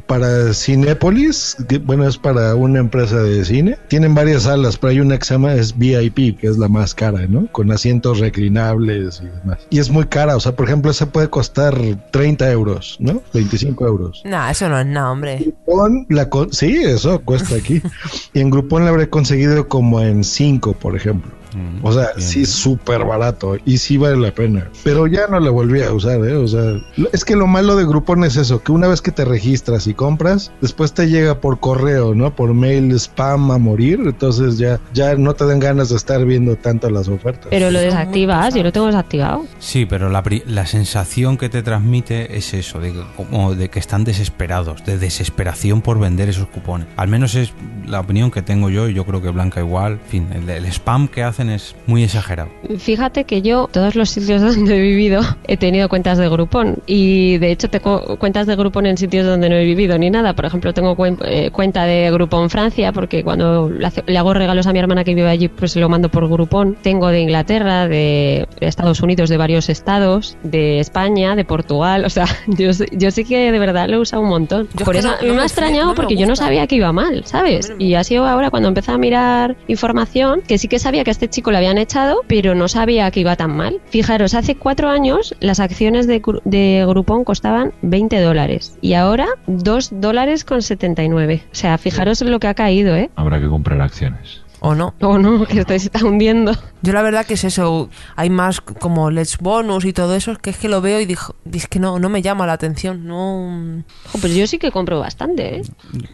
para 0.05 0.53
Cinépolis, 0.53 1.57
que, 1.67 1.79
bueno, 1.79 2.07
es 2.07 2.17
para 2.17 2.53
una 2.55 2.79
empresa 2.79 3.17
de 3.21 3.43
cine. 3.43 3.77
Tienen 3.87 4.13
varias 4.13 4.43
salas, 4.43 4.77
pero 4.77 4.91
hay 4.91 4.99
una 4.99 5.17
que 5.17 5.25
se 5.25 5.33
llama 5.33 5.53
es 5.55 5.77
VIP, 5.77 6.37
que 6.39 6.47
es 6.47 6.57
la 6.57 6.67
más 6.67 6.93
cara, 6.93 7.25
¿no? 7.27 7.47
Con 7.51 7.71
asientos 7.71 8.19
reclinables 8.19 9.21
y 9.21 9.25
demás. 9.25 9.59
Y 9.69 9.79
es 9.79 9.89
muy 9.89 10.05
cara, 10.05 10.35
o 10.35 10.39
sea, 10.39 10.55
por 10.55 10.67
ejemplo, 10.67 10.91
esa 10.91 11.07
puede 11.07 11.29
costar 11.29 11.75
30 12.11 12.51
euros, 12.51 12.97
¿no? 12.99 13.21
25 13.33 13.87
euros. 13.87 14.21
Nah, 14.25 14.51
eso 14.51 14.69
no 14.69 14.79
es 14.79 14.85
nada, 14.85 15.11
hombre. 15.11 15.37
Groupon 15.39 16.05
la 16.09 16.29
con- 16.29 16.53
sí, 16.53 16.77
eso 16.83 17.19
cuesta 17.21 17.55
aquí. 17.55 17.81
y 18.33 18.39
en 18.39 18.49
Groupon 18.49 18.83
la 18.85 18.91
habré 18.91 19.09
conseguido 19.09 19.67
como 19.67 19.99
en 20.01 20.23
5, 20.23 20.73
por 20.73 20.95
ejemplo. 20.95 21.31
Mm, 21.59 21.85
O 21.85 21.91
sea, 21.91 22.09
bien. 22.15 22.27
sí, 22.27 22.45
súper 22.45 23.03
barato 23.05 23.57
y 23.65 23.77
sí 23.77 23.97
vale 23.97 24.17
la 24.17 24.33
pena. 24.33 24.69
Pero 24.83 25.07
ya 25.07 25.27
no 25.27 25.39
la 25.39 25.49
volví 25.49 25.81
a 25.81 25.91
usar, 25.93 26.19
¿eh? 26.25 26.35
O 26.35 26.47
sea, 26.47 26.79
es 27.11 27.25
que 27.25 27.35
lo 27.35 27.47
malo 27.47 27.75
de 27.75 27.85
Groupon 27.85 28.23
es 28.23 28.35
eso, 28.37 28.61
que 28.63 28.71
una 28.71 28.87
vez 28.87 29.01
que 29.01 29.11
te 29.11 29.25
registras 29.25 29.87
y 29.87 29.93
compras, 29.93 30.51
después 30.61 30.93
te 30.93 31.09
llega 31.09 31.39
por 31.41 31.59
correo, 31.59 32.15
¿no? 32.15 32.35
Por 32.35 32.53
mail 32.53 32.91
spam 32.99 33.51
a 33.51 33.57
morir, 33.57 33.99
entonces 34.03 34.57
ya, 34.57 34.79
ya 34.93 35.15
no 35.15 35.33
te 35.33 35.45
dan 35.45 35.59
ganas 35.59 35.89
de 35.89 35.95
estar 35.95 36.23
viendo 36.25 36.55
tanto 36.55 36.89
las 36.89 37.07
ofertas. 37.07 37.47
Pero 37.49 37.71
lo 37.71 37.79
desactivas, 37.79 38.53
yo 38.53 38.63
lo 38.63 38.71
tengo 38.71 38.87
desactivado. 38.87 39.45
Sí, 39.59 39.85
pero 39.85 40.09
la, 40.09 40.23
la 40.47 40.65
sensación 40.65 41.37
que 41.37 41.49
te 41.49 41.61
transmite 41.63 42.37
es 42.37 42.53
eso, 42.53 42.79
de 42.79 42.93
que, 42.93 43.03
como 43.17 43.55
de 43.55 43.69
que 43.69 43.79
están 43.79 44.03
desesperados, 44.03 44.83
de 44.85 44.97
desesperación 44.97 45.81
por 45.81 45.99
vender 45.99 46.29
esos 46.29 46.47
cupones. 46.47 46.87
Al 46.95 47.07
menos 47.07 47.35
es 47.35 47.53
la 47.87 47.99
opinión 47.99 48.31
que 48.31 48.41
tengo 48.41 48.69
yo 48.69 48.87
y 48.87 48.93
yo 48.93 49.05
creo 49.05 49.21
que 49.21 49.29
Blanca 49.29 49.59
igual. 49.59 49.93
En 49.93 50.09
fin, 50.09 50.27
el, 50.33 50.49
el 50.49 50.65
spam 50.65 51.07
que 51.07 51.23
hacen 51.23 51.48
es 51.49 51.75
muy 51.87 52.03
exagerado. 52.03 52.49
Fíjate 52.77 53.23
que 53.23 53.41
yo, 53.41 53.69
todos 53.71 53.95
los 53.95 54.09
sitios 54.09 54.41
donde 54.41 54.77
he 54.77 54.81
vivido, 54.81 55.21
he 55.47 55.57
tenido 55.57 55.89
cuentas 55.89 56.17
de 56.17 56.29
Groupon. 56.29 56.77
Y 56.85 57.37
de 57.37 57.51
hecho 57.51 57.69
tengo 57.69 58.17
cuentas 58.17 58.47
de 58.47 58.55
Groupon 58.55 58.85
en 58.85 58.97
sitios 58.97 59.25
donde 59.25 59.49
no 59.49 59.55
he 59.55 59.65
vivido 59.65 59.97
ni 59.97 60.09
nada. 60.09 60.33
Por 60.33 60.45
ejemplo, 60.45 60.73
tengo 60.73 60.95
cuen- 60.95 61.17
eh, 61.25 61.49
cuenta 61.51 61.85
de 61.85 62.09
Groupon 62.11 62.49
Francia, 62.49 62.91
porque 62.91 63.23
cuando 63.23 63.69
le, 63.69 63.85
hace- 63.87 64.03
le 64.07 64.17
hago 64.17 64.33
regalos 64.33 64.67
a 64.67 64.73
mi 64.73 64.79
hermana 64.79 65.03
que 65.03 65.15
vive 65.15 65.29
allí, 65.29 65.47
pues 65.47 65.75
lo 65.75 65.89
mando 65.89 66.09
por 66.09 66.27
Groupon. 66.29 66.75
Tengo 66.81 67.07
de 67.09 67.21
Inglaterra, 67.21 67.87
de 67.87 68.47
Estados 68.59 69.01
Unidos, 69.01 69.29
de 69.29 69.37
varios 69.37 69.69
estados, 69.69 70.37
de 70.43 70.79
España, 70.79 71.35
de 71.35 71.45
Portugal. 71.45 72.05
O 72.05 72.09
sea, 72.09 72.25
yo, 72.47 72.73
sí- 72.73 72.85
yo 72.91 73.11
sí 73.11 73.23
que 73.25 73.51
de 73.51 73.59
verdad 73.59 73.87
lo 73.89 73.97
he 73.97 73.99
usado 73.99 74.21
un 74.23 74.29
montón. 74.29 74.67
Yo 74.73 74.79
es 74.79 74.83
por 74.83 74.93
que 74.93 74.99
eso 74.99 75.09
no- 75.21 75.33
me 75.33 75.41
ha 75.41 75.45
extrañado 75.45 75.87
no 75.89 75.95
porque 75.95 76.15
yo 76.15 76.25
no 76.27 76.35
sabía 76.35 76.67
que 76.67 76.75
iba 76.75 76.91
mal, 76.91 77.25
¿sabes? 77.25 77.73
Y 77.79 77.93
ha 77.95 78.03
sido 78.03 78.25
ahora 78.25 78.49
cuando 78.49 78.67
empecé 78.69 78.91
a 78.91 78.97
mirar 78.97 79.55
información 79.67 80.41
que 80.47 80.57
sí 80.57 80.67
que 80.67 80.79
sabía 80.79 81.03
que 81.03 81.09
a 81.09 81.13
chico 81.29 81.51
le 81.51 81.57
habían 81.57 81.77
echado, 81.77 82.21
pero 82.27 82.55
no 82.55 82.67
sabía 82.67 83.09
que 83.11 83.21
iba 83.21 83.35
tan 83.35 83.55
mal. 83.55 83.81
Fijaros, 83.89 84.33
hace 84.33 84.55
cuatro 84.55 84.89
años 84.89 85.35
las 85.39 85.59
acciones 85.59 86.07
de, 86.07 86.21
de 86.45 86.85
Groupon 86.87 87.23
costaban 87.23 87.73
20 87.81 88.19
dólares 88.19 88.77
y 88.81 88.93
ahora 88.93 89.27
2 89.47 90.01
dólares 90.01 90.45
con 90.45 90.61
79. 90.61 91.43
O 91.51 91.55
sea, 91.55 91.77
fijaros 91.77 92.21
en 92.21 92.31
lo 92.31 92.39
que 92.39 92.47
ha 92.47 92.53
caído, 92.53 92.95
¿eh? 92.95 93.09
Habrá 93.15 93.39
que 93.39 93.47
comprar 93.47 93.81
acciones. 93.81 94.41
¿O 94.61 94.75
no? 94.75 94.93
O 95.01 95.17
no, 95.17 95.45
que 95.45 95.59
esto 95.59 95.77
se 95.77 95.85
está 95.85 96.05
hundiendo. 96.05 96.53
Yo 96.81 96.93
la 96.93 97.01
verdad 97.01 97.25
que 97.25 97.35
es 97.35 97.43
eso, 97.43 97.89
hay 98.15 98.29
más 98.29 98.61
como 98.61 99.09
Let's 99.09 99.37
Bonus 99.37 99.85
y 99.85 99.93
todo 99.93 100.15
eso, 100.15 100.35
que 100.37 100.49
es 100.49 100.57
que 100.57 100.69
lo 100.69 100.81
veo 100.81 100.99
y 100.99 101.05
dijo, 101.05 101.35
es 101.51 101.67
que 101.67 101.79
no, 101.79 101.99
no 101.99 102.09
me 102.09 102.21
llama 102.21 102.45
la 102.45 102.53
atención, 102.53 103.05
no... 103.05 103.83
Pues 104.19 104.35
yo 104.35 104.47
sí 104.47 104.59
que 104.59 104.71
compro 104.71 104.99
bastante, 104.99 105.57
¿eh? 105.57 105.61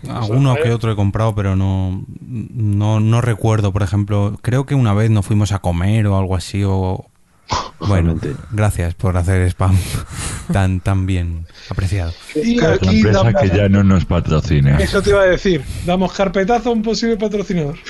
Alguno 0.09 0.55
que 0.55 0.71
otro 0.71 0.91
he 0.91 0.95
comprado, 0.95 1.33
pero 1.35 1.55
no, 1.55 2.03
no, 2.21 2.99
no 2.99 3.21
recuerdo, 3.21 3.71
por 3.71 3.83
ejemplo, 3.83 4.37
creo 4.41 4.65
que 4.65 4.75
una 4.75 4.93
vez 4.93 5.09
nos 5.09 5.25
fuimos 5.25 5.51
a 5.51 5.59
comer 5.59 6.07
o 6.07 6.17
algo 6.17 6.35
así, 6.35 6.63
o... 6.63 7.05
Bueno, 7.77 8.17
gracias 8.51 8.95
por 8.95 9.17
hacer 9.17 9.45
spam 9.51 9.77
tan, 10.53 10.79
tan 10.79 11.05
bien 11.05 11.45
apreciado. 11.69 12.13
Y 12.33 12.57
Una 12.57 12.73
empresa 12.75 13.23
damos- 13.23 13.41
que 13.41 13.49
ya 13.49 13.69
no 13.69 13.83
nos 13.83 14.05
patrocina. 14.05 14.77
Eso 14.77 15.01
te 15.01 15.09
iba 15.11 15.21
a 15.21 15.25
decir. 15.25 15.61
Damos 15.85 16.13
carpetazo 16.13 16.69
a 16.69 16.71
un 16.73 16.81
posible 16.81 17.17
patrocinador. 17.17 17.75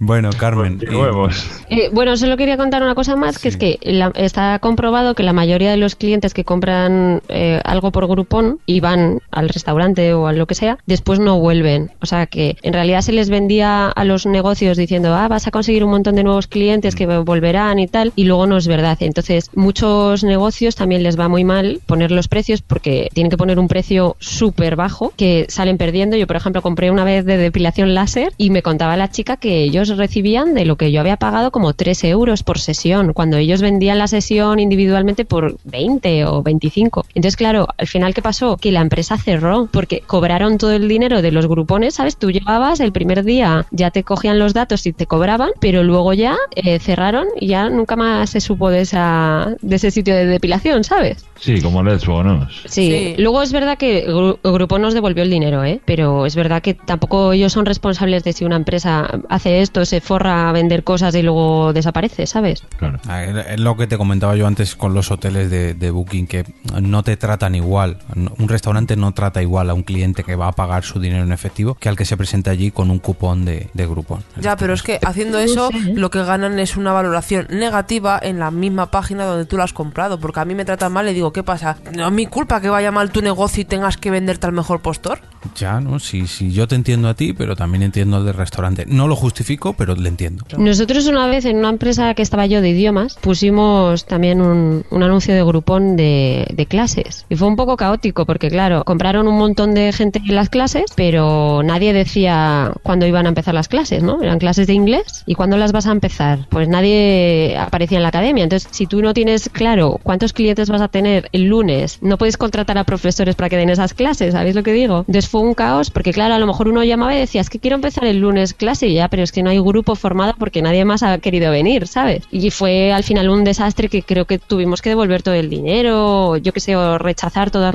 Bueno, 0.00 0.30
Carmen, 0.36 0.74
y- 0.74 0.78
Continuemos. 0.86 1.46
Eh, 1.70 1.88
bueno, 1.92 2.16
solo 2.16 2.36
quería 2.36 2.56
contar 2.56 2.82
una 2.82 2.96
cosa 2.96 3.14
más, 3.14 3.38
que 3.38 3.48
es 3.48 3.56
que 3.56 3.78
la- 3.82 4.10
está 4.16 4.58
comprobado 4.58 5.14
que 5.14 5.22
la 5.22 5.32
mayoría 5.32 5.70
de 5.70 5.76
los 5.76 5.94
clientes 5.94 6.34
que 6.34 6.44
compran 6.44 7.22
eh, 7.28 7.60
algo 7.64 7.92
por 7.92 8.06
Groupon 8.08 8.58
y 8.66 8.80
van 8.80 9.20
al 9.30 9.48
restaurante 9.48 10.12
o 10.12 10.26
a 10.26 10.32
lo 10.32 10.46
que 10.46 10.56
sea, 10.56 10.78
después 10.86 11.20
no 11.20 11.38
vuelven. 11.38 11.92
O 12.02 12.06
sea 12.06 12.26
que 12.26 12.56
en 12.62 12.72
realidad 12.72 13.02
se 13.02 13.12
les 13.12 13.30
vendía 13.30 13.86
a 13.88 14.04
los 14.04 14.26
negocios 14.26 14.76
diciendo, 14.76 15.14
ah, 15.14 15.28
vas 15.28 15.46
a 15.46 15.52
conseguir 15.52 15.84
un 15.84 15.90
montón 15.90 16.16
de 16.16 16.24
nuevos 16.24 16.48
clientes 16.48 16.96
que 16.96 17.06
volverán 17.06 17.78
y 17.78 17.86
tal, 17.86 18.12
y 18.16 18.24
luego 18.24 18.46
no 18.48 18.56
es 18.56 18.66
verdad. 18.74 18.98
Entonces, 19.00 19.50
muchos 19.54 20.24
negocios 20.24 20.74
también 20.74 21.02
les 21.02 21.18
va 21.18 21.28
muy 21.28 21.44
mal 21.44 21.80
poner 21.86 22.10
los 22.10 22.28
precios 22.28 22.62
porque 22.62 23.08
tienen 23.14 23.30
que 23.30 23.36
poner 23.36 23.58
un 23.58 23.68
precio 23.68 24.16
súper 24.18 24.76
bajo 24.76 25.12
que 25.16 25.46
salen 25.48 25.78
perdiendo. 25.78 26.16
Yo, 26.16 26.26
por 26.26 26.36
ejemplo, 26.36 26.62
compré 26.62 26.90
una 26.90 27.04
vez 27.04 27.24
de 27.24 27.36
depilación 27.36 27.94
láser 27.94 28.32
y 28.36 28.50
me 28.50 28.62
contaba 28.62 28.96
la 28.96 29.10
chica 29.10 29.36
que 29.36 29.62
ellos 29.62 29.96
recibían 29.96 30.54
de 30.54 30.64
lo 30.64 30.76
que 30.76 30.90
yo 30.90 31.00
había 31.00 31.16
pagado 31.16 31.50
como 31.50 31.72
3 31.72 32.04
euros 32.04 32.42
por 32.42 32.58
sesión, 32.58 33.12
cuando 33.12 33.36
ellos 33.36 33.60
vendían 33.62 33.98
la 33.98 34.08
sesión 34.08 34.58
individualmente 34.58 35.24
por 35.24 35.56
20 35.64 36.24
o 36.26 36.42
25. 36.42 37.06
Entonces, 37.14 37.36
claro, 37.36 37.68
al 37.78 37.86
final, 37.86 38.14
¿qué 38.14 38.22
pasó? 38.22 38.56
Que 38.56 38.72
la 38.72 38.80
empresa 38.80 39.16
cerró 39.18 39.68
porque 39.70 40.00
cobraron 40.00 40.58
todo 40.58 40.72
el 40.72 40.88
dinero 40.88 41.22
de 41.22 41.30
los 41.30 41.46
grupones, 41.46 41.94
¿sabes? 41.94 42.16
Tú 42.16 42.30
llegabas 42.30 42.80
el 42.80 42.92
primer 42.92 43.24
día, 43.24 43.66
ya 43.70 43.90
te 43.90 44.02
cogían 44.02 44.38
los 44.38 44.54
datos 44.54 44.86
y 44.86 44.92
te 44.92 45.06
cobraban, 45.06 45.50
pero 45.60 45.82
luego 45.82 46.12
ya 46.12 46.36
eh, 46.56 46.78
cerraron 46.78 47.26
y 47.40 47.48
ya 47.48 47.68
nunca 47.68 47.96
más 47.96 48.30
se 48.30 48.40
supo 48.40 48.63
de, 48.70 48.80
esa, 48.82 49.54
de 49.62 49.76
ese 49.76 49.90
sitio 49.90 50.14
de 50.14 50.26
depilación, 50.26 50.84
¿sabes? 50.84 51.24
Sí, 51.38 51.60
como 51.60 51.82
Let's 51.82 52.06
Bonus. 52.06 52.62
Sí. 52.66 52.84
Sí. 52.84 53.14
luego 53.18 53.42
es 53.42 53.52
verdad 53.52 53.76
que 53.78 54.06
Gru- 54.06 54.38
Groupon 54.42 54.82
nos 54.82 54.94
devolvió 54.94 55.22
el 55.22 55.30
dinero, 55.30 55.64
¿eh? 55.64 55.80
Pero 55.84 56.26
es 56.26 56.36
verdad 56.36 56.62
que 56.62 56.74
tampoco 56.74 57.32
ellos 57.32 57.52
son 57.52 57.66
responsables 57.66 58.24
de 58.24 58.32
si 58.32 58.44
una 58.44 58.56
empresa 58.56 59.08
hace 59.28 59.60
esto, 59.60 59.84
se 59.84 60.00
forra 60.00 60.48
a 60.48 60.52
vender 60.52 60.84
cosas 60.84 61.14
y 61.14 61.22
luego 61.22 61.72
desaparece, 61.72 62.26
¿sabes? 62.26 62.62
Claro. 62.78 62.98
Ah, 63.08 63.24
Es 63.24 63.60
lo 63.60 63.76
que 63.76 63.86
te 63.86 63.96
comentaba 63.98 64.36
yo 64.36 64.46
antes 64.46 64.76
con 64.76 64.94
los 64.94 65.10
hoteles 65.10 65.50
de, 65.50 65.74
de 65.74 65.90
Booking, 65.90 66.26
que 66.26 66.44
no 66.80 67.02
te 67.02 67.16
tratan 67.16 67.54
igual. 67.54 67.98
Un 68.14 68.48
restaurante 68.48 68.96
no 68.96 69.12
trata 69.12 69.42
igual 69.42 69.70
a 69.70 69.74
un 69.74 69.82
cliente 69.82 70.24
que 70.24 70.36
va 70.36 70.48
a 70.48 70.52
pagar 70.52 70.84
su 70.84 71.00
dinero 71.00 71.22
en 71.24 71.32
efectivo 71.32 71.74
que 71.74 71.88
al 71.88 71.96
que 71.96 72.04
se 72.04 72.16
presenta 72.16 72.50
allí 72.50 72.70
con 72.70 72.90
un 72.90 72.98
cupón 72.98 73.44
de, 73.44 73.68
de 73.74 73.86
Groupon. 73.86 74.22
Ya, 74.40 74.56
pero 74.56 74.74
es 74.74 74.82
que 74.82 74.98
haciendo 75.04 75.38
eso 75.38 75.70
lo 75.94 76.10
que 76.10 76.22
ganan 76.24 76.58
es 76.58 76.76
una 76.76 76.92
valoración 76.92 77.46
negativa 77.50 78.18
en 78.22 78.38
la 78.38 78.50
misma 78.54 78.90
página 78.90 79.24
donde 79.24 79.44
tú 79.46 79.56
lo 79.56 79.62
has 79.62 79.72
comprado, 79.72 80.18
porque 80.18 80.40
a 80.40 80.44
mí 80.44 80.54
me 80.54 80.64
tratan 80.64 80.92
mal 80.92 81.08
y 81.08 81.14
digo, 81.14 81.32
¿qué 81.32 81.42
pasa? 81.42 81.54
pasa? 81.54 81.76
No 81.94 82.06
es 82.06 82.12
mi 82.12 82.26
culpa 82.26 82.60
que 82.60 82.68
vaya 82.68 82.90
mal 82.90 83.10
tu 83.12 83.22
negocio 83.22 83.62
y 83.62 83.64
tengas 83.64 83.96
que 83.96 84.10
venderte 84.10 84.46
al 84.46 84.52
mejor 84.52 84.80
postor. 84.80 85.20
Ya, 85.54 85.80
¿no? 85.80 85.98
Sí, 85.98 86.26
sí, 86.26 86.50
yo 86.50 86.66
te 86.66 86.74
entiendo 86.74 87.08
a 87.08 87.14
ti, 87.14 87.32
pero 87.32 87.54
también 87.54 87.82
entiendo 87.82 88.16
al 88.16 88.24
del 88.24 88.34
restaurante. 88.34 88.86
No 88.86 89.06
lo 89.08 89.14
justifico, 89.14 89.74
pero 89.74 89.94
le 89.94 90.08
entiendo. 90.08 90.44
Nosotros 90.58 91.06
una 91.06 91.26
vez 91.26 91.44
en 91.44 91.58
una 91.58 91.68
empresa 91.68 92.14
que 92.14 92.22
estaba 92.22 92.46
yo 92.46 92.60
de 92.60 92.70
idiomas 92.70 93.16
pusimos 93.20 94.06
también 94.06 94.40
un, 94.40 94.84
un 94.90 95.02
anuncio 95.02 95.34
de 95.34 95.44
grupón 95.44 95.96
de, 95.96 96.48
de 96.52 96.66
clases 96.66 97.26
y 97.28 97.36
fue 97.36 97.46
un 97.46 97.56
poco 97.56 97.76
caótico 97.76 98.26
porque 98.26 98.48
claro, 98.48 98.84
compraron 98.84 99.28
un 99.28 99.38
montón 99.38 99.74
de 99.74 99.92
gente 99.92 100.20
en 100.26 100.34
las 100.34 100.48
clases, 100.48 100.84
pero 100.96 101.62
nadie 101.62 101.92
decía 101.92 102.72
cuándo 102.82 103.06
iban 103.06 103.26
a 103.26 103.28
empezar 103.28 103.54
las 103.54 103.68
clases, 103.68 104.02
¿no? 104.02 104.22
Eran 104.22 104.38
clases 104.38 104.66
de 104.66 104.72
inglés 104.72 105.24
y 105.26 105.34
cuándo 105.34 105.56
las 105.56 105.72
vas 105.72 105.86
a 105.86 105.92
empezar. 105.92 106.46
Pues 106.48 106.68
nadie 106.68 107.56
aparecía 107.58 107.98
en 107.98 108.02
la 108.02 108.08
academia. 108.08 108.43
Entonces, 108.44 108.68
si 108.70 108.86
tú 108.86 109.02
no 109.02 109.14
tienes 109.14 109.48
claro 109.48 109.98
cuántos 110.02 110.32
clientes 110.32 110.70
vas 110.70 110.80
a 110.80 110.88
tener 110.88 111.28
el 111.32 111.44
lunes, 111.44 111.98
no 112.00 112.18
puedes 112.18 112.36
contratar 112.36 112.78
a 112.78 112.84
profesores 112.84 113.34
para 113.34 113.48
que 113.48 113.56
den 113.56 113.70
esas 113.70 113.94
clases, 113.94 114.32
¿sabéis 114.32 114.54
lo 114.54 114.62
que 114.62 114.72
digo? 114.72 114.98
Entonces 115.00 115.28
fue 115.28 115.40
un 115.40 115.54
caos 115.54 115.90
porque 115.90 116.12
claro, 116.12 116.34
a 116.34 116.38
lo 116.38 116.46
mejor 116.46 116.68
uno 116.68 116.84
llamaba 116.84 117.14
y 117.14 117.18
decía, 117.18 117.40
es 117.40 117.50
que 117.50 117.58
quiero 117.58 117.76
empezar 117.76 118.04
el 118.04 118.18
lunes 118.18 118.54
clase 118.54 118.86
y 118.86 118.94
ya, 118.94 119.08
pero 119.08 119.22
es 119.22 119.32
que 119.32 119.42
no 119.42 119.50
hay 119.50 119.58
grupo 119.58 119.94
formado 119.94 120.34
porque 120.38 120.62
nadie 120.62 120.84
más 120.84 121.02
ha 121.02 121.18
querido 121.18 121.50
venir, 121.50 121.86
¿sabes? 121.86 122.22
Y 122.30 122.50
fue 122.50 122.92
al 122.92 123.02
final 123.02 123.28
un 123.28 123.44
desastre 123.44 123.88
que 123.88 124.02
creo 124.02 124.26
que 124.26 124.38
tuvimos 124.38 124.82
que 124.82 124.90
devolver 124.90 125.22
todo 125.22 125.34
el 125.34 125.50
dinero, 125.50 126.36
yo 126.36 126.52
que 126.52 126.60
sé, 126.60 126.76
o 126.76 126.98
rechazar 126.98 127.50
todos 127.50 127.74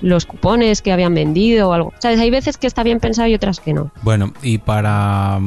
los 0.00 0.26
cupones 0.26 0.82
que 0.82 0.92
habían 0.92 1.14
vendido 1.14 1.68
o 1.68 1.72
algo. 1.72 1.92
¿Sabes? 1.98 2.20
Hay 2.20 2.30
veces 2.30 2.56
que 2.56 2.66
está 2.66 2.82
bien 2.82 3.00
pensado 3.00 3.28
y 3.28 3.34
otras 3.34 3.60
que 3.60 3.72
no. 3.72 3.90
Bueno, 4.02 4.32
y 4.42 4.58
para 4.58 5.40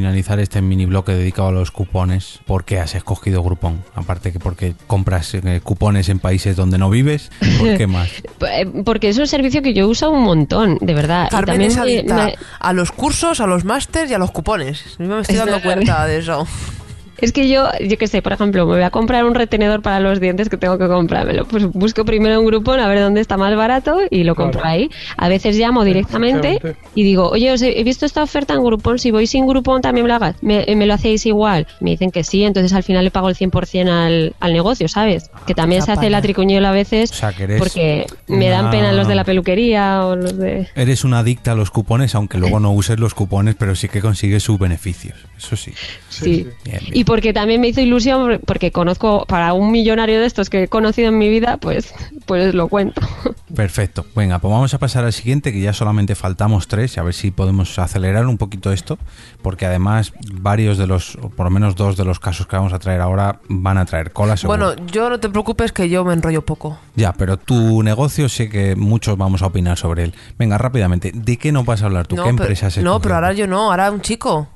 finalizar 0.00 0.40
este 0.40 0.62
mini 0.62 0.86
bloque 0.86 1.12
dedicado 1.12 1.48
a 1.48 1.52
los 1.52 1.70
cupones, 1.70 2.40
¿por 2.46 2.64
qué 2.64 2.78
has 2.80 2.94
escogido 2.94 3.42
Groupon? 3.42 3.82
Aparte 3.94 4.32
que 4.32 4.38
porque 4.38 4.74
compras 4.86 5.34
eh, 5.34 5.60
cupones 5.62 6.08
en 6.08 6.20
países 6.20 6.56
donde 6.56 6.78
no 6.78 6.88
vives, 6.88 7.30
¿por 7.58 7.76
qué 7.76 7.86
más? 7.86 8.08
Eh, 8.50 8.66
Porque 8.82 9.10
es 9.10 9.18
un 9.18 9.26
servicio 9.26 9.60
que 9.60 9.74
yo 9.74 9.86
uso 9.88 10.10
un 10.10 10.22
montón, 10.22 10.78
de 10.80 10.94
verdad. 10.94 11.28
Y 11.30 11.44
también 11.44 11.70
es 11.70 11.76
me- 11.76 12.34
a 12.60 12.72
los 12.72 12.92
cursos, 12.92 13.40
a 13.40 13.46
los 13.46 13.64
másters 13.66 14.10
y 14.10 14.14
a 14.14 14.18
los 14.18 14.30
cupones. 14.30 14.96
Yo 14.98 15.04
me 15.06 15.20
estoy 15.20 15.36
dando 15.36 15.60
cuenta 15.60 16.06
de 16.06 16.18
eso. 16.18 16.46
Es 17.20 17.32
que 17.32 17.48
yo, 17.48 17.68
yo 17.80 17.98
qué 17.98 18.06
sé, 18.06 18.22
por 18.22 18.32
ejemplo, 18.32 18.66
me 18.66 18.74
voy 18.74 18.82
a 18.82 18.90
comprar 18.90 19.24
un 19.24 19.34
retenedor 19.34 19.82
para 19.82 20.00
los 20.00 20.20
dientes 20.20 20.48
que 20.48 20.56
tengo 20.56 20.78
que 20.78 20.86
comprármelo. 20.88 21.44
Pues 21.46 21.66
busco 21.66 22.04
primero 22.04 22.40
un 22.40 22.46
grupo 22.46 22.72
a 22.72 22.88
ver 22.88 23.00
dónde 23.00 23.20
está 23.20 23.36
más 23.36 23.54
barato 23.56 23.98
y 24.10 24.24
lo 24.24 24.34
compro 24.34 24.64
ahí. 24.64 24.90
A 25.16 25.28
veces 25.28 25.56
llamo 25.56 25.84
directamente 25.84 26.60
y 26.94 27.02
digo, 27.02 27.28
oye, 27.28 27.52
os 27.52 27.62
he 27.62 27.82
visto 27.84 28.06
esta 28.06 28.22
oferta 28.22 28.54
en 28.54 28.64
Groupon, 28.64 28.98
si 28.98 29.10
voy 29.10 29.26
sin 29.26 29.46
Groupon 29.46 29.82
también 29.82 30.04
me 30.04 30.08
lo 30.08 30.14
hagas. 30.14 30.36
¿Me, 30.42 30.64
me 30.76 30.86
lo 30.86 30.94
hacéis 30.94 31.26
igual? 31.26 31.66
Me 31.80 31.90
dicen 31.90 32.10
que 32.10 32.24
sí, 32.24 32.44
entonces 32.44 32.72
al 32.72 32.82
final 32.82 33.04
le 33.04 33.10
pago 33.10 33.28
el 33.28 33.36
100% 33.36 33.88
al, 33.88 34.34
al 34.40 34.52
negocio, 34.52 34.88
¿sabes? 34.88 35.30
Que 35.46 35.54
también 35.54 35.82
se 35.82 35.92
hace 35.92 36.10
la 36.10 36.22
tricuñuela 36.22 36.70
a 36.70 36.72
veces 36.72 37.10
O 37.10 37.14
sea, 37.14 37.32
que 37.32 37.44
eres 37.44 37.58
porque 37.58 38.06
me 38.28 38.48
dan 38.48 38.70
pena 38.70 38.92
los 38.92 39.08
de 39.08 39.14
la 39.14 39.24
peluquería 39.24 40.06
o 40.06 40.16
los 40.16 40.36
de... 40.38 40.68
Eres 40.74 41.04
una 41.04 41.20
adicta 41.20 41.52
a 41.52 41.54
los 41.54 41.70
cupones, 41.70 42.14
aunque 42.14 42.38
luego 42.38 42.60
no 42.60 42.72
uses 42.72 42.98
los 42.98 43.14
cupones, 43.14 43.54
pero 43.56 43.74
sí 43.74 43.88
que 43.88 44.00
consigues 44.00 44.42
sus 44.42 44.58
beneficios. 44.58 45.16
Eso 45.36 45.56
sí. 45.56 45.72
Sí. 46.08 46.46
Bien, 46.64 46.80
bien. 46.80 46.80
Y 46.92 47.04
porque 47.10 47.32
también 47.32 47.60
me 47.60 47.66
hizo 47.66 47.80
ilusión, 47.80 48.40
porque 48.46 48.70
conozco 48.70 49.24
para 49.26 49.52
un 49.52 49.72
millonario 49.72 50.20
de 50.20 50.26
estos 50.26 50.48
que 50.48 50.62
he 50.62 50.68
conocido 50.68 51.08
en 51.08 51.18
mi 51.18 51.28
vida, 51.28 51.56
pues, 51.56 51.92
pues 52.24 52.54
lo 52.54 52.68
cuento. 52.68 53.02
Perfecto. 53.56 54.06
Venga, 54.14 54.38
pues 54.38 54.52
vamos 54.52 54.74
a 54.74 54.78
pasar 54.78 55.04
al 55.04 55.12
siguiente, 55.12 55.52
que 55.52 55.60
ya 55.60 55.72
solamente 55.72 56.14
faltamos 56.14 56.68
tres, 56.68 56.96
y 56.96 57.00
a 57.00 57.02
ver 57.02 57.12
si 57.12 57.32
podemos 57.32 57.76
acelerar 57.80 58.28
un 58.28 58.38
poquito 58.38 58.70
esto, 58.70 58.96
porque 59.42 59.66
además 59.66 60.12
varios 60.34 60.78
de 60.78 60.86
los, 60.86 61.16
o 61.16 61.30
por 61.30 61.46
lo 61.46 61.50
menos 61.50 61.74
dos 61.74 61.96
de 61.96 62.04
los 62.04 62.20
casos 62.20 62.46
que 62.46 62.54
vamos 62.54 62.72
a 62.72 62.78
traer 62.78 63.00
ahora 63.00 63.40
van 63.48 63.76
a 63.76 63.86
traer 63.86 64.12
cola. 64.12 64.36
seguro. 64.36 64.66
Bueno, 64.66 64.86
yo 64.86 65.10
no 65.10 65.18
te 65.18 65.28
preocupes 65.28 65.72
que 65.72 65.88
yo 65.88 66.04
me 66.04 66.12
enrollo 66.12 66.42
poco. 66.42 66.78
Ya, 66.94 67.12
pero 67.12 67.38
tu 67.38 67.82
negocio 67.82 68.28
sé 68.28 68.48
que 68.48 68.76
muchos 68.76 69.18
vamos 69.18 69.42
a 69.42 69.46
opinar 69.46 69.76
sobre 69.76 70.04
él. 70.04 70.14
Venga, 70.38 70.58
rápidamente, 70.58 71.10
¿de 71.12 71.36
qué 71.38 71.50
nos 71.50 71.66
vas 71.66 71.82
a 71.82 71.86
hablar 71.86 72.06
tú? 72.06 72.14
no, 72.14 72.22
¿Qué 72.22 72.30
pero, 72.30 72.44
empresas 72.44 72.78
no, 72.78 73.00
pero 73.00 73.16
ahora 73.16 73.32
yo 73.32 73.48
no, 73.48 73.72
ahora 73.72 73.90
un 73.90 74.00
chico. 74.00 74.46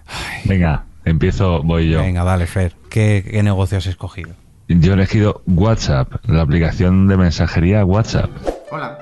Venga, 0.44 0.84
empiezo, 1.04 1.62
voy 1.62 1.90
yo. 1.90 2.00
Venga, 2.00 2.24
dale, 2.24 2.46
Fer. 2.46 2.74
¿Qué, 2.90 3.24
qué 3.30 3.42
negocio 3.42 3.78
has 3.78 3.86
escogido? 3.86 4.34
Yo 4.68 4.92
he 4.92 4.94
elegido 4.94 5.42
WhatsApp, 5.46 6.10
la 6.26 6.42
aplicación 6.42 7.06
de 7.06 7.16
mensajería 7.16 7.84
WhatsApp. 7.84 8.30
Hola. 8.70 8.98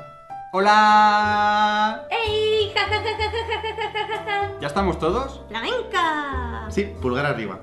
Hola. 0.52 2.02
¡Ey! 2.10 2.72
¿Ya 4.60 4.66
estamos 4.66 4.98
todos? 4.98 5.40
¡Flamenca! 5.48 6.66
Sí, 6.68 6.88
pulgar 7.00 7.26
arriba. 7.26 7.60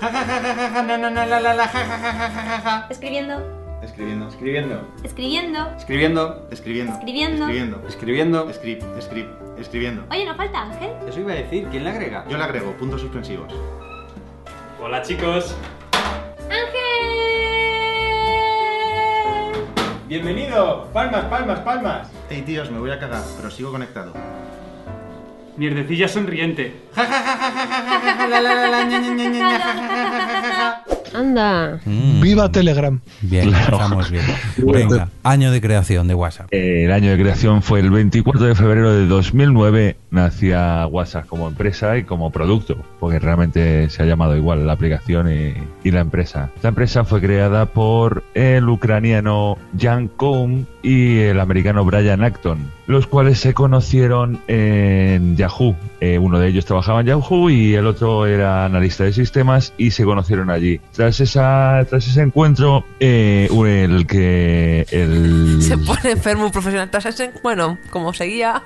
Ja, 0.00 0.08
ja, 0.08 0.24
ja, 0.24 0.40
ja, 0.40 0.54
ja, 0.54 0.54
ja, 0.54 0.68
ja, 0.68 1.26
ja, 1.26 1.68
ja, 1.68 1.88
ja, 1.88 2.28
ja, 2.28 2.42
ja, 2.42 2.60
ja. 2.60 2.86
Escribiendo, 2.90 3.56
Escribiendo, 3.82 4.28
escribiendo, 4.28 4.88
escribiendo. 5.04 5.74
escribiendo, 5.76 6.48
escribiendo, 6.50 6.92
Escribiendo. 6.94 7.46
escribiendo, 7.46 7.82
escribiendo, 7.88 8.50
escrib, 8.50 8.78
escrib, 8.98 9.26
escribiendo. 9.58 10.04
Oye, 10.10 10.24
¿no 10.24 10.34
falta 10.34 10.62
Ángel? 10.62 10.90
Eso 11.08 11.20
iba 11.20 11.32
a 11.32 11.36
decir, 11.36 11.66
¿quién 11.70 11.84
le 11.84 11.90
agrega? 11.90 12.24
Yo 12.28 12.36
le 12.36 12.44
agrego, 12.44 12.72
puntos 12.72 13.00
suspensivos. 13.00 13.52
Hola 14.82 15.02
chicos, 15.02 15.54
¡Ángel! 16.42 16.76
bienvenido. 20.08 20.88
Palmas, 20.92 21.24
palmas, 21.26 21.60
palmas. 21.60 22.10
Ey, 22.30 22.42
tíos, 22.42 22.70
me 22.70 22.78
voy 22.78 22.90
a 22.90 22.98
cagar, 22.98 23.22
pero 23.36 23.50
sigo 23.50 23.70
conectado. 23.72 24.12
Mierdecilla 25.56 26.06
sonriente. 26.08 26.72
Anda. 31.14 31.80
Mm, 31.84 32.20
Viva 32.20 32.50
Telegram. 32.52 33.00
Bien, 33.22 33.48
Claro. 33.48 33.76
estamos 33.76 34.10
bien. 34.10 34.24
Venga, 34.58 35.08
año 35.22 35.50
de 35.50 35.60
creación 35.60 36.08
de 36.08 36.14
WhatsApp. 36.14 36.48
Eh, 36.50 36.84
El 36.84 36.92
año 36.92 37.10
de 37.10 37.18
creación 37.18 37.62
fue 37.62 37.80
el 37.80 37.90
24 37.90 38.44
de 38.44 38.54
febrero 38.54 38.92
de 38.92 39.06
2009. 39.06 39.96
Nacía 40.10 40.86
WhatsApp 40.86 41.26
como 41.26 41.48
empresa 41.48 41.96
y 41.96 42.04
como 42.04 42.30
producto, 42.30 42.76
porque 43.00 43.18
realmente 43.18 43.88
se 43.90 44.02
ha 44.02 44.06
llamado 44.06 44.36
igual 44.36 44.66
la 44.66 44.72
aplicación 44.74 45.30
y, 45.32 45.54
y 45.84 45.90
la 45.90 46.00
empresa. 46.00 46.50
La 46.62 46.68
empresa 46.70 47.04
fue 47.04 47.20
creada 47.20 47.66
por 47.66 48.22
el 48.34 48.68
ucraniano 48.68 49.56
Jan 49.78 50.08
Koum 50.08 50.66
y 50.82 51.18
el 51.20 51.40
americano 51.40 51.84
Brian 51.84 52.22
Acton, 52.24 52.70
los 52.86 53.06
cuales 53.06 53.40
se 53.40 53.54
conocieron 53.54 54.40
en 54.46 55.36
Yahoo. 55.36 55.76
Eh, 56.00 56.18
uno 56.18 56.38
de 56.38 56.48
ellos 56.48 56.64
trabajaba 56.64 57.00
en 57.00 57.06
Yahoo 57.06 57.50
y 57.50 57.74
el 57.74 57.86
otro 57.86 58.26
era 58.26 58.64
analista 58.64 59.04
de 59.04 59.12
sistemas 59.12 59.72
y 59.76 59.90
se 59.90 60.04
conocieron 60.04 60.50
allí. 60.50 60.80
Tras 60.92 61.20
esa, 61.20 61.84
tras 61.88 62.06
ese 62.06 62.22
encuentro, 62.22 62.84
eh, 63.00 63.48
el 63.66 64.06
que 64.06 64.86
el 64.90 65.62
Se 65.62 65.76
pone 65.78 66.12
enfermo 66.12 66.46
un 66.46 66.52
profesional. 66.52 66.90
Tras 66.90 67.06
Bueno, 67.42 67.78
como 67.90 68.12
seguía. 68.12 68.62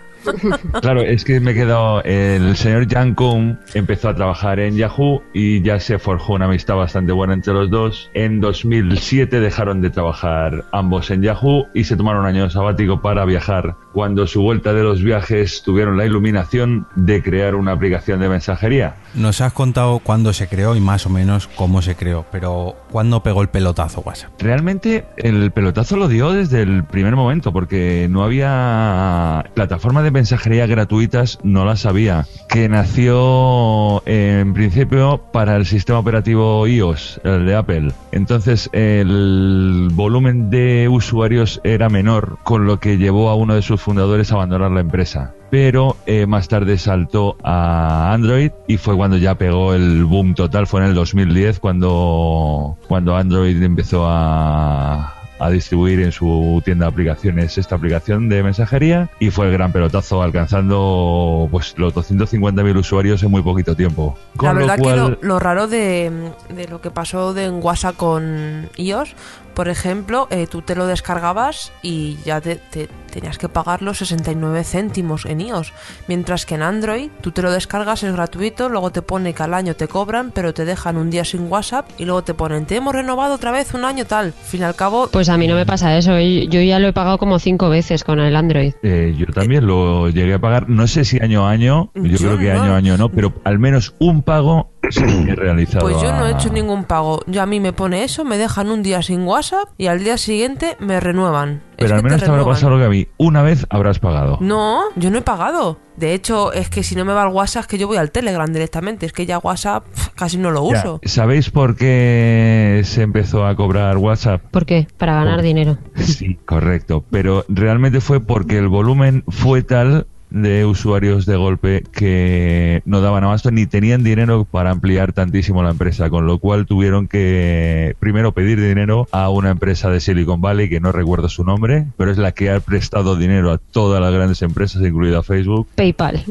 Claro, 0.80 1.02
es 1.02 1.24
que 1.24 1.40
me 1.40 1.52
he. 1.52 1.60
El 2.04 2.56
señor 2.56 2.88
Jan 2.88 3.14
Koum 3.14 3.58
empezó 3.74 4.08
a 4.08 4.14
trabajar 4.14 4.60
en 4.60 4.76
Yahoo 4.76 5.22
y 5.32 5.62
ya 5.62 5.78
se 5.78 5.98
forjó 5.98 6.34
una 6.34 6.46
amistad 6.46 6.76
bastante 6.76 7.12
buena 7.12 7.34
entre 7.34 7.52
los 7.52 7.70
dos. 7.70 8.10
En 8.14 8.40
2007 8.40 9.40
dejaron 9.40 9.80
de 9.80 9.90
trabajar 9.90 10.64
ambos 10.72 11.10
en 11.10 11.22
Yahoo 11.22 11.68
y 11.74 11.84
se 11.84 11.96
tomaron 11.96 12.22
un 12.22 12.26
año 12.26 12.50
sabático 12.50 13.00
para 13.02 13.24
viajar. 13.24 13.76
Cuando 13.92 14.26
su 14.26 14.42
vuelta 14.42 14.72
de 14.72 14.82
los 14.82 15.02
viajes 15.02 15.62
tuvieron 15.62 15.96
la 15.96 16.06
iluminación 16.06 16.86
de 16.94 17.22
crear 17.22 17.54
una 17.54 17.72
aplicación 17.72 18.20
de 18.20 18.28
mensajería. 18.28 18.96
Nos 19.14 19.40
has 19.40 19.52
contado 19.52 19.98
cuándo 19.98 20.32
se 20.32 20.48
creó 20.48 20.76
y 20.76 20.80
más 20.80 21.06
o 21.06 21.10
menos 21.10 21.48
cómo 21.48 21.82
se 21.82 21.96
creó, 21.96 22.24
pero 22.30 22.76
¿cuándo 22.90 23.22
pegó 23.22 23.42
el 23.42 23.48
pelotazo 23.48 24.02
WhatsApp? 24.04 24.30
Realmente 24.40 25.04
el 25.16 25.50
pelotazo 25.50 25.96
lo 25.96 26.08
dio 26.08 26.32
desde 26.32 26.62
el 26.62 26.84
primer 26.84 27.16
momento 27.16 27.52
porque 27.52 28.08
no 28.10 28.22
había 28.22 29.44
plataforma 29.54 30.02
de 30.02 30.10
mensajería 30.10 30.66
gratuitas, 30.66 31.38
no 31.42 31.64
las 31.64 31.86
había. 31.86 32.26
Que 32.48 32.68
nació 32.68 34.02
en 34.06 34.52
principio 34.54 35.22
para 35.32 35.56
el 35.56 35.66
sistema 35.66 35.98
operativo 35.98 36.66
iOS, 36.66 37.20
el 37.24 37.46
de 37.46 37.54
Apple. 37.54 37.92
Entonces 38.12 38.68
el 38.72 39.88
volumen 39.92 40.50
de 40.50 40.88
usuarios 40.88 41.60
era 41.64 41.88
menor, 41.88 42.38
con 42.42 42.66
lo 42.66 42.80
que 42.80 42.98
llevó 42.98 43.30
a 43.30 43.34
uno 43.34 43.54
de 43.54 43.62
sus 43.62 43.80
fundadores 43.80 44.32
a 44.32 44.34
abandonar 44.34 44.70
la 44.70 44.80
empresa. 44.80 45.34
Pero 45.50 45.96
eh, 46.06 46.26
más 46.26 46.48
tarde 46.48 46.78
saltó 46.78 47.36
a 47.42 48.12
Android 48.12 48.52
y 48.68 48.76
fue 48.76 48.96
cuando 48.96 49.16
ya 49.16 49.34
pegó 49.34 49.74
el 49.74 50.04
boom 50.04 50.34
total. 50.34 50.66
Fue 50.66 50.80
en 50.80 50.86
el 50.86 50.94
2010 50.94 51.58
cuando, 51.58 52.76
cuando 52.86 53.16
Android 53.16 53.60
empezó 53.62 54.06
a, 54.06 55.20
a 55.40 55.50
distribuir 55.50 56.00
en 56.00 56.12
su 56.12 56.62
tienda 56.64 56.84
de 56.84 56.90
aplicaciones 56.90 57.56
esta 57.56 57.74
aplicación 57.74 58.28
de 58.28 58.42
mensajería 58.42 59.10
y 59.18 59.30
fue 59.30 59.46
el 59.46 59.52
gran 59.52 59.72
pelotazo 59.72 60.22
alcanzando 60.22 61.48
pues 61.50 61.74
los 61.78 61.94
250.000 61.94 62.76
usuarios 62.76 63.22
en 63.22 63.30
muy 63.30 63.42
poquito 63.42 63.74
tiempo. 63.74 64.16
La 64.34 64.36
Con 64.36 64.48
lo 64.54 64.54
verdad 64.66 64.76
que 64.76 64.96
lo, 64.96 65.18
lo 65.22 65.38
raro 65.38 65.66
de, 65.66 66.12
de 66.54 66.68
lo 66.68 66.80
que 66.80 66.90
pasó 66.90 67.32
de 67.32 67.46
en 67.46 67.60
WhatsApp 67.62 67.96
con 67.96 68.68
iOS, 68.76 69.14
por 69.54 69.68
ejemplo, 69.68 70.26
eh, 70.30 70.46
tú 70.50 70.62
te 70.62 70.74
lo 70.74 70.86
descargabas 70.86 71.72
y 71.82 72.16
ya 72.24 72.40
te, 72.40 72.56
te- 72.56 72.88
tenías 73.10 73.38
que 73.38 73.48
pagar 73.48 73.82
los 73.82 73.98
69 73.98 74.62
céntimos 74.62 75.26
en 75.26 75.40
iOS, 75.40 75.72
mientras 76.06 76.46
que 76.46 76.54
en 76.54 76.62
Android 76.62 77.10
tú 77.20 77.32
te 77.32 77.42
lo 77.42 77.50
descargas, 77.50 78.02
es 78.04 78.12
gratuito, 78.12 78.68
luego 78.68 78.90
te 78.92 79.02
pone 79.02 79.34
que 79.34 79.42
al 79.42 79.52
año 79.54 79.74
te 79.74 79.88
cobran, 79.88 80.30
pero 80.30 80.54
te 80.54 80.64
dejan 80.64 80.96
un 80.96 81.10
día 81.10 81.24
sin 81.24 81.50
WhatsApp 81.50 81.88
y 81.98 82.04
luego 82.04 82.22
te 82.22 82.34
ponen, 82.34 82.66
te 82.66 82.76
hemos 82.76 82.94
renovado 82.94 83.34
otra 83.34 83.50
vez 83.50 83.74
un 83.74 83.84
año 83.84 84.04
tal. 84.04 84.26
Al 84.26 84.32
fin 84.32 84.60
y 84.60 84.64
al 84.64 84.76
cabo, 84.76 85.08
Pues 85.10 85.28
a 85.28 85.36
mí 85.36 85.48
no 85.48 85.56
me 85.56 85.66
pasa 85.66 85.96
eso. 85.98 86.18
Yo 86.20 86.60
ya 86.60 86.78
lo 86.78 86.86
he 86.88 86.92
pagado 86.92 87.18
como 87.18 87.38
cinco 87.40 87.68
veces 87.68 88.04
con 88.04 88.20
el 88.20 88.36
Android. 88.36 88.74
Eh, 88.84 89.14
yo 89.18 89.26
también 89.26 89.66
lo 89.66 90.08
llegué 90.08 90.34
a 90.34 90.38
pagar, 90.38 90.68
no 90.68 90.86
sé 90.86 91.04
si 91.04 91.18
año 91.20 91.46
a 91.46 91.50
año, 91.50 91.90
yo, 91.96 92.02
Yo 92.04 92.16
creo 92.18 92.38
que 92.38 92.52
no. 92.54 92.62
año 92.62 92.72
a 92.74 92.76
año 92.76 92.96
no, 92.96 93.08
pero 93.08 93.32
al 93.44 93.58
menos 93.58 93.94
un 93.98 94.22
pago 94.22 94.70
que 94.82 94.88
he 95.30 95.34
realizado. 95.36 95.80
Pues 95.80 96.00
yo 96.02 96.12
no 96.12 96.26
he 96.26 96.32
hecho 96.32 96.50
ningún 96.52 96.84
pago. 96.84 97.20
Yo 97.26 97.42
a 97.42 97.46
mí 97.46 97.60
me 97.60 97.72
pone 97.72 98.04
eso, 98.04 98.24
me 98.24 98.38
dejan 98.38 98.70
un 98.70 98.82
día 98.82 99.02
sin 99.02 99.22
WhatsApp 99.24 99.68
y 99.78 99.86
al 99.86 100.02
día 100.02 100.16
siguiente 100.18 100.76
me 100.80 101.00
renuevan. 101.00 101.62
Es 101.76 101.84
Pero 101.86 101.94
al 101.94 102.00
que 102.00 102.04
menos 102.04 102.22
te 102.22 102.30
habrá 102.30 102.44
pasado 102.44 102.70
lo 102.72 102.78
que 102.78 102.84
a 102.84 102.88
mí. 102.90 103.06
Una 103.16 103.42
vez 103.42 103.66
habrás 103.70 103.98
pagado. 103.98 104.38
No, 104.40 104.82
yo 104.96 105.10
no 105.10 105.18
he 105.18 105.22
pagado. 105.22 105.78
De 105.96 106.14
hecho, 106.14 106.52
es 106.52 106.70
que 106.70 106.82
si 106.82 106.94
no 106.94 107.04
me 107.04 107.12
va 107.12 107.24
el 107.26 107.32
WhatsApp, 107.32 107.62
es 107.62 107.66
que 107.66 107.78
yo 107.78 107.86
voy 107.86 107.98
al 107.98 108.10
Telegram 108.10 108.50
directamente. 108.50 109.04
Es 109.06 109.12
que 109.12 109.26
ya 109.26 109.38
WhatsApp 109.38 109.84
casi 110.14 110.38
no 110.38 110.50
lo 110.50 110.70
Ya, 110.70 110.78
uso. 110.80 111.00
¿Sabéis 111.04 111.50
por 111.50 111.76
qué 111.76 112.80
se 112.84 113.02
empezó 113.02 113.46
a 113.46 113.54
cobrar 113.54 113.96
WhatsApp? 113.98 114.42
¿Por 114.50 114.66
qué? 114.66 114.86
Para 114.98 115.14
ganar 115.14 115.36
Por- 115.36 115.44
dinero. 115.44 115.78
Sí, 115.96 116.38
correcto. 116.46 117.04
Pero 117.10 117.44
realmente 117.48 118.00
fue 118.00 118.20
porque 118.20 118.58
el 118.58 118.68
volumen 118.68 119.24
fue 119.28 119.62
tal 119.62 120.06
de 120.30 120.64
usuarios 120.64 121.26
de 121.26 121.36
golpe 121.36 121.84
que 121.92 122.82
no 122.84 123.00
daban 123.00 123.24
abasto 123.24 123.50
ni 123.50 123.66
tenían 123.66 124.04
dinero 124.04 124.44
para 124.44 124.70
ampliar 124.70 125.12
tantísimo 125.12 125.62
la 125.62 125.70
empresa, 125.70 126.10
con 126.10 126.26
lo 126.26 126.38
cual 126.38 126.66
tuvieron 126.66 127.08
que 127.08 127.96
primero 127.98 128.32
pedir 128.32 128.60
dinero 128.60 129.08
a 129.12 129.28
una 129.30 129.50
empresa 129.50 129.90
de 129.90 130.00
Silicon 130.00 130.40
Valley 130.40 130.68
que 130.68 130.80
no 130.80 130.92
recuerdo 130.92 131.28
su 131.28 131.44
nombre, 131.44 131.86
pero 131.96 132.10
es 132.10 132.18
la 132.18 132.32
que 132.32 132.50
ha 132.50 132.60
prestado 132.60 133.16
dinero 133.16 133.52
a 133.52 133.58
todas 133.58 134.00
las 134.00 134.12
grandes 134.12 134.42
empresas, 134.42 134.82
incluida 134.82 135.22
Facebook, 135.22 135.68
PayPal. 135.74 136.24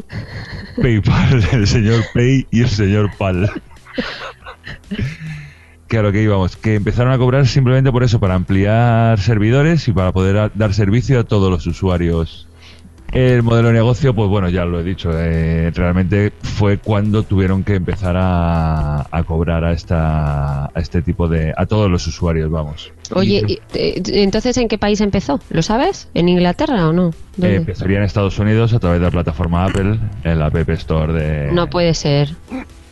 PayPal, 0.80 1.44
el 1.52 1.66
señor 1.66 2.02
Pay 2.14 2.46
y 2.50 2.62
el 2.62 2.68
señor 2.68 3.10
Pal. 3.18 3.50
Lo 5.90 6.12
que 6.12 6.22
íbamos, 6.22 6.56
que 6.56 6.76
empezaron 6.76 7.12
a 7.12 7.18
cobrar 7.18 7.48
simplemente 7.48 7.90
por 7.90 8.04
eso, 8.04 8.20
para 8.20 8.34
ampliar 8.34 9.18
servidores 9.18 9.88
y 9.88 9.92
para 9.92 10.12
poder 10.12 10.52
dar 10.54 10.72
servicio 10.72 11.18
a 11.18 11.24
todos 11.24 11.50
los 11.50 11.66
usuarios. 11.66 12.49
El 13.12 13.42
modelo 13.42 13.68
de 13.68 13.74
negocio, 13.74 14.14
pues 14.14 14.28
bueno, 14.28 14.48
ya 14.48 14.64
lo 14.64 14.80
he 14.80 14.84
dicho, 14.84 15.10
eh, 15.12 15.72
realmente 15.74 16.32
fue 16.42 16.78
cuando 16.78 17.24
tuvieron 17.24 17.64
que 17.64 17.74
empezar 17.74 18.16
a, 18.16 19.06
a 19.10 19.22
cobrar 19.24 19.64
a, 19.64 19.72
esta, 19.72 20.66
a 20.66 20.72
este 20.76 21.02
tipo 21.02 21.26
de... 21.28 21.52
a 21.56 21.66
todos 21.66 21.90
los 21.90 22.06
usuarios, 22.06 22.50
vamos. 22.50 22.92
Oye, 23.12 23.42
y, 23.46 23.58
eh, 23.74 24.00
entonces 24.12 24.56
¿en 24.58 24.68
qué 24.68 24.78
país 24.78 25.00
empezó? 25.00 25.40
¿Lo 25.50 25.62
sabes? 25.62 26.08
¿En 26.14 26.28
Inglaterra 26.28 26.88
o 26.88 26.92
no? 26.92 27.10
Eh, 27.42 27.56
empezaría 27.56 27.98
en 27.98 28.04
Estados 28.04 28.38
Unidos 28.38 28.72
a 28.74 28.78
través 28.78 29.00
de 29.00 29.06
la 29.06 29.10
plataforma 29.10 29.64
Apple, 29.64 29.98
en 30.22 30.38
la 30.38 30.46
App 30.46 30.68
Store 30.70 31.12
de... 31.12 31.50
No 31.52 31.68
puede 31.68 31.94
ser. 31.94 32.36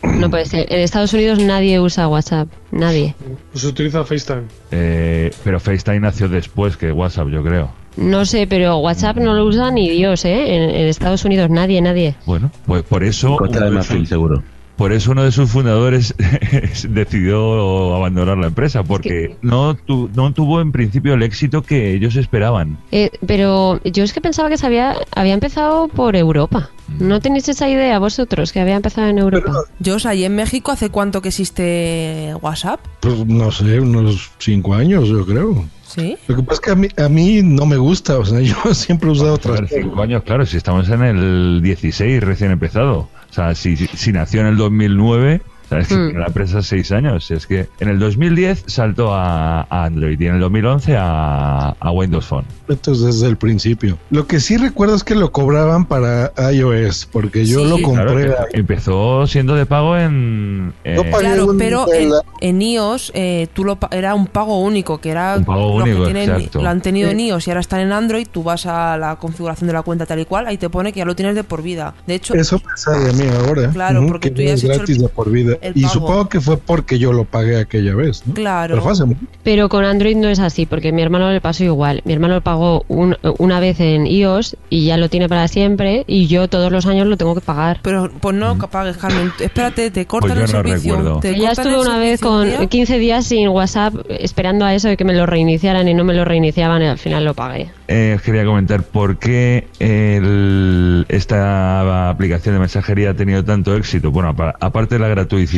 No 0.03 0.29
puede 0.29 0.45
ser. 0.45 0.65
En 0.71 0.79
Estados 0.79 1.13
Unidos 1.13 1.39
nadie 1.39 1.79
usa 1.79 2.07
WhatsApp. 2.07 2.49
Nadie. 2.71 3.15
Pues 3.51 3.63
utiliza 3.63 4.03
FaceTime. 4.03 4.43
Eh, 4.71 5.31
pero 5.43 5.59
FaceTime 5.59 5.99
nació 5.99 6.27
después 6.27 6.77
que 6.77 6.91
WhatsApp, 6.91 7.27
yo 7.29 7.43
creo. 7.43 7.69
No 7.99 8.25
sé, 8.25 8.47
pero 8.47 8.77
WhatsApp 8.77 9.17
no 9.17 9.33
lo 9.33 9.45
usa 9.45 9.71
ni 9.71 9.89
Dios, 9.89 10.23
¿eh? 10.25 10.55
En, 10.55 10.69
en 10.69 10.87
Estados 10.87 11.25
Unidos 11.25 11.49
nadie, 11.49 11.81
nadie. 11.81 12.15
Bueno, 12.25 12.49
pues 12.65 12.83
por 12.83 13.03
eso. 13.03 13.35
Costa 13.35 13.59
de 13.59 13.65
uno 13.65 13.69
de 13.71 13.75
Marfil, 13.75 13.99
sus- 13.99 14.09
seguro. 14.09 14.43
Por 14.77 14.93
eso 14.93 15.11
uno 15.11 15.23
de 15.25 15.31
sus 15.33 15.49
fundadores 15.51 16.15
decidió 16.89 17.95
abandonar 17.95 18.37
la 18.37 18.47
empresa, 18.47 18.81
porque 18.83 19.35
no, 19.41 19.75
tu- 19.75 20.09
no 20.15 20.31
tuvo 20.33 20.61
en 20.61 20.71
principio 20.71 21.13
el 21.15 21.23
éxito 21.23 21.61
que 21.63 21.93
ellos 21.93 22.15
esperaban. 22.15 22.77
Eh, 22.91 23.09
pero 23.25 23.81
yo 23.83 24.03
es 24.05 24.13
que 24.13 24.21
pensaba 24.21 24.47
que 24.49 24.57
se 24.57 24.65
había, 24.65 24.95
había 25.15 25.33
empezado 25.33 25.87
por 25.89 26.15
Europa. 26.15 26.69
¿No 26.99 27.19
tenéis 27.19 27.49
esa 27.49 27.69
idea 27.69 27.99
vosotros 27.99 28.51
que 28.53 28.61
había 28.61 28.75
empezado 28.77 29.07
en 29.09 29.19
Europa? 29.19 29.51
Yo, 29.79 29.95
o 29.95 29.99
sea, 29.99 30.15
¿y 30.15 30.23
en 30.23 30.35
México 30.35 30.71
hace 30.71 30.89
cuánto 30.89 31.21
que 31.21 31.27
existe 31.27 32.33
WhatsApp? 32.41 32.79
Pues 33.01 33.25
no 33.25 33.51
sé, 33.51 33.79
unos 33.79 34.31
cinco 34.39 34.73
años, 34.73 35.07
yo 35.09 35.25
creo. 35.25 35.65
¿Sí? 35.89 36.17
Lo 36.27 36.35
que 36.35 36.43
pasa 36.43 36.53
es 36.53 36.59
que 36.59 36.71
a 36.71 36.75
mí, 36.75 36.87
a 36.97 37.09
mí 37.09 37.41
no 37.43 37.65
me 37.65 37.77
gusta, 37.77 38.19
o 38.19 38.25
sea, 38.25 38.39
yo 38.41 38.55
siempre 38.75 39.09
he 39.09 39.11
usado 39.11 39.33
otras 39.33 39.61
cinco 39.69 40.01
años, 40.01 40.21
claro, 40.23 40.45
si 40.45 40.57
estamos 40.57 40.87
en 40.89 41.01
el 41.01 41.61
16 41.63 42.23
recién 42.23 42.51
empezado. 42.51 43.09
O 43.29 43.33
sea, 43.33 43.55
si, 43.55 43.75
si 43.75 44.11
nació 44.11 44.41
en 44.41 44.47
el 44.47 44.57
2009, 44.57 45.41
¿sabes? 45.69 45.91
Mm. 45.91 46.17
la 46.17 46.27
empresa 46.27 46.61
seis 46.61 46.91
años. 46.91 47.29
Es 47.31 47.45
que 47.47 47.67
en 47.79 47.89
el 47.89 47.99
2010 47.99 48.63
saltó 48.67 49.13
a, 49.13 49.63
Android 49.69 50.19
y 50.19 50.25
en 50.27 50.35
el 50.35 50.39
2011 50.41 50.95
a, 50.97 51.75
a 51.79 51.91
Windows 51.91 52.25
Phone. 52.25 52.45
Esto 52.67 52.91
es 52.91 53.01
desde 53.01 53.27
el 53.27 53.37
principio. 53.37 53.97
Lo 54.09 54.27
que 54.27 54.39
sí 54.39 54.57
recuerdo 54.57 54.95
es 54.95 55.03
que 55.03 55.15
lo 55.15 55.31
cobraban 55.31 55.85
para 55.85 56.31
iOS, 56.51 57.07
porque 57.11 57.45
yo 57.45 57.63
lo 57.65 57.81
compré. 57.81 58.27
Claro, 58.27 58.45
empezó 58.53 59.27
siendo 59.27 59.55
de 59.55 59.65
pago 59.65 59.97
en... 59.97 60.73
eh, 60.83 60.95
pagué 61.11 61.25
Claro, 61.29 61.55
pero 61.57 61.91
en, 61.93 62.11
en 62.41 62.61
iOS 62.61 63.11
eh, 63.15 63.47
tú 63.53 63.63
lo, 63.63 63.75
pa- 63.77 63.89
era 63.91 64.15
un 64.15 64.27
pago 64.27 64.61
único, 64.61 64.99
que 64.99 65.09
era 65.11 65.35
Un 65.37 65.45
pago 65.45 65.79
los 65.79 65.83
único, 65.87 66.05
que 66.05 66.13
tienen- 66.13 66.29
exacto. 66.29 66.61
lo 66.61 66.69
han 66.69 66.81
tenido 66.81 67.09
en 67.09 67.17
Sí. 67.19 67.27
iOS 67.27 67.47
y 67.47 67.51
ahora 67.51 67.59
están 67.61 67.79
en 67.81 67.91
Android, 67.91 68.27
tú 68.31 68.43
vas 68.43 68.65
a 68.65 68.97
la 68.97 69.15
configuración 69.17 69.67
de 69.67 69.73
la 69.73 69.81
cuenta 69.81 70.05
tal 70.05 70.19
y 70.19 70.25
cual, 70.25 70.47
ahí 70.47 70.57
te 70.57 70.69
pone 70.69 70.91
que 70.93 70.99
ya 70.99 71.05
lo 71.05 71.15
tienes 71.15 71.35
de 71.35 71.43
por 71.43 71.61
vida. 71.61 71.93
De 72.07 72.15
hecho, 72.15 72.33
Eso 72.33 72.59
pasa 72.59 72.91
de 72.97 73.13
mí 73.13 73.29
ahora. 73.45 73.69
Claro, 73.71 73.99
Ujú, 73.99 74.09
porque 74.09 74.29
que 74.29 74.35
tú 74.35 74.41
ya 74.41 74.47
no 74.49 74.53
has 74.53 74.59
es 74.59 74.63
hecho 74.69 74.73
gratis 74.77 74.95
el- 74.97 75.01
de 75.03 75.09
por 75.09 75.31
vida. 75.31 75.57
El 75.61 75.73
Y 75.75 75.81
pago. 75.83 75.93
supongo 75.93 76.29
que 76.29 76.41
fue 76.41 76.57
porque 76.57 76.99
yo 76.99 77.11
lo 77.13 77.25
pagué 77.25 77.57
aquella 77.59 77.95
vez, 77.95 78.23
¿no? 78.27 78.33
Claro. 78.33 78.73
Pero 78.73 78.83
fue 78.83 78.91
hace 78.93 79.05
mucho. 79.05 79.19
Pero 79.43 79.69
con 79.69 79.85
Android 79.85 80.15
no 80.17 80.27
es 80.29 80.39
así, 80.39 80.65
porque 80.65 80.91
mi 80.91 81.01
hermano 81.01 81.31
le 81.31 81.41
pasó 81.41 81.63
igual. 81.63 82.01
Mi 82.05 82.13
hermano 82.13 82.35
lo 82.35 82.41
pagó 82.41 82.85
un- 82.87 83.17
una 83.37 83.59
vez 83.59 83.79
en 83.79 84.07
iOS 84.07 84.57
y 84.69 84.85
ya 84.85 84.97
lo 84.97 85.09
tiene 85.09 85.27
para 85.29 85.47
siempre 85.47 86.03
y 86.07 86.27
yo 86.27 86.47
todos 86.47 86.71
los 86.71 86.85
años 86.85 87.07
lo 87.07 87.17
tengo 87.17 87.35
que 87.35 87.41
pagar. 87.41 87.79
pero 87.83 88.09
pues 88.19 88.35
no 88.35 88.57
pagues, 88.57 88.97
Carmen. 88.97 89.31
Espérate, 89.39 89.91
te 89.91 90.05
cortan 90.05 90.29
Pues 90.37 90.39
yo 90.51 90.57
el 90.57 90.63
no 90.63 90.69
servicio. 90.69 90.95
recuerdo. 90.97 91.19
te 91.19 91.39
Ya 91.39 91.51
estuve 91.51 91.79
una 91.79 91.97
vez 91.97 92.19
con 92.21 92.45
día. 92.47 92.65
15 92.67 92.99
días 92.99 93.25
sin 93.25 93.47
WhatsApp 93.49 93.93
esperando 94.09 94.65
a 94.65 94.73
eso 94.73 94.87
de 94.87 94.97
que 94.97 95.03
me 95.05 95.13
lo 95.13 95.25
reiniciaran 95.25 95.87
y 95.87 95.93
no 95.93 96.03
me 96.03 96.13
lo 96.13 96.25
reiniciaban 96.25 96.81
y 96.81 96.85
al 96.85 96.97
final 96.97 97.25
lo 97.25 97.33
pagué. 97.33 97.69
Eh, 97.87 98.13
os 98.15 98.21
quería 98.21 98.45
comentar 98.45 98.83
por 98.83 99.17
qué 99.17 99.67
el- 99.79 101.05
esta 101.09 102.09
aplicación 102.09 102.55
de 102.55 102.59
mensajería 102.59 103.11
ha 103.11 103.13
tenido 103.13 103.43
tanto 103.43 103.75
éxito. 103.75 104.11
Bueno, 104.11 104.29
apa- 104.29 104.55
aparte 104.59 104.95
de 104.95 104.99
la 104.99 105.07
gratuidad, 105.07 105.48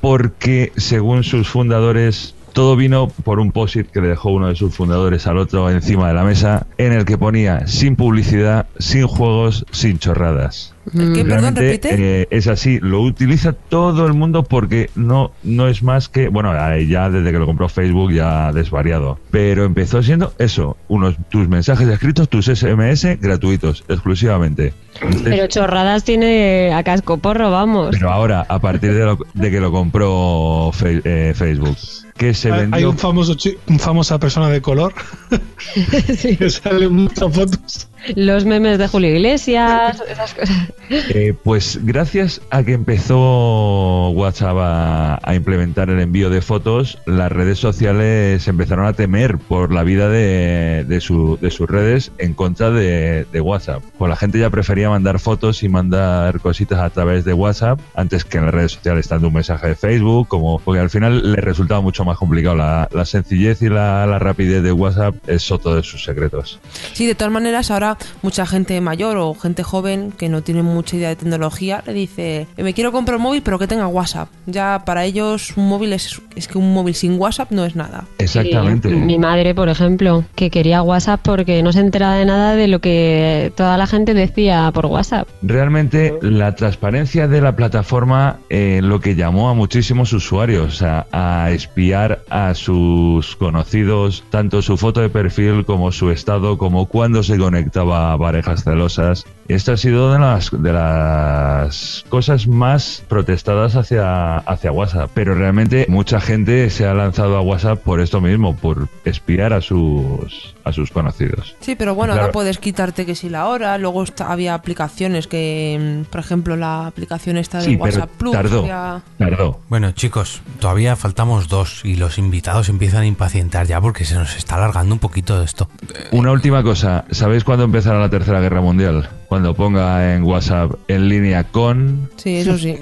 porque 0.00 0.72
según 0.76 1.24
sus 1.24 1.48
fundadores 1.48 2.34
todo 2.52 2.76
vino 2.76 3.08
por 3.08 3.38
un 3.38 3.52
post-it 3.52 3.88
que 3.90 4.00
le 4.00 4.08
dejó 4.08 4.30
uno 4.30 4.48
de 4.48 4.56
sus 4.56 4.74
fundadores 4.74 5.26
al 5.26 5.38
otro 5.38 5.70
encima 5.70 6.08
de 6.08 6.14
la 6.14 6.24
mesa, 6.24 6.66
en 6.78 6.92
el 6.92 7.04
que 7.04 7.16
ponía 7.16 7.66
sin 7.66 7.96
publicidad, 7.96 8.66
sin 8.78 9.06
juegos, 9.06 9.64
sin 9.70 9.98
chorradas. 9.98 10.74
Perdón, 10.92 11.56
repite. 11.56 11.88
eh, 12.22 12.28
es 12.30 12.46
así, 12.48 12.78
lo 12.80 13.00
utiliza 13.02 13.52
todo 13.52 14.06
el 14.06 14.14
mundo 14.14 14.42
porque 14.44 14.90
no, 14.94 15.32
no 15.42 15.68
es 15.68 15.82
más 15.82 16.08
que, 16.08 16.28
bueno, 16.28 16.52
eh, 16.74 16.86
ya 16.86 17.08
desde 17.10 17.30
que 17.32 17.38
lo 17.38 17.46
compró 17.46 17.68
Facebook 17.68 18.12
ya 18.12 18.48
ha 18.48 18.52
desvariado, 18.52 19.18
pero 19.30 19.64
empezó 19.64 20.02
siendo 20.02 20.32
eso, 20.38 20.76
unos 20.88 21.16
tus 21.28 21.48
mensajes 21.48 21.86
escritos, 21.88 22.28
tus 22.28 22.46
SMS 22.46 23.06
gratuitos, 23.20 23.84
exclusivamente. 23.88 24.72
Entonces, 25.00 25.22
Pero 25.24 25.46
chorradas 25.46 26.04
tiene 26.04 26.72
a 26.74 26.82
casco 26.82 27.18
porro, 27.18 27.50
vamos. 27.50 27.90
pero 27.92 28.10
ahora, 28.10 28.44
a 28.48 28.58
partir 28.58 28.92
de, 28.92 29.04
lo- 29.04 29.18
de 29.34 29.50
que 29.50 29.60
lo 29.60 29.70
compró 29.72 30.70
Fe- 30.72 31.00
eh, 31.04 31.32
Facebook, 31.34 31.76
que 32.20 32.34
se 32.34 32.52
Hay- 32.52 32.84
un 32.84 32.98
famoso 32.98 33.34
un 33.66 33.78
famosa 33.78 34.18
persona 34.18 34.50
de 34.50 34.60
color 34.60 34.92
que 36.38 36.50
sale 36.50 36.84
en 36.84 36.92
muchas 36.92 37.34
fotos. 37.34 37.88
Los 38.14 38.44
memes 38.46 38.78
de 38.78 38.88
Julio 38.88 39.10
Iglesias, 39.14 40.02
esas 40.08 40.32
cosas. 40.34 40.56
Eh, 40.90 41.34
pues 41.44 41.78
gracias 41.82 42.40
a 42.50 42.62
que 42.62 42.72
empezó 42.72 44.08
WhatsApp 44.10 44.56
a, 44.58 45.18
a 45.22 45.34
implementar 45.34 45.90
el 45.90 46.00
envío 46.00 46.30
de 46.30 46.40
fotos, 46.40 46.98
las 47.06 47.30
redes 47.30 47.58
sociales 47.58 48.48
empezaron 48.48 48.86
a 48.86 48.94
temer 48.94 49.36
por 49.38 49.72
la 49.72 49.82
vida 49.84 50.08
de, 50.08 50.84
de 50.88 51.00
su- 51.00 51.38
de 51.40 51.50
sus 51.50 51.68
redes 51.68 52.10
en 52.18 52.32
contra 52.34 52.70
de, 52.70 53.26
de 53.30 53.40
WhatsApp. 53.40 53.82
Pues 53.98 54.08
la 54.08 54.16
gente 54.16 54.38
ya 54.38 54.48
prefería 54.50 54.88
mandar 54.88 55.18
fotos 55.20 55.62
y 55.62 55.68
mandar 55.68 56.40
cositas 56.40 56.80
a 56.80 56.88
través 56.90 57.24
de 57.26 57.34
WhatsApp 57.34 57.78
antes 57.94 58.24
que 58.24 58.38
en 58.38 58.46
las 58.46 58.54
redes 58.54 58.72
sociales, 58.72 59.08
tanto 59.08 59.28
un 59.28 59.34
mensaje 59.34 59.68
de 59.68 59.74
Facebook 59.76 60.26
como... 60.28 60.58
Porque 60.58 60.80
al 60.80 60.90
final 60.90 61.32
le 61.32 61.40
resultaba 61.40 61.80
mucho 61.82 62.04
más 62.04 62.09
complicado. 62.18 62.56
La, 62.56 62.88
la 62.92 63.04
sencillez 63.04 63.62
y 63.62 63.68
la, 63.68 64.06
la 64.06 64.18
rapidez 64.18 64.62
de 64.62 64.72
WhatsApp 64.72 65.14
es 65.26 65.50
otro 65.50 65.74
de 65.74 65.82
sus 65.82 66.04
secretos. 66.04 66.60
Sí, 66.92 67.06
de 67.06 67.14
todas 67.14 67.32
maneras, 67.32 67.70
ahora 67.70 67.96
mucha 68.22 68.46
gente 68.46 68.80
mayor 68.80 69.16
o 69.18 69.34
gente 69.34 69.62
joven 69.62 70.12
que 70.12 70.28
no 70.28 70.42
tiene 70.42 70.62
mucha 70.62 70.96
idea 70.96 71.08
de 71.10 71.16
tecnología 71.16 71.82
le 71.86 71.92
dice, 71.92 72.46
"Eh, 72.56 72.62
me 72.62 72.74
quiero 72.74 72.92
comprar 72.92 73.16
un 73.16 73.22
móvil 73.22 73.42
pero 73.42 73.58
que 73.58 73.66
tenga 73.66 73.86
WhatsApp. 73.86 74.28
Ya 74.46 74.82
para 74.84 75.04
ellos 75.04 75.56
un 75.56 75.68
móvil 75.68 75.92
es, 75.92 76.20
es 76.36 76.48
que 76.48 76.58
un 76.58 76.72
móvil 76.72 76.94
sin 76.94 77.18
WhatsApp 77.18 77.50
no 77.50 77.64
es 77.64 77.76
nada. 77.76 78.04
Exactamente. 78.18 78.88
Sí, 78.88 78.94
mi 78.96 79.18
madre, 79.18 79.54
por 79.54 79.68
ejemplo, 79.68 80.24
que 80.34 80.50
quería 80.50 80.82
WhatsApp 80.82 81.20
porque 81.22 81.62
no 81.62 81.72
se 81.72 81.80
enteraba 81.80 82.14
de 82.14 82.24
nada 82.24 82.54
de 82.54 82.68
lo 82.68 82.80
que 82.80 83.52
toda 83.56 83.76
la 83.76 83.86
gente 83.86 84.14
decía 84.14 84.70
por 84.72 84.86
WhatsApp. 84.86 85.28
Realmente 85.42 86.14
la 86.22 86.54
transparencia 86.54 87.28
de 87.28 87.40
la 87.40 87.56
plataforma 87.56 88.38
eh, 88.48 88.80
lo 88.82 89.00
que 89.00 89.14
llamó 89.14 89.48
a 89.50 89.54
muchísimos 89.54 90.12
usuarios 90.12 90.82
a, 90.82 91.06
a 91.12 91.50
espiar 91.50 91.99
a 92.30 92.54
sus 92.54 93.36
conocidos, 93.36 94.24
tanto 94.30 94.62
su 94.62 94.76
foto 94.76 95.00
de 95.00 95.10
perfil 95.10 95.64
como 95.64 95.92
su 95.92 96.10
estado, 96.10 96.56
como 96.56 96.86
cuando 96.86 97.22
se 97.22 97.38
conectaba 97.38 98.12
a 98.12 98.18
parejas 98.18 98.64
celosas. 98.64 99.26
Esta 99.50 99.72
ha 99.72 99.76
sido 99.76 100.12
de 100.12 100.18
las, 100.20 100.50
de 100.52 100.72
las 100.72 102.04
cosas 102.08 102.46
más 102.46 103.02
protestadas 103.08 103.74
hacia, 103.74 104.36
hacia 104.38 104.70
WhatsApp. 104.70 105.10
Pero 105.12 105.34
realmente 105.34 105.86
mucha 105.88 106.20
gente 106.20 106.70
se 106.70 106.86
ha 106.86 106.94
lanzado 106.94 107.36
a 107.36 107.40
WhatsApp 107.40 107.80
por 107.82 108.00
esto 108.00 108.20
mismo, 108.20 108.54
por 108.56 108.88
espiar 109.04 109.52
a 109.52 109.60
sus, 109.60 110.54
a 110.64 110.72
sus 110.72 110.90
conocidos. 110.92 111.56
Sí, 111.60 111.74
pero 111.74 111.96
bueno, 111.96 112.12
Claro. 112.12 112.26
ahora 112.26 112.32
puedes 112.32 112.58
quitarte 112.58 113.04
que 113.04 113.16
si 113.16 113.28
la 113.28 113.46
hora, 113.48 113.76
luego 113.78 114.04
está- 114.04 114.30
había 114.30 114.54
aplicaciones 114.54 115.26
que, 115.26 116.04
mm, 116.06 116.10
por 116.10 116.20
ejemplo, 116.20 116.56
la 116.56 116.86
aplicación 116.86 117.36
esta 117.36 117.58
de 117.58 117.64
Sí, 117.64 117.70
pero 117.72 117.82
WhatsApp 117.82 118.10
Plus. 118.18 118.32
tardó. 118.32 118.60
había- 118.60 119.02
Tardó. 119.18 119.60
Bueno, 119.68 119.90
chicos, 119.92 120.42
todavía 120.60 120.94
faltamos 120.94 121.48
dos 121.48 121.84
y 121.84 121.96
los 121.96 122.18
invitados 122.18 122.68
empiezan 122.68 123.02
a 123.02 123.06
impacientar 123.06 123.66
ya 123.66 123.80
porque 123.80 124.04
se 124.04 124.14
nos 124.14 124.36
está 124.36 124.54
alargando 124.54 124.94
un 124.94 125.00
poquito 125.00 125.42
esto. 125.42 125.68
Una 126.12 126.30
última 126.30 126.62
cosa, 126.62 127.04
¿sabéis 127.10 127.42
cuándo 127.42 127.64
empezará 127.64 127.98
la 127.98 128.08
Tercera 128.10 128.40
Guerra 128.40 128.60
Mundial? 128.60 129.08
Cuando 129.30 129.54
ponga 129.54 130.12
en 130.16 130.24
WhatsApp 130.24 130.72
en 130.88 131.08
línea 131.08 131.44
con... 131.44 132.10
Sí, 132.16 132.38
eso 132.38 132.58
sí. 132.58 132.76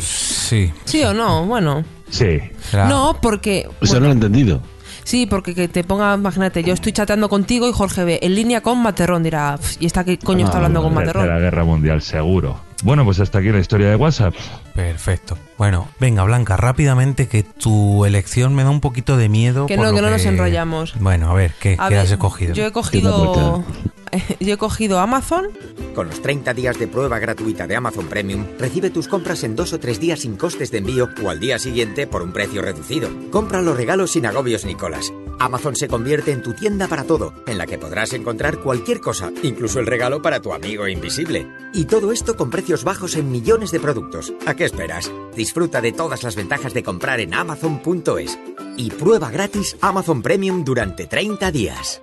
Sí. 0.00 0.72
¿Sí 0.86 1.02
o 1.02 1.12
no? 1.12 1.44
Bueno. 1.44 1.84
Sí. 2.08 2.38
No, 2.72 3.18
porque... 3.20 3.68
Eso 3.82 4.00
no 4.00 4.06
lo 4.06 4.08
he 4.08 4.12
entendido. 4.12 4.62
Sí, 5.04 5.26
porque 5.26 5.54
que 5.54 5.68
te 5.68 5.84
ponga, 5.84 6.14
imagínate, 6.14 6.64
yo 6.64 6.72
estoy 6.72 6.92
chateando 6.92 7.28
contigo 7.28 7.68
y 7.68 7.72
Jorge 7.72 8.04
ve 8.04 8.18
en 8.22 8.34
línea 8.34 8.62
con 8.62 8.78
Materrón, 8.82 9.22
dirá, 9.22 9.58
"Pf, 9.58 9.76
¿y 9.82 9.84
esta 9.84 10.02
qué 10.02 10.18
coño 10.18 10.46
está 10.46 10.56
hablando 10.56 10.82
con 10.82 10.94
Materrón? 10.94 11.26
Guerra 11.26 11.64
Mundial, 11.64 12.00
seguro. 12.00 12.58
Bueno, 12.82 13.04
pues 13.04 13.20
hasta 13.20 13.38
aquí 13.38 13.50
la 13.50 13.58
historia 13.58 13.90
de 13.90 13.96
WhatsApp. 13.96 14.34
Perfecto. 14.74 15.36
Bueno, 15.58 15.88
venga, 15.98 16.24
Blanca, 16.24 16.56
rápidamente 16.56 17.28
que 17.28 17.42
tu 17.42 18.04
elección 18.04 18.54
me 18.54 18.64
da 18.64 18.70
un 18.70 18.80
poquito 18.80 19.16
de 19.16 19.28
miedo. 19.28 19.66
Que 19.66 19.76
por 19.76 19.84
no, 19.84 19.90
lo 19.90 19.96
que 19.96 20.02
no 20.02 20.10
nos 20.10 20.24
enrollamos. 20.24 20.94
Bueno, 20.98 21.30
a 21.30 21.34
ver, 21.34 21.52
¿qué, 21.60 21.76
A 21.78 21.88
qué 21.88 21.94
ver, 21.94 22.04
has 22.04 22.10
escogido? 22.10 22.54
Yo 22.54 22.66
he 22.66 22.72
cogido... 22.72 23.64
yo 24.40 24.54
he 24.54 24.56
cogido 24.56 24.98
Amazon. 24.98 25.48
Con 25.94 26.08
los 26.08 26.22
30 26.22 26.54
días 26.54 26.78
de 26.78 26.88
prueba 26.88 27.18
gratuita 27.18 27.66
de 27.66 27.76
Amazon 27.76 28.06
Premium, 28.06 28.46
recibe 28.58 28.90
tus 28.90 29.08
compras 29.08 29.44
en 29.44 29.56
dos 29.56 29.72
o 29.72 29.80
tres 29.80 30.00
días 30.00 30.20
sin 30.20 30.36
costes 30.36 30.70
de 30.70 30.78
envío 30.78 31.08
o 31.22 31.30
al 31.30 31.40
día 31.40 31.58
siguiente 31.58 32.06
por 32.06 32.22
un 32.22 32.32
precio 32.32 32.62
reducido. 32.62 33.10
Compra 33.30 33.60
los 33.60 33.76
regalos 33.76 34.12
sin 34.12 34.26
agobios 34.26 34.64
ni 34.64 34.74
colas. 34.74 35.12
Amazon 35.40 35.74
se 35.74 35.88
convierte 35.88 36.32
en 36.32 36.42
tu 36.42 36.52
tienda 36.52 36.86
para 36.86 37.04
todo, 37.04 37.32
en 37.46 37.56
la 37.56 37.66
que 37.66 37.78
podrás 37.78 38.12
encontrar 38.12 38.58
cualquier 38.58 39.00
cosa, 39.00 39.32
incluso 39.42 39.80
el 39.80 39.86
regalo 39.86 40.20
para 40.20 40.40
tu 40.42 40.52
amigo 40.52 40.86
invisible. 40.86 41.46
Y 41.72 41.86
todo 41.86 42.12
esto 42.12 42.36
con 42.36 42.50
precios 42.50 42.84
bajos 42.84 43.16
en 43.16 43.30
millones 43.32 43.70
de 43.70 43.80
productos. 43.80 44.34
¿A 44.46 44.54
qué 44.54 44.66
esperas? 44.66 45.10
Disfruta 45.34 45.80
de 45.80 45.92
todas 45.92 46.22
las 46.24 46.36
ventajas 46.36 46.74
de 46.74 46.82
comprar 46.82 47.20
en 47.20 47.32
amazon.es. 47.32 48.38
Y 48.76 48.90
prueba 48.90 49.30
gratis 49.30 49.78
Amazon 49.80 50.20
Premium 50.20 50.62
durante 50.62 51.06
30 51.06 51.50
días. 51.50 52.02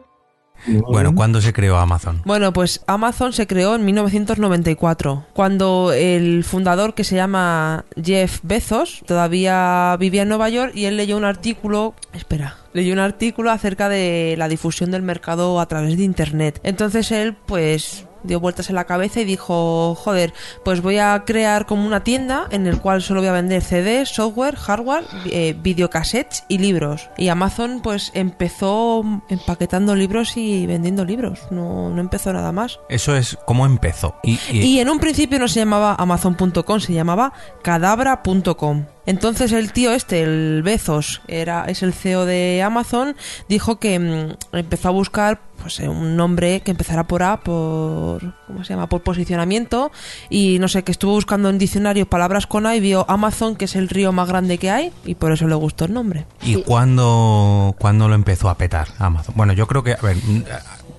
Bueno, 0.67 1.15
¿cuándo 1.15 1.41
se 1.41 1.53
creó 1.53 1.77
Amazon? 1.77 2.21
Bueno, 2.25 2.53
pues 2.53 2.81
Amazon 2.87 3.33
se 3.33 3.47
creó 3.47 3.75
en 3.75 3.85
1994, 3.85 5.25
cuando 5.33 5.93
el 5.93 6.43
fundador 6.43 6.93
que 6.93 7.03
se 7.03 7.15
llama 7.15 7.85
Jeff 8.01 8.39
Bezos 8.43 9.03
todavía 9.05 9.95
vivía 9.99 10.23
en 10.23 10.29
Nueva 10.29 10.49
York 10.49 10.73
y 10.75 10.85
él 10.85 10.97
leyó 10.97 11.17
un 11.17 11.25
artículo, 11.25 11.93
espera, 12.13 12.57
leyó 12.73 12.93
un 12.93 12.99
artículo 12.99 13.51
acerca 13.51 13.89
de 13.89 14.35
la 14.37 14.47
difusión 14.47 14.91
del 14.91 15.01
mercado 15.01 15.59
a 15.59 15.67
través 15.67 15.97
de 15.97 16.03
Internet. 16.03 16.59
Entonces 16.63 17.11
él 17.11 17.35
pues 17.45 18.05
dio 18.27 18.39
vueltas 18.39 18.69
en 18.69 18.75
la 18.75 18.83
cabeza 18.85 19.21
y 19.21 19.25
dijo, 19.25 19.95
joder, 19.95 20.33
pues 20.63 20.81
voy 20.81 20.97
a 20.99 21.23
crear 21.25 21.65
como 21.65 21.85
una 21.87 22.03
tienda 22.03 22.47
en 22.51 22.67
el 22.67 22.79
cual 22.79 23.01
solo 23.01 23.21
voy 23.21 23.29
a 23.29 23.31
vender 23.33 23.61
CDs, 23.63 24.09
software, 24.09 24.55
hardware, 24.55 25.05
eh, 25.25 25.55
videocassettes 25.59 26.43
y 26.47 26.57
libros. 26.59 27.09
Y 27.17 27.29
Amazon 27.29 27.79
pues 27.81 28.11
empezó 28.13 29.03
empaquetando 29.29 29.95
libros 29.95 30.37
y 30.37 30.65
vendiendo 30.67 31.05
libros, 31.05 31.39
no, 31.51 31.89
no 31.89 32.01
empezó 32.01 32.31
nada 32.33 32.51
más. 32.51 32.79
Eso 32.89 33.15
es 33.15 33.37
cómo 33.45 33.65
empezó. 33.65 34.15
Y, 34.23 34.39
y- 34.51 34.61
Y 34.61 34.79
en 34.79 34.89
un 34.89 34.99
principio 34.99 35.39
no 35.39 35.47
se 35.47 35.59
llamaba 35.59 35.95
Amazon.com, 35.97 36.79
se 36.79 36.93
llamaba 36.93 37.33
cadabra.com. 37.63 38.85
Entonces 39.07 39.51
el 39.53 39.71
tío 39.71 39.91
este, 39.93 40.21
el 40.21 40.61
Bezos, 40.63 41.21
era, 41.27 41.65
es 41.65 41.81
el 41.81 41.93
CEO 41.93 42.25
de 42.25 42.61
Amazon, 42.63 43.15
dijo 43.49 43.79
que 43.79 43.97
mm, 43.97 44.55
empezó 44.57 44.89
a 44.89 44.91
buscar 44.91 45.41
pues 45.61 45.79
eh, 45.79 45.89
un 45.89 46.15
nombre 46.15 46.59
que 46.61 46.69
empezara 46.69 47.07
por 47.07 47.23
A, 47.23 47.37
por 47.39 48.21
¿cómo 48.45 48.63
se 48.63 48.73
llama? 48.73 48.87
por 48.87 49.01
posicionamiento 49.01 49.91
y 50.29 50.59
no 50.59 50.67
sé, 50.67 50.83
que 50.83 50.91
estuvo 50.91 51.13
buscando 51.13 51.49
en 51.49 51.57
diccionario 51.57 52.05
palabras 52.05 52.45
con 52.45 52.67
A 52.67 52.75
y 52.75 52.79
vio 52.79 53.05
Amazon, 53.09 53.55
que 53.55 53.65
es 53.65 53.75
el 53.75 53.89
río 53.89 54.11
más 54.11 54.27
grande 54.27 54.59
que 54.59 54.69
hay, 54.69 54.91
y 55.03 55.15
por 55.15 55.31
eso 55.31 55.47
le 55.47 55.55
gustó 55.55 55.85
el 55.85 55.93
nombre. 55.93 56.25
¿Y 56.43 56.61
cuándo, 56.61 57.75
cuándo 57.79 58.07
lo 58.07 58.13
empezó 58.13 58.49
a 58.49 58.55
petar 58.57 58.89
Amazon? 58.99 59.33
Bueno, 59.35 59.53
yo 59.53 59.65
creo 59.67 59.83
que, 59.83 59.93
a 59.93 60.01
ver, 60.03 60.17
mm, 60.17 60.43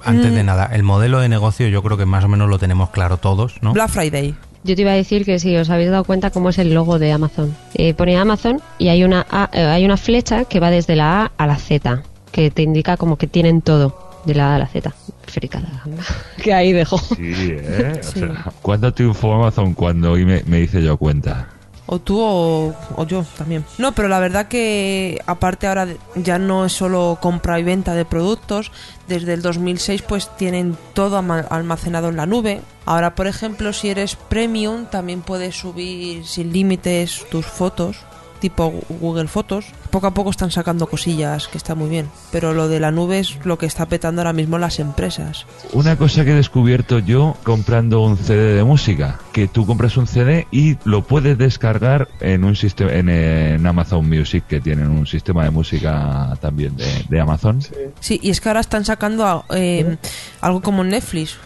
antes 0.04 0.32
de 0.34 0.42
Mm. 0.42 0.46
nada, 0.46 0.70
el 0.72 0.82
modelo 0.82 1.20
de 1.20 1.28
negocio 1.28 1.68
yo 1.68 1.82
creo 1.82 1.96
que 1.96 2.06
más 2.06 2.24
o 2.24 2.28
menos 2.28 2.48
lo 2.48 2.58
tenemos 2.58 2.90
claro 2.90 3.18
todos, 3.18 3.62
¿no? 3.62 3.72
Black 3.74 3.90
Friday. 3.90 4.34
Yo 4.64 4.74
te 4.74 4.82
iba 4.82 4.90
a 4.90 4.94
decir 4.94 5.24
que 5.24 5.38
si 5.38 5.56
os 5.56 5.70
habéis 5.70 5.90
dado 5.90 6.04
cuenta 6.04 6.30
cómo 6.30 6.48
es 6.50 6.58
el 6.58 6.74
logo 6.74 6.98
de 6.98 7.12
Amazon. 7.12 7.54
Eh, 7.74 7.94
pone 7.94 8.16
Amazon 8.16 8.60
y 8.78 8.88
hay 8.88 9.04
una, 9.04 9.26
A- 9.30 9.48
eh, 9.52 9.62
hay 9.64 9.84
una 9.84 9.96
flecha 9.96 10.44
que 10.44 10.60
va 10.60 10.70
desde 10.70 10.96
la 10.96 11.22
A 11.24 11.32
a 11.36 11.46
la 11.46 11.56
Z, 11.56 12.02
que 12.32 12.50
te 12.50 12.62
indica 12.62 12.96
como 12.96 13.16
que 13.16 13.26
tienen 13.28 13.62
todo, 13.62 13.96
de 14.24 14.34
la 14.34 14.52
A 14.52 14.56
a 14.56 14.58
la 14.58 14.66
Z. 14.66 14.92
Fricada. 15.26 15.84
que 16.42 16.52
ahí 16.52 16.72
dejo. 16.72 16.98
Sí, 16.98 17.32
¿eh? 17.50 18.00
O 18.00 18.02
sea, 18.18 18.52
¿Cuándo 18.62 18.92
triunfó 18.92 19.34
Amazon? 19.34 19.74
Cuando 19.74 20.12
hoy 20.12 20.24
me, 20.24 20.42
me 20.44 20.60
hice 20.60 20.82
yo 20.82 20.96
cuenta. 20.96 21.48
O 21.90 21.98
tú 22.00 22.20
o, 22.20 22.74
o 22.96 23.06
yo 23.06 23.24
también. 23.38 23.64
No, 23.78 23.92
pero 23.92 24.08
la 24.08 24.18
verdad 24.20 24.48
que 24.48 25.18
aparte 25.26 25.66
ahora 25.66 25.86
ya 26.16 26.38
no 26.38 26.66
es 26.66 26.72
solo 26.72 27.16
compra 27.18 27.58
y 27.58 27.62
venta 27.62 27.94
de 27.94 28.04
productos. 28.04 28.70
Desde 29.08 29.32
el 29.32 29.42
2006 29.42 30.02
pues 30.02 30.28
tienen 30.36 30.76
todo 30.92 31.16
almacenado 31.16 32.10
en 32.10 32.16
la 32.16 32.26
nube. 32.26 32.60
Ahora, 32.84 33.14
por 33.14 33.26
ejemplo, 33.26 33.72
si 33.72 33.88
eres 33.88 34.16
premium 34.16 34.84
también 34.86 35.22
puedes 35.22 35.56
subir 35.56 36.26
sin 36.26 36.52
límites 36.52 37.24
tus 37.30 37.46
fotos, 37.46 37.96
tipo 38.38 38.72
Google 39.00 39.28
Fotos. 39.28 39.66
Poco 39.90 40.06
a 40.06 40.14
poco 40.14 40.30
están 40.30 40.50
sacando 40.50 40.86
cosillas 40.86 41.48
que 41.48 41.58
está 41.58 41.74
muy 41.74 41.88
bien. 41.88 42.08
Pero 42.32 42.54
lo 42.54 42.68
de 42.68 42.80
la 42.80 42.90
nube 42.90 43.18
es 43.18 43.44
lo 43.44 43.58
que 43.58 43.66
está 43.66 43.86
petando 43.86 44.22
ahora 44.22 44.32
mismo 44.32 44.58
las 44.58 44.78
empresas. 44.78 45.46
Una 45.72 45.96
cosa 45.96 46.24
que 46.24 46.32
he 46.32 46.34
descubierto 46.34 46.98
yo 46.98 47.36
comprando 47.42 48.00
un 48.00 48.16
CD 48.16 48.54
de 48.54 48.64
música, 48.64 49.18
que 49.32 49.48
tú 49.48 49.66
compras 49.66 49.96
un 49.96 50.06
CD 50.06 50.46
y 50.50 50.76
lo 50.84 51.04
puedes 51.04 51.36
descargar 51.38 52.08
en 52.20 52.44
un 52.44 52.56
sistema 52.56 52.92
en, 52.92 53.08
en 53.08 53.66
Amazon 53.66 54.08
Music, 54.08 54.44
que 54.48 54.60
tienen 54.60 54.88
un 54.88 55.06
sistema 55.06 55.44
de 55.44 55.50
música 55.50 56.36
también 56.40 56.76
de, 56.76 57.04
de 57.08 57.20
Amazon. 57.20 57.60
Sí, 58.00 58.20
y 58.22 58.30
es 58.30 58.40
que 58.40 58.48
ahora 58.48 58.60
están 58.60 58.84
sacando 58.84 59.44
eh, 59.50 59.96
algo 60.40 60.60
como 60.60 60.84
Netflix. 60.84 61.36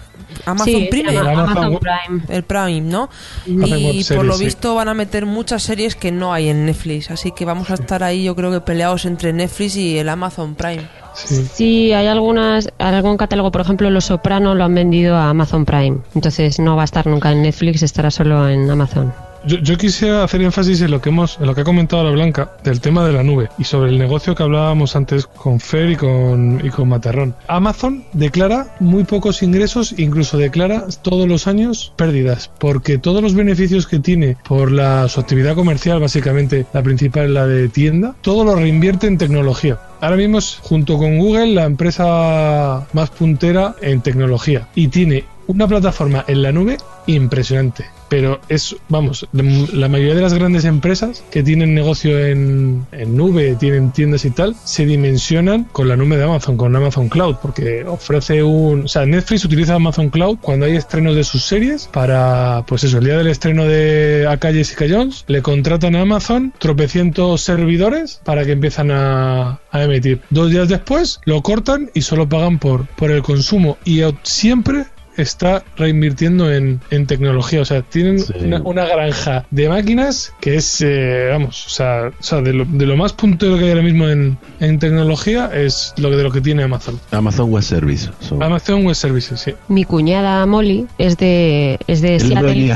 Amazon 0.47 0.67
Sí, 0.75 0.89
Prime. 0.91 1.17
Amazon 1.19 1.39
Amazon 1.39 1.79
Prime. 1.79 2.23
El 2.29 2.43
Prime, 2.43 2.81
¿no? 2.81 3.09
Y 3.47 4.05
por 4.05 4.25
lo 4.25 4.35
sí. 4.35 4.47
visto 4.47 4.75
van 4.75 4.89
a 4.89 4.95
meter 4.95 5.27
muchas 5.27 5.63
series 5.63 5.95
que 5.95 6.11
no 6.11 6.33
hay 6.33 6.49
en 6.49 6.67
Netflix. 6.67 7.11
Así 7.11 7.33
que 7.33 7.45
vamos 7.45 7.71
a 7.71 7.75
estar 7.75 8.03
ahí, 8.03 8.25
yo 8.25 8.35
creo 8.35 8.51
que 8.51 8.61
peleados 8.61 9.05
entre 9.05 9.33
Netflix 9.33 9.77
y 9.77 9.99
el 9.99 10.09
Amazon 10.09 10.55
Prime. 10.55 10.89
Sí, 11.15 11.93
hay 11.93 12.07
algunas, 12.07 12.71
algún 12.79 13.17
catálogo, 13.19 13.53
por 13.53 13.61
ejemplo, 13.61 13.91
Los 13.91 14.07
Soprano 14.07 14.55
lo 14.55 14.65
han 14.65 14.75
vendido 14.75 15.17
a 15.17 15.29
Amazon 15.29 15.65
Prime. 15.67 15.99
Entonces 16.15 16.59
no 16.59 16.75
va 16.77 16.83
a 16.83 16.85
estar 16.87 17.07
nunca 17.07 17.31
en 17.31 17.43
Netflix, 17.43 17.83
estará 17.83 18.11
solo 18.11 18.49
en 18.49 18.71
Amazon. 18.71 19.13
Yo, 19.45 19.59
yo 19.59 19.77
quisiera 19.77 20.23
hacer 20.23 20.41
énfasis 20.43 20.81
en 20.83 20.91
lo 20.91 21.01
que 21.01 21.09
hemos, 21.09 21.39
en 21.41 21.47
lo 21.47 21.55
que 21.55 21.63
ha 21.63 21.65
comentado 21.65 22.05
la 22.05 22.11
Blanca 22.11 22.53
del 22.63 22.81
tema 22.81 23.05
de 23.05 23.13
la 23.13 23.25
nube 23.25 23.49
y 23.59 23.65
sobre 23.65 23.91
el 23.91 23.99
negocio 23.99 24.35
que 24.35 24.43
hablábamos 24.43 24.95
antes 24.95 25.27
con 25.27 25.59
Fer 25.59 25.91
y 25.91 25.97
con, 25.97 26.61
y 26.65 26.71
con 26.71 26.89
Materrón. 26.89 27.35
Amazon 27.49 28.05
declara 28.13 28.75
muy 28.79 29.05
pocos 29.05 29.43
ingresos, 29.43 29.99
incluso 29.99 30.39
declara 30.39 30.87
todos 31.03 31.27
los 31.27 31.47
años 31.47 31.93
pérdidas, 31.97 32.51
porque 32.59 32.99
todos 32.99 33.23
los 33.23 33.35
beneficios 33.35 33.87
que 33.87 33.99
tiene 33.99 34.37
por 34.47 34.71
la, 34.71 35.09
su 35.09 35.21
actividad 35.21 35.57
comercial, 35.57 35.99
básicamente 35.99 36.67
la 36.73 36.83
principal, 36.83 37.35
la 37.35 37.47
de 37.47 37.69
tienda, 37.69 38.15
todo 38.23 38.45
lo 38.45 38.55
reinvierte 38.55 39.09
en 39.09 39.19
tecnología. 39.19 39.79
Ahora 40.01 40.17
mismo 40.17 40.39
es, 40.39 40.59
junto 40.63 40.99
con 40.99 41.19
Google, 41.19 41.55
la 41.55 41.65
empresa 41.65 42.87
más 42.93 43.11
puntera 43.11 43.75
en 43.81 44.03
tecnología 44.03 44.69
y 44.75 44.89
tiene 44.89 45.25
una 45.47 45.67
plataforma 45.67 46.25
en 46.29 46.43
la 46.43 46.53
nube 46.53 46.77
impresionante. 47.07 47.85
Pero 48.13 48.43
es, 48.51 48.77
vamos, 48.91 49.27
la 49.33 49.89
mayoría 49.89 50.15
de 50.15 50.21
las 50.21 50.35
grandes 50.35 50.67
empresas 50.67 51.25
que 51.31 51.43
tienen 51.43 51.75
negocio 51.75 52.19
en, 52.19 52.87
nube, 53.07 53.57
tienen 53.59 53.91
tiendas 53.91 54.27
y 54.27 54.31
tal, 54.31 54.55
se 54.65 54.85
dimensionan 54.85 55.65
con 55.73 55.89
la 55.89 55.97
nube 55.97 56.19
de 56.19 56.25
Amazon, 56.25 56.59
con 56.59 56.77
Amazon 56.77 57.09
Cloud, 57.09 57.37
porque 57.41 57.85
ofrece 57.87 58.43
un... 58.43 58.83
O 58.83 58.89
sea, 58.89 59.07
Netflix 59.07 59.47
utiliza 59.47 59.77
Amazon 59.77 60.11
Cloud 60.11 60.37
cuando 60.43 60.67
hay 60.67 60.77
estrenos 60.77 61.17
de 61.17 61.25
sus 61.25 61.43
series 61.43 61.89
para, 61.91 62.67
pues 62.67 62.85
eso, 62.85 62.99
el 62.99 63.05
día 63.05 63.17
del 63.17 63.29
estreno 63.29 63.65
de 63.65 64.27
A 64.29 64.37
Calle 64.37 64.59
Jessica 64.59 64.85
Jones, 64.87 65.25
le 65.29 65.41
contratan 65.41 65.97
a 65.97 66.03
Amazon 66.03 66.53
tropecientos 66.59 67.41
servidores 67.41 68.21
para 68.27 68.45
que 68.45 68.53
empiezan 68.53 68.91
a, 68.91 69.59
a 69.71 69.83
emitir. 69.85 70.21
Dos 70.29 70.51
días 70.51 70.69
después 70.69 71.19
lo 71.25 71.41
cortan 71.41 71.91
y 71.95 72.03
solo 72.03 72.29
pagan 72.29 72.59
por, 72.59 72.87
por 72.89 73.11
el 73.11 73.23
consumo. 73.23 73.79
Y 73.87 74.03
siempre 74.23 74.85
está 75.17 75.63
reinvirtiendo 75.77 76.51
en, 76.53 76.81
en 76.91 77.07
tecnología. 77.07 77.61
O 77.61 77.65
sea, 77.65 77.83
tienen 77.83 78.19
Sí. 78.21 78.33
una, 78.41 78.61
una 78.63 78.85
granja 78.87 79.45
de 79.51 79.69
máquinas 79.69 80.33
que 80.41 80.57
es, 80.57 80.81
eh, 80.81 81.29
vamos, 81.31 81.67
o 81.67 81.71
sea, 81.71 82.11
o 82.19 82.23
sea 82.23 82.41
de, 82.41 82.53
lo, 82.53 82.65
de 82.65 82.87
lo 82.87 82.97
más 82.97 83.13
puntero 83.13 83.57
que 83.59 83.65
hay 83.65 83.71
ahora 83.71 83.83
mismo 83.83 84.09
en, 84.09 84.39
en 84.61 84.79
tecnología 84.79 85.51
es 85.53 85.93
lo 85.97 86.11
que 86.11 86.17
de 86.17 86.23
lo 86.23 86.31
que 86.31 86.41
tiene 86.41 86.63
Amazon. 86.63 86.99
Amazon 87.11 87.51
Web 87.51 87.63
Service. 87.63 88.11
son- 88.21 88.43
Amazon 88.43 88.85
Web 88.87 88.95
Services, 88.95 89.41
sí. 89.41 89.55
Mi 89.69 89.85
cuñada 89.85 90.45
Molly 90.47 90.87
es 90.99 91.17
de, 91.17 91.79
es 91.87 92.01
de 92.01 92.19
Seattle. 92.21 92.75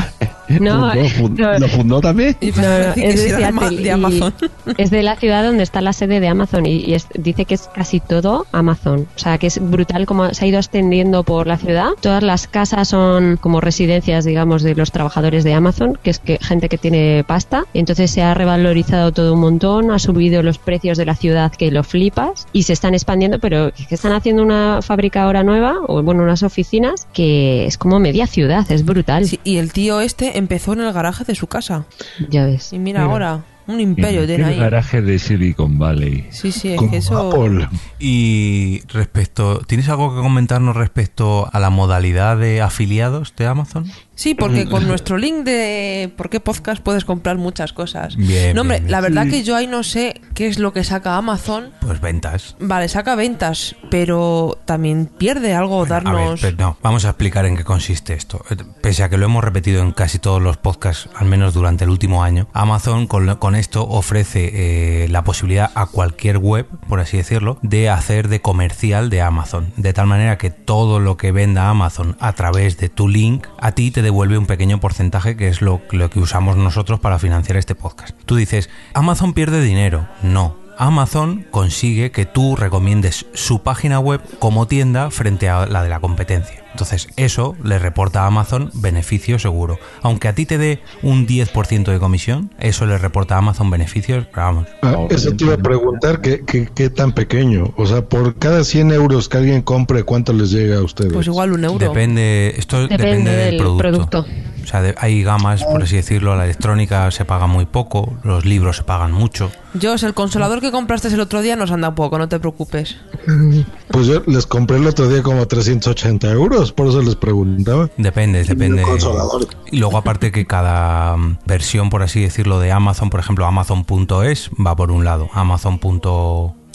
Venía- 0.48 0.72
No, 0.74 0.90
fundó, 0.92 1.08
fun- 1.08 1.34
no. 1.36 1.58
¿Lo 1.58 1.68
fundó 1.68 2.00
también? 2.00 2.36
No, 2.40 2.48
es 2.48 2.94
de 2.96 3.16
Seattle 3.36 3.90
Amazon. 3.92 4.34
es 4.76 4.90
de 4.90 5.02
la 5.02 5.16
ciudad 5.16 5.44
donde 5.44 5.62
está 5.62 5.80
la 5.80 5.92
sede 5.92 6.20
de 6.20 6.28
Amazon 6.28 6.66
y, 6.66 6.76
y 6.84 6.94
es- 6.94 7.08
dice 7.14 7.44
que 7.44 7.54
es 7.54 7.68
casi 7.74 8.00
todo 8.00 8.46
Amazon. 8.52 9.06
O 9.16 9.18
sea, 9.18 9.38
que 9.38 9.46
es 9.48 9.58
brutal 9.60 10.06
como 10.06 10.32
se 10.34 10.44
ha 10.44 10.48
ido 10.48 10.58
extendiendo 10.58 11.22
por 11.24 11.46
la 11.46 11.56
ciudad. 11.58 11.88
Todas 12.00 12.22
las 12.22 12.46
casas 12.48 12.88
son 12.88 13.38
como 13.40 13.60
residencias, 13.60 14.24
digamos, 14.24 14.62
de 14.62 14.74
los 14.74 14.92
trabajadores 14.92 15.44
de 15.44 15.54
Amazon, 15.54 15.98
que 16.02 16.10
es 16.10 16.18
que 16.18 16.38
gente 16.40 16.68
que 16.68 16.78
tiene 16.78 17.24
pasta. 17.26 17.64
Entonces 17.74 18.10
se 18.10 18.22
ha 18.22 18.34
revalorizado 18.34 19.12
todo 19.12 19.34
un 19.34 19.40
montón, 19.40 19.90
ha 19.90 19.98
subido 19.98 20.42
los 20.42 20.58
precios 20.58 20.98
de 20.98 21.04
la 21.06 21.14
ciudad 21.14 21.52
que 21.52 21.70
lo 21.70 21.82
flipas 21.84 22.46
y 22.52 22.62
se 22.64 22.72
están 22.72 22.94
expandiendo, 22.94 23.38
pero 23.38 23.72
que 23.88 23.94
están 23.94 24.12
haciendo 24.12 24.42
una 24.42 24.80
fábrica 24.82 25.22
ahora 25.24 25.42
nueva, 25.42 25.76
o 25.86 26.02
bueno, 26.02 26.22
unas 26.22 26.42
oficinas, 26.42 27.06
que 27.12 27.66
es 27.66 27.78
como 27.78 27.98
media 28.00 28.26
ciudad, 28.26 28.70
es 28.70 28.84
brutal. 28.84 29.26
Sí, 29.26 29.40
y 29.44 29.56
el 29.58 29.72
tío 29.72 30.00
este 30.00 30.35
empezó 30.36 30.72
en 30.72 30.80
el 30.80 30.92
garaje 30.92 31.24
de 31.24 31.34
su 31.34 31.46
casa. 31.46 31.86
Ya 32.28 32.44
ves. 32.46 32.72
Y 32.72 32.78
mira, 32.78 33.00
Mira. 33.00 33.12
ahora, 33.12 33.44
un 33.66 33.80
imperio 33.80 34.20
En 34.22 34.26
tiene 34.26 34.44
el 34.44 34.50
ahí. 34.50 34.58
garaje 34.58 35.02
de 35.02 35.18
Silicon 35.18 35.78
Valley. 35.78 36.26
Sí, 36.30 36.52
sí, 36.52 36.72
es 36.72 36.80
que 36.90 36.98
eso... 36.98 37.30
Apple. 37.32 37.68
Y 37.98 38.82
respecto, 38.88 39.58
¿tienes 39.66 39.88
algo 39.88 40.14
que 40.14 40.20
comentarnos 40.20 40.76
respecto 40.76 41.48
a 41.52 41.58
la 41.60 41.70
modalidad 41.70 42.36
de 42.38 42.62
afiliados 42.62 43.34
de 43.36 43.46
Amazon? 43.46 43.86
Sí, 44.16 44.34
porque 44.34 44.66
con 44.66 44.88
nuestro 44.88 45.18
link 45.18 45.44
de 45.44 46.10
¿Por 46.16 46.30
qué 46.30 46.40
podcast? 46.40 46.82
puedes 46.82 47.04
comprar 47.04 47.36
muchas 47.36 47.74
cosas. 47.74 48.16
Bien, 48.16 48.54
no, 48.54 48.62
hombre, 48.62 48.78
bien, 48.78 48.84
bien. 48.84 48.92
la 48.92 49.00
verdad 49.02 49.28
que 49.28 49.42
yo 49.42 49.54
ahí 49.54 49.66
no 49.66 49.82
sé 49.82 50.22
qué 50.34 50.48
es 50.48 50.58
lo 50.58 50.72
que 50.72 50.84
saca 50.84 51.18
Amazon. 51.18 51.70
Pues 51.82 52.00
ventas. 52.00 52.56
Vale, 52.58 52.88
saca 52.88 53.14
ventas, 53.14 53.76
pero 53.90 54.58
también 54.64 55.06
pierde 55.06 55.54
algo 55.54 55.76
A 55.76 55.80
ver, 55.82 55.88
darnos... 55.88 56.40
pero 56.40 56.56
no, 56.56 56.78
vamos 56.82 57.04
a 57.04 57.10
explicar 57.10 57.44
en 57.44 57.58
qué 57.58 57.64
consiste 57.64 58.14
esto. 58.14 58.42
Eh, 58.50 58.56
Pese 58.80 59.02
a 59.02 59.10
que 59.10 59.18
lo 59.18 59.26
hemos 59.26 59.44
repetido 59.44 59.82
en 59.82 59.92
casi 59.92 60.18
todos 60.18 60.40
los 60.40 60.56
podcasts, 60.56 61.10
al 61.14 61.26
menos 61.26 61.52
durante 61.52 61.84
el 61.84 61.90
último 61.90 62.24
año, 62.24 62.48
Amazon 62.54 63.06
con, 63.06 63.36
con 63.36 63.54
esto 63.54 63.86
ofrece 63.86 65.04
eh, 65.04 65.08
la 65.08 65.24
posibilidad 65.24 65.70
a 65.74 65.86
cualquier 65.86 66.38
web, 66.38 66.66
por 66.88 67.00
así 67.00 67.18
decirlo, 67.18 67.58
de 67.60 67.90
hacer 67.90 68.28
de 68.28 68.40
comercial 68.40 69.10
de 69.10 69.20
Amazon. 69.20 69.74
De 69.76 69.92
tal 69.92 70.06
manera 70.06 70.38
que 70.38 70.50
todo 70.50 71.00
lo 71.00 71.18
que 71.18 71.32
venda 71.32 71.68
Amazon 71.68 72.16
a 72.18 72.32
través 72.32 72.78
de 72.78 72.88
tu 72.88 73.08
link, 73.08 73.46
a 73.60 73.72
ti 73.72 73.90
te 73.90 74.05
devuelve 74.06 74.38
un 74.38 74.46
pequeño 74.46 74.78
porcentaje 74.78 75.36
que 75.36 75.48
es 75.48 75.62
lo, 75.62 75.82
que 75.88 76.20
usamos 76.20 76.56
nosotros 76.56 77.00
para 77.00 77.18
financiar 77.18 77.56
este 77.56 77.74
podcast. 77.74 78.16
Tú 78.24 78.36
dices, 78.36 78.70
Amazon 78.94 79.32
pierde 79.32 79.60
dinero. 79.60 80.08
No. 80.22 80.65
Amazon 80.78 81.46
consigue 81.50 82.10
que 82.10 82.26
tú 82.26 82.56
recomiendes 82.56 83.26
su 83.32 83.60
página 83.62 83.98
web 83.98 84.20
como 84.38 84.66
tienda 84.66 85.10
frente 85.10 85.48
a 85.48 85.66
la 85.66 85.82
de 85.82 85.88
la 85.88 86.00
competencia. 86.00 86.62
Entonces 86.72 87.08
eso 87.16 87.56
le 87.64 87.78
reporta 87.78 88.24
a 88.24 88.26
Amazon 88.26 88.70
beneficio 88.74 89.38
seguro. 89.38 89.78
Aunque 90.02 90.28
a 90.28 90.34
ti 90.34 90.44
te 90.44 90.58
dé 90.58 90.80
un 91.02 91.26
10% 91.26 91.84
de 91.90 91.98
comisión, 91.98 92.50
eso 92.58 92.84
le 92.84 92.98
reporta 92.98 93.36
a 93.36 93.38
Amazon 93.38 93.70
beneficios, 93.70 94.26
pero 94.26 94.42
vamos. 94.46 94.66
Ah, 94.82 95.06
eso 95.08 95.34
te 95.34 95.44
iba 95.44 95.54
a 95.54 95.58
preguntar, 95.58 96.20
¿qué, 96.20 96.42
qué, 96.46 96.68
qué 96.74 96.90
tan 96.90 97.12
pequeño? 97.12 97.72
O 97.76 97.86
sea, 97.86 98.04
por 98.04 98.36
cada 98.36 98.62
100 98.62 98.90
euros 98.92 99.30
que 99.30 99.38
alguien 99.38 99.62
compre, 99.62 100.02
¿cuánto 100.02 100.34
les 100.34 100.50
llega 100.50 100.76
a 100.78 100.82
ustedes? 100.82 101.14
Pues 101.14 101.26
igual 101.26 101.52
un 101.52 101.64
euro. 101.64 101.78
Depende, 101.78 102.54
esto 102.58 102.80
depende, 102.82 103.04
Depende 103.06 103.30
del, 103.30 103.50
del 103.52 103.56
producto. 103.58 103.78
producto. 103.82 104.26
O 104.66 104.68
sea, 104.68 104.82
de- 104.82 104.96
hay 104.98 105.22
gamas, 105.22 105.62
por 105.62 105.80
así 105.80 105.94
decirlo, 105.94 106.34
la 106.34 106.42
electrónica 106.44 107.08
se 107.12 107.24
paga 107.24 107.46
muy 107.46 107.66
poco, 107.66 108.14
los 108.24 108.44
libros 108.44 108.78
se 108.78 108.82
pagan 108.82 109.12
mucho. 109.12 109.52
Yo, 109.74 109.94
el 109.94 110.12
consolador 110.12 110.60
que 110.60 110.72
compraste 110.72 111.06
el 111.06 111.20
otro 111.20 111.40
día 111.40 111.54
nos 111.54 111.70
anda 111.70 111.90
un 111.90 111.94
poco, 111.94 112.18
no 112.18 112.28
te 112.28 112.40
preocupes. 112.40 112.96
Pues 113.88 114.08
yo 114.08 114.20
les 114.26 114.46
compré 114.46 114.76
el 114.78 114.86
otro 114.86 115.08
día 115.08 115.22
como 115.22 115.46
380 115.46 116.28
euros, 116.32 116.72
por 116.72 116.88
eso 116.88 117.00
les 117.00 117.14
preguntaba. 117.14 117.88
Depende, 117.96 118.42
depende. 118.44 118.82
consolador. 118.82 119.46
Y 119.70 119.78
luego 119.78 119.96
aparte 119.96 120.32
que 120.32 120.44
cada 120.44 121.16
mm, 121.16 121.38
versión, 121.46 121.88
por 121.88 122.02
así 122.02 122.20
decirlo, 122.20 122.58
de 122.58 122.72
Amazon, 122.72 123.08
por 123.08 123.20
ejemplo, 123.20 123.46
Amazon.es 123.46 124.50
va 124.64 124.74
por 124.76 124.90
un 124.90 125.04
lado, 125.04 125.30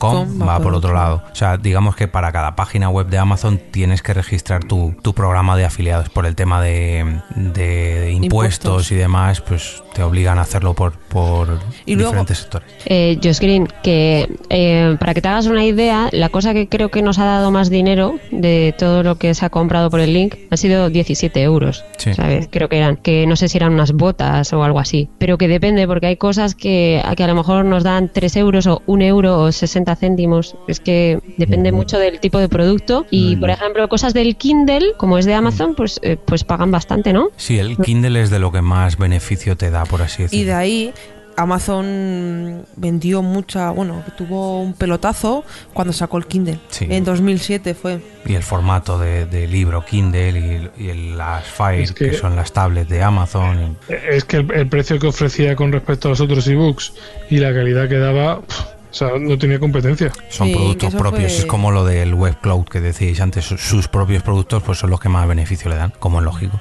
Amazon.com 0.02 0.48
va, 0.48 0.60
por 0.60 0.73
otro 0.73 0.94
lado. 0.94 1.23
O 1.32 1.36
sea, 1.36 1.57
digamos 1.57 1.95
que 1.95 2.07
para 2.07 2.32
cada 2.32 2.56
página 2.56 2.90
web 2.90 3.07
de 3.07 3.18
Amazon 3.18 3.60
tienes 3.72 4.02
que 4.02 4.14
registrar 4.14 4.64
tu, 4.64 4.95
tu 5.02 5.14
programa 5.14 5.56
de 5.57 5.65
afiliados 5.65 6.10
por 6.10 6.26
el 6.26 6.36
tema 6.36 6.61
de, 6.61 7.22
de 7.36 8.11
impuestos, 8.11 8.22
Impuestos. 8.23 8.91
y 8.91 8.95
demás, 8.95 9.41
pues 9.41 9.84
te 9.94 10.03
obligan 10.03 10.38
a 10.38 10.41
hacerlo 10.41 10.73
por, 10.73 10.94
por 10.94 11.60
Y 11.86 11.95
luego- 11.95 12.11
diferentes 12.11 12.38
sectores. 12.40 12.68
Eh, 12.86 13.19
Josh 13.22 13.40
Green, 13.40 13.68
que 13.84 14.30
eh, 14.49 14.95
para 14.99 15.14
que 15.14 15.22
te 15.22 15.28
hagas 15.28 15.48
una 15.48 15.64
idea, 15.65 16.10
la 16.11 16.30
cosa 16.30 16.53
que 16.53 16.69
creo 16.69 16.90
que 16.90 17.02
nos 17.02 17.19
ha 17.19 17.26
dado 17.26 17.52
más 17.52 17.69
dinero 17.69 18.15
de 18.32 18.73
todo 18.78 19.03
lo 19.03 19.15
que 19.15 19.34
se 19.34 19.45
ha 19.45 19.49
comprado 19.49 19.90
por 19.90 19.99
el 19.99 20.14
link 20.14 20.36
ha 20.49 20.57
sido 20.57 20.90
17 20.90 21.41
euros. 21.41 21.84
Sí. 21.98 22.14
¿sabes? 22.14 22.48
Creo 22.52 22.69
que 22.69 22.78
eran, 22.78 22.95
que 22.98 23.28
no 23.28 23.36
sé 23.36 23.48
si 23.49 23.57
eran 23.57 23.73
unas 23.73 23.91
botas 23.91 24.52
o 24.53 24.64
algo 24.64 24.80
así, 24.80 25.10
pero 25.18 25.38
que 25.38 25.48
depende 25.48 25.86
porque 25.88 26.07
hay 26.07 26.18
cosas 26.18 26.56
que, 26.56 27.02
a 27.06 27.15
que 27.15 27.23
a 27.23 27.28
lo 27.28 27.36
mejor 27.36 27.65
nos 27.65 27.84
dan 27.84 28.10
3 28.11 28.36
euros 28.38 28.68
o 28.68 28.82
1 28.88 29.03
euro 29.06 29.40
o 29.40 29.52
60 29.52 29.90
céntimos. 29.95 30.55
Es 30.68 30.80
que 30.80 31.19
depende 31.38 31.72
mucho 31.72 31.97
del 31.99 32.19
tipo 32.19 32.39
de 32.39 32.49
producto 32.49 33.05
y, 33.09 33.35
por 33.38 33.49
ejemplo, 33.49 33.88
cosas 33.89 34.13
del 34.13 34.35
Kindle, 34.35 34.93
como 34.97 35.18
es 35.18 35.26
de 35.26 35.34
Amazon, 35.34 35.76
pues, 35.76 35.99
eh, 36.03 36.18
pues 36.23 36.43
pagan 36.43 36.72
bastante, 36.72 37.13
¿no? 37.13 37.30
Sí, 37.38 37.59
el 37.59 37.77
Kindle 37.77 38.22
es 38.22 38.30
de 38.30 38.39
lo 38.39 38.51
que 38.51 38.61
más 38.61 38.97
beneficio 38.97 39.55
te 39.57 39.69
da, 39.69 39.85
por 39.85 40.01
así 40.01 40.22
Y 40.22 40.23
decirlo. 40.23 40.45
de 40.45 40.53
ahí 40.53 40.93
Amazon 41.38 42.65
vendió 42.76 43.22
mucha, 43.22 43.72
bueno, 43.72 44.03
tuvo 44.18 44.61
un 44.61 44.73
pelotazo 44.73 45.43
cuando 45.73 45.93
sacó 45.93 46.18
el 46.18 46.26
Kindle. 46.26 46.59
Sí. 46.69 46.88
En 46.89 47.03
2007 47.03 47.73
fue. 47.73 48.01
Y 48.26 48.35
el 48.35 48.43
formato 48.43 48.99
de, 48.99 49.26
de 49.26 49.47
libro 49.47 49.84
Kindle 49.85 50.69
y, 50.77 50.84
y 50.84 50.89
el- 50.89 51.18
las 51.18 51.45
Fire, 51.45 51.81
Es 51.81 51.91
que, 51.93 52.11
que- 52.11 52.18
son 52.18 52.35
las 52.35 52.51
tablets 52.51 52.89
de 52.89 53.01
Amazon. 53.03 53.77
y- 53.89 53.93
Es 54.15 54.26
que 54.26 54.38
el, 54.38 54.51
el 54.51 54.68
precio 54.68 54.99
que 54.99 55.07
ofrecía 55.07 55.55
con 55.55 55.72
respecto 55.72 56.07
a 56.07 56.11
los 56.11 56.22
otros 56.22 56.47
ebooks 56.47 56.93
y 57.30 57.38
la 57.38 57.53
calidad 57.53 57.88
que 57.88 57.97
daba, 57.97 58.41
pf, 58.41 58.63
o 58.91 58.93
sea, 58.93 59.09
no 59.19 59.38
tenía 59.38 59.59
competencia. 59.59 60.11
Son 60.30 60.47
Sí, 60.47 60.53
productos 60.53 60.93
propios, 60.95 61.31
fue- 61.31 61.39
es 61.41 61.45
como 61.45 61.72
lo 61.72 61.85
del 61.85 62.13
web 62.13 62.35
cloud 62.41 62.65
que 62.65 62.81
decíais 62.81 63.19
antes, 63.22 63.45
sus- 63.45 63.88
propios 63.88 64.22
productos 64.23 64.61
pues 64.63 64.77
son 64.80 64.89
los 64.89 64.99
que 64.99 65.09
más 65.09 65.27
beneficio 65.27 65.69
le 65.69 65.77
dan, 65.77 65.93
como 65.99 66.19
es 66.19 66.26
lógico. 66.26 66.59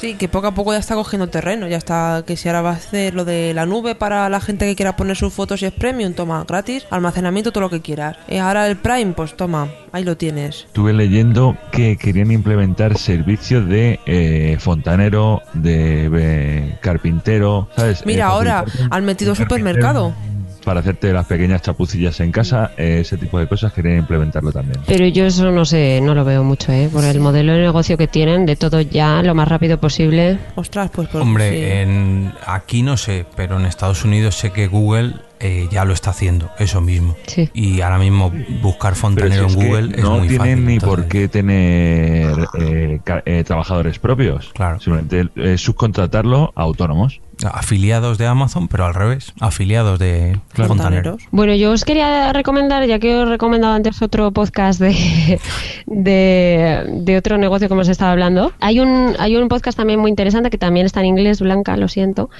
Sí, 0.00 0.14
que 0.14 0.28
poco 0.28 0.46
a 0.46 0.54
poco 0.54 0.72
ya 0.72 0.78
está 0.78 0.94
cogiendo 0.94 1.26
terreno, 1.26 1.66
ya 1.66 1.76
está, 1.76 2.22
que 2.24 2.36
si 2.36 2.48
ahora 2.48 2.62
va 2.62 2.70
a 2.70 2.74
hacer 2.74 3.14
lo 3.14 3.24
de 3.24 3.52
la 3.52 3.66
nube 3.66 3.96
para 3.96 4.28
la 4.28 4.40
gente 4.40 4.64
que 4.64 4.76
quiera 4.76 4.94
poner 4.94 5.16
sus 5.16 5.32
fotos 5.34 5.60
y 5.62 5.66
es 5.66 5.72
premium, 5.72 6.12
toma, 6.12 6.44
gratis, 6.46 6.86
almacenamiento, 6.90 7.50
todo 7.50 7.62
lo 7.62 7.70
que 7.70 7.80
quieras. 7.80 8.16
Y 8.28 8.36
ahora 8.36 8.68
el 8.68 8.76
Prime, 8.76 9.12
pues 9.16 9.36
toma, 9.36 9.66
ahí 9.90 10.04
lo 10.04 10.16
tienes. 10.16 10.66
Estuve 10.66 10.92
leyendo 10.92 11.56
que 11.72 11.96
querían 11.96 12.30
implementar 12.30 12.96
servicios 12.96 13.68
de 13.68 13.98
eh, 14.06 14.56
fontanero, 14.60 15.42
de 15.54 16.08
eh, 16.16 16.78
carpintero, 16.80 17.68
¿sabes? 17.74 18.06
Mira, 18.06 18.26
Eh, 18.26 18.28
ahora 18.28 18.64
han 18.90 19.04
metido 19.04 19.34
supermercado. 19.34 20.14
Para 20.68 20.80
hacerte 20.80 21.14
las 21.14 21.24
pequeñas 21.24 21.62
chapucillas 21.62 22.20
en 22.20 22.30
casa, 22.30 22.72
eh, 22.76 22.98
ese 23.00 23.16
tipo 23.16 23.38
de 23.38 23.46
cosas 23.46 23.72
querían 23.72 23.96
implementarlo 24.00 24.52
también. 24.52 24.78
Pero 24.86 25.06
yo 25.06 25.24
eso 25.24 25.50
no 25.50 25.64
sé, 25.64 25.98
no 26.02 26.14
lo 26.14 26.26
veo 26.26 26.44
mucho, 26.44 26.72
¿eh? 26.72 26.90
Por 26.92 27.04
el 27.06 27.20
modelo 27.20 27.54
de 27.54 27.60
negocio 27.60 27.96
que 27.96 28.06
tienen, 28.06 28.44
de 28.44 28.54
todo 28.54 28.82
ya 28.82 29.22
lo 29.22 29.34
más 29.34 29.48
rápido 29.48 29.80
posible. 29.80 30.38
Ostras, 30.56 30.90
pues 30.92 31.08
por 31.08 31.22
Hombre, 31.22 31.50
sí. 31.52 31.64
en, 31.80 32.34
aquí 32.46 32.82
no 32.82 32.98
sé, 32.98 33.24
pero 33.34 33.58
en 33.58 33.64
Estados 33.64 34.04
Unidos 34.04 34.34
sé 34.34 34.50
que 34.52 34.66
Google 34.66 35.14
eh, 35.40 35.68
ya 35.70 35.86
lo 35.86 35.94
está 35.94 36.10
haciendo, 36.10 36.50
eso 36.58 36.82
mismo. 36.82 37.16
Sí. 37.26 37.48
Y 37.54 37.80
ahora 37.80 37.98
mismo 37.98 38.30
buscar 38.60 38.94
fontanero 38.94 39.48
si 39.48 39.58
en 39.58 39.66
Google 39.66 39.96
es 39.96 40.02
no 40.04 40.18
muy 40.18 40.28
tienen 40.28 40.38
fácil. 40.50 40.66
ni 40.66 40.74
entonces- 40.74 40.96
por 41.02 41.08
qué 41.08 41.28
tener 41.28 42.36
eh, 42.60 43.00
eh, 43.24 43.44
trabajadores 43.46 43.98
propios. 43.98 44.50
Claro. 44.52 44.80
Simplemente 44.80 45.30
eh, 45.36 45.56
subcontratarlo 45.56 46.52
a 46.54 46.60
autónomos. 46.62 47.22
Afiliados 47.44 48.18
de 48.18 48.26
Amazon, 48.26 48.68
pero 48.68 48.84
al 48.86 48.94
revés, 48.94 49.32
afiliados 49.40 49.98
de 49.98 50.38
fontaneros. 50.54 51.22
Bueno, 51.30 51.54
yo 51.54 51.72
os 51.72 51.84
quería 51.84 52.32
recomendar, 52.32 52.86
ya 52.86 52.98
que 52.98 53.16
os 53.16 53.26
he 53.26 53.30
recomendado 53.30 53.74
antes 53.74 54.00
otro 54.02 54.30
podcast 54.32 54.80
de, 54.80 55.38
de, 55.86 56.84
de 56.88 57.16
otro 57.16 57.38
negocio 57.38 57.68
que 57.68 57.74
hemos 57.74 57.88
estado 57.88 58.12
hablando, 58.12 58.52
hay 58.60 58.80
un, 58.80 59.14
hay 59.18 59.36
un 59.36 59.48
podcast 59.48 59.76
también 59.76 60.00
muy 60.00 60.10
interesante 60.10 60.50
que 60.50 60.58
también 60.58 60.86
está 60.86 61.00
en 61.00 61.06
inglés, 61.06 61.40
Blanca, 61.40 61.76
lo 61.76 61.88
siento, 61.88 62.30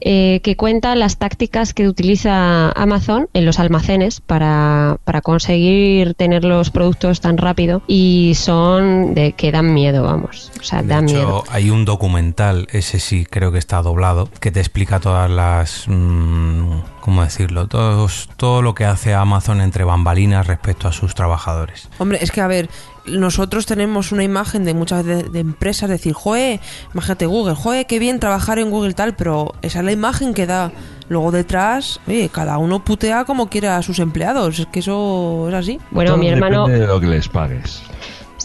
eh, 0.00 0.40
que 0.42 0.56
cuenta 0.56 0.94
las 0.94 1.18
tácticas 1.18 1.74
que 1.74 1.88
utiliza 1.88 2.70
Amazon 2.72 3.28
en 3.34 3.44
los 3.46 3.58
almacenes 3.58 4.20
para, 4.20 4.98
para 5.04 5.20
conseguir 5.20 6.14
tener 6.14 6.44
los 6.44 6.70
productos 6.70 7.20
tan 7.20 7.36
rápido 7.38 7.82
y 7.86 8.32
son 8.36 9.14
de 9.14 9.32
que 9.32 9.52
dan 9.52 9.72
miedo, 9.74 10.02
vamos. 10.02 10.50
O 10.60 10.64
sea, 10.64 10.82
De 10.82 10.88
dan 10.88 11.04
hecho, 11.08 11.14
miedo. 11.16 11.44
hay 11.50 11.70
un 11.70 11.84
documental, 11.84 12.66
ese 12.72 12.98
sí 13.00 13.26
creo 13.28 13.52
que 13.52 13.58
está 13.58 13.82
doblado, 13.82 14.28
que 14.40 14.45
te 14.50 14.60
explica 14.60 15.00
todas 15.00 15.30
las... 15.30 15.84
mm, 15.86 16.80
¿Cómo 17.00 17.22
decirlo? 17.22 17.68
Todos, 17.68 18.28
todo 18.36 18.62
lo 18.62 18.74
que 18.74 18.84
hace 18.84 19.14
Amazon 19.14 19.60
entre 19.60 19.84
bambalinas 19.84 20.46
respecto 20.46 20.88
a 20.88 20.92
sus 20.92 21.14
trabajadores. 21.14 21.88
Hombre, 21.98 22.18
es 22.20 22.32
que 22.32 22.40
a 22.40 22.48
ver, 22.48 22.68
nosotros 23.06 23.64
tenemos 23.66 24.10
una 24.10 24.24
imagen 24.24 24.64
de 24.64 24.74
muchas 24.74 25.04
de, 25.04 25.22
de 25.22 25.38
empresas 25.38 25.88
decir, 25.88 26.14
joe, 26.14 26.60
imagínate 26.92 27.26
Google, 27.26 27.54
joe, 27.54 27.84
qué 27.86 27.98
bien 27.98 28.18
trabajar 28.18 28.58
en 28.58 28.70
Google 28.70 28.94
tal, 28.94 29.14
pero 29.14 29.54
esa 29.62 29.78
es 29.78 29.84
la 29.84 29.92
imagen 29.92 30.34
que 30.34 30.46
da. 30.46 30.72
Luego 31.08 31.30
detrás, 31.30 32.00
oye, 32.08 32.28
cada 32.28 32.58
uno 32.58 32.82
putea 32.82 33.24
como 33.24 33.48
quiera 33.48 33.76
a 33.76 33.82
sus 33.82 34.00
empleados, 34.00 34.58
es 34.58 34.66
que 34.66 34.80
eso 34.80 35.46
es 35.48 35.54
así. 35.54 35.78
Bueno, 35.92 36.10
Todo 36.10 36.18
mi 36.18 36.28
hermano... 36.28 36.66
Depende 36.66 36.86
de 36.86 36.92
lo 36.92 37.00
que 37.00 37.06
les 37.06 37.28
pagues. 37.28 37.80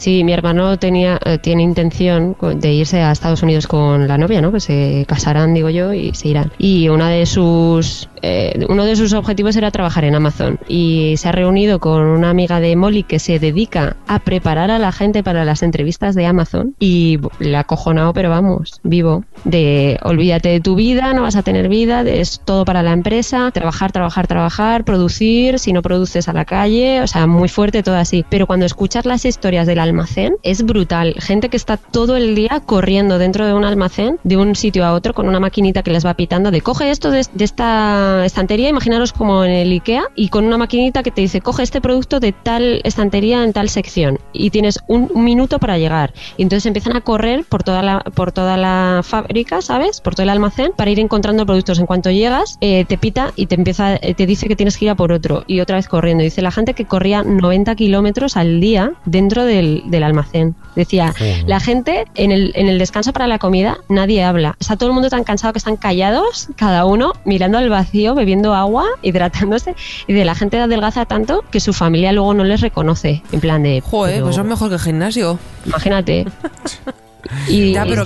Sí, 0.01 0.23
mi 0.23 0.33
hermano 0.33 0.79
tenía, 0.79 1.19
eh, 1.23 1.37
tiene 1.37 1.61
intención 1.61 2.35
de 2.55 2.73
irse 2.73 3.01
a 3.01 3.11
Estados 3.11 3.43
Unidos 3.43 3.67
con 3.67 4.07
la 4.07 4.17
novia, 4.17 4.41
¿no? 4.41 4.51
Que 4.51 4.59
se 4.59 5.05
casarán, 5.07 5.53
digo 5.53 5.69
yo, 5.69 5.93
y 5.93 6.11
se 6.15 6.29
irán. 6.29 6.51
Y 6.57 6.89
una 6.89 7.09
de 7.09 7.27
sus, 7.27 8.09
eh, 8.21 8.65
uno 8.69 8.85
de 8.85 8.95
sus 8.95 9.13
objetivos 9.13 9.55
era 9.55 9.71
trabajar 9.71 10.03
en 10.05 10.15
Amazon. 10.15 10.59
Y 10.67 11.15
se 11.17 11.29
ha 11.29 11.31
reunido 11.31 11.79
con 11.79 12.01
una 12.03 12.29
amiga 12.29 12.59
de 12.59 12.75
Molly 12.75 13.03
que 13.03 13.19
se 13.19 13.39
dedica 13.39 13.95
a 14.07 14.19
preparar 14.19 14.71
a 14.71 14.79
la 14.79 14.91
gente 14.91 15.23
para 15.23 15.45
las 15.45 15.63
entrevistas 15.63 16.15
de 16.15 16.25
Amazon. 16.25 16.75
Y 16.79 17.19
le 17.39 17.57
ha 17.57 17.61
acojonado, 17.61 18.13
pero 18.13 18.29
vamos, 18.29 18.79
vivo. 18.83 19.23
De 19.43 19.99
olvídate 20.03 20.49
de 20.49 20.59
tu 20.59 20.75
vida, 20.75 21.13
no 21.13 21.23
vas 21.23 21.35
a 21.35 21.43
tener 21.43 21.69
vida, 21.69 22.01
es 22.01 22.41
todo 22.43 22.65
para 22.65 22.83
la 22.83 22.93
empresa, 22.93 23.51
trabajar, 23.51 23.91
trabajar, 23.91 24.27
trabajar, 24.27 24.83
producir, 24.83 25.59
si 25.59 25.73
no 25.73 25.81
produces 25.81 26.27
a 26.27 26.33
la 26.33 26.45
calle, 26.45 27.01
o 27.01 27.07
sea, 27.07 27.27
muy 27.27 27.49
fuerte 27.49 27.83
todo 27.83 27.95
así. 27.95 28.25
Pero 28.29 28.47
cuando 28.47 28.65
escuchas 28.65 29.05
las 29.05 29.25
historias 29.25 29.67
del 29.67 29.79
almacén, 29.79 30.35
es 30.43 30.63
brutal. 30.63 31.15
Gente 31.19 31.49
que 31.49 31.57
está 31.57 31.77
todo 31.77 32.17
el 32.17 32.35
día 32.35 32.61
corriendo 32.65 33.17
dentro 33.17 33.45
de 33.45 33.53
un 33.53 33.65
almacén, 33.65 34.19
de 34.23 34.37
un 34.37 34.55
sitio 34.55 34.85
a 34.85 34.93
otro, 34.93 35.13
con 35.13 35.27
una 35.27 35.39
maquinita 35.39 35.83
que 35.83 35.91
les 35.91 36.05
va 36.05 36.13
pitando 36.13 36.51
de 36.51 36.61
coge 36.61 36.89
esto 36.89 37.11
de 37.11 37.21
esta 37.39 38.10
estantería, 38.19 38.69
imaginaros 38.69 39.13
como 39.13 39.43
en 39.43 39.51
el 39.51 39.71
IKEA, 39.71 40.03
y 40.15 40.29
con 40.29 40.45
una 40.45 40.57
maquinita 40.57 41.03
que 41.03 41.11
te 41.11 41.21
dice 41.21 41.41
coge 41.41 41.63
este 41.63 41.81
producto 41.81 42.19
de 42.19 42.31
tal 42.31 42.81
estantería 42.83 43.43
en 43.43 43.53
tal 43.53 43.69
sección. 43.69 44.19
Y 44.33 44.49
tienes 44.49 44.79
un, 44.87 45.09
un 45.13 45.23
minuto 45.23 45.59
para 45.59 45.77
llegar. 45.77 46.13
Y 46.37 46.43
entonces 46.43 46.65
empiezan 46.65 46.95
a 46.95 47.01
correr 47.01 47.45
por 47.47 47.63
toda 47.63 47.81
la, 47.81 47.99
por 47.99 48.31
toda 48.31 48.57
la 48.57 49.01
fábrica, 49.03 49.61
¿sabes? 49.61 50.01
Por 50.01 50.15
todo 50.15 50.23
el 50.23 50.29
almacén 50.29 50.71
para 50.75 50.91
ir 50.91 50.99
encontrando 50.99 51.45
productos. 51.45 51.79
En 51.79 51.85
cuanto 51.85 52.11
llegas, 52.11 52.57
eh, 52.61 52.85
te 52.85 52.97
pita 52.97 53.33
y 53.35 53.47
te 53.47 53.55
empieza, 53.55 53.95
eh, 53.95 54.13
te 54.13 54.25
dice 54.25 54.47
que 54.47 54.55
tienes 54.55 54.77
que 54.77 54.85
ir 54.85 54.91
a 54.91 54.95
por 54.95 55.11
otro. 55.11 55.43
Y 55.47 55.59
otra 55.59 55.77
vez 55.77 55.87
corriendo. 55.87 56.23
Dice 56.23 56.41
la 56.41 56.51
gente 56.51 56.73
que 56.73 56.85
corría 56.85 57.23
90 57.23 57.75
kilómetros 57.75 58.37
al 58.37 58.59
día 58.59 58.93
dentro 59.05 59.45
del, 59.45 59.83
del 59.87 60.03
almacén. 60.03 60.55
Decía, 60.75 61.13
la 61.45 61.59
gente 61.59 62.05
en 62.15 62.31
el, 62.31 62.51
en 62.55 62.67
el 62.67 62.79
descanso 62.79 63.11
para 63.13 63.27
la 63.27 63.39
comida, 63.39 63.77
nadie 63.89 64.23
habla. 64.23 64.55
Está 64.59 64.77
todo 64.77 64.89
el 64.89 64.93
mundo 64.93 65.09
tan 65.09 65.23
cansado 65.23 65.53
que 65.53 65.59
están 65.59 65.75
callados, 65.75 66.47
cada 66.55 66.85
uno 66.85 67.13
mirando 67.25 67.57
al 67.57 67.69
vacío, 67.69 68.00
bebiendo 68.15 68.53
agua, 68.53 68.85
hidratándose. 69.01 69.75
Y 70.07 70.13
de 70.13 70.25
la 70.25 70.35
gente 70.35 70.59
adelgaza 70.59 71.05
tanto 71.05 71.43
que 71.51 71.59
su 71.59 71.73
familia 71.73 72.11
luego 72.11 72.33
no 72.33 72.43
les 72.43 72.61
reconoce. 72.61 73.23
En 73.31 73.39
plan 73.39 73.63
de. 73.63 73.81
Joder, 73.81 74.15
pero 74.15 74.25
pues 74.25 74.37
es 74.37 74.43
mejor 74.43 74.69
que 74.69 74.75
el 74.75 74.81
gimnasio. 74.81 75.39
Imagínate. 75.65 76.25
Y, 77.47 77.73
Ya, 77.73 77.85
pero. 77.85 78.05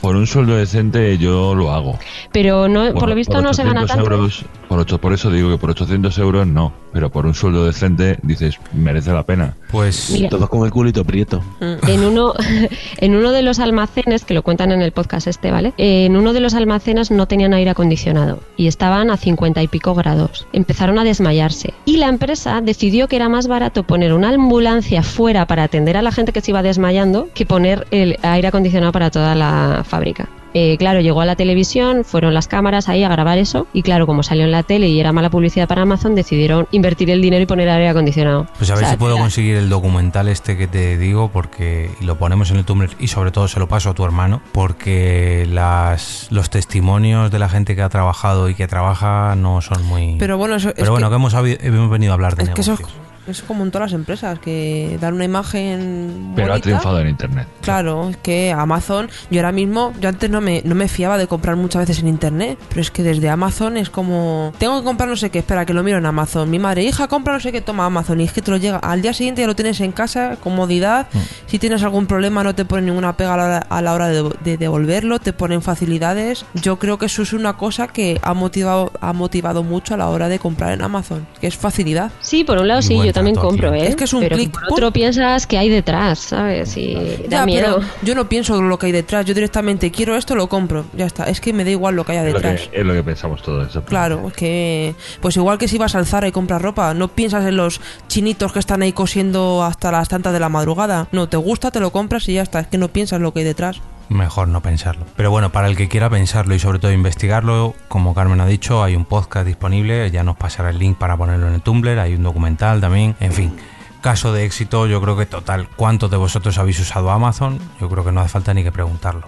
Por 0.00 0.16
un 0.16 0.26
sueldo 0.26 0.56
decente 0.56 1.16
yo 1.18 1.54
lo 1.54 1.72
hago. 1.72 1.98
pero 2.32 2.68
no, 2.68 2.92
por 2.94 3.08
lo 3.08 3.14
visto 3.14 3.34
por 3.34 3.42
no 3.42 3.54
se 3.54 3.62
gana 3.64 3.82
800 3.82 3.96
tanto. 3.96 4.14
Euros, 4.14 4.44
por, 4.68 4.78
ocho, 4.78 5.00
por 5.00 5.12
eso 5.12 5.30
digo 5.30 5.50
que 5.50 5.58
por 5.58 5.70
800 5.70 6.16
euros 6.18 6.46
no, 6.46 6.72
pero 6.92 7.10
por 7.10 7.26
un 7.26 7.34
sueldo 7.34 7.64
decente 7.64 8.18
dices, 8.22 8.58
merece 8.72 9.12
la 9.12 9.22
pena. 9.24 9.54
Pues 9.70 10.10
Mira. 10.10 10.28
Todos 10.28 10.48
con 10.48 10.64
el 10.64 10.70
culito 10.70 11.04
prieto. 11.04 11.42
En 11.60 12.04
uno, 12.04 12.34
en 12.98 13.14
uno 13.14 13.32
de 13.32 13.42
los 13.42 13.58
almacenes, 13.58 14.24
que 14.24 14.34
lo 14.34 14.42
cuentan 14.42 14.72
en 14.72 14.82
el 14.82 14.92
podcast 14.92 15.26
este, 15.26 15.50
¿vale? 15.50 15.72
Eh, 15.78 16.04
En 16.06 16.16
uno 16.16 16.32
de 16.32 16.40
los 16.40 16.54
almacenes 16.54 17.10
no 17.10 17.26
tenían 17.26 17.54
aire 17.54 17.70
acondicionado 17.70 18.40
y 18.56 18.66
estaban 18.66 19.10
a 19.10 19.16
50 19.16 19.62
y 19.62 19.68
pico 19.68 19.94
grados. 19.94 20.46
Empezaron 20.52 20.98
a 20.98 21.04
desmayarse. 21.04 21.72
Y 21.84 21.96
la 21.96 22.08
empresa 22.08 22.60
decidió 22.60 23.08
que 23.08 23.16
era 23.16 23.28
más 23.28 23.46
barato 23.46 23.84
poner 23.84 24.12
una 24.12 24.28
ambulancia 24.30 25.02
fuera 25.02 25.46
para 25.46 25.62
atender 25.64 25.96
a 25.96 26.02
la 26.02 26.12
gente 26.12 26.32
que 26.32 26.40
se 26.40 26.50
iba 26.50 26.62
desmayando 26.62 27.28
que 27.34 27.46
poner 27.46 27.86
el 27.90 28.18
aire 28.34 28.48
acondicionado 28.48 28.92
para 28.92 29.10
toda 29.10 29.34
la 29.34 29.82
fábrica. 29.86 30.28
Eh, 30.56 30.76
claro, 30.78 31.00
llegó 31.00 31.20
a 31.20 31.26
la 31.26 31.34
televisión, 31.34 32.04
fueron 32.04 32.32
las 32.32 32.46
cámaras 32.46 32.88
ahí 32.88 33.02
a 33.02 33.08
grabar 33.08 33.38
eso 33.38 33.66
y 33.72 33.82
claro, 33.82 34.06
como 34.06 34.22
salió 34.22 34.44
en 34.44 34.52
la 34.52 34.62
tele 34.62 34.86
y 34.86 35.00
era 35.00 35.12
mala 35.12 35.28
publicidad 35.28 35.66
para 35.66 35.82
Amazon, 35.82 36.14
decidieron 36.14 36.68
invertir 36.70 37.10
el 37.10 37.20
dinero 37.20 37.42
y 37.42 37.46
poner 37.46 37.68
aire 37.68 37.88
acondicionado. 37.88 38.46
Pues 38.56 38.70
a 38.70 38.74
ver 38.74 38.84
O 38.84 38.86
sea, 38.86 38.90
si 38.92 38.96
puedo 38.96 39.18
conseguir 39.18 39.56
el 39.56 39.68
documental 39.68 40.28
este 40.28 40.56
que 40.56 40.68
te 40.68 40.96
digo, 40.96 41.28
porque 41.32 41.90
lo 42.00 42.18
ponemos 42.18 42.52
en 42.52 42.58
el 42.58 42.64
Tumblr 42.64 42.94
y 43.00 43.08
sobre 43.08 43.32
todo 43.32 43.48
se 43.48 43.58
lo 43.58 43.66
paso 43.66 43.90
a 43.90 43.94
tu 43.94 44.04
hermano, 44.04 44.42
porque 44.52 45.44
las 45.50 46.28
los 46.30 46.50
testimonios 46.50 47.32
de 47.32 47.40
la 47.40 47.48
gente 47.48 47.74
que 47.74 47.82
ha 47.82 47.88
trabajado 47.88 48.48
y 48.48 48.54
que 48.54 48.68
trabaja 48.68 49.34
no 49.34 49.60
son 49.60 49.84
muy. 49.84 50.14
Pero 50.20 50.38
bueno, 50.38 50.54
eso, 50.54 50.68
es 50.68 50.74
Pero 50.76 50.92
bueno, 50.92 51.08
que, 51.08 51.14
que, 51.14 51.16
hemos, 51.16 51.34
hemos 51.34 51.90
venido 51.90 52.12
a 52.12 52.14
hablar 52.14 52.36
de 52.36 52.44
es 52.44 52.50
que 52.50 52.60
eso 52.60 52.76
negocios. 52.76 53.03
Es, 53.26 53.38
es 53.38 53.42
como 53.42 53.64
en 53.64 53.70
todas 53.70 53.90
las 53.90 53.98
empresas, 53.98 54.38
que 54.38 54.98
dan 55.00 55.14
una 55.14 55.24
imagen 55.24 56.32
Pero 56.34 56.54
ha 56.54 56.60
triunfado 56.60 57.00
en 57.00 57.08
internet. 57.08 57.48
Claro, 57.62 58.10
es 58.10 58.16
que 58.18 58.52
Amazon, 58.52 59.08
yo 59.30 59.40
ahora 59.40 59.52
mismo, 59.52 59.92
yo 60.00 60.08
antes 60.08 60.30
no 60.30 60.40
me, 60.40 60.62
no 60.64 60.74
me 60.74 60.88
fiaba 60.88 61.18
de 61.18 61.26
comprar 61.26 61.56
muchas 61.56 61.82
veces 61.82 62.02
en 62.02 62.08
internet, 62.08 62.58
pero 62.68 62.80
es 62.80 62.90
que 62.90 63.02
desde 63.02 63.28
Amazon 63.28 63.76
es 63.76 63.90
como, 63.90 64.52
tengo 64.58 64.78
que 64.78 64.84
comprar 64.84 65.08
no 65.08 65.16
sé 65.16 65.30
qué, 65.30 65.40
espera, 65.40 65.64
que 65.66 65.74
lo 65.74 65.82
miro 65.82 65.98
en 65.98 66.06
Amazon. 66.06 66.50
Mi 66.50 66.58
madre, 66.58 66.84
hija, 66.84 67.08
compra 67.08 67.34
no 67.34 67.40
sé 67.40 67.52
qué, 67.52 67.60
toma 67.60 67.86
Amazon, 67.86 68.20
y 68.20 68.24
es 68.24 68.32
que 68.32 68.42
te 68.42 68.50
lo 68.50 68.56
llega. 68.56 68.78
Al 68.78 69.02
día 69.02 69.12
siguiente 69.12 69.40
ya 69.40 69.46
lo 69.46 69.56
tienes 69.56 69.80
en 69.80 69.92
casa, 69.92 70.36
comodidad. 70.42 71.08
Mm. 71.12 71.18
Si 71.46 71.58
tienes 71.58 71.82
algún 71.82 72.06
problema, 72.06 72.44
no 72.44 72.54
te 72.54 72.64
ponen 72.64 72.86
ninguna 72.86 73.16
pega 73.16 73.34
a 73.34 73.36
la 73.36 73.44
hora, 73.44 73.66
a 73.68 73.82
la 73.82 73.94
hora 73.94 74.08
de, 74.08 74.30
de 74.44 74.56
devolverlo, 74.56 75.18
te 75.18 75.32
ponen 75.32 75.62
facilidades. 75.62 76.44
Yo 76.54 76.78
creo 76.78 76.98
que 76.98 77.06
eso 77.06 77.22
es 77.22 77.32
una 77.32 77.56
cosa 77.56 77.88
que 77.88 78.20
ha 78.22 78.34
motivado, 78.34 78.92
ha 79.00 79.12
motivado 79.12 79.62
mucho 79.62 79.94
a 79.94 79.96
la 79.96 80.08
hora 80.08 80.28
de 80.28 80.38
comprar 80.38 80.72
en 80.72 80.82
Amazon, 80.82 81.26
que 81.40 81.46
es 81.46 81.56
facilidad. 81.56 82.10
Sí, 82.20 82.44
por 82.44 82.58
un 82.58 82.68
lado 82.68 82.82
sí, 82.82 82.96
yo 83.02 83.12
también 83.14 83.36
compro. 83.36 83.72
¿eh? 83.72 83.86
Es 83.86 83.96
que 83.96 84.04
es 84.04 84.12
un 84.12 84.20
Pero 84.20 84.36
clic, 84.36 84.52
por 84.52 84.72
otro 84.74 84.92
piensas 84.92 85.46
que 85.46 85.56
hay 85.56 85.70
detrás, 85.70 86.18
¿sabes? 86.18 86.76
Y 86.76 86.94
da 87.28 87.46
miedo. 87.46 87.76
pero 87.78 87.88
yo 88.02 88.14
no 88.14 88.28
pienso 88.28 88.60
lo 88.60 88.78
que 88.78 88.86
hay 88.86 88.92
detrás, 88.92 89.24
yo 89.24 89.32
directamente 89.32 89.90
quiero 89.90 90.16
esto, 90.16 90.34
lo 90.34 90.48
compro, 90.48 90.84
ya 90.94 91.06
está. 91.06 91.24
Es 91.24 91.40
que 91.40 91.52
me 91.54 91.64
da 91.64 91.70
igual 91.70 91.94
lo 91.96 92.04
que 92.04 92.12
haya 92.12 92.26
Es 92.26 92.34
lo, 92.34 92.40
que, 92.40 92.48
detrás. 92.48 92.68
es 92.72 92.84
lo 92.84 92.92
que 92.92 93.02
pensamos 93.02 93.42
todos. 93.42 93.68
eso. 93.70 93.82
Claro, 93.84 94.28
es 94.28 94.34
que 94.34 94.94
pues 95.20 95.36
igual 95.36 95.56
que 95.56 95.68
si 95.68 95.78
vas 95.78 95.94
al 95.94 96.04
Zara 96.06 96.28
y 96.28 96.32
compras 96.32 96.60
ropa, 96.60 96.92
no 96.92 97.08
piensas 97.08 97.46
en 97.46 97.56
los 97.56 97.80
chinitos 98.08 98.52
que 98.52 98.58
están 98.58 98.82
ahí 98.82 98.92
cosiendo 98.92 99.62
hasta 99.64 99.90
las 99.90 100.08
tantas 100.08 100.32
de 100.32 100.40
la 100.40 100.48
madrugada. 100.48 101.08
No, 101.12 101.28
te 101.28 101.36
gusta, 101.36 101.70
te 101.70 101.80
lo 101.80 101.92
compras 101.92 102.28
y 102.28 102.34
ya 102.34 102.42
está. 102.42 102.60
Es 102.60 102.66
que 102.66 102.78
no 102.78 102.88
piensas 102.88 103.20
lo 103.20 103.32
que 103.32 103.38
hay 103.40 103.44
detrás. 103.44 103.80
Mejor 104.08 104.48
no 104.48 104.60
pensarlo. 104.60 105.06
Pero 105.16 105.30
bueno, 105.30 105.50
para 105.50 105.68
el 105.68 105.76
que 105.76 105.88
quiera 105.88 106.10
pensarlo 106.10 106.54
y 106.54 106.58
sobre 106.58 106.78
todo 106.78 106.92
investigarlo, 106.92 107.74
como 107.88 108.14
Carmen 108.14 108.40
ha 108.40 108.46
dicho, 108.46 108.82
hay 108.82 108.96
un 108.96 109.04
podcast 109.04 109.46
disponible, 109.46 110.10
ya 110.10 110.22
nos 110.24 110.36
pasará 110.36 110.70
el 110.70 110.78
link 110.78 110.98
para 110.98 111.16
ponerlo 111.16 111.48
en 111.48 111.54
el 111.54 111.62
Tumblr, 111.62 111.98
hay 111.98 112.14
un 112.14 112.22
documental 112.22 112.80
también, 112.80 113.16
en 113.20 113.32
fin. 113.32 113.56
Caso 114.02 114.34
de 114.34 114.44
éxito, 114.44 114.86
yo 114.86 115.00
creo 115.00 115.16
que 115.16 115.24
total. 115.24 115.66
¿Cuántos 115.76 116.10
de 116.10 116.18
vosotros 116.18 116.58
habéis 116.58 116.78
usado 116.78 117.10
Amazon? 117.10 117.58
Yo 117.80 117.88
creo 117.88 118.04
que 118.04 118.12
no 118.12 118.20
hace 118.20 118.28
falta 118.28 118.52
ni 118.52 118.62
que 118.62 118.70
preguntarlo. 118.70 119.26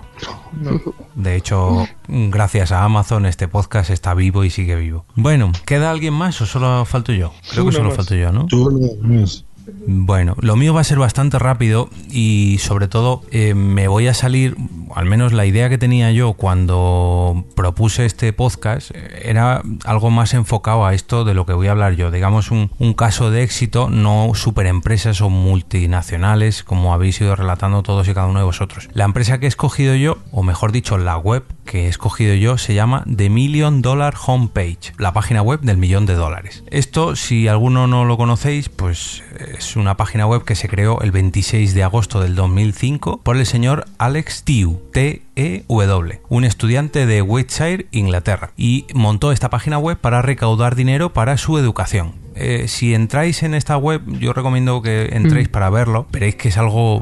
De 1.14 1.34
hecho, 1.34 1.86
gracias 2.08 2.72
a 2.72 2.84
Amazon 2.84 3.24
este 3.24 3.48
podcast 3.48 3.88
está 3.88 4.12
vivo 4.12 4.44
y 4.44 4.50
sigue 4.50 4.76
vivo. 4.76 5.06
Bueno, 5.14 5.50
¿queda 5.64 5.90
alguien 5.90 6.12
más 6.12 6.38
o 6.42 6.46
solo 6.46 6.84
falto 6.84 7.14
yo? 7.14 7.32
Creo 7.50 7.64
que 7.64 7.72
solo 7.72 7.90
falto 7.90 8.14
yo, 8.14 8.30
¿no? 8.32 8.44
Tú 8.48 8.70
no, 9.00 9.18
es- 9.22 9.45
Bueno, 9.86 10.36
lo 10.40 10.56
mío 10.56 10.74
va 10.74 10.80
a 10.80 10.84
ser 10.84 10.98
bastante 10.98 11.38
rápido 11.38 11.90
y 12.10 12.58
sobre 12.60 12.88
todo 12.88 13.22
eh, 13.30 13.54
me 13.54 13.88
voy 13.88 14.06
a 14.06 14.14
salir, 14.14 14.56
al 14.94 15.06
menos 15.06 15.32
la 15.32 15.46
idea 15.46 15.68
que 15.68 15.78
tenía 15.78 16.10
yo 16.12 16.34
cuando 16.34 17.44
propuse 17.54 18.06
este 18.06 18.32
podcast 18.32 18.90
eh, 18.94 19.22
era 19.24 19.62
algo 19.84 20.10
más 20.10 20.34
enfocado 20.34 20.86
a 20.86 20.94
esto 20.94 21.24
de 21.24 21.34
lo 21.34 21.46
que 21.46 21.52
voy 21.52 21.68
a 21.68 21.72
hablar 21.72 21.94
yo, 21.94 22.10
digamos 22.10 22.50
un, 22.50 22.70
un 22.78 22.94
caso 22.94 23.30
de 23.30 23.42
éxito, 23.42 23.90
no 23.90 24.32
superempresas 24.34 25.20
o 25.20 25.30
multinacionales 25.30 26.62
como 26.62 26.94
habéis 26.94 27.20
ido 27.20 27.34
relatando 27.36 27.82
todos 27.82 28.08
y 28.08 28.14
cada 28.14 28.26
uno 28.26 28.38
de 28.38 28.44
vosotros. 28.44 28.88
La 28.92 29.04
empresa 29.04 29.38
que 29.38 29.46
he 29.46 29.48
escogido 29.48 29.94
yo, 29.94 30.18
o 30.32 30.42
mejor 30.42 30.72
dicho, 30.72 30.98
la 30.98 31.16
web 31.16 31.44
que 31.66 31.84
he 31.84 31.88
escogido 31.88 32.34
yo 32.34 32.56
se 32.56 32.72
llama 32.72 33.04
The 33.14 33.28
Million 33.28 33.82
Dollar 33.82 34.14
Homepage, 34.26 34.94
la 34.96 35.12
página 35.12 35.42
web 35.42 35.60
del 35.60 35.76
millón 35.76 36.06
de 36.06 36.14
dólares. 36.14 36.64
Esto, 36.70 37.14
si 37.16 37.48
alguno 37.48 37.86
no 37.86 38.06
lo 38.06 38.16
conocéis, 38.16 38.70
pues 38.70 39.22
es 39.58 39.76
una 39.76 39.96
página 39.98 40.26
web 40.26 40.44
que 40.44 40.54
se 40.54 40.68
creó 40.68 41.00
el 41.02 41.10
26 41.12 41.74
de 41.74 41.82
agosto 41.82 42.20
del 42.20 42.34
2005 42.34 43.20
por 43.22 43.36
el 43.36 43.44
señor 43.44 43.84
Alex 43.98 44.44
Tew, 44.44 44.80
T-E-W, 44.92 46.20
un 46.28 46.44
estudiante 46.44 47.04
de 47.06 47.20
Wiltshire, 47.22 47.86
Inglaterra, 47.90 48.52
y 48.56 48.86
montó 48.94 49.32
esta 49.32 49.50
página 49.50 49.78
web 49.78 49.98
para 49.98 50.22
recaudar 50.22 50.74
dinero 50.76 51.12
para 51.12 51.36
su 51.36 51.58
educación. 51.58 52.12
Eh, 52.38 52.68
si 52.68 52.94
entráis 52.94 53.42
en 53.42 53.54
esta 53.54 53.78
web, 53.78 54.02
yo 54.20 54.32
recomiendo 54.34 54.82
que 54.82 55.08
entréis 55.12 55.48
Mm. 55.48 55.52
para 55.52 55.70
verlo, 55.70 56.06
veréis 56.12 56.34
que 56.36 56.48
es 56.48 56.58
algo 56.58 57.00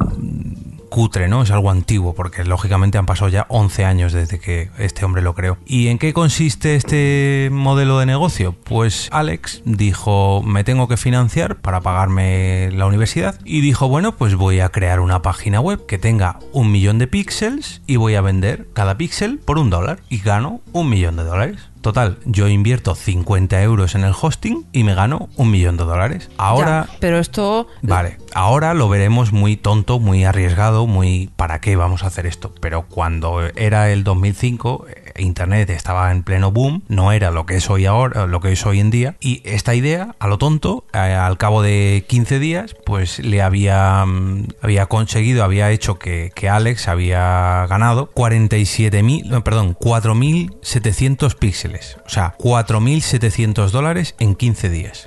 cutre, 0.94 1.26
¿no? 1.26 1.42
Es 1.42 1.50
algo 1.50 1.72
antiguo, 1.72 2.14
porque 2.14 2.44
lógicamente 2.44 2.98
han 2.98 3.06
pasado 3.06 3.28
ya 3.28 3.46
11 3.48 3.84
años 3.84 4.12
desde 4.12 4.38
que 4.38 4.70
este 4.78 5.04
hombre 5.04 5.22
lo 5.22 5.34
creó. 5.34 5.58
¿Y 5.66 5.88
en 5.88 5.98
qué 5.98 6.12
consiste 6.12 6.76
este 6.76 7.48
modelo 7.50 7.98
de 7.98 8.06
negocio? 8.06 8.54
Pues 8.62 9.08
Alex 9.10 9.62
dijo, 9.64 10.40
me 10.44 10.62
tengo 10.62 10.86
que 10.86 10.96
financiar 10.96 11.56
para 11.56 11.80
pagarme 11.80 12.70
la 12.70 12.86
universidad, 12.86 13.40
y 13.44 13.60
dijo, 13.60 13.88
bueno, 13.88 14.14
pues 14.14 14.36
voy 14.36 14.60
a 14.60 14.68
crear 14.68 15.00
una 15.00 15.20
página 15.20 15.60
web 15.60 15.84
que 15.84 15.98
tenga 15.98 16.38
un 16.52 16.70
millón 16.70 16.98
de 16.98 17.08
píxeles 17.08 17.82
y 17.88 17.96
voy 17.96 18.14
a 18.14 18.20
vender 18.20 18.68
cada 18.72 18.96
píxel 18.96 19.40
por 19.40 19.58
un 19.58 19.70
dólar, 19.70 19.98
y 20.08 20.18
gano 20.18 20.60
un 20.72 20.90
millón 20.90 21.16
de 21.16 21.24
dólares. 21.24 21.70
Total, 21.84 22.16
yo 22.24 22.48
invierto 22.48 22.94
50 22.94 23.60
euros 23.62 23.94
en 23.94 24.04
el 24.04 24.14
hosting 24.18 24.64
y 24.72 24.84
me 24.84 24.94
gano 24.94 25.28
un 25.36 25.50
millón 25.50 25.76
de 25.76 25.84
dólares. 25.84 26.30
Ahora... 26.38 26.86
Ya, 26.88 26.96
pero 26.98 27.18
esto... 27.18 27.66
Vale, 27.82 28.16
ahora 28.32 28.72
lo 28.72 28.88
veremos 28.88 29.34
muy 29.34 29.58
tonto, 29.58 29.98
muy 30.00 30.24
arriesgado, 30.24 30.86
muy 30.86 31.28
¿para 31.36 31.60
qué 31.60 31.76
vamos 31.76 32.02
a 32.02 32.06
hacer 32.06 32.24
esto? 32.24 32.54
Pero 32.58 32.86
cuando 32.88 33.42
era 33.54 33.90
el 33.90 34.02
2005, 34.02 34.86
eh, 34.88 35.04
Internet 35.22 35.70
estaba 35.70 36.10
en 36.10 36.22
pleno 36.22 36.50
boom, 36.50 36.82
no 36.88 37.12
era 37.12 37.30
lo 37.30 37.46
que 37.46 37.56
es 37.56 37.68
hoy 37.70 37.86
ahora, 37.86 38.26
lo 38.26 38.40
que 38.40 38.52
es 38.52 38.66
hoy 38.66 38.80
en 38.80 38.90
día, 38.90 39.16
y 39.20 39.42
esta 39.44 39.74
idea, 39.74 40.16
a 40.18 40.26
lo 40.26 40.38
tonto, 40.38 40.84
eh, 40.92 40.98
al 40.98 41.38
cabo 41.38 41.62
de 41.62 42.04
15 42.08 42.38
días, 42.38 42.74
pues 42.84 43.18
le 43.18 43.42
había, 43.42 44.04
mm, 44.06 44.48
había 44.62 44.86
conseguido, 44.86 45.44
había 45.44 45.70
hecho 45.70 45.98
que, 45.98 46.32
que 46.34 46.48
Alex 46.48 46.88
había 46.88 47.66
ganado 47.68 48.10
47.000, 48.12 49.26
no, 49.26 49.44
perdón, 49.44 49.76
4.700 49.78 51.34
píxeles, 51.36 51.73
o 52.04 52.08
sea, 52.08 52.34
4.700 52.38 53.70
dólares 53.70 54.14
en 54.18 54.34
15 54.34 54.68
días. 54.68 55.04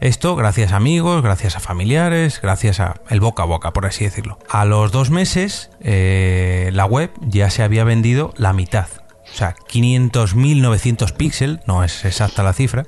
Esto 0.00 0.36
gracias 0.36 0.72
a 0.72 0.76
amigos, 0.76 1.22
gracias 1.22 1.56
a 1.56 1.60
familiares, 1.60 2.40
gracias 2.42 2.80
a 2.80 3.00
el 3.08 3.20
boca 3.20 3.44
a 3.44 3.46
boca, 3.46 3.72
por 3.72 3.86
así 3.86 4.04
decirlo. 4.04 4.38
A 4.50 4.64
los 4.64 4.92
dos 4.92 5.10
meses, 5.10 5.70
eh, 5.80 6.70
la 6.72 6.84
web 6.84 7.10
ya 7.22 7.50
se 7.50 7.62
había 7.62 7.84
vendido 7.84 8.34
la 8.36 8.52
mitad. 8.52 8.88
O 9.24 9.36
sea, 9.36 9.54
500.900 9.56 11.12
píxeles, 11.12 11.60
no 11.66 11.82
es 11.82 12.04
exacta 12.04 12.42
la 12.42 12.52
cifra. 12.52 12.84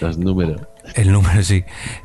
Los 0.00 0.18
números. 0.18 0.62
El 0.94 1.12
número 1.12 1.42
sí. 1.42 1.64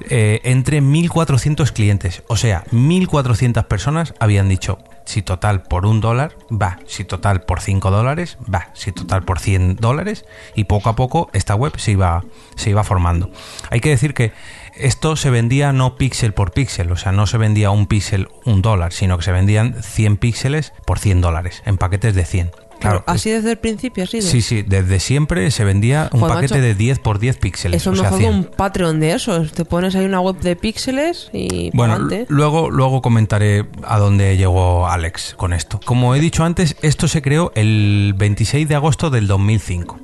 Eh, 0.10 0.42
entre 0.44 0.82
1.400 0.82 1.72
clientes. 1.72 2.24
O 2.28 2.36
sea, 2.36 2.66
1.400 2.72 3.66
personas 3.68 4.14
habían 4.20 4.50
dicho, 4.50 4.80
si 5.06 5.22
total 5.22 5.64
por 5.64 5.86
un 5.86 6.02
dólar, 6.02 6.36
va. 6.50 6.80
Si 6.86 7.04
total 7.04 7.42
por 7.42 7.62
5 7.62 7.92
dólares, 7.92 8.38
va. 8.54 8.70
Si 8.74 8.92
total 8.92 9.24
por 9.24 9.40
100 9.40 9.78
dólares. 9.78 10.26
Y 10.56 10.66
poco 10.66 10.90
a 10.90 10.96
poco 10.96 11.30
esta 11.34 11.56
web 11.56 11.74
se 11.78 11.92
iba, 11.92 12.24
se 12.56 12.70
iba 12.70 12.84
formando. 12.84 13.32
Hay 13.70 13.80
que 13.80 13.90
decir 13.90 14.14
que 14.14 14.34
esto 14.76 15.16
se 15.16 15.30
vendía 15.30 15.72
no 15.72 15.96
píxel 15.98 16.34
por 16.34 16.52
píxel, 16.52 16.92
o 16.92 16.98
sea, 16.98 17.12
no 17.12 17.28
se 17.28 17.38
vendía 17.38 17.70
un 17.70 17.86
píxel 17.86 18.30
un 18.44 18.62
dólar, 18.62 18.92
sino 18.92 19.18
que 19.18 19.24
se 19.24 19.32
vendían 19.32 19.76
100 19.84 20.18
píxeles 20.18 20.74
por 20.86 21.00
100 21.00 21.22
dólares, 21.22 21.62
en 21.66 21.78
paquetes 21.78 22.16
de 22.16 22.26
100. 22.26 22.52
Claro, 22.84 23.04
así 23.08 23.32
desde 23.32 23.52
el 23.52 23.58
principio, 23.58 24.04
así 24.04 24.18
de... 24.18 24.24
Sí, 24.24 24.42
sí, 24.42 24.62
desde 24.62 25.00
siempre 25.00 25.50
se 25.52 25.64
vendía 25.64 26.10
un 26.14 26.20
Joder, 26.20 26.36
paquete 26.36 26.56
macho, 26.56 26.64
de 26.66 26.76
10 26.76 27.00
por 27.00 27.20
10 27.20 27.38
píxeles. 27.38 27.82
Eso 27.82 27.92
es 27.92 28.02
mejor 28.02 28.18
que 28.20 28.26
100. 28.26 28.36
un 28.36 28.44
Patreon 28.46 29.00
de 29.00 29.14
esos. 29.14 29.54
Te 29.54 29.66
pones 29.66 29.96
ahí 29.96 30.06
una 30.06 30.20
web 30.20 30.38
de 30.40 30.56
píxeles 30.56 31.30
y... 31.34 31.72
Bueno, 31.74 32.08
luego, 32.28 32.70
luego 32.70 33.02
comentaré 33.02 33.66
a 33.84 33.98
dónde 33.98 34.38
llegó 34.38 34.88
Alex 34.88 35.34
con 35.36 35.54
esto. 35.54 35.80
Como 35.84 36.14
he 36.14 36.20
dicho 36.20 36.44
antes, 36.44 36.76
esto 36.82 37.08
se 37.08 37.22
creó 37.22 37.52
el 37.56 38.14
26 38.18 38.68
de 38.68 38.76
agosto 38.76 39.10
del 39.10 39.28
2005. 39.28 40.00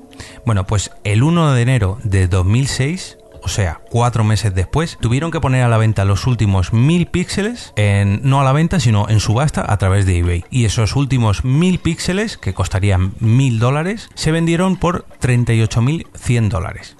Bueno, 0.46 0.66
pues 0.66 0.92
el 1.04 1.24
1 1.24 1.54
de 1.54 1.62
enero 1.62 1.98
de 2.04 2.28
2006, 2.28 3.19
o 3.44 3.50
sea, 3.50 3.82
cuatro 3.90 4.24
meses 4.24 4.54
después, 4.54 4.98
tuvieron 5.00 5.32
que 5.32 5.42
poner 5.42 5.64
a 5.64 5.68
la 5.68 5.78
venta 5.78 6.06
los 6.06 6.28
últimos 6.28 6.74
mil 6.74 7.08
píxeles, 7.08 7.74
en, 7.76 8.22
no 8.24 8.40
a 8.42 8.44
la 8.44 8.52
venta, 8.52 8.80
sino 8.80 9.10
en 9.10 9.20
subasta 9.20 9.72
a 9.72 9.78
través 9.78 10.06
de 10.06 10.20
eBay. 10.20 10.46
Y 10.50 10.66
esos 10.66 10.96
últimos 10.96 11.44
mil 11.44 11.80
píxeles, 11.80 12.38
que 12.38 12.54
costarían 12.54 13.14
mil 13.20 13.60
dólares, 13.60 14.10
se 14.16 14.32
vendieron 14.32 14.76
por 14.76 15.06
38.100 15.22 16.50
dólares. 16.50 16.96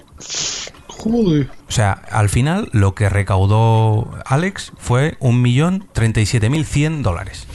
Joder. 0.88 1.48
O 1.68 1.72
sea, 1.72 1.92
al 1.92 2.28
final 2.28 2.68
lo 2.72 2.94
que 2.94 3.08
recaudó 3.08 4.10
Alex 4.26 4.72
fue 4.76 5.16
1.037.100 5.20 7.02
dólares. 7.02 7.46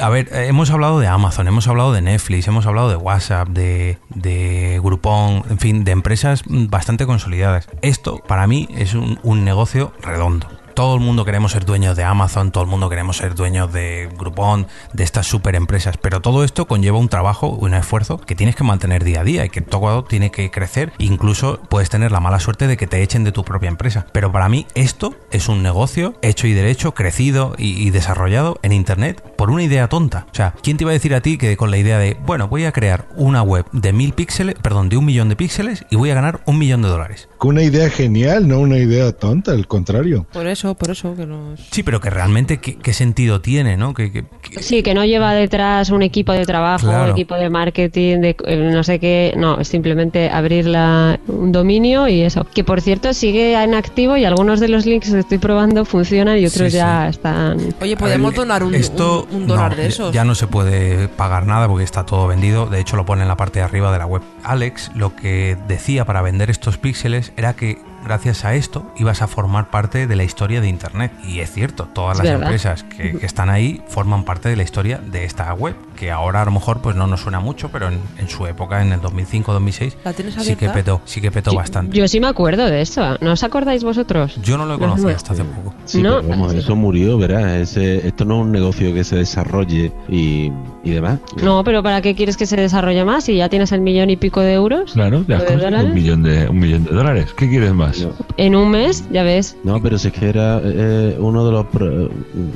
A 0.00 0.08
ver, 0.08 0.28
eh, 0.32 0.46
hemos 0.48 0.70
hablado 0.70 0.98
de 0.98 1.06
Amazon, 1.06 1.46
hemos 1.48 1.68
hablado 1.68 1.92
de 1.92 2.02
Netflix, 2.02 2.48
hemos 2.48 2.66
hablado 2.66 2.88
de 2.88 2.96
WhatsApp, 2.96 3.48
de, 3.48 3.98
de 4.10 4.80
Groupon, 4.82 5.44
en 5.48 5.58
fin, 5.58 5.84
de 5.84 5.92
empresas 5.92 6.42
mm, 6.46 6.66
bastante 6.66 7.06
consolidadas. 7.06 7.68
Esto, 7.82 8.18
para 8.26 8.46
mí, 8.46 8.68
es 8.76 8.94
un, 8.94 9.18
un 9.22 9.44
negocio 9.44 9.92
redondo. 10.02 10.48
Todo 10.74 10.96
el 10.96 11.00
mundo 11.00 11.24
queremos 11.24 11.52
ser 11.52 11.64
dueños 11.64 11.96
de 11.96 12.02
Amazon, 12.02 12.50
todo 12.50 12.64
el 12.64 12.68
mundo 12.68 12.88
queremos 12.88 13.18
ser 13.18 13.36
dueños 13.36 13.72
de 13.72 14.08
Groupon, 14.18 14.66
de 14.92 15.04
estas 15.04 15.24
super 15.24 15.54
empresas, 15.54 15.96
pero 15.98 16.20
todo 16.20 16.42
esto 16.42 16.66
conlleva 16.66 16.98
un 16.98 17.08
trabajo, 17.08 17.46
un 17.46 17.74
esfuerzo 17.74 18.18
que 18.18 18.34
tienes 18.34 18.56
que 18.56 18.64
mantener 18.64 19.04
día 19.04 19.20
a 19.20 19.24
día 19.24 19.44
y 19.44 19.50
que 19.50 19.60
todo 19.60 20.02
tiene 20.02 20.32
que 20.32 20.50
crecer. 20.50 20.92
Incluso 20.98 21.60
puedes 21.68 21.90
tener 21.90 22.10
la 22.10 22.18
mala 22.18 22.40
suerte 22.40 22.66
de 22.66 22.76
que 22.76 22.88
te 22.88 23.02
echen 23.02 23.22
de 23.22 23.30
tu 23.30 23.44
propia 23.44 23.68
empresa. 23.68 24.06
Pero 24.10 24.32
para 24.32 24.48
mí 24.48 24.66
esto 24.74 25.14
es 25.30 25.48
un 25.48 25.62
negocio 25.62 26.14
hecho 26.22 26.48
y 26.48 26.54
derecho, 26.54 26.92
crecido 26.92 27.54
y, 27.56 27.80
y 27.80 27.90
desarrollado 27.90 28.58
en 28.62 28.72
Internet 28.72 29.22
por 29.36 29.50
una 29.50 29.62
idea 29.62 29.88
tonta. 29.88 30.26
O 30.32 30.34
sea, 30.34 30.54
¿quién 30.60 30.76
te 30.76 30.82
iba 30.82 30.90
a 30.90 30.94
decir 30.94 31.14
a 31.14 31.20
ti 31.20 31.38
que 31.38 31.56
con 31.56 31.70
la 31.70 31.76
idea 31.76 31.98
de, 31.98 32.16
bueno, 32.26 32.48
voy 32.48 32.64
a 32.64 32.72
crear 32.72 33.06
una 33.14 33.42
web 33.42 33.64
de 33.70 33.92
mil 33.92 34.12
píxeles, 34.12 34.56
perdón, 34.60 34.88
de 34.88 34.96
un 34.96 35.04
millón 35.04 35.28
de 35.28 35.36
píxeles 35.36 35.86
y 35.88 35.94
voy 35.94 36.10
a 36.10 36.14
ganar 36.14 36.40
un 36.46 36.58
millón 36.58 36.82
de 36.82 36.88
dólares? 36.88 37.28
Una 37.44 37.62
idea 37.62 37.88
genial, 37.90 38.48
no 38.48 38.58
una 38.58 38.78
idea 38.78 39.12
tonta, 39.12 39.52
al 39.52 39.66
contrario. 39.66 40.26
Por 40.32 40.46
eso, 40.46 40.74
por 40.74 40.90
eso 40.90 41.14
que 41.14 41.26
nos... 41.26 41.60
Sí, 41.70 41.82
pero 41.82 42.00
que 42.00 42.10
realmente 42.10 42.58
qué, 42.58 42.76
qué 42.76 42.92
sentido 42.92 43.40
tiene, 43.40 43.76
¿no? 43.76 43.94
Que, 43.94 44.10
que- 44.10 44.24
que- 44.42 44.62
Sí, 44.62 44.82
que 44.82 44.94
no 44.94 45.04
lleva 45.04 45.34
detrás 45.34 45.90
un 45.90 46.02
equipo 46.02 46.32
de 46.32 46.44
trabajo, 46.46 46.86
Claro. 46.86 47.12
equipo 47.12 47.34
de 47.34 47.50
marketing, 47.50 48.18
de 48.20 48.36
eh, 48.46 48.70
no 48.72 48.82
sé 48.82 48.98
qué. 48.98 49.34
No, 49.36 49.60
es 49.60 49.68
simplemente 49.68 50.30
abrir 50.30 50.66
la- 50.66 51.20
un 51.28 51.52
dominio 51.52 52.08
y 52.08 52.22
eso. 52.22 52.44
Que 52.54 52.64
por 52.64 52.80
cierto 52.80 53.12
sigue 53.14 53.54
en 53.62 53.74
activo 53.74 54.16
y 54.16 54.24
algunos 54.24 54.60
de 54.60 54.68
los 54.68 54.86
links 54.86 55.10
que 55.10 55.18
estoy 55.18 55.38
probando 55.38 55.84
funcionan 55.84 56.38
y 56.38 56.46
otros 56.46 56.70
Sí, 56.72 56.78
ya 56.78 57.08
están. 57.08 57.58
Oye, 57.80 57.96
podemos 57.96 58.30
ver, 58.32 58.38
donar 58.40 58.62
un, 58.62 58.74
esto 58.74 59.26
un, 59.30 59.42
un 59.42 59.46
dólar 59.46 59.72
no, 59.72 59.76
de 59.76 59.86
esos. 59.88 60.12
Ya 60.14 60.24
no 60.24 60.34
se 60.34 60.46
puede 60.46 61.08
pagar 61.08 61.46
nada 61.46 61.68
porque 61.68 61.84
está 61.84 62.06
todo 62.06 62.26
vendido. 62.26 62.66
De 62.66 62.80
hecho, 62.80 62.96
lo 62.96 63.04
pone 63.04 63.22
en 63.22 63.28
la 63.28 63.36
parte 63.36 63.58
de 63.58 63.64
arriba 63.64 63.92
de 63.92 63.98
la 63.98 64.06
web. 64.06 64.22
Alex 64.44 64.90
lo 64.94 65.16
que 65.16 65.56
decía 65.68 66.04
para 66.04 66.22
vender 66.22 66.50
estos 66.50 66.78
píxeles 66.78 67.32
era 67.36 67.54
que 67.54 67.78
gracias 68.04 68.44
a 68.44 68.54
esto 68.54 68.92
ibas 68.96 69.22
a 69.22 69.26
formar 69.26 69.70
parte 69.70 70.06
de 70.06 70.16
la 70.16 70.24
historia 70.24 70.60
de 70.60 70.68
Internet. 70.68 71.12
Y 71.24 71.40
es 71.40 71.50
cierto, 71.50 71.86
todas 71.86 72.18
las 72.18 72.26
verdad. 72.26 72.42
empresas 72.42 72.82
que, 72.84 73.18
que 73.18 73.26
están 73.26 73.50
ahí 73.50 73.82
forman 73.88 74.24
parte 74.24 74.48
de 74.48 74.56
la 74.56 74.62
historia 74.62 74.98
de 74.98 75.24
esta 75.24 75.52
web. 75.54 75.74
Que 75.96 76.10
ahora 76.10 76.42
a 76.42 76.44
lo 76.44 76.50
mejor 76.50 76.80
pues 76.80 76.96
no 76.96 77.06
nos 77.06 77.20
suena 77.20 77.40
mucho, 77.40 77.68
pero 77.70 77.88
en, 77.88 77.98
en 78.18 78.28
su 78.28 78.46
época, 78.46 78.82
en 78.82 78.92
el 78.92 79.00
2005-2006, 79.00 79.94
¿La 80.04 80.12
tienes 80.12 80.34
sí 80.34 80.56
que 80.56 80.68
petó, 80.68 81.00
sí 81.04 81.20
que 81.20 81.30
petó 81.30 81.54
bastante. 81.54 81.96
Yo 81.96 82.06
sí 82.08 82.20
me 82.20 82.26
acuerdo 82.26 82.66
de 82.66 82.80
eso. 82.80 83.16
¿No 83.20 83.32
os 83.32 83.42
acordáis 83.44 83.84
vosotros? 83.84 84.36
Yo 84.42 84.56
no 84.58 84.66
lo 84.66 84.78
conocía 84.78 85.02
nuevos. 85.04 85.16
hasta 85.22 85.32
hace 85.34 85.44
poco. 85.44 85.74
Sí, 85.84 86.02
No, 86.02 86.16
pero 86.16 86.28
vamos, 86.28 86.54
eso 86.54 86.76
murió, 86.76 87.16
verás. 87.18 87.44
Ese- 87.74 88.06
esto 88.06 88.24
no 88.24 88.36
es 88.40 88.46
un 88.46 88.52
negocio 88.52 88.92
que 88.94 89.04
se 89.04 89.16
desarrolle 89.16 89.92
y, 90.08 90.50
y 90.82 90.90
demás. 90.90 91.20
No, 91.42 91.62
pero 91.64 91.82
¿para 91.82 92.00
qué 92.02 92.14
quieres 92.14 92.36
que 92.36 92.46
se 92.46 92.56
desarrolle 92.56 93.04
más 93.04 93.24
si 93.24 93.36
ya 93.36 93.48
tienes 93.48 93.72
el 93.72 93.80
millón 93.80 94.10
y 94.10 94.16
pico 94.16 94.40
de 94.40 94.54
euros? 94.54 94.92
Claro, 94.92 95.24
un 95.26 95.94
millón 95.94 96.22
de, 96.22 96.48
un 96.48 96.58
millón 96.58 96.84
de 96.84 96.90
dólares. 96.92 97.32
¿Qué 97.36 97.48
quieres 97.48 97.72
más? 97.72 98.06
En 98.36 98.56
un 98.56 98.70
mes, 98.70 99.04
ya 99.10 99.22
ves. 99.22 99.56
No, 99.64 99.80
pero 99.82 99.98
si 99.98 100.08
es 100.08 100.14
que 100.14 100.28
era 100.28 100.60
eh, 100.64 101.16
uno 101.18 101.44
de 101.46 101.52
los 101.52 101.66
pro- 101.66 102.10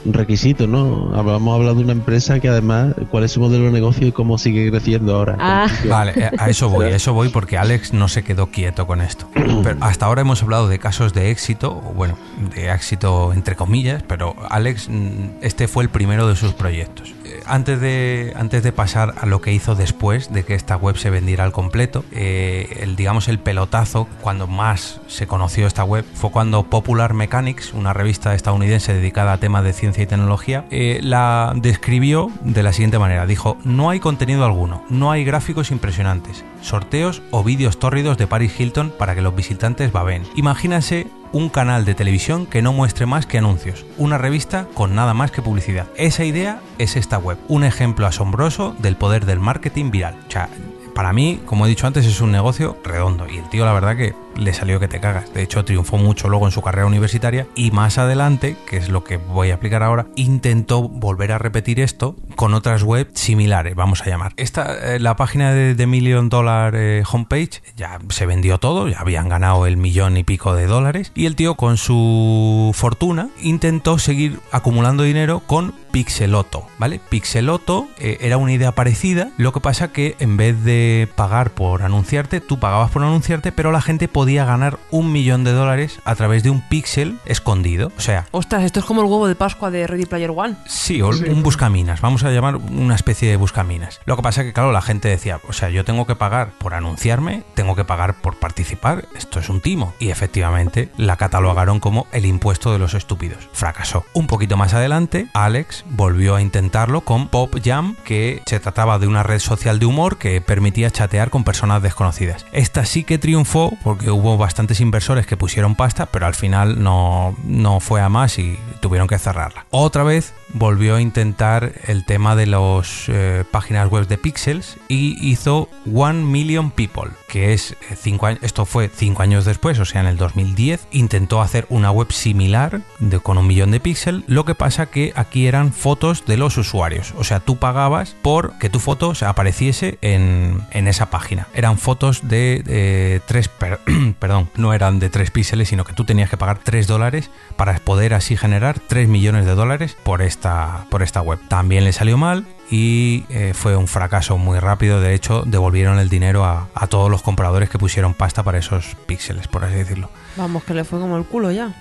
requisitos, 0.06 0.68
¿no? 0.68 1.12
Hemos 1.18 1.54
hablado 1.54 1.76
de 1.76 1.82
una 1.84 1.92
empresa 1.92 2.40
que 2.40 2.48
además, 2.48 2.94
¿cuál 3.10 3.24
es 3.24 3.27
su 3.28 3.40
modelo 3.40 3.64
de 3.64 3.72
negocio 3.72 4.06
y 4.06 4.12
cómo 4.12 4.38
sigue 4.38 4.70
creciendo 4.70 5.16
ahora? 5.16 5.36
Ah. 5.38 5.66
Vale, 5.88 6.12
eh, 6.16 6.30
a 6.38 6.48
eso 6.48 6.68
voy, 6.68 6.86
a 6.86 6.96
eso 6.96 7.12
voy 7.12 7.28
porque 7.28 7.56
Alex 7.58 7.92
no 7.92 8.08
se 8.08 8.22
quedó 8.22 8.48
quieto 8.48 8.86
con 8.86 9.00
esto. 9.00 9.28
Pero 9.34 9.76
hasta 9.80 10.06
ahora 10.06 10.22
hemos 10.22 10.42
hablado 10.42 10.68
de 10.68 10.78
casos 10.78 11.12
de 11.14 11.30
éxito, 11.30 11.72
o 11.72 11.92
bueno, 11.92 12.16
de 12.54 12.72
éxito 12.72 13.32
entre 13.32 13.56
comillas, 13.56 14.02
pero 14.06 14.34
Alex, 14.48 14.88
mm, 14.88 15.38
este 15.42 15.68
fue 15.68 15.82
el 15.84 15.90
primero 15.90 16.28
de 16.28 16.36
sus 16.36 16.52
proyectos. 16.52 17.14
Antes 17.46 17.80
de, 17.80 18.32
antes 18.36 18.62
de 18.62 18.72
pasar 18.72 19.14
a 19.20 19.26
lo 19.26 19.40
que 19.40 19.52
hizo 19.52 19.74
después 19.74 20.32
de 20.32 20.44
que 20.44 20.54
esta 20.54 20.76
web 20.76 20.96
se 20.96 21.10
vendiera 21.10 21.44
al 21.44 21.52
completo, 21.52 22.04
eh, 22.12 22.78
el, 22.80 22.96
digamos 22.96 23.28
el 23.28 23.38
pelotazo, 23.38 24.08
cuando 24.20 24.46
más 24.46 25.00
se 25.06 25.26
conoció 25.26 25.66
esta 25.66 25.84
web, 25.84 26.04
fue 26.14 26.30
cuando 26.30 26.64
Popular 26.64 27.14
Mechanics, 27.14 27.72
una 27.72 27.92
revista 27.92 28.34
estadounidense 28.34 28.94
dedicada 28.94 29.32
a 29.32 29.38
temas 29.38 29.64
de 29.64 29.72
ciencia 29.72 30.02
y 30.02 30.06
tecnología, 30.06 30.66
eh, 30.70 31.00
la 31.02 31.52
describió 31.56 32.30
de 32.42 32.62
la 32.62 32.72
siguiente 32.72 32.98
manera. 32.98 33.26
Dijo, 33.26 33.56
no 33.64 33.90
hay 33.90 34.00
contenido 34.00 34.44
alguno, 34.44 34.82
no 34.88 35.10
hay 35.10 35.24
gráficos 35.24 35.70
impresionantes, 35.70 36.44
sorteos 36.60 37.22
o 37.30 37.44
vídeos 37.44 37.78
tórridos 37.78 38.18
de 38.18 38.26
Paris 38.26 38.58
Hilton 38.58 38.92
para 38.98 39.14
que 39.14 39.22
los 39.22 39.34
visitantes 39.34 39.92
baben. 39.92 40.22
Imagínense 40.36 41.06
un 41.32 41.48
canal 41.48 41.84
de 41.84 41.94
televisión 41.94 42.46
que 42.46 42.62
no 42.62 42.72
muestre 42.72 43.06
más 43.06 43.26
que 43.26 43.38
anuncios, 43.38 43.84
una 43.96 44.18
revista 44.18 44.66
con 44.74 44.94
nada 44.94 45.14
más 45.14 45.30
que 45.30 45.42
publicidad. 45.42 45.86
Esa 45.96 46.24
idea 46.24 46.60
es 46.78 46.96
esta 46.96 47.18
web, 47.18 47.38
un 47.48 47.64
ejemplo 47.64 48.06
asombroso 48.06 48.74
del 48.78 48.96
poder 48.96 49.26
del 49.26 49.40
marketing 49.40 49.90
viral. 49.90 50.16
O 50.28 50.30
sea, 50.30 50.48
para 50.94 51.12
mí, 51.12 51.40
como 51.44 51.64
he 51.64 51.68
dicho 51.68 51.86
antes, 51.86 52.06
es 52.06 52.20
un 52.20 52.32
negocio 52.32 52.76
redondo 52.82 53.26
y 53.28 53.38
el 53.38 53.48
tío 53.48 53.64
la 53.64 53.72
verdad 53.72 53.96
que 53.96 54.14
le 54.38 54.54
salió 54.54 54.80
que 54.80 54.88
te 54.88 55.00
cagas. 55.00 55.32
De 55.34 55.42
hecho, 55.42 55.64
triunfó 55.64 55.98
mucho 55.98 56.28
luego 56.28 56.46
en 56.46 56.52
su 56.52 56.62
carrera 56.62 56.86
universitaria 56.86 57.46
y 57.54 57.70
más 57.70 57.98
adelante, 57.98 58.56
que 58.66 58.76
es 58.76 58.88
lo 58.88 59.04
que 59.04 59.18
voy 59.18 59.50
a 59.50 59.54
explicar 59.54 59.82
ahora, 59.82 60.06
intentó 60.16 60.88
volver 60.88 61.32
a 61.32 61.38
repetir 61.38 61.80
esto 61.80 62.16
con 62.36 62.54
otras 62.54 62.82
webs 62.82 63.18
similares, 63.18 63.74
vamos 63.74 64.02
a 64.02 64.06
llamar. 64.06 64.32
Esta, 64.36 64.94
eh, 64.94 65.00
la 65.00 65.16
página 65.16 65.52
de, 65.52 65.74
de 65.74 65.86
Million 65.86 66.28
Dollar 66.28 66.74
eh, 66.76 67.02
Homepage 67.10 67.62
ya 67.76 67.98
se 68.08 68.26
vendió 68.26 68.58
todo, 68.58 68.88
ya 68.88 69.00
habían 69.00 69.28
ganado 69.28 69.66
el 69.66 69.76
millón 69.76 70.16
y 70.16 70.24
pico 70.24 70.54
de 70.54 70.66
dólares 70.66 71.12
y 71.14 71.26
el 71.26 71.36
tío 71.36 71.56
con 71.56 71.76
su 71.76 72.70
fortuna 72.74 73.28
intentó 73.42 73.98
seguir 73.98 74.40
acumulando 74.52 75.02
dinero 75.02 75.40
con 75.46 75.74
Pixeloto, 75.90 76.66
¿vale? 76.78 77.00
Pixeloto 77.08 77.88
eh, 77.98 78.18
era 78.20 78.36
una 78.36 78.52
idea 78.52 78.72
parecida, 78.72 79.30
lo 79.36 79.52
que 79.52 79.60
pasa 79.60 79.90
que 79.90 80.16
en 80.18 80.36
vez 80.36 80.62
de 80.62 81.08
pagar 81.16 81.50
por 81.50 81.82
anunciarte, 81.82 82.40
tú 82.40 82.58
pagabas 82.58 82.90
por 82.90 83.02
anunciarte, 83.02 83.52
pero 83.52 83.72
la 83.72 83.80
gente 83.80 84.06
podía 84.06 84.27
ganar 84.36 84.78
un 84.90 85.12
millón 85.12 85.44
de 85.44 85.52
dólares 85.52 86.00
a 86.04 86.14
través 86.14 86.42
de 86.42 86.50
un 86.50 86.60
pixel 86.68 87.18
escondido. 87.24 87.92
O 87.96 88.00
sea, 88.00 88.26
Ostras, 88.30 88.64
esto 88.64 88.80
es 88.80 88.86
como 88.86 89.00
el 89.02 89.06
huevo 89.06 89.28
de 89.28 89.34
Pascua 89.34 89.70
de 89.70 89.86
Ready 89.86 90.06
Player 90.06 90.30
One. 90.34 90.56
Sí, 90.66 91.02
o 91.02 91.08
un 91.08 91.42
buscaminas, 91.42 92.00
vamos 92.00 92.24
a 92.24 92.30
llamar 92.30 92.56
una 92.56 92.94
especie 92.94 93.28
de 93.30 93.36
buscaminas. 93.36 94.00
Lo 94.04 94.16
que 94.16 94.22
pasa 94.22 94.42
que, 94.42 94.52
claro, 94.52 94.72
la 94.72 94.82
gente 94.82 95.08
decía, 95.08 95.40
o 95.48 95.52
sea, 95.52 95.70
yo 95.70 95.84
tengo 95.84 96.06
que 96.06 96.14
pagar 96.14 96.52
por 96.58 96.74
anunciarme, 96.74 97.42
tengo 97.54 97.74
que 97.74 97.84
pagar 97.84 98.20
por 98.20 98.36
participar, 98.36 99.06
esto 99.16 99.40
es 99.40 99.48
un 99.48 99.60
timo. 99.60 99.94
Y 99.98 100.10
efectivamente 100.10 100.90
la 100.96 101.16
catalogaron 101.16 101.80
como 101.80 102.06
el 102.12 102.26
impuesto 102.26 102.72
de 102.72 102.78
los 102.78 102.94
estúpidos. 102.94 103.48
Fracasó. 103.52 104.04
Un 104.12 104.26
poquito 104.26 104.56
más 104.56 104.74
adelante, 104.74 105.28
Alex 105.34 105.84
volvió 105.90 106.36
a 106.36 106.42
intentarlo 106.42 107.02
con 107.02 107.28
Pop 107.28 107.54
Jam, 107.64 107.96
que 108.04 108.42
se 108.46 108.60
trataba 108.60 108.98
de 108.98 109.06
una 109.06 109.22
red 109.22 109.38
social 109.38 109.78
de 109.78 109.86
humor 109.86 110.18
que 110.18 110.40
permitía 110.40 110.90
chatear 110.90 111.30
con 111.30 111.44
personas 111.44 111.82
desconocidas. 111.82 112.46
Esta 112.52 112.84
sí 112.84 113.04
que 113.04 113.18
triunfó 113.18 113.72
porque 113.82 114.07
hubo 114.10 114.36
bastantes 114.38 114.80
inversores 114.80 115.26
que 115.26 115.36
pusieron 115.36 115.74
pasta, 115.74 116.06
pero 116.06 116.26
al 116.26 116.34
final 116.34 116.82
no, 116.82 117.36
no 117.44 117.80
fue 117.80 118.00
a 118.00 118.08
más 118.08 118.38
y 118.38 118.58
tuvieron 118.80 119.08
que 119.08 119.18
cerrarla. 119.18 119.66
Otra 119.70 120.02
vez 120.02 120.34
volvió 120.54 120.96
a 120.96 121.00
intentar 121.00 121.72
el 121.86 122.04
tema 122.04 122.34
de 122.36 122.46
las 122.46 123.10
páginas 123.50 123.88
web 123.90 124.06
de 124.08 124.18
pixels 124.18 124.76
y 124.88 125.16
hizo 125.28 125.68
One 125.92 126.22
Million 126.22 126.70
People, 126.70 127.10
que 127.28 127.52
es 127.52 127.72
eh, 127.72 127.96
cinco 127.96 128.26
años, 128.26 128.40
esto 128.42 128.64
fue 128.64 128.88
cinco 128.94 129.22
años 129.22 129.44
después, 129.44 129.78
o 129.78 129.84
sea, 129.84 130.00
en 130.00 130.06
el 130.06 130.16
2010, 130.16 130.88
intentó 130.90 131.42
hacer 131.42 131.66
una 131.68 131.90
web 131.90 132.10
similar 132.12 132.80
con 133.22 133.36
un 133.38 133.46
millón 133.46 133.70
de 133.70 133.80
píxeles, 133.80 134.24
lo 134.26 134.44
que 134.44 134.54
pasa 134.54 134.86
que 134.86 135.12
aquí 135.16 135.46
eran 135.46 135.72
fotos 135.72 136.24
de 136.26 136.36
los 136.36 136.56
usuarios, 136.56 137.12
o 137.18 137.24
sea, 137.24 137.40
tú 137.40 137.56
pagabas 137.56 138.16
por 138.22 138.58
que 138.58 138.70
tu 138.70 138.80
foto 138.80 139.14
se 139.14 139.26
apareciese 139.26 139.98
en, 140.00 140.60
en 140.70 140.88
esa 140.88 141.10
página. 141.10 141.46
Eran 141.54 141.78
fotos 141.78 142.28
de 142.28 142.62
eh, 142.66 143.20
tres, 143.26 143.48
per- 143.48 143.80
perdón, 144.18 144.50
no 144.56 144.72
eran 144.74 144.98
de 144.98 145.10
tres 145.10 145.30
píxeles, 145.30 145.68
sino 145.68 145.84
que 145.84 145.92
tú 145.92 146.04
tenías 146.04 146.30
que 146.30 146.36
pagar 146.36 146.58
3 146.62 146.86
dólares 146.86 147.30
para 147.56 147.78
poder 147.78 148.14
así 148.14 148.36
generar 148.36 148.78
3 148.78 149.08
millones 149.08 149.46
de 149.46 149.54
dólares 149.54 149.96
por 150.02 150.22
esta, 150.22 150.86
por 150.90 151.02
esta 151.02 151.20
web. 151.20 151.38
También 151.48 151.84
le 151.84 151.92
salió 151.92 152.16
mal 152.16 152.46
y 152.70 153.24
eh, 153.28 153.52
fue 153.54 153.76
un 153.76 153.88
fracaso 153.88 154.38
muy 154.38 154.58
rápido. 154.58 155.00
De 155.00 155.14
hecho, 155.14 155.42
devolvieron 155.46 155.98
el 155.98 156.08
dinero 156.08 156.44
a, 156.44 156.68
a 156.74 156.86
todos 156.86 157.10
los 157.10 157.22
compradores 157.22 157.70
que 157.70 157.78
pusieron 157.78 158.14
pasta 158.14 158.42
para 158.42 158.58
esos 158.58 158.96
píxeles, 159.06 159.48
por 159.48 159.64
así 159.64 159.74
decirlo. 159.74 160.10
Vamos, 160.36 160.64
que 160.64 160.74
le 160.74 160.84
fue 160.84 161.00
como 161.00 161.16
el 161.16 161.24
culo 161.24 161.50
ya. 161.50 161.74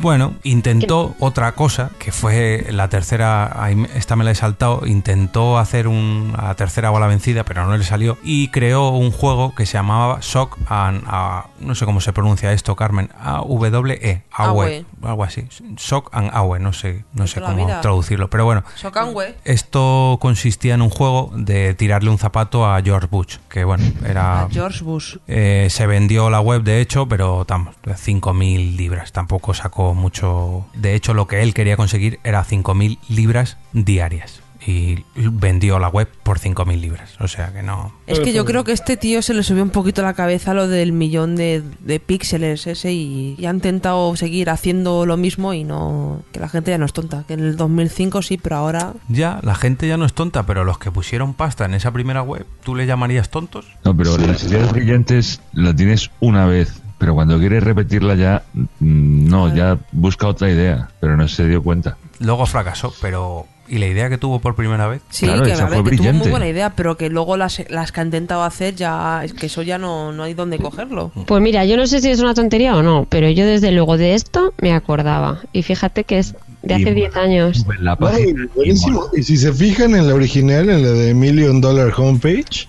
Bueno, 0.00 0.34
intentó 0.42 1.14
otra 1.20 1.52
cosa, 1.52 1.90
que 1.98 2.12
fue 2.12 2.66
la 2.70 2.88
tercera, 2.88 3.68
esta 3.94 4.14
me 4.14 4.24
la 4.24 4.30
he 4.30 4.34
saltado, 4.34 4.86
intentó 4.86 5.58
hacer 5.58 5.88
un, 5.88 6.34
a 6.36 6.54
tercera 6.54 6.90
bola 6.90 7.06
vencida, 7.06 7.44
pero 7.44 7.66
no 7.66 7.76
le 7.76 7.82
salió, 7.84 8.18
y 8.22 8.48
creó 8.48 8.90
un 8.90 9.10
juego 9.10 9.54
que 9.54 9.64
se 9.66 9.74
llamaba 9.74 10.18
Shock 10.20 10.58
and, 10.68 11.02
a- 11.06 11.46
no 11.60 11.74
sé 11.74 11.86
cómo 11.86 12.00
se 12.00 12.12
pronuncia 12.12 12.52
esto, 12.52 12.76
Carmen, 12.76 13.10
A-W-E, 13.18 14.22
Awe, 14.32 14.84
algo 15.02 15.24
así, 15.24 15.46
Shock 15.76 16.10
and 16.12 16.30
Awe, 16.32 16.58
no 16.60 16.72
sé, 16.72 17.04
no 17.14 17.26
sé 17.26 17.40
cómo 17.40 17.66
traducirlo, 17.80 18.28
pero 18.28 18.44
bueno, 18.44 18.62
Socangüe. 18.76 19.34
esto 19.44 20.18
consistía 20.20 20.74
en 20.74 20.82
un 20.82 20.90
juego 20.90 21.30
de 21.34 21.74
tirarle 21.74 22.10
un 22.10 22.18
zapato 22.18 22.66
a 22.66 22.80
George 22.82 23.08
Bush, 23.10 23.36
que 23.48 23.64
bueno, 23.64 23.84
era... 24.06 24.42
A 24.42 24.48
George 24.50 24.84
Bush. 24.84 25.16
Eh, 25.26 25.68
se 25.70 25.86
vendió 25.86 26.28
la 26.30 26.40
web, 26.40 26.62
de 26.62 26.80
hecho, 26.80 27.06
pero 27.08 27.44
tam, 27.44 27.68
5.000 27.84 28.76
libras. 28.76 29.12
Tampoco 29.12 29.54
sacó 29.54 29.85
mucho. 29.94 30.66
De 30.74 30.94
hecho, 30.94 31.14
lo 31.14 31.26
que 31.26 31.42
él 31.42 31.54
quería 31.54 31.76
conseguir 31.76 32.20
era 32.24 32.44
5.000 32.44 32.98
libras 33.08 33.56
diarias. 33.72 34.42
Y 34.68 35.04
vendió 35.14 35.78
la 35.78 35.86
web 35.86 36.08
por 36.24 36.40
5.000 36.40 36.80
libras. 36.80 37.14
O 37.20 37.28
sea 37.28 37.52
que 37.52 37.62
no. 37.62 37.94
Es 38.08 38.18
que 38.18 38.32
yo 38.32 38.44
creo 38.44 38.64
que 38.64 38.72
este 38.72 38.96
tío 38.96 39.22
se 39.22 39.32
le 39.32 39.44
subió 39.44 39.62
un 39.62 39.70
poquito 39.70 40.00
a 40.00 40.04
la 40.04 40.14
cabeza 40.14 40.54
lo 40.54 40.66
del 40.66 40.90
millón 40.90 41.36
de, 41.36 41.62
de 41.80 42.00
píxeles 42.00 42.66
ese 42.66 42.92
y, 42.92 43.36
y 43.38 43.46
ha 43.46 43.50
intentado 43.50 44.16
seguir 44.16 44.50
haciendo 44.50 45.06
lo 45.06 45.16
mismo 45.16 45.54
y 45.54 45.62
no... 45.62 46.22
Que 46.32 46.40
la 46.40 46.48
gente 46.48 46.72
ya 46.72 46.78
no 46.78 46.86
es 46.86 46.92
tonta. 46.92 47.22
Que 47.28 47.34
en 47.34 47.40
el 47.40 47.56
2005 47.56 48.22
sí, 48.22 48.38
pero 48.38 48.56
ahora... 48.56 48.94
Ya, 49.08 49.38
la 49.44 49.54
gente 49.54 49.86
ya 49.86 49.98
no 49.98 50.04
es 50.04 50.14
tonta, 50.14 50.46
pero 50.46 50.64
los 50.64 50.78
que 50.78 50.90
pusieron 50.90 51.34
pasta 51.34 51.64
en 51.64 51.74
esa 51.74 51.92
primera 51.92 52.22
web, 52.22 52.44
¿tú 52.64 52.74
le 52.74 52.86
llamarías 52.86 53.30
tontos? 53.30 53.66
No, 53.84 53.96
pero 53.96 54.18
las 54.18 54.42
ideas 54.42 54.72
brillantes 54.72 55.40
la 55.52 55.76
tienes 55.76 56.10
una 56.18 56.44
vez, 56.46 56.82
pero 56.98 57.14
cuando 57.14 57.38
quieres 57.38 57.62
repetirla 57.62 58.14
ya, 58.14 58.42
mm, 58.54 59.28
no, 59.28 59.54
ya 59.54 59.78
busca 59.92 60.26
otra 60.26 60.50
idea, 60.50 60.88
pero 61.00 61.16
no 61.16 61.28
se 61.28 61.46
dio 61.46 61.62
cuenta. 61.62 61.96
Luego 62.20 62.46
fracasó, 62.46 62.92
pero. 63.00 63.46
¿Y 63.68 63.78
la 63.78 63.86
idea 63.88 64.08
que 64.08 64.16
tuvo 64.16 64.38
por 64.38 64.54
primera 64.54 64.86
vez? 64.86 65.02
Sí, 65.10 65.26
que, 65.26 65.32
a 65.32 65.66
ver, 65.66 65.82
que 65.82 65.96
tuvo 65.96 66.12
muy 66.12 66.28
buena 66.30 66.46
idea, 66.48 66.74
pero 66.76 66.96
que 66.96 67.10
luego 67.10 67.36
las, 67.36 67.60
las 67.68 67.90
que 67.90 67.98
ha 68.00 68.04
intentado 68.04 68.44
hacer 68.44 68.76
ya... 68.76 69.24
Es 69.24 69.34
que 69.34 69.46
eso 69.46 69.62
ya 69.62 69.76
no, 69.76 70.12
no 70.12 70.22
hay 70.22 70.34
dónde 70.34 70.58
cogerlo. 70.58 71.10
Pues 71.26 71.42
mira, 71.42 71.64
yo 71.64 71.76
no 71.76 71.88
sé 71.88 72.00
si 72.00 72.08
es 72.08 72.20
una 72.20 72.32
tontería 72.32 72.76
o 72.76 72.84
no, 72.84 73.08
pero 73.10 73.28
yo 73.28 73.44
desde 73.44 73.72
luego 73.72 73.96
de 73.96 74.14
esto 74.14 74.54
me 74.62 74.72
acordaba. 74.72 75.40
Y 75.52 75.64
fíjate 75.64 76.04
que 76.04 76.18
es 76.18 76.36
de 76.62 76.74
hace 76.74 76.90
Y- 76.90 76.94
10 76.94 77.16
años. 77.16 77.66
La 77.80 77.98
Ay, 78.02 78.34
buenísimo. 78.54 79.06
Y 79.12 79.24
si 79.24 79.36
se 79.36 79.52
fijan 79.52 79.96
en 79.96 80.06
la 80.06 80.14
original, 80.14 80.70
en 80.70 80.82
la 80.84 80.90
de 80.92 81.12
Million 81.12 81.60
Dollar 81.60 81.92
Homepage, 81.96 82.68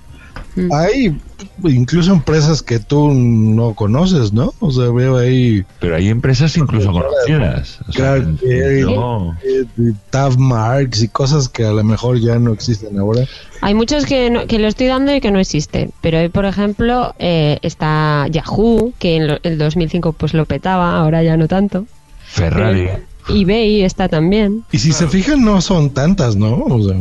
hay 0.72 1.18
incluso 1.64 2.12
empresas 2.14 2.62
que 2.62 2.80
tú 2.80 3.12
no 3.14 3.74
conoces, 3.74 4.34
¿no? 4.34 4.54
O 4.60 4.72
sea, 4.72 4.90
veo 4.92 5.18
ahí. 5.18 5.64
Pero 5.80 5.96
hay 5.96 6.10
empresas 6.10 6.56
incluso 6.58 6.92
conocidas. 6.92 7.80
O 7.88 7.92
sea, 7.92 8.18
no. 8.18 9.38
eh, 9.44 9.66
Tav 10.10 10.38
Marks 10.38 11.02
y 11.04 11.08
cosas 11.08 11.50
que 11.50 11.66
a 11.66 11.72
lo 11.72 11.84
mejor 11.84 12.20
ya 12.20 12.38
no 12.40 12.54
existen 12.54 12.98
ahora. 13.00 13.26
Hay 13.62 13.74
muchos 13.74 14.06
que, 14.06 14.30
no- 14.30 14.46
que 14.48 14.60
lo 14.60 14.68
estoy 14.68 14.88
dando 14.88 15.16
y 15.16 15.22
que 15.22 15.32
no 15.32 15.40
existen. 15.40 15.92
Pero 16.02 16.20
hoy, 16.20 16.30
por 16.30 16.46
ejemplo, 16.46 17.14
eh, 17.20 17.60
está 17.62 18.28
Yahoo, 18.30 18.94
que 19.00 19.16
en 19.18 19.28
lo- 19.28 19.40
el 19.44 19.58
2005 19.58 20.14
pues 20.14 20.34
lo 20.34 20.46
petaba, 20.46 20.98
ahora 20.98 21.24
ya 21.24 21.38
no 21.38 21.48
tanto. 21.48 21.86
Ferrari. 22.26 22.90
eBay 23.30 23.82
está 23.84 24.08
también. 24.08 24.64
Y 24.72 24.78
si 24.80 24.94
se 24.94 25.08
fijan, 25.08 25.44
no 25.44 25.60
son 25.62 25.90
tantas, 25.90 26.36
¿no? 26.38 26.56
O 26.64 26.82
sea, 26.84 26.96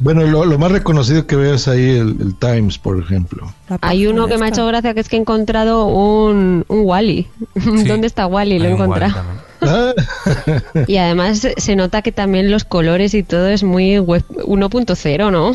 bueno, 0.00 0.22
lo, 0.22 0.44
lo 0.44 0.58
más 0.58 0.72
reconocido 0.72 1.26
que 1.26 1.36
veo 1.36 1.54
es 1.54 1.68
ahí 1.68 1.90
el, 1.90 2.16
el 2.20 2.34
Times, 2.34 2.78
por 2.78 2.98
ejemplo. 2.98 3.52
Hay 3.80 4.06
uno 4.06 4.26
que 4.26 4.36
me 4.38 4.46
ha 4.46 4.48
hecho 4.48 4.66
gracia 4.66 4.94
que 4.94 5.00
es 5.00 5.08
que 5.08 5.16
he 5.16 5.20
encontrado 5.20 5.86
un, 5.86 6.64
un 6.68 6.80
Wally. 6.84 7.28
¿Dónde 7.86 8.06
está 8.06 8.26
Wally? 8.26 8.58
Lo 8.58 8.64
he 8.66 8.72
encontrado. 8.72 9.14
Y 10.86 10.96
además 10.96 11.46
se 11.54 11.76
nota 11.76 12.00
que 12.00 12.12
también 12.12 12.50
los 12.50 12.64
colores 12.64 13.12
y 13.12 13.22
todo 13.22 13.48
es 13.48 13.62
muy 13.62 13.98
web 13.98 14.24
1.0, 14.28 15.30
¿no? 15.30 15.52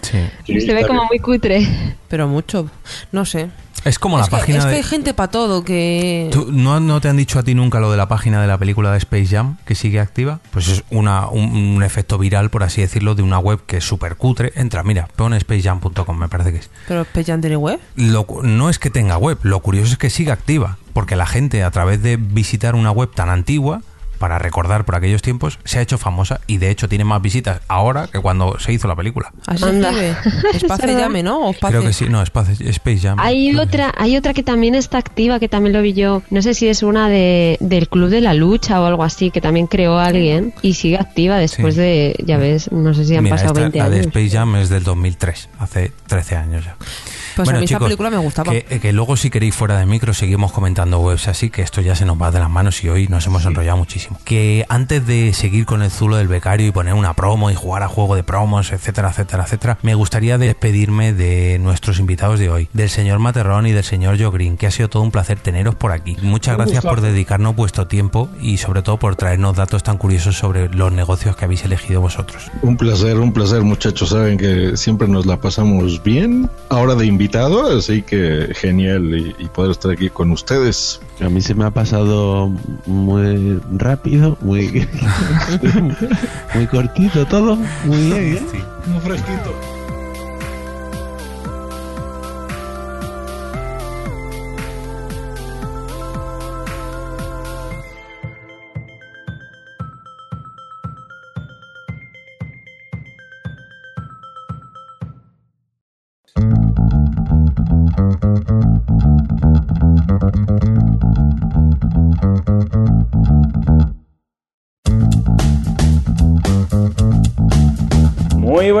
Sí. 0.00 0.60
se 0.60 0.74
ve 0.74 0.86
como 0.86 1.04
muy 1.06 1.18
cutre. 1.18 1.66
Pero 2.08 2.28
mucho. 2.28 2.70
No 3.10 3.24
sé. 3.24 3.48
Es 3.84 3.98
como 3.98 4.16
la 4.18 4.24
que, 4.24 4.30
página 4.30 4.58
es 4.58 4.64
que 4.66 4.74
hay 4.76 4.82
gente 4.82 5.12
para 5.14 5.30
todo 5.30 5.64
que... 5.64 6.28
¿Tú- 6.32 6.48
no, 6.52 6.78
no 6.80 7.00
te 7.00 7.08
han 7.08 7.16
dicho 7.16 7.38
a 7.38 7.42
ti 7.42 7.54
nunca 7.54 7.80
lo 7.80 7.90
de 7.90 7.96
la 7.96 8.06
página 8.08 8.40
de 8.40 8.46
la 8.46 8.56
película 8.58 8.92
de 8.92 8.98
Space 8.98 9.26
Jam 9.26 9.56
que 9.64 9.74
sigue 9.74 9.98
activa? 10.00 10.40
Pues 10.52 10.68
es 10.68 10.84
una, 10.90 11.28
un, 11.28 11.54
un 11.76 11.82
efecto 11.82 12.16
viral, 12.18 12.50
por 12.50 12.62
así 12.62 12.80
decirlo, 12.80 13.14
de 13.14 13.22
una 13.22 13.38
web 13.38 13.60
que 13.66 13.78
es 13.78 13.84
súper 13.84 14.16
cutre. 14.16 14.52
Entra, 14.54 14.82
mira, 14.84 15.08
pon 15.16 15.38
spacejam.com, 15.38 16.16
me 16.16 16.28
parece 16.28 16.52
que 16.52 16.58
es. 16.58 16.70
Pero 16.86 17.02
Space 17.02 17.32
Jam 17.32 17.40
tiene 17.40 17.56
web. 17.56 17.80
Lo 17.96 18.26
no 18.42 18.70
es 18.70 18.78
que 18.78 18.90
tenga 18.90 19.16
web, 19.18 19.38
lo 19.42 19.60
curioso 19.60 19.92
es 19.92 19.98
que 19.98 20.10
sigue 20.10 20.30
activa, 20.32 20.78
porque 20.92 21.16
la 21.16 21.26
gente 21.26 21.62
a 21.64 21.70
través 21.70 22.02
de 22.02 22.16
visitar 22.16 22.74
una 22.74 22.90
web 22.92 23.10
tan 23.14 23.28
antigua, 23.30 23.82
para 24.22 24.38
recordar 24.38 24.84
por 24.84 24.94
aquellos 24.94 25.20
tiempos, 25.20 25.58
se 25.64 25.80
ha 25.80 25.82
hecho 25.82 25.98
famosa 25.98 26.40
y 26.46 26.58
de 26.58 26.70
hecho 26.70 26.88
tiene 26.88 27.02
más 27.04 27.20
visitas 27.20 27.60
ahora 27.66 28.06
que 28.06 28.20
cuando 28.20 28.56
se 28.60 28.72
hizo 28.72 28.86
la 28.86 28.94
película. 28.94 29.32
Así 29.48 29.64
verdad. 29.64 30.96
llame, 30.96 31.24
¿no? 31.24 31.48
O 31.48 31.52
Creo 31.54 31.82
que 31.82 31.92
sí, 31.92 32.06
no, 32.08 32.22
Space, 32.22 32.68
Space 32.70 33.00
Jam. 33.00 33.18
Hay 33.18 33.56
otra, 33.58 33.92
hay 33.98 34.16
otra 34.16 34.32
que 34.32 34.44
también 34.44 34.76
está 34.76 34.98
activa, 34.98 35.40
que 35.40 35.48
también 35.48 35.72
lo 35.72 35.82
vi 35.82 35.92
yo. 35.94 36.22
No 36.30 36.40
sé 36.40 36.54
si 36.54 36.68
es 36.68 36.84
una 36.84 37.08
de, 37.08 37.56
del 37.58 37.88
Club 37.88 38.10
de 38.10 38.20
la 38.20 38.32
Lucha 38.32 38.80
o 38.80 38.86
algo 38.86 39.02
así, 39.02 39.32
que 39.32 39.40
también 39.40 39.66
creó 39.66 39.98
alguien 39.98 40.54
y 40.62 40.74
sigue 40.74 40.98
activa 40.98 41.38
después 41.38 41.74
Sí. 41.74 41.80
de, 41.80 42.16
ya 42.24 42.38
ves, 42.38 42.70
no 42.70 42.94
sé 42.94 43.04
si 43.04 43.16
han 43.16 43.24
Mira, 43.24 43.34
pasado 43.34 43.54
esta- 43.54 43.60
20 43.62 43.78
la 43.78 43.88
de 43.90 43.96
años. 43.96 44.06
Space 44.06 44.30
Jam 44.30 44.54
es 44.54 44.68
del 44.68 44.84
2003, 44.84 45.48
hace 45.58 45.90
13 46.06 46.36
años 46.36 46.64
ya. 46.64 46.76
Pues 47.36 47.46
Bueno, 47.46 47.58
a 47.58 47.60
mí 47.60 47.64
esa 47.64 47.74
chicos, 47.74 47.86
película 47.86 48.10
me 48.10 48.18
gustaba. 48.18 48.52
Que, 48.52 48.64
que 48.64 48.92
luego 48.92 49.16
si 49.16 49.30
queréis 49.30 49.54
fuera 49.54 49.78
de 49.78 49.86
micro 49.86 50.14
seguimos 50.14 50.52
comentando 50.52 51.00
webs 51.00 51.28
así, 51.28 51.50
que 51.50 51.62
esto 51.62 51.80
ya 51.80 51.94
se 51.94 52.04
nos 52.04 52.20
va 52.20 52.30
de 52.30 52.38
las 52.38 52.50
manos 52.50 52.82
y 52.84 52.88
hoy 52.88 53.08
nos 53.08 53.26
hemos 53.26 53.44
enrollado 53.44 53.76
muchísimo. 53.78 54.18
Que 54.24 54.64
antes 54.68 55.06
de 55.06 55.32
seguir 55.32 55.66
con 55.66 55.82
el 55.82 55.90
zulo 55.90 56.16
del 56.16 56.28
becario 56.28 56.66
y 56.66 56.70
poner 56.70 56.94
una 56.94 57.14
promo 57.14 57.50
y 57.50 57.54
jugar 57.54 57.82
a 57.82 57.88
juego 57.88 58.16
de 58.16 58.22
promos, 58.22 58.72
etcétera, 58.72 59.10
etcétera, 59.10 59.44
etcétera, 59.44 59.78
me 59.82 59.94
gustaría 59.94 60.38
despedirme 60.38 61.12
de 61.12 61.58
nuestros 61.58 61.98
invitados 61.98 62.38
de 62.38 62.50
hoy, 62.50 62.68
del 62.72 62.90
señor 62.90 63.18
Materrón 63.18 63.66
y 63.66 63.72
del 63.72 63.84
señor 63.84 64.20
Joe 64.20 64.30
Green, 64.30 64.56
que 64.56 64.66
ha 64.66 64.70
sido 64.70 64.88
todo 64.88 65.02
un 65.02 65.10
placer 65.10 65.38
teneros 65.38 65.74
por 65.74 65.92
aquí. 65.92 66.16
Muchas 66.22 66.56
gracias 66.56 66.84
por 66.84 67.00
dedicarnos 67.00 67.54
vuestro 67.56 67.86
tiempo 67.86 68.28
y 68.40 68.58
sobre 68.58 68.82
todo 68.82 68.98
por 68.98 69.16
traernos 69.16 69.56
datos 69.56 69.82
tan 69.82 69.98
curiosos 69.98 70.36
sobre 70.36 70.68
los 70.68 70.92
negocios 70.92 71.36
que 71.36 71.44
habéis 71.44 71.64
elegido 71.64 72.00
vosotros. 72.00 72.50
Un 72.62 72.76
placer, 72.76 73.18
un 73.18 73.32
placer, 73.32 73.62
muchachos. 73.62 74.10
Saben 74.10 74.36
que 74.38 74.76
siempre 74.76 75.08
nos 75.08 75.26
la 75.26 75.40
pasamos 75.40 76.02
bien. 76.02 76.48
Ahora 76.68 76.94
de 76.94 77.06
invitado, 77.22 77.78
así 77.78 78.02
que 78.02 78.48
genial 78.52 79.14
y, 79.14 79.44
y 79.44 79.48
poder 79.48 79.70
estar 79.70 79.92
aquí 79.92 80.10
con 80.10 80.32
ustedes. 80.32 81.00
A 81.20 81.28
mí 81.28 81.40
se 81.40 81.54
me 81.54 81.64
ha 81.64 81.70
pasado 81.70 82.50
muy 82.86 83.60
rápido, 83.70 84.36
muy, 84.40 84.66
muy 86.54 86.66
cortito 86.66 87.24
todo. 87.26 87.56
Muy 87.84 88.06
bien, 88.06 88.36
¿eh? 88.36 88.64
Muy 88.86 89.00
fresquito. 89.00 89.81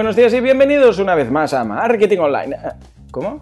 Buenos 0.02 0.16
días 0.16 0.34
y 0.34 0.40
bienvenidos 0.40 0.98
una 0.98 1.14
vez 1.14 1.30
más 1.30 1.54
a 1.54 1.62
Marketing 1.62 2.18
Online. 2.18 2.56
Eh, 2.56 2.72
¿Cómo? 3.12 3.40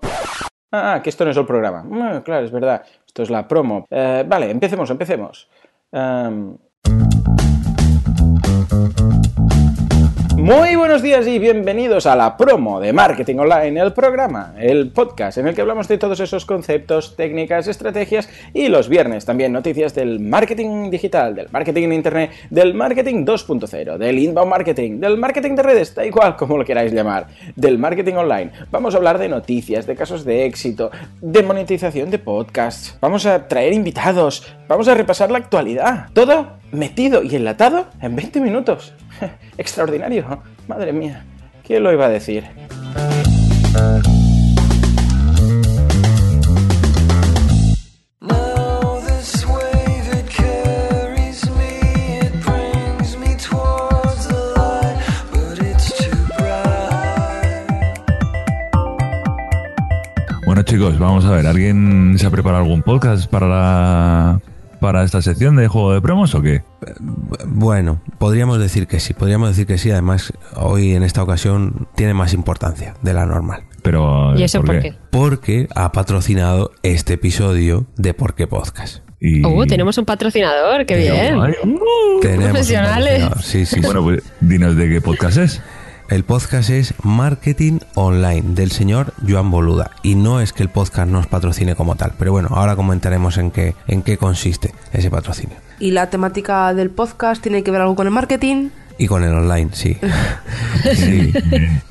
Ah, 0.70 1.00
que 1.02 1.08
esto 1.08 1.24
no 1.24 1.30
es 1.30 1.36
el 1.38 1.46
programa. 1.46 1.86
Ah, 1.90 2.20
claro, 2.22 2.44
es 2.44 2.52
verdad. 2.52 2.82
Esto 3.06 3.22
es 3.22 3.30
la 3.30 3.48
promo. 3.48 3.86
Eh, 3.88 4.26
vale, 4.28 4.50
empecemos, 4.50 4.90
empecemos. 4.90 5.48
Em, 5.90 6.54
Muy 10.50 10.74
buenos 10.74 11.00
días 11.00 11.28
y 11.28 11.38
bienvenidos 11.38 12.06
a 12.06 12.16
la 12.16 12.36
promo 12.36 12.80
de 12.80 12.92
Marketing 12.92 13.36
Online, 13.36 13.82
el 13.82 13.92
programa, 13.92 14.52
el 14.58 14.90
podcast 14.90 15.38
en 15.38 15.46
el 15.46 15.54
que 15.54 15.60
hablamos 15.60 15.86
de 15.86 15.96
todos 15.96 16.18
esos 16.18 16.44
conceptos, 16.44 17.14
técnicas, 17.14 17.68
estrategias 17.68 18.28
y 18.52 18.66
los 18.66 18.88
viernes 18.88 19.24
también 19.24 19.52
noticias 19.52 19.94
del 19.94 20.18
marketing 20.18 20.90
digital, 20.90 21.36
del 21.36 21.50
marketing 21.52 21.84
en 21.84 21.92
internet, 21.92 22.30
del 22.50 22.74
marketing 22.74 23.24
2.0, 23.24 23.96
del 23.96 24.18
inbound 24.18 24.50
marketing, 24.50 24.98
del 24.98 25.18
marketing 25.18 25.54
de 25.54 25.62
redes, 25.62 25.94
da 25.94 26.04
igual 26.04 26.34
como 26.34 26.58
lo 26.58 26.64
queráis 26.64 26.92
llamar, 26.92 27.28
del 27.54 27.78
marketing 27.78 28.14
online. 28.14 28.50
Vamos 28.72 28.94
a 28.94 28.96
hablar 28.96 29.18
de 29.18 29.28
noticias, 29.28 29.86
de 29.86 29.94
casos 29.94 30.24
de 30.24 30.46
éxito, 30.46 30.90
de 31.20 31.44
monetización 31.44 32.10
de 32.10 32.18
podcasts, 32.18 32.98
vamos 33.00 33.24
a 33.24 33.46
traer 33.46 33.72
invitados, 33.72 34.52
vamos 34.66 34.88
a 34.88 34.94
repasar 34.96 35.30
la 35.30 35.38
actualidad. 35.38 36.08
Todo 36.12 36.58
metido 36.72 37.22
y 37.22 37.36
enlatado 37.36 37.86
en 38.00 38.16
20 38.16 38.40
minutos. 38.40 38.94
Extraordinario. 39.58 40.42
Madre 40.68 40.92
mía. 40.92 41.24
¿Quién 41.64 41.82
lo 41.82 41.92
iba 41.92 42.06
a 42.06 42.08
decir? 42.08 42.44
Bueno 60.50 60.62
chicos, 60.62 60.98
vamos 60.98 61.24
a 61.26 61.30
ver, 61.30 61.46
¿alguien 61.46 62.16
se 62.18 62.26
ha 62.26 62.30
preparado 62.30 62.64
algún 62.64 62.82
podcast 62.82 63.30
para 63.30 63.46
la 63.46 64.40
para 64.80 65.04
esta 65.04 65.22
sección 65.22 65.56
de 65.56 65.68
juego 65.68 65.92
de 65.92 66.00
promos 66.00 66.34
o 66.34 66.42
qué? 66.42 66.62
Bueno, 67.46 68.00
podríamos 68.18 68.58
decir 68.58 68.86
que 68.86 69.00
sí, 69.00 69.14
podríamos 69.14 69.50
decir 69.50 69.66
que 69.66 69.78
sí. 69.78 69.90
Además, 69.90 70.32
hoy 70.56 70.94
en 70.94 71.02
esta 71.02 71.22
ocasión 71.22 71.88
tiene 71.94 72.14
más 72.14 72.32
importancia 72.32 72.94
de 73.02 73.14
la 73.14 73.26
normal. 73.26 73.64
Pero 73.82 74.36
¿Y 74.38 74.42
eso 74.42 74.62
por 74.62 74.80
qué? 74.80 74.94
Porque 75.10 75.68
ha 75.74 75.92
patrocinado 75.92 76.72
este 76.82 77.14
episodio 77.14 77.86
de 77.96 78.14
Por 78.14 78.34
qué 78.34 78.46
Podcast. 78.46 78.98
Y... 79.20 79.44
Uh, 79.44 79.66
tenemos 79.66 79.98
un 79.98 80.06
patrocinador, 80.06 80.86
qué 80.86 80.96
bien. 80.96 81.38
Ay, 81.40 81.52
uh, 81.62 82.20
Tenemos 82.20 82.46
un 82.46 82.50
profesionales. 82.52 83.22
patrocinador, 83.22 83.42
Sí, 83.42 83.66
sí, 83.66 83.74
sí. 83.76 83.80
Bueno, 83.82 84.02
pues 84.02 84.22
dinos 84.40 84.76
de 84.76 84.88
qué 84.88 85.00
podcast 85.02 85.36
es. 85.36 85.62
El 86.10 86.24
podcast 86.24 86.70
es 86.70 86.92
Marketing 87.04 87.78
Online 87.94 88.42
del 88.42 88.72
señor 88.72 89.14
Joan 89.28 89.52
Boluda 89.52 89.92
y 90.02 90.16
no 90.16 90.40
es 90.40 90.52
que 90.52 90.64
el 90.64 90.68
podcast 90.68 91.08
nos 91.08 91.28
patrocine 91.28 91.76
como 91.76 91.94
tal, 91.94 92.14
pero 92.18 92.32
bueno, 92.32 92.48
ahora 92.50 92.74
comentaremos 92.74 93.38
en 93.38 93.52
qué 93.52 93.76
en 93.86 94.02
qué 94.02 94.16
consiste 94.16 94.74
ese 94.92 95.08
patrocinio. 95.08 95.56
¿Y 95.78 95.92
la 95.92 96.10
temática 96.10 96.74
del 96.74 96.90
podcast 96.90 97.40
tiene 97.40 97.62
que 97.62 97.70
ver 97.70 97.82
algo 97.82 97.94
con 97.94 98.08
el 98.08 98.12
marketing? 98.12 98.70
Y 99.00 99.06
con 99.06 99.24
el 99.24 99.32
online, 99.32 99.70
sí. 99.72 99.96
Sí. 100.94 101.32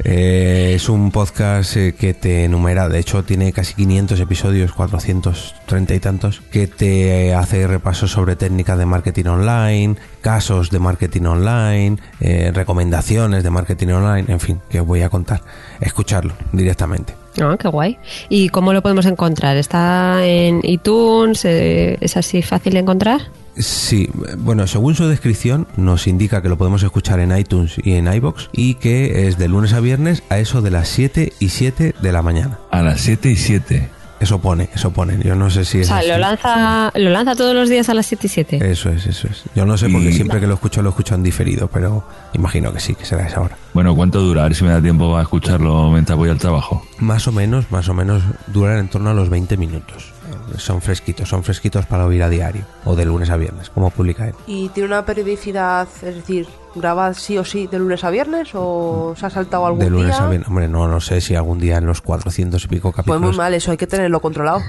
Eh, 0.04 0.74
es 0.76 0.90
un 0.90 1.12
podcast 1.12 1.76
eh, 1.76 1.96
que 1.98 2.14
te 2.14 2.46
enumera, 2.46 2.88
de 2.88 3.00
hecho 3.00 3.24
tiene 3.24 3.52
casi 3.52 3.74
500 3.74 4.20
episodios, 4.20 4.72
430 4.74 5.96
y 5.96 6.00
tantos, 6.00 6.42
que 6.52 6.68
te 6.68 7.34
hace 7.34 7.68
repasos 7.68 8.12
sobre 8.12 8.36
técnicas 8.36 8.78
de 8.78 8.86
marketing 8.86 9.26
online, 9.26 9.96
casos 10.22 10.70
de 10.70 10.80
marketing 10.80 11.24
online, 11.24 11.98
eh, 12.20 12.52
recomendaciones 12.54 13.44
de 13.44 13.50
marketing 13.50 13.88
online, 13.88 14.26
en 14.32 14.40
fin, 14.40 14.60
que 14.70 14.80
os 14.80 14.88
voy 14.88 15.02
a 15.02 15.10
contar. 15.10 15.42
Escucharlo 15.82 16.34
directamente. 16.52 17.14
Ah, 17.42 17.58
qué 17.60 17.68
guay. 17.68 17.98
¿Y 18.30 18.50
cómo 18.50 18.72
lo 18.74 18.82
podemos 18.82 19.06
encontrar? 19.06 19.58
¿Está 19.58 20.26
en 20.26 20.62
iTunes? 20.64 21.44
Eh, 21.46 21.98
¿Es 22.02 22.18
así 22.18 22.42
fácil 22.42 22.74
de 22.74 22.80
encontrar? 22.80 23.22
Sí, 23.60 24.10
bueno, 24.38 24.66
según 24.68 24.96
su 24.96 25.06
descripción 25.08 25.68
nos 25.76 26.08
indica 26.08 26.42
que 26.42 26.48
lo 26.50 26.58
podemos 26.58 26.82
escuchar 26.82 27.20
en 27.20 27.38
iTunes 27.38 27.76
y 27.84 27.94
en 27.94 28.12
iBox 28.12 28.50
y 28.54 28.76
que 28.76 29.28
es 29.28 29.38
de 29.38 29.48
lunes 29.50 29.74
a 29.74 29.82
viernes 29.82 30.24
a 30.30 30.40
eso 30.40 30.62
de 30.62 30.72
las 30.72 30.88
7 30.88 31.34
y 31.40 31.50
7 31.50 31.94
de 32.02 32.12
la 32.12 32.22
mañana. 32.22 32.58
A 32.72 32.82
las 32.82 33.02
7 33.02 33.30
y 33.30 33.36
7. 33.36 33.90
Eso 34.22 34.40
pone, 34.40 34.70
eso 34.76 34.92
pone. 34.92 35.18
Yo 35.24 35.34
no 35.36 35.50
sé 35.50 35.64
si 35.64 35.78
O 35.78 35.82
es 35.82 35.88
sea, 35.88 35.98
así. 36.00 36.08
lo 36.10 36.18
lanza, 36.18 36.92
lo 36.96 37.10
lanza 37.10 37.36
todos 37.36 37.54
los 37.56 37.70
días 37.70 37.88
a 37.90 37.94
las 37.94 38.06
7 38.06 38.28
y 38.28 38.30
7. 38.30 38.72
Eso 38.72 38.90
es, 38.90 39.06
eso 39.06 39.28
es. 39.30 39.44
Yo 39.56 39.66
no 39.66 39.78
sé 39.78 39.88
porque 39.90 40.10
Y- 40.10 40.14
siempre 40.14 40.40
que 40.42 40.48
lo 40.48 40.56
escucho 40.56 40.82
lo 40.82 40.90
escucho 40.90 41.16
en 41.16 41.24
diferido, 41.24 41.70
pero 41.70 42.04
imagino 42.34 42.74
que 42.74 42.80
sí, 42.82 42.96
que 42.96 43.06
será 43.06 43.28
esa 43.28 43.40
hora. 43.42 43.58
Bueno, 43.74 43.96
¿cuánto 43.96 44.20
dura? 44.22 44.42
A 44.42 44.44
ver 44.46 44.56
si 44.56 44.64
me 44.66 44.72
da 44.72 44.82
tiempo 44.82 45.18
a 45.18 45.22
escucharlo 45.22 45.90
mientras 45.92 46.18
voy 46.18 46.30
al 46.30 46.38
trabajo. 46.38 46.86
Más 46.98 47.28
o 47.28 47.32
menos, 47.32 47.72
más 47.72 47.88
o 47.88 47.94
menos 47.94 48.22
duran 48.48 48.78
en 48.80 48.90
torno 48.90 49.10
a 49.10 49.14
los 49.14 49.30
20 49.30 49.56
minutos. 49.56 50.12
Son 50.58 50.82
fresquitos, 50.82 51.30
son 51.30 51.44
fresquitos 51.44 51.86
para 51.86 52.06
oír 52.06 52.24
a 52.24 52.30
diario 52.30 52.66
o 52.86 52.96
de 52.96 53.06
lunes 53.06 53.30
a 53.30 53.38
viernes, 53.38 53.70
como 53.70 53.90
publica 53.90 54.28
él. 54.28 54.36
¿Y 54.48 54.70
tiene 54.70 54.88
una 54.88 55.06
periodicidad, 55.06 55.88
es 56.02 56.16
decir, 56.16 56.48
graba 56.76 57.14
sí 57.14 57.38
o 57.38 57.44
sí 57.46 57.68
de 57.68 57.80
lunes 57.80 58.04
a 58.04 58.10
viernes 58.10 58.50
o 58.54 59.14
se 59.18 59.26
ha 59.26 59.30
saltado 59.30 59.66
algún 59.66 59.80
De 59.80 59.90
lunes 59.90 60.16
día? 60.16 60.26
a 60.26 60.30
viernes, 60.30 60.48
hombre, 60.48 60.68
no, 60.68 60.88
no 60.88 61.00
sé 61.02 61.20
si 61.22 61.36
algún 61.36 61.60
día 61.60 61.78
en 61.78 61.86
los 61.86 62.02
400 62.02 62.64
y 62.64 62.68
pico 62.68 62.92
Pues 62.92 63.06
muy 63.08 63.14
capítulos. 63.16 63.38
mal, 63.38 63.54
eso 63.54 63.72
hay 63.72 63.78
que 63.78 63.88
tenerlo 63.88 64.20
controlado. 64.22 64.62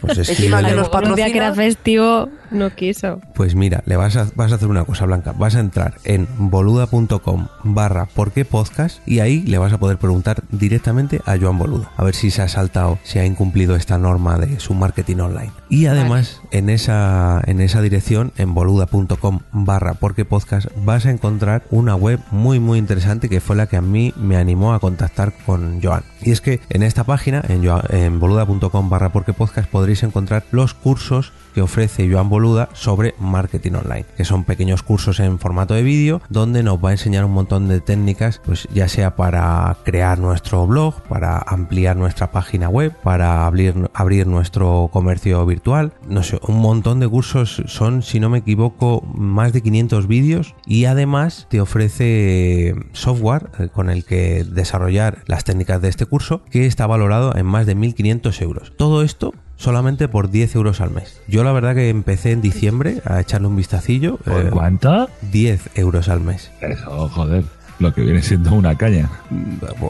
Pues 0.00 0.18
es 0.18 0.26
que- 0.28 0.32
Encima 0.34 0.62
que 0.62 0.74
nos 0.74 0.88
Un 0.92 1.14
día 1.14 1.26
que 1.30 1.38
era 1.38 1.48
patrocina. 1.50 1.64
festivo, 1.74 2.28
no 2.50 2.70
quiso. 2.70 3.20
Pues 3.34 3.54
mira, 3.54 3.82
le 3.86 3.96
vas 3.96 4.16
a, 4.16 4.26
vas 4.34 4.52
a 4.52 4.56
hacer 4.56 4.68
una 4.68 4.84
cosa, 4.84 5.06
Blanca. 5.06 5.32
Vas 5.32 5.54
a 5.54 5.60
entrar 5.60 5.94
en 6.04 6.26
boluda.com 6.38 7.46
barra 7.64 8.06
por 8.06 8.32
qué 8.32 8.44
podcast 8.44 8.98
y 9.06 9.20
ahí 9.20 9.42
le 9.42 9.58
vas 9.58 9.72
a 9.72 9.78
poder 9.78 9.98
preguntar 9.98 10.42
directamente 10.50 11.20
a 11.24 11.36
Joan 11.38 11.58
Boluda. 11.58 11.90
A 11.96 12.04
ver 12.04 12.14
si 12.14 12.30
se 12.30 12.42
ha 12.42 12.48
saltado, 12.48 12.98
si 13.04 13.18
ha 13.18 13.24
incumplido 13.24 13.76
esta 13.76 13.96
norma 13.98 14.38
de 14.38 14.58
su 14.60 14.74
marketing 14.74 15.18
online. 15.18 15.52
Y 15.68 15.86
además, 15.86 16.41
en, 16.52 16.70
esa, 16.70 17.42
en 17.46 17.60
esa 17.60 17.82
dirección, 17.82 18.32
en 18.36 18.54
boluda.com 18.54 19.40
barra 19.52 19.94
por 19.94 20.14
qué 20.14 20.24
podcast, 20.24 20.68
vas 20.84 21.06
a 21.06 21.10
encontrar 21.10 21.64
una 21.70 21.96
web 21.96 22.20
muy 22.30 22.60
muy 22.60 22.78
interesante 22.78 23.28
que 23.28 23.40
fue 23.40 23.56
la 23.56 23.66
que 23.66 23.76
a 23.76 23.82
mí 23.82 24.12
me 24.16 24.36
animó 24.36 24.74
a 24.74 24.80
contactar 24.80 25.32
con 25.44 25.82
Joan. 25.82 26.04
Y 26.20 26.30
es 26.30 26.40
que 26.40 26.60
en 26.68 26.82
esta 26.82 27.04
página, 27.04 27.42
en, 27.48 27.64
en 27.90 28.20
boluda.com 28.20 28.88
barra 28.88 29.10
por 29.10 29.24
qué 29.24 29.32
podcast, 29.32 29.68
podréis 29.68 30.02
encontrar 30.02 30.44
los 30.50 30.74
cursos 30.74 31.32
que 31.52 31.62
ofrece 31.62 32.10
Joan 32.10 32.28
Boluda 32.28 32.68
sobre 32.72 33.14
marketing 33.18 33.72
online, 33.72 34.06
que 34.16 34.24
son 34.24 34.44
pequeños 34.44 34.82
cursos 34.82 35.20
en 35.20 35.38
formato 35.38 35.74
de 35.74 35.82
vídeo 35.82 36.20
donde 36.28 36.62
nos 36.62 36.82
va 36.82 36.90
a 36.90 36.92
enseñar 36.92 37.24
un 37.24 37.32
montón 37.32 37.68
de 37.68 37.80
técnicas, 37.80 38.40
pues 38.44 38.68
ya 38.72 38.88
sea 38.88 39.16
para 39.16 39.76
crear 39.84 40.18
nuestro 40.18 40.66
blog, 40.66 41.02
para 41.02 41.38
ampliar 41.38 41.96
nuestra 41.96 42.30
página 42.30 42.68
web, 42.68 42.92
para 43.02 43.46
abrir, 43.46 43.90
abrir 43.94 44.26
nuestro 44.26 44.90
comercio 44.92 45.44
virtual, 45.46 45.92
no 46.08 46.22
sé, 46.22 46.38
un 46.46 46.60
montón 46.60 47.00
de 47.00 47.08
cursos, 47.08 47.62
son, 47.66 48.02
si 48.02 48.20
no 48.20 48.30
me 48.30 48.38
equivoco, 48.38 49.02
más 49.14 49.52
de 49.52 49.62
500 49.62 50.06
vídeos 50.06 50.54
y 50.66 50.86
además 50.86 51.46
te 51.50 51.60
ofrece 51.60 52.74
software 52.92 53.50
eh, 53.58 53.68
con 53.72 53.90
el 53.90 54.04
que 54.04 54.44
desarrollar 54.44 55.18
las 55.26 55.44
técnicas 55.44 55.80
de 55.82 55.88
este 55.88 56.06
curso 56.06 56.42
que 56.50 56.66
está 56.66 56.86
valorado 56.86 57.36
en 57.36 57.46
más 57.46 57.66
de 57.66 57.76
1.500 57.76 58.42
euros. 58.42 58.72
Todo 58.76 59.02
esto 59.02 59.34
solamente 59.62 60.08
por 60.08 60.30
10 60.30 60.56
euros 60.56 60.80
al 60.80 60.90
mes. 60.90 61.20
Yo 61.28 61.44
la 61.44 61.52
verdad 61.52 61.74
que 61.74 61.88
empecé 61.88 62.32
en 62.32 62.42
diciembre 62.42 63.00
a 63.04 63.20
echarle 63.20 63.46
un 63.46 63.56
vistacillo. 63.56 64.16
¿Por 64.18 64.46
eh, 64.46 64.50
cuánto? 64.50 65.08
10 65.30 65.70
euros 65.76 66.08
al 66.08 66.20
mes. 66.20 66.50
Eso, 66.60 67.08
joder. 67.08 67.44
Lo 67.82 67.92
que 67.92 68.02
viene 68.02 68.22
siendo 68.22 68.52
una 68.54 68.76
caña. 68.76 69.10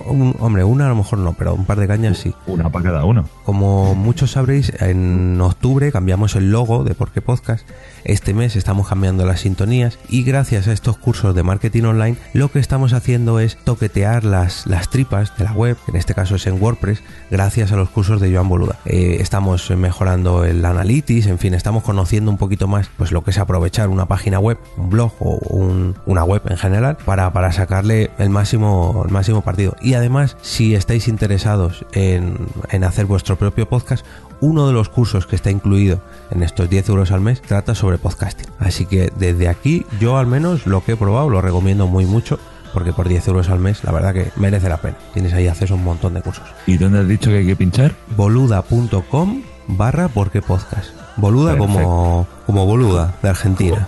Un- 0.07 0.35
hombre, 0.41 0.65
una 0.65 0.87
a 0.87 0.89
lo 0.89 0.97
mejor 0.97 1.19
no, 1.19 1.35
pero 1.35 1.55
un 1.55 1.65
par 1.67 1.79
de 1.79 1.87
cañas 1.87 2.19
sí. 2.19 2.35
Una 2.47 2.71
para 2.71 2.87
cada 2.87 3.05
uno. 3.05 3.29
Como 3.45 3.95
muchos 3.95 4.33
sabréis, 4.33 4.73
en 4.81 5.39
octubre 5.41 5.93
cambiamos 5.93 6.35
el 6.37 6.51
logo 6.51 6.85
de 6.85 6.95
Porque 6.95 7.21
Podcast. 7.21 7.69
Este 8.05 8.35
mes 8.35 8.57
estamos 8.57 8.89
cambiando 8.89 9.25
las 9.27 9.41
sintonías 9.41 9.99
y 10.09 10.25
gracias 10.25 10.67
a 10.69 10.73
estos 10.73 10.97
cursos 10.97 11.35
de 11.35 11.43
marketing 11.45 11.85
online, 11.85 12.17
lo 12.33 12.51
que 12.51 12.59
estamos 12.59 12.93
haciendo 12.95 13.39
es 13.39 13.57
toquetear 13.57 14.25
las, 14.25 14.67
las 14.67 14.89
tripas 14.91 15.37
de 15.37 15.45
la 15.45 15.53
web, 15.53 15.77
en 15.87 15.95
este 15.97 16.13
caso 16.15 16.35
es 16.35 16.47
en 16.49 16.61
WordPress, 16.61 17.03
gracias 17.31 17.71
a 17.71 17.77
los 17.77 17.91
cursos 17.91 18.21
de 18.21 18.33
Joan 18.35 18.49
Boluda. 18.49 18.79
Eh, 18.87 19.19
estamos 19.21 19.71
mejorando 19.71 20.45
el 20.45 20.65
analytics, 20.65 21.27
en 21.27 21.39
fin, 21.39 21.55
estamos 21.55 21.85
conociendo 21.85 22.31
un 22.31 22.39
poquito 22.39 22.67
más 22.67 22.89
pues 22.97 23.13
lo 23.13 23.23
que 23.23 23.31
es 23.31 23.39
aprovechar 23.39 23.89
una 23.89 24.07
página 24.07 24.41
web, 24.41 24.59
un 24.77 24.91
blog 24.91 25.13
o 25.21 25.37
un- 25.51 25.95
una 26.07 26.25
web 26.25 26.43
en 26.49 26.57
general 26.57 26.97
para, 27.05 27.33
para 27.33 27.53
sacarle 27.83 28.11
el 28.19 28.31
máximo, 28.31 29.03
el 29.05 29.13
máximo 29.13 29.43
partido. 29.43 29.77
Y 29.81 29.95
además, 29.95 30.37
si 30.43 30.75
estáis 30.75 31.09
interesados 31.09 31.85
en, 31.93 32.37
en 32.71 32.85
hacer 32.85 33.07
vuestro 33.07 33.37
propio 33.37 33.69
podcast, 33.69 34.05
uno 34.41 34.67
de 34.67 34.73
los 34.73 34.89
cursos 34.89 35.27
que 35.27 35.37
está 35.37 35.51
incluido 35.51 36.01
en 36.31 36.43
estos 36.43 36.69
10 36.69 36.89
euros 36.89 37.11
al 37.13 37.21
mes 37.21 37.43
trata 37.43 37.75
sobre 37.75 37.99
podcasting. 37.99 38.47
Así 38.59 38.87
que 38.87 39.13
desde 39.17 39.49
aquí 39.49 39.87
yo 40.01 40.17
al 40.17 40.27
menos 40.27 40.67
lo 40.67 40.85
que 40.85 40.93
he 40.93 40.97
probado 40.97 41.31
lo 41.31 41.41
recomiendo 41.41 41.87
muy 41.87 42.07
mucho 42.07 42.39
porque 42.73 42.93
por 42.93 43.09
10 43.09 43.29
euros 43.29 43.51
al 43.51 43.59
mes 43.59 43.85
la 43.85 43.93
verdad 43.93 44.15
que 44.15 44.31
merece 44.37 44.69
la 44.69 44.79
pena. 44.79 44.97
Tienes 45.13 45.33
ahí 45.33 45.47
acceso 45.47 45.75
a 45.75 45.77
un 45.77 45.85
montón 45.85 46.15
de 46.15 46.23
cursos. 46.23 46.45
¿Y 46.67 46.77
dónde 46.77 47.01
has 47.01 47.09
dicho 47.09 47.31
que 47.31 47.39
hay 47.39 47.47
que 47.47 47.57
pinchar? 47.57 47.95
boluda.com 48.17 49.43
barra 49.69 50.09
porque 50.09 50.43
podcast. 50.43 51.02
Boluda 51.17 51.57
como, 51.59 52.27
como 52.47 52.67
boluda 52.67 53.15
de 53.23 53.29
Argentina. 53.29 53.87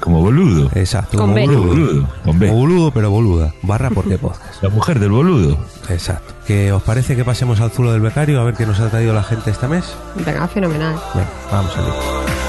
Como 0.00 0.20
boludo. 0.20 0.70
Exacto. 0.74 1.18
Con 1.18 1.28
como 1.28 1.34
B. 1.34 1.46
boludo. 1.46 1.66
Boludo, 1.66 2.08
con 2.24 2.38
B. 2.38 2.46
Como 2.48 2.60
boludo 2.60 2.90
pero 2.90 3.10
boluda. 3.10 3.54
Barra 3.62 3.90
porque 3.90 4.18
podcast. 4.18 4.62
La 4.62 4.68
mujer 4.68 4.98
del 4.98 5.10
boludo. 5.10 5.56
Exacto. 5.88 6.34
¿Que 6.46 6.72
os 6.72 6.82
parece 6.82 7.16
que 7.16 7.24
pasemos 7.24 7.60
al 7.60 7.70
zulo 7.70 7.92
del 7.92 8.00
becario 8.00 8.40
a 8.40 8.44
ver 8.44 8.54
qué 8.54 8.66
nos 8.66 8.80
ha 8.80 8.88
traído 8.90 9.14
la 9.14 9.22
gente 9.22 9.50
este 9.50 9.68
mes? 9.68 9.84
Venga, 10.24 10.46
fenomenal. 10.48 10.96
Venga, 11.14 11.28
vamos 11.50 11.76
allá. 11.76 12.43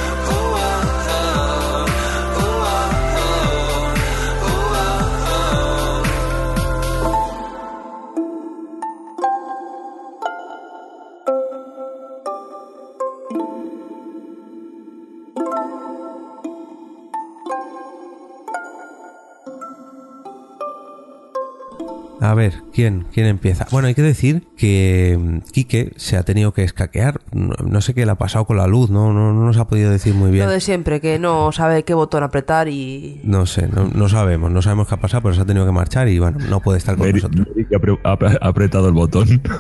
A 22.31 22.33
ver, 22.33 22.53
¿quién, 22.73 23.05
¿quién 23.13 23.27
empieza? 23.27 23.67
Bueno, 23.71 23.87
hay 23.87 23.93
que 23.93 24.01
decir 24.01 24.47
que 24.57 25.17
mm, 25.19 25.37
Quique 25.51 25.93
se 25.97 26.17
ha 26.17 26.23
tenido 26.23 26.53
que 26.53 26.63
escaquear. 26.63 27.21
No, 27.31 27.53
no 27.65 27.81
sé 27.81 27.93
qué 27.93 28.05
le 28.05 28.11
ha 28.11 28.15
pasado 28.15 28.45
con 28.45 28.57
la 28.57 28.65
luz, 28.67 28.89
no, 28.89 29.13
no, 29.13 29.31
no 29.33 29.45
nos 29.45 29.57
ha 29.57 29.67
podido 29.67 29.91
decir 29.91 30.13
muy 30.15 30.31
bien. 30.31 30.45
Lo 30.45 30.51
de 30.51 30.59
siempre, 30.59 30.99
que 31.01 31.19
no 31.19 31.51
sabe 31.51 31.83
qué 31.83 31.93
botón 31.93 32.23
apretar 32.23 32.67
y... 32.67 33.21
No 33.23 33.45
sé, 33.45 33.67
no, 33.67 33.85
no 33.93 34.09
sabemos, 34.09 34.51
no 34.51 34.61
sabemos 34.61 34.87
qué 34.87 34.95
ha 34.95 34.99
pasado, 34.99 35.23
pero 35.23 35.35
se 35.35 35.41
ha 35.41 35.45
tenido 35.45 35.65
que 35.65 35.71
marchar 35.71 36.07
y 36.07 36.17
bueno, 36.19 36.39
no 36.49 36.61
puede 36.61 36.79
estar 36.79 36.95
con 36.95 37.05
Mary- 37.07 37.21
nosotros. 37.21 37.47
Mary 37.47 37.65
que 37.65 37.75
ha 37.75 38.09
ha 38.09 38.17
ha 38.41 38.47
apretado 38.47 38.87
el 38.87 38.93
botón. 38.93 39.41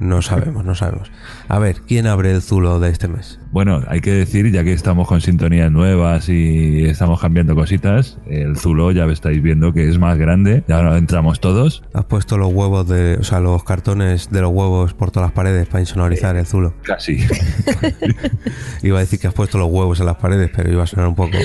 No 0.00 0.20
sabemos, 0.22 0.64
no 0.64 0.74
sabemos. 0.74 1.10
A 1.48 1.58
ver, 1.58 1.76
¿quién 1.86 2.06
abre 2.06 2.30
el 2.32 2.42
zulo 2.42 2.78
de 2.80 2.90
este 2.90 3.08
mes? 3.08 3.40
Bueno, 3.50 3.80
hay 3.88 4.00
que 4.00 4.12
decir, 4.12 4.52
ya 4.52 4.62
que 4.62 4.72
estamos 4.72 5.08
con 5.08 5.20
sintonías 5.20 5.72
nuevas 5.72 6.28
y 6.28 6.84
estamos 6.84 7.20
cambiando 7.20 7.54
cositas, 7.56 8.18
el 8.28 8.56
Zulo 8.56 8.92
ya 8.92 9.04
estáis 9.06 9.42
viendo 9.42 9.72
que 9.72 9.88
es 9.88 9.98
más 9.98 10.18
grande, 10.18 10.62
ya 10.68 10.82
no 10.82 10.94
entramos 10.96 11.40
todos. 11.40 11.75
Has 11.92 12.04
puesto 12.04 12.38
los 12.38 12.52
huevos 12.52 12.88
de, 12.88 13.16
o 13.20 13.24
sea, 13.24 13.40
los 13.40 13.64
cartones 13.64 14.30
de 14.30 14.40
los 14.40 14.50
huevos 14.52 14.94
por 14.94 15.10
todas 15.10 15.28
las 15.28 15.34
paredes 15.34 15.66
para 15.68 15.80
insonorizar 15.80 16.36
el 16.36 16.46
zulo. 16.46 16.74
Casi. 16.82 17.18
Iba 18.82 18.98
a 18.98 19.00
decir 19.00 19.18
que 19.18 19.26
has 19.26 19.34
puesto 19.34 19.58
los 19.58 19.68
huevos 19.70 20.00
en 20.00 20.06
las 20.06 20.16
paredes, 20.16 20.50
pero 20.54 20.70
iba 20.70 20.82
a 20.84 20.86
sonar 20.86 21.08
un 21.08 21.14
poco. 21.14 21.36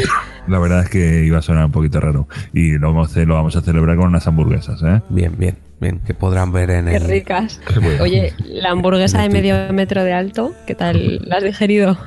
La 0.47 0.59
verdad 0.59 0.83
es 0.83 0.89
que 0.89 1.23
iba 1.23 1.39
a 1.39 1.41
sonar 1.41 1.65
un 1.65 1.71
poquito 1.71 1.99
raro. 1.99 2.27
Y 2.53 2.77
lo 2.77 2.87
vamos 2.87 3.07
a, 3.09 3.11
hacer- 3.11 3.27
lo 3.27 3.35
vamos 3.35 3.55
a 3.55 3.61
celebrar 3.61 3.97
con 3.97 4.07
unas 4.07 4.27
hamburguesas, 4.27 4.81
¿eh? 4.83 5.01
Bien, 5.09 5.33
bien, 5.37 5.57
bien, 5.81 5.99
que 5.99 6.13
podrán 6.13 6.51
ver 6.53 6.69
en 6.69 6.85
Qué 6.85 6.95
el. 6.95 7.03
ricas. 7.07 7.59
Oye, 7.99 8.33
la 8.45 8.69
hamburguesa 8.69 9.21
de 9.21 9.29
medio 9.29 9.55
metro 9.73 10.03
de 10.03 10.13
alto, 10.13 10.53
¿qué 10.65 10.75
tal? 10.75 11.19
¿La 11.25 11.37
has 11.37 11.43
digerido? 11.43 11.97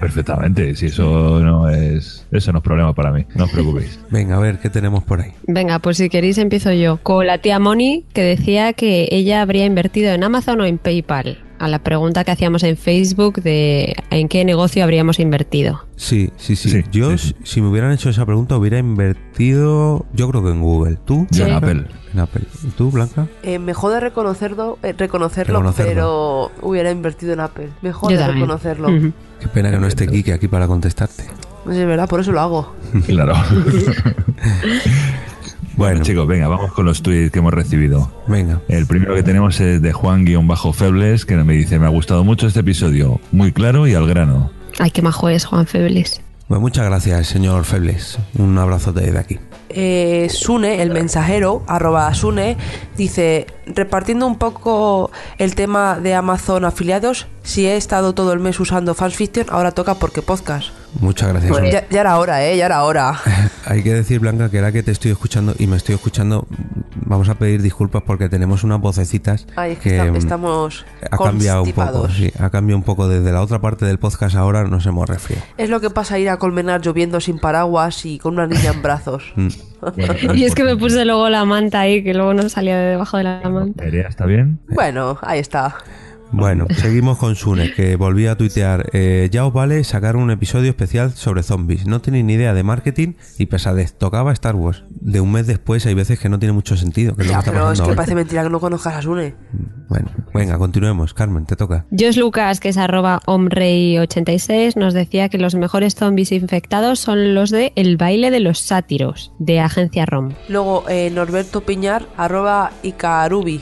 Perfectamente, 0.00 0.74
si 0.74 0.86
eso 0.86 1.40
no 1.40 1.68
es 1.68 2.26
eso 2.32 2.52
no 2.52 2.58
es 2.58 2.64
problema 2.64 2.94
para 2.94 3.12
mí, 3.12 3.26
no 3.34 3.44
os 3.44 3.50
preocupéis. 3.50 3.98
Venga, 4.10 4.36
a 4.36 4.40
ver 4.40 4.58
qué 4.58 4.70
tenemos 4.70 5.04
por 5.04 5.20
ahí. 5.20 5.32
Venga, 5.46 5.78
pues 5.80 5.98
si 5.98 6.08
queréis 6.08 6.38
empiezo 6.38 6.72
yo. 6.72 6.98
Con 7.02 7.26
la 7.26 7.38
tía 7.38 7.58
Moni, 7.58 8.04
que 8.14 8.22
decía 8.22 8.72
que 8.72 9.08
ella 9.10 9.42
habría 9.42 9.66
invertido 9.66 10.12
en 10.12 10.24
Amazon 10.24 10.60
o 10.60 10.64
en 10.64 10.78
PayPal. 10.78 11.38
A 11.58 11.68
la 11.68 11.78
pregunta 11.78 12.22
que 12.24 12.30
hacíamos 12.32 12.62
en 12.64 12.76
Facebook 12.76 13.42
de 13.42 13.96
en 14.10 14.28
qué 14.28 14.44
negocio 14.44 14.82
habríamos 14.84 15.18
invertido. 15.18 15.84
Sí, 15.96 16.30
sí, 16.36 16.54
sí. 16.54 16.68
Sí, 16.70 16.84
yo, 16.92 17.16
sí, 17.16 17.34
si- 17.44 17.60
me 17.62 17.68
hubieran 17.68 17.92
hecho 17.92 18.10
esa 18.10 18.26
pregunta, 18.26 18.56
hubiera 18.56 18.78
invertido. 18.78 20.04
Yo 20.12 20.28
creo 20.28 20.42
que 20.44 20.50
en 20.50 20.60
Google. 20.60 20.98
¿Tú? 21.04 21.26
Yo 21.30 21.46
en. 21.46 21.52
Apple. 21.54 21.84
En 22.12 22.20
Apple. 22.20 22.42
¿Y 22.62 22.68
¿Tú, 22.72 22.90
Blanca? 22.90 23.26
Eh, 23.42 23.58
me 23.58 23.72
jode 23.74 24.00
reconocerlo, 24.00 24.78
eh, 24.82 24.94
reconocerlo, 24.96 25.54
Reconocerlo. 25.60 25.90
pero 25.92 26.50
hubiera 26.60 26.90
invertido 26.90 27.32
en 27.32 27.40
Apple. 27.40 27.68
Me 27.82 27.92
jode 27.92 28.26
reconocerlo. 28.26 28.88
Qué 29.40 29.48
pena 29.48 29.70
que 29.70 29.78
no 29.78 29.86
esté 29.86 30.06
Kike 30.06 30.32
aquí 30.34 30.48
para 30.48 30.66
contestarte. 30.66 31.24
No 31.64 31.72
sé, 31.72 31.80
es 31.82 31.86
verdad, 31.88 32.08
por 32.08 32.20
eso 32.20 32.32
lo 32.32 32.40
hago. 32.40 32.74
Claro. 33.06 33.34
Bueno, 35.76 35.92
Bueno, 35.92 36.04
chicos, 36.04 36.26
venga, 36.26 36.48
vamos 36.48 36.72
con 36.72 36.86
los 36.86 37.02
tweets 37.02 37.30
que 37.30 37.38
hemos 37.40 37.52
recibido. 37.52 38.10
venga. 38.26 38.60
El 38.68 38.86
primero 38.86 39.14
que 39.14 39.22
tenemos 39.22 39.60
es 39.60 39.80
de 39.82 39.92
Juan-Febles, 39.92 41.24
que 41.26 41.36
me 41.36 41.52
dice, 41.54 41.78
me 41.78 41.86
ha 41.86 41.90
gustado 41.90 42.24
mucho 42.24 42.46
este 42.46 42.60
episodio, 42.60 43.20
muy 43.30 43.52
claro 43.52 43.86
y 43.86 43.94
al 43.94 44.06
grano. 44.06 44.50
Ay, 44.78 44.90
qué 44.90 45.02
majo 45.02 45.28
es 45.28 45.44
Juan 45.44 45.66
Febles. 45.66 46.20
Pues 46.48 46.60
muchas 46.60 46.86
gracias, 46.86 47.26
señor 47.26 47.64
Febles. 47.64 48.18
Un 48.38 48.56
abrazote 48.56 49.00
desde 49.00 49.18
aquí. 49.18 49.38
Eh, 49.68 50.28
Sune, 50.30 50.80
el 50.80 50.90
mensajero, 50.90 51.64
arroba 51.66 52.12
Sune, 52.14 52.56
dice, 52.96 53.46
repartiendo 53.66 54.26
un 54.26 54.38
poco 54.38 55.10
el 55.38 55.54
tema 55.56 55.98
de 55.98 56.14
Amazon 56.14 56.64
afiliados, 56.64 57.26
si 57.42 57.66
he 57.66 57.76
estado 57.76 58.14
todo 58.14 58.32
el 58.32 58.38
mes 58.38 58.60
usando 58.60 58.94
Fansfiction, 58.94 59.46
ahora 59.50 59.72
toca 59.72 59.96
porque 59.96 60.22
podcast. 60.22 60.68
Muchas 61.00 61.28
gracias. 61.30 61.52
Pues 61.52 61.72
ya, 61.72 61.88
ya 61.88 62.00
era 62.00 62.18
hora, 62.18 62.44
¿eh? 62.46 62.56
Ya 62.56 62.66
era 62.66 62.82
hora. 62.84 63.14
Hay 63.66 63.82
que 63.82 63.92
decir, 63.92 64.20
Blanca, 64.20 64.50
que 64.50 64.58
era 64.58 64.72
que 64.72 64.82
te 64.82 64.90
estoy 64.92 65.10
escuchando 65.10 65.54
y 65.58 65.66
me 65.66 65.76
estoy 65.76 65.94
escuchando. 65.94 66.46
Vamos 67.08 67.28
a 67.28 67.34
pedir 67.36 67.62
disculpas 67.62 68.02
porque 68.04 68.28
tenemos 68.28 68.64
unas 68.64 68.80
vocecitas 68.80 69.46
Ay, 69.54 69.72
es 69.72 69.78
que, 69.78 69.90
que 69.90 69.96
esta- 69.98 70.12
mm, 70.12 70.16
estamos 70.16 70.84
ha 71.10 71.16
cambiado 71.16 71.62
un 71.62 71.72
poco. 71.72 71.82
constipados. 71.92 72.16
Sí, 72.16 72.32
ha 72.38 72.50
cambiado 72.50 72.78
un 72.78 72.82
poco 72.84 73.08
desde 73.08 73.30
la 73.32 73.42
otra 73.42 73.60
parte 73.60 73.84
del 73.84 73.98
podcast. 73.98 74.34
Ahora 74.36 74.64
nos 74.64 74.86
hemos 74.86 75.08
resfriado. 75.08 75.44
Es 75.56 75.70
lo 75.70 75.80
que 75.80 75.90
pasa 75.90 76.18
ir 76.18 76.28
a 76.30 76.38
Colmenar 76.38 76.80
lloviendo 76.80 77.20
sin 77.20 77.38
paraguas 77.38 78.04
y 78.06 78.18
con 78.18 78.34
una 78.34 78.46
niña 78.46 78.72
en 78.72 78.82
brazos. 78.82 79.22
Mm. 79.36 79.48
Y 80.34 80.44
es 80.44 80.54
que 80.54 80.64
me 80.64 80.74
puse 80.76 81.04
luego 81.04 81.28
la 81.28 81.44
manta 81.44 81.80
ahí, 81.80 82.02
que 82.02 82.14
luego 82.14 82.32
no 82.34 82.48
salía 82.48 82.78
de 82.78 82.86
debajo 82.92 83.18
de 83.18 83.24
la 83.24 83.42
manta. 83.48 83.84
¿está 83.84 84.24
bien? 84.24 84.58
Bueno, 84.68 85.18
ahí 85.22 85.38
está. 85.38 85.76
Bueno, 86.36 86.66
seguimos 86.76 87.18
con 87.18 87.34
Sune, 87.36 87.72
que 87.72 87.96
volvía 87.96 88.32
a 88.32 88.36
tuitear. 88.36 88.88
eh, 88.92 89.28
ya 89.30 89.46
os 89.46 89.52
vale 89.52 89.82
sacar 89.84 90.16
un 90.16 90.30
episodio 90.30 90.68
especial 90.70 91.12
sobre 91.12 91.42
zombies. 91.42 91.86
No 91.86 92.00
tenéis 92.00 92.24
ni 92.24 92.34
idea 92.34 92.54
de 92.54 92.62
marketing 92.62 93.14
y 93.38 93.46
pesadez. 93.46 93.94
Tocaba 93.94 94.32
Star 94.32 94.54
Wars. 94.54 94.84
De 94.90 95.20
un 95.20 95.32
mes 95.32 95.46
después 95.46 95.84
hay 95.86 95.94
veces 95.94 96.18
que 96.18 96.28
no 96.28 96.38
tiene 96.38 96.52
mucho 96.52 96.76
sentido. 96.76 97.14
Que 97.16 97.22
es 97.22 97.28
Ya, 97.28 97.34
que 97.34 97.38
está 97.40 97.50
pero 97.52 97.62
es 97.64 97.68
pasando 97.70 97.82
que 97.84 97.90
ahora. 97.90 97.96
parece 97.96 98.14
mentira 98.14 98.42
que 98.42 98.50
no 98.50 98.60
conozcas 98.60 98.94
a 98.96 99.02
Sune. 99.02 99.34
Bueno, 99.88 100.10
venga, 100.34 100.58
continuemos. 100.58 101.14
Carmen, 101.14 101.46
te 101.46 101.56
toca. 101.56 101.86
Josh 101.90 102.18
Lucas, 102.18 102.60
que 102.60 102.68
es 102.70 102.76
arroba 102.76 103.20
omrey86, 103.26 104.76
nos 104.76 104.94
decía 104.94 105.28
que 105.28 105.38
los 105.38 105.54
mejores 105.54 105.94
zombies 105.94 106.32
infectados 106.32 106.98
son 107.00 107.34
los 107.34 107.50
de 107.50 107.72
El 107.76 107.96
baile 107.96 108.30
de 108.30 108.40
los 108.40 108.58
sátiros, 108.58 109.32
de 109.38 109.60
Agencia 109.60 110.06
ROM. 110.06 110.32
Luego, 110.48 110.84
eh, 110.88 111.10
Norberto 111.14 111.62
Piñar, 111.62 112.06
arroba 112.16 112.72
Icarubi, 112.82 113.60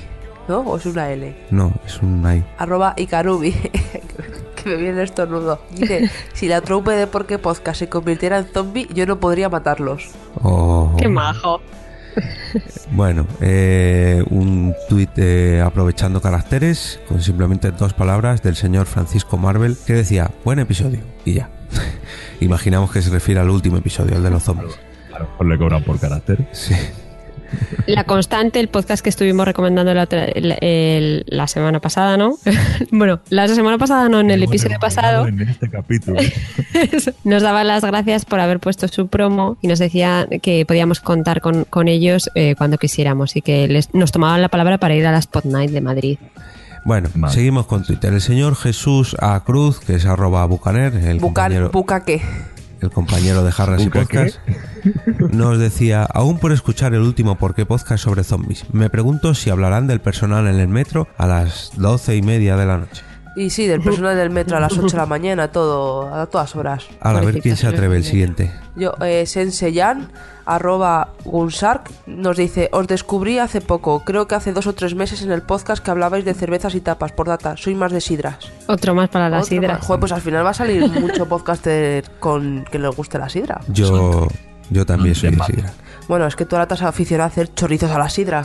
¿no? 0.49 0.61
¿O 0.61 0.77
es 0.77 0.87
una 0.87 1.11
L? 1.11 1.37
No, 1.51 1.73
es 1.87 2.01
un 2.03 2.25
ahí. 2.25 2.45
Arroba 2.59 2.95
Icarubi. 2.97 3.53
que 4.55 4.71
me 4.71 4.77
viene 4.77 4.99
el 4.99 5.05
estornudo. 5.05 5.61
Dice, 5.73 6.11
si 6.33 6.49
la 6.49 6.61
troupe 6.61 6.93
de 6.93 7.07
Porque 7.07 7.39
Podcast 7.39 7.79
se 7.79 7.89
convirtiera 7.89 8.39
en 8.39 8.47
zombie, 8.47 8.89
yo 8.93 9.07
no 9.07 9.21
podría 9.21 9.49
matarlos. 9.49 10.11
Oh. 10.43 10.95
¡Qué 10.99 11.09
majo! 11.09 11.61
Bueno, 12.93 13.27
eh, 13.41 14.23
un 14.31 14.75
tuit 14.89 15.11
eh, 15.17 15.61
aprovechando 15.61 16.21
caracteres 16.21 17.01
con 17.09 17.21
simplemente 17.21 17.73
dos 17.73 17.93
palabras 17.93 18.43
del 18.43 18.55
señor 18.55 18.87
Francisco 18.87 19.37
Marvel 19.37 19.77
que 19.85 19.95
decía, 19.95 20.31
buen 20.45 20.61
episodio. 20.61 21.01
Y 21.25 21.35
ya. 21.35 21.51
Imaginamos 22.41 22.93
que 22.93 23.03
se 23.03 23.11
refiere 23.11 23.41
al 23.41 23.51
último 23.51 23.79
episodio, 23.79 24.17
el 24.17 24.23
de 24.23 24.31
los 24.31 24.45
zombies. 24.45 24.79
A 25.13 25.19
lo 25.19 25.29
mejor 25.29 25.47
le 25.47 25.59
cobran 25.59 25.85
por 25.85 25.99
carácter. 25.99 26.47
Sí. 26.53 26.75
La 27.87 28.05
constante, 28.05 28.61
el 28.61 28.69
podcast 28.69 29.03
que 29.03 29.11
estuvimos 29.11 29.47
recomendando 29.47 29.93
la, 29.95 30.05
otra- 30.05 30.25
el- 30.25 30.57
el- 30.61 31.25
la 31.29 31.47
semana 31.47 31.81
pasada, 31.81 32.17
¿no? 32.17 32.37
bueno, 32.91 33.21
la 33.31 33.47
semana 33.49 33.79
pasada 33.79 34.09
no, 34.09 34.21
en 34.21 34.31
el 34.31 34.43
episodio 34.43 34.79
pasado, 34.79 35.27
En 35.27 35.41
este 35.43 35.69
capítulo. 35.69 36.21
nos 37.25 37.43
daba 37.43 37.65
las 37.65 37.85
gracias 37.85 38.25
por 38.25 38.41
haber 38.41 38.61
puesto 38.61 38.89
su 38.89 39.09
promo 39.09 39.57
y 39.63 39.69
nos 39.69 39.79
decía 39.79 40.27
que 40.43 40.65
podíamos 40.67 41.01
contar 41.01 41.41
con, 41.41 41.65
con 41.65 41.89
ellos 41.89 42.31
eh, 42.35 42.55
cuando 42.57 42.79
quisiéramos 42.79 43.37
y 43.37 43.43
que 43.43 43.69
les, 43.69 43.93
nos 43.95 44.13
tomaban 44.13 44.41
la 44.43 44.49
palabra 44.49 44.79
para 44.79 44.95
ir 44.95 45.07
a 45.07 45.13
la 45.13 45.19
Spot 45.19 45.45
Night 45.45 45.71
de 45.71 45.81
Madrid. 45.81 46.19
Bueno, 46.87 47.09
seguimos 47.31 47.65
con 47.67 47.83
Twitter. 47.83 48.13
El 48.13 48.21
señor 48.21 48.57
Jesús 48.57 49.17
A. 49.19 49.43
Cruz, 49.43 49.81
que 49.81 49.95
es 49.95 50.05
arroba 50.05 50.45
bucaner, 50.45 50.95
el 50.95 51.19
compañero, 51.19 51.71
Bucan, 51.71 51.73
buca 51.73 52.05
qué. 52.05 52.21
El 52.85 52.91
compañero 52.91 53.43
de 53.45 53.53
Jarras 53.53 53.83
y. 53.83 53.91
Podcast, 53.91 54.39
nos 55.31 55.59
decía, 55.59 56.05
aún 56.05 56.39
por 56.39 56.53
escuchar 56.53 56.95
el 56.95 57.01
último 57.01 57.37
por 57.37 57.55
qué 57.55 57.67
podcast 57.67 58.05
sobre 58.05 58.25
zombies, 58.25 58.65
me 58.73 58.91
pregunto 58.91 59.35
si 59.35 59.51
hablarán 59.51 59.87
del 59.87 60.01
personal 60.01 60.47
en 60.47 60.61
el 60.61 60.69
metro 60.69 61.09
a 61.17 61.27
las 61.27 61.73
doce 61.77 62.17
y 62.17 62.23
media 62.23 62.57
de 62.57 62.67
la 62.67 62.79
noche. 62.79 63.03
Y 63.37 63.51
sí, 63.51 63.67
del 63.67 63.81
personal 63.81 64.17
del 64.17 64.31
metro 64.31 64.57
a 64.57 64.61
las 64.61 64.73
8 64.79 64.87
de 64.89 64.97
la 64.97 65.07
mañana, 65.07 65.49
todo, 65.49 66.15
a 66.15 66.27
todas 66.27 66.55
horas. 66.55 66.87
A 67.01 67.13
ver 67.15 67.41
quién 67.41 67.57
se 67.57 67.67
atreve 67.67 67.97
el 67.97 68.05
siguiente. 68.05 68.53
Yo, 68.77 68.95
eh, 69.05 69.27
Senseyan, 69.27 70.11
arroba 70.47 71.09
Gunsark, 71.25 71.91
nos 72.07 72.37
dice, 72.37 72.69
os 72.73 72.87
descubrí 72.87 73.39
hace 73.39 73.61
poco, 73.61 74.05
creo 74.05 74.29
que 74.29 74.35
hace 74.37 74.53
dos 74.53 74.67
o 74.67 74.73
tres 74.73 74.95
meses 74.95 75.23
en 75.23 75.33
el 75.33 75.43
podcast 75.43 75.83
que 75.83 75.91
hablabais 75.91 76.25
de 76.25 76.35
cervezas 76.35 76.75
y 76.75 76.81
tapas, 76.81 77.13
por 77.13 77.27
data, 77.27 77.57
soy 77.57 77.75
más 77.75 77.93
de 77.93 78.01
sidras. 78.01 78.37
Otro 78.69 78.95
más 78.95 79.09
para 79.09 79.29
la 79.29 79.39
Otro 79.39 79.49
sidra. 79.49 79.75
más. 79.75 79.87
Joder, 79.87 80.01
pues 80.01 80.13
al 80.13 80.21
final 80.21 80.45
va 80.45 80.51
a 80.51 80.55
salir 80.55 80.89
mucho 81.01 81.27
podcaster 81.29 82.05
con 82.21 82.65
que 82.71 82.79
les 82.79 82.95
guste 82.95 83.19
la 83.19 83.29
sidra. 83.29 83.61
Yo, 83.69 84.29
yo 84.71 84.87
también 84.87 85.15
soy 85.15 85.31
de 85.31 85.45
sidra. 85.45 85.73
Bueno, 86.07 86.27
es 86.27 86.37
que 86.37 86.45
tú 86.45 86.55
ahora 86.57 86.69
te 86.69 86.75
has 86.75 86.83
aficionado 86.83 87.25
a 87.25 87.33
hacer 87.33 87.53
chorizos 87.55 87.91
a 87.91 87.99
la 87.99 88.09
sidra. 88.11 88.45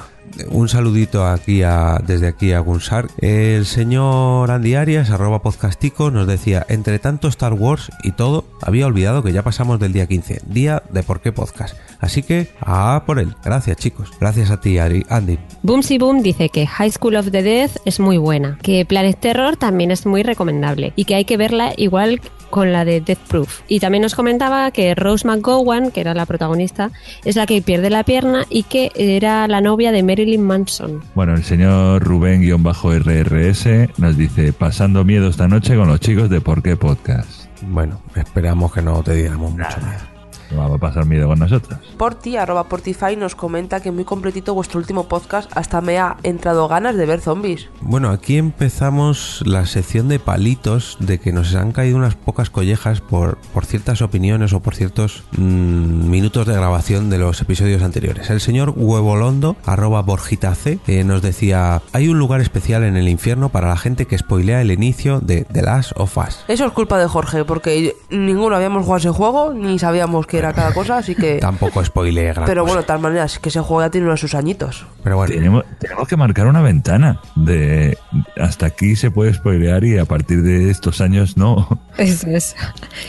Un 0.52 0.70
saludito 0.70 1.26
aquí 1.26 1.64
a, 1.64 2.02
desde 2.06 2.28
aquí 2.28 2.54
a 2.54 2.60
Gunsar. 2.60 3.08
El 3.20 3.66
señor 3.66 4.52
Andy 4.52 4.76
Arias, 4.76 5.10
arroba 5.10 5.42
podcastico, 5.42 6.12
nos 6.12 6.28
decía, 6.28 6.66
entre 6.70 7.00
tanto 7.00 7.28
Star 7.28 7.54
Wars 7.54 7.92
y 8.04 8.12
todo, 8.12 8.46
había 8.62 8.88
olvidado 8.88 9.24
que 9.24 9.32
ya 9.34 9.44
pasamos 9.44 9.80
del 9.80 9.94
día 9.94 10.08
15, 10.08 10.42
día 10.48 10.84
de 10.92 11.04
por 11.04 11.22
qué 11.22 11.32
podcast. 11.32 11.76
Así 12.00 12.24
que, 12.24 12.48
a 12.62 13.04
por 13.06 13.20
él. 13.20 13.36
Gracias 13.44 13.78
chicos. 13.78 14.10
Gracias 14.20 14.52
a 14.52 14.62
ti, 14.62 14.78
Ari- 14.78 15.06
Andy. 15.10 15.38
Boomsy 15.64 15.98
Boom 15.98 16.22
dice 16.22 16.50
que 16.50 16.66
High 16.66 16.92
School 16.92 17.16
of 17.18 17.32
the 17.32 17.42
Dead 17.44 17.70
es 17.86 18.00
muy 18.00 18.18
buena, 18.18 18.58
que 18.62 18.86
Planet 18.86 19.20
Terror 19.20 19.58
también 19.58 19.92
es 19.92 20.06
muy 20.06 20.24
recomendable 20.24 20.94
y 20.96 21.06
que 21.06 21.16
hay 21.16 21.26
que 21.26 21.36
verla 21.38 21.74
igual 21.76 22.22
con 22.50 22.72
la 22.72 22.84
de 22.84 23.00
Death 23.02 23.20
Proof. 23.28 23.60
Y 23.68 23.80
también 23.80 24.02
nos 24.02 24.16
comentaba 24.16 24.72
que 24.72 24.96
Rose 24.96 25.28
McGowan, 25.28 25.92
que 25.92 26.02
era 26.02 26.16
la 26.16 26.26
protagonista, 26.26 26.90
es 27.24 27.36
la 27.36 27.46
que 27.46 27.62
pierde 27.62 27.92
la 27.92 28.04
pierna 28.04 28.46
y 28.50 28.64
que 28.64 28.92
era 28.96 29.48
la 29.48 29.62
novia 29.62 29.92
de 29.92 30.02
Marilyn 30.20 30.44
Manson. 30.44 31.02
Bueno, 31.16 31.34
el 31.34 31.46
señor 31.46 32.04
Rubén-RRS 32.04 33.98
nos 34.00 34.18
dice, 34.18 34.52
pasando 34.52 35.06
miedo 35.06 35.30
esta 35.30 35.48
noche 35.48 35.78
con 35.78 35.88
los 35.88 36.02
chicos 36.02 36.30
de 36.30 36.42
Por 36.42 36.62
qué 36.62 36.76
Podcast. 36.76 37.46
Bueno, 37.62 38.02
esperamos 38.18 38.74
que 38.74 38.82
no 38.82 39.02
te 39.02 39.16
diéramos 39.16 39.52
mucho 39.52 39.78
miedo. 39.78 40.09
No 40.52 40.70
va 40.70 40.76
a 40.76 40.80
pasar 40.80 41.06
miedo 41.06 41.28
con 41.28 41.40
nosotros. 41.40 41.80
Porti, 41.98 42.38
arroba 42.38 42.66
Portify, 42.66 43.16
nos 43.16 43.36
comenta 43.36 43.82
que 43.82 43.92
muy 43.92 44.04
completito 44.04 44.54
vuestro 44.54 44.80
último 44.80 45.08
podcast 45.08 45.52
hasta 45.56 45.82
me 45.82 46.00
ha 46.00 46.18
entrado 46.24 46.68
ganas 46.68 46.96
de 46.96 47.06
ver 47.06 47.22
zombies. 47.22 47.70
Bueno, 47.82 48.10
aquí 48.10 48.38
empezamos 48.38 49.44
la 49.46 49.66
sección 49.66 50.08
de 50.08 50.20
palitos 50.20 50.98
de 51.00 51.20
que 51.20 51.32
nos 51.32 51.54
han 51.56 51.72
caído 51.72 51.98
unas 51.98 52.16
pocas 52.16 52.50
collejas 52.50 53.02
por, 53.02 53.38
por 53.54 53.66
ciertas 53.66 54.02
opiniones 54.02 54.54
o 54.54 54.60
por 54.60 54.76
ciertos 54.76 55.24
mm, 55.38 56.10
minutos 56.10 56.48
de 56.48 56.54
grabación 56.54 57.10
de 57.10 57.20
los 57.20 57.42
episodios 57.42 57.84
anteriores. 57.84 58.30
El 58.30 58.42
señor 58.42 58.74
Huevolondo, 58.76 59.56
arroba 59.66 60.02
Borjita 60.02 60.56
C, 60.56 60.80
eh, 60.88 61.04
nos 61.04 61.22
decía, 61.22 61.82
hay 61.94 62.08
un 62.08 62.20
lugar 62.20 62.42
especial 62.42 62.84
en 62.84 62.98
el 62.98 63.08
infierno 63.08 63.50
para 63.50 63.68
la 63.68 63.78
gente 63.78 64.06
que 64.06 64.18
spoilea 64.18 64.62
el 64.62 64.72
inicio 64.72 65.20
de 65.20 65.46
The 65.46 65.62
Last 65.62 65.92
of 65.96 66.18
Us. 66.18 66.46
Eso 66.48 66.66
es 66.66 66.72
culpa 66.72 66.98
de 66.98 67.08
Jorge, 67.08 67.46
porque 67.46 67.96
ninguno 68.10 68.56
habíamos 68.56 68.84
jugado 68.84 68.98
ese 68.98 69.10
juego, 69.10 69.54
ni 69.54 69.80
sabíamos 69.80 70.26
qué 70.28 70.39
era 70.40 70.54
cada 70.54 70.74
cosa, 70.74 70.98
así 70.98 71.16
que... 71.16 71.38
Tampoco 71.38 71.84
spoileé 71.86 72.34
gran 72.34 72.46
Pero 72.46 72.62
cosa. 72.64 72.70
bueno, 72.72 72.82
de 72.82 72.88
tal 72.88 73.00
manera, 73.00 73.24
es 73.26 73.40
que 73.40 73.50
ese 73.50 73.60
juego 73.60 73.82
ya 73.82 73.90
tiene 73.90 74.08
unos 74.08 74.20
sus 74.20 74.34
añitos. 74.36 74.86
Pero 75.04 75.18
bueno, 75.18 75.34
Tenemos, 75.34 75.64
tenemos 75.80 76.08
que 76.08 76.18
marcar 76.18 76.48
una 76.48 76.62
ventana 76.62 77.20
de 77.36 77.98
hasta 78.40 78.66
aquí 78.66 78.96
se 78.96 79.12
puede 79.12 79.34
spoilear 79.34 79.84
y 79.84 79.98
a 79.98 80.06
partir 80.06 80.42
de 80.42 80.70
estos 80.72 81.02
años 81.02 81.38
no. 81.38 81.80
Eso 81.98 82.28
es. 82.30 82.56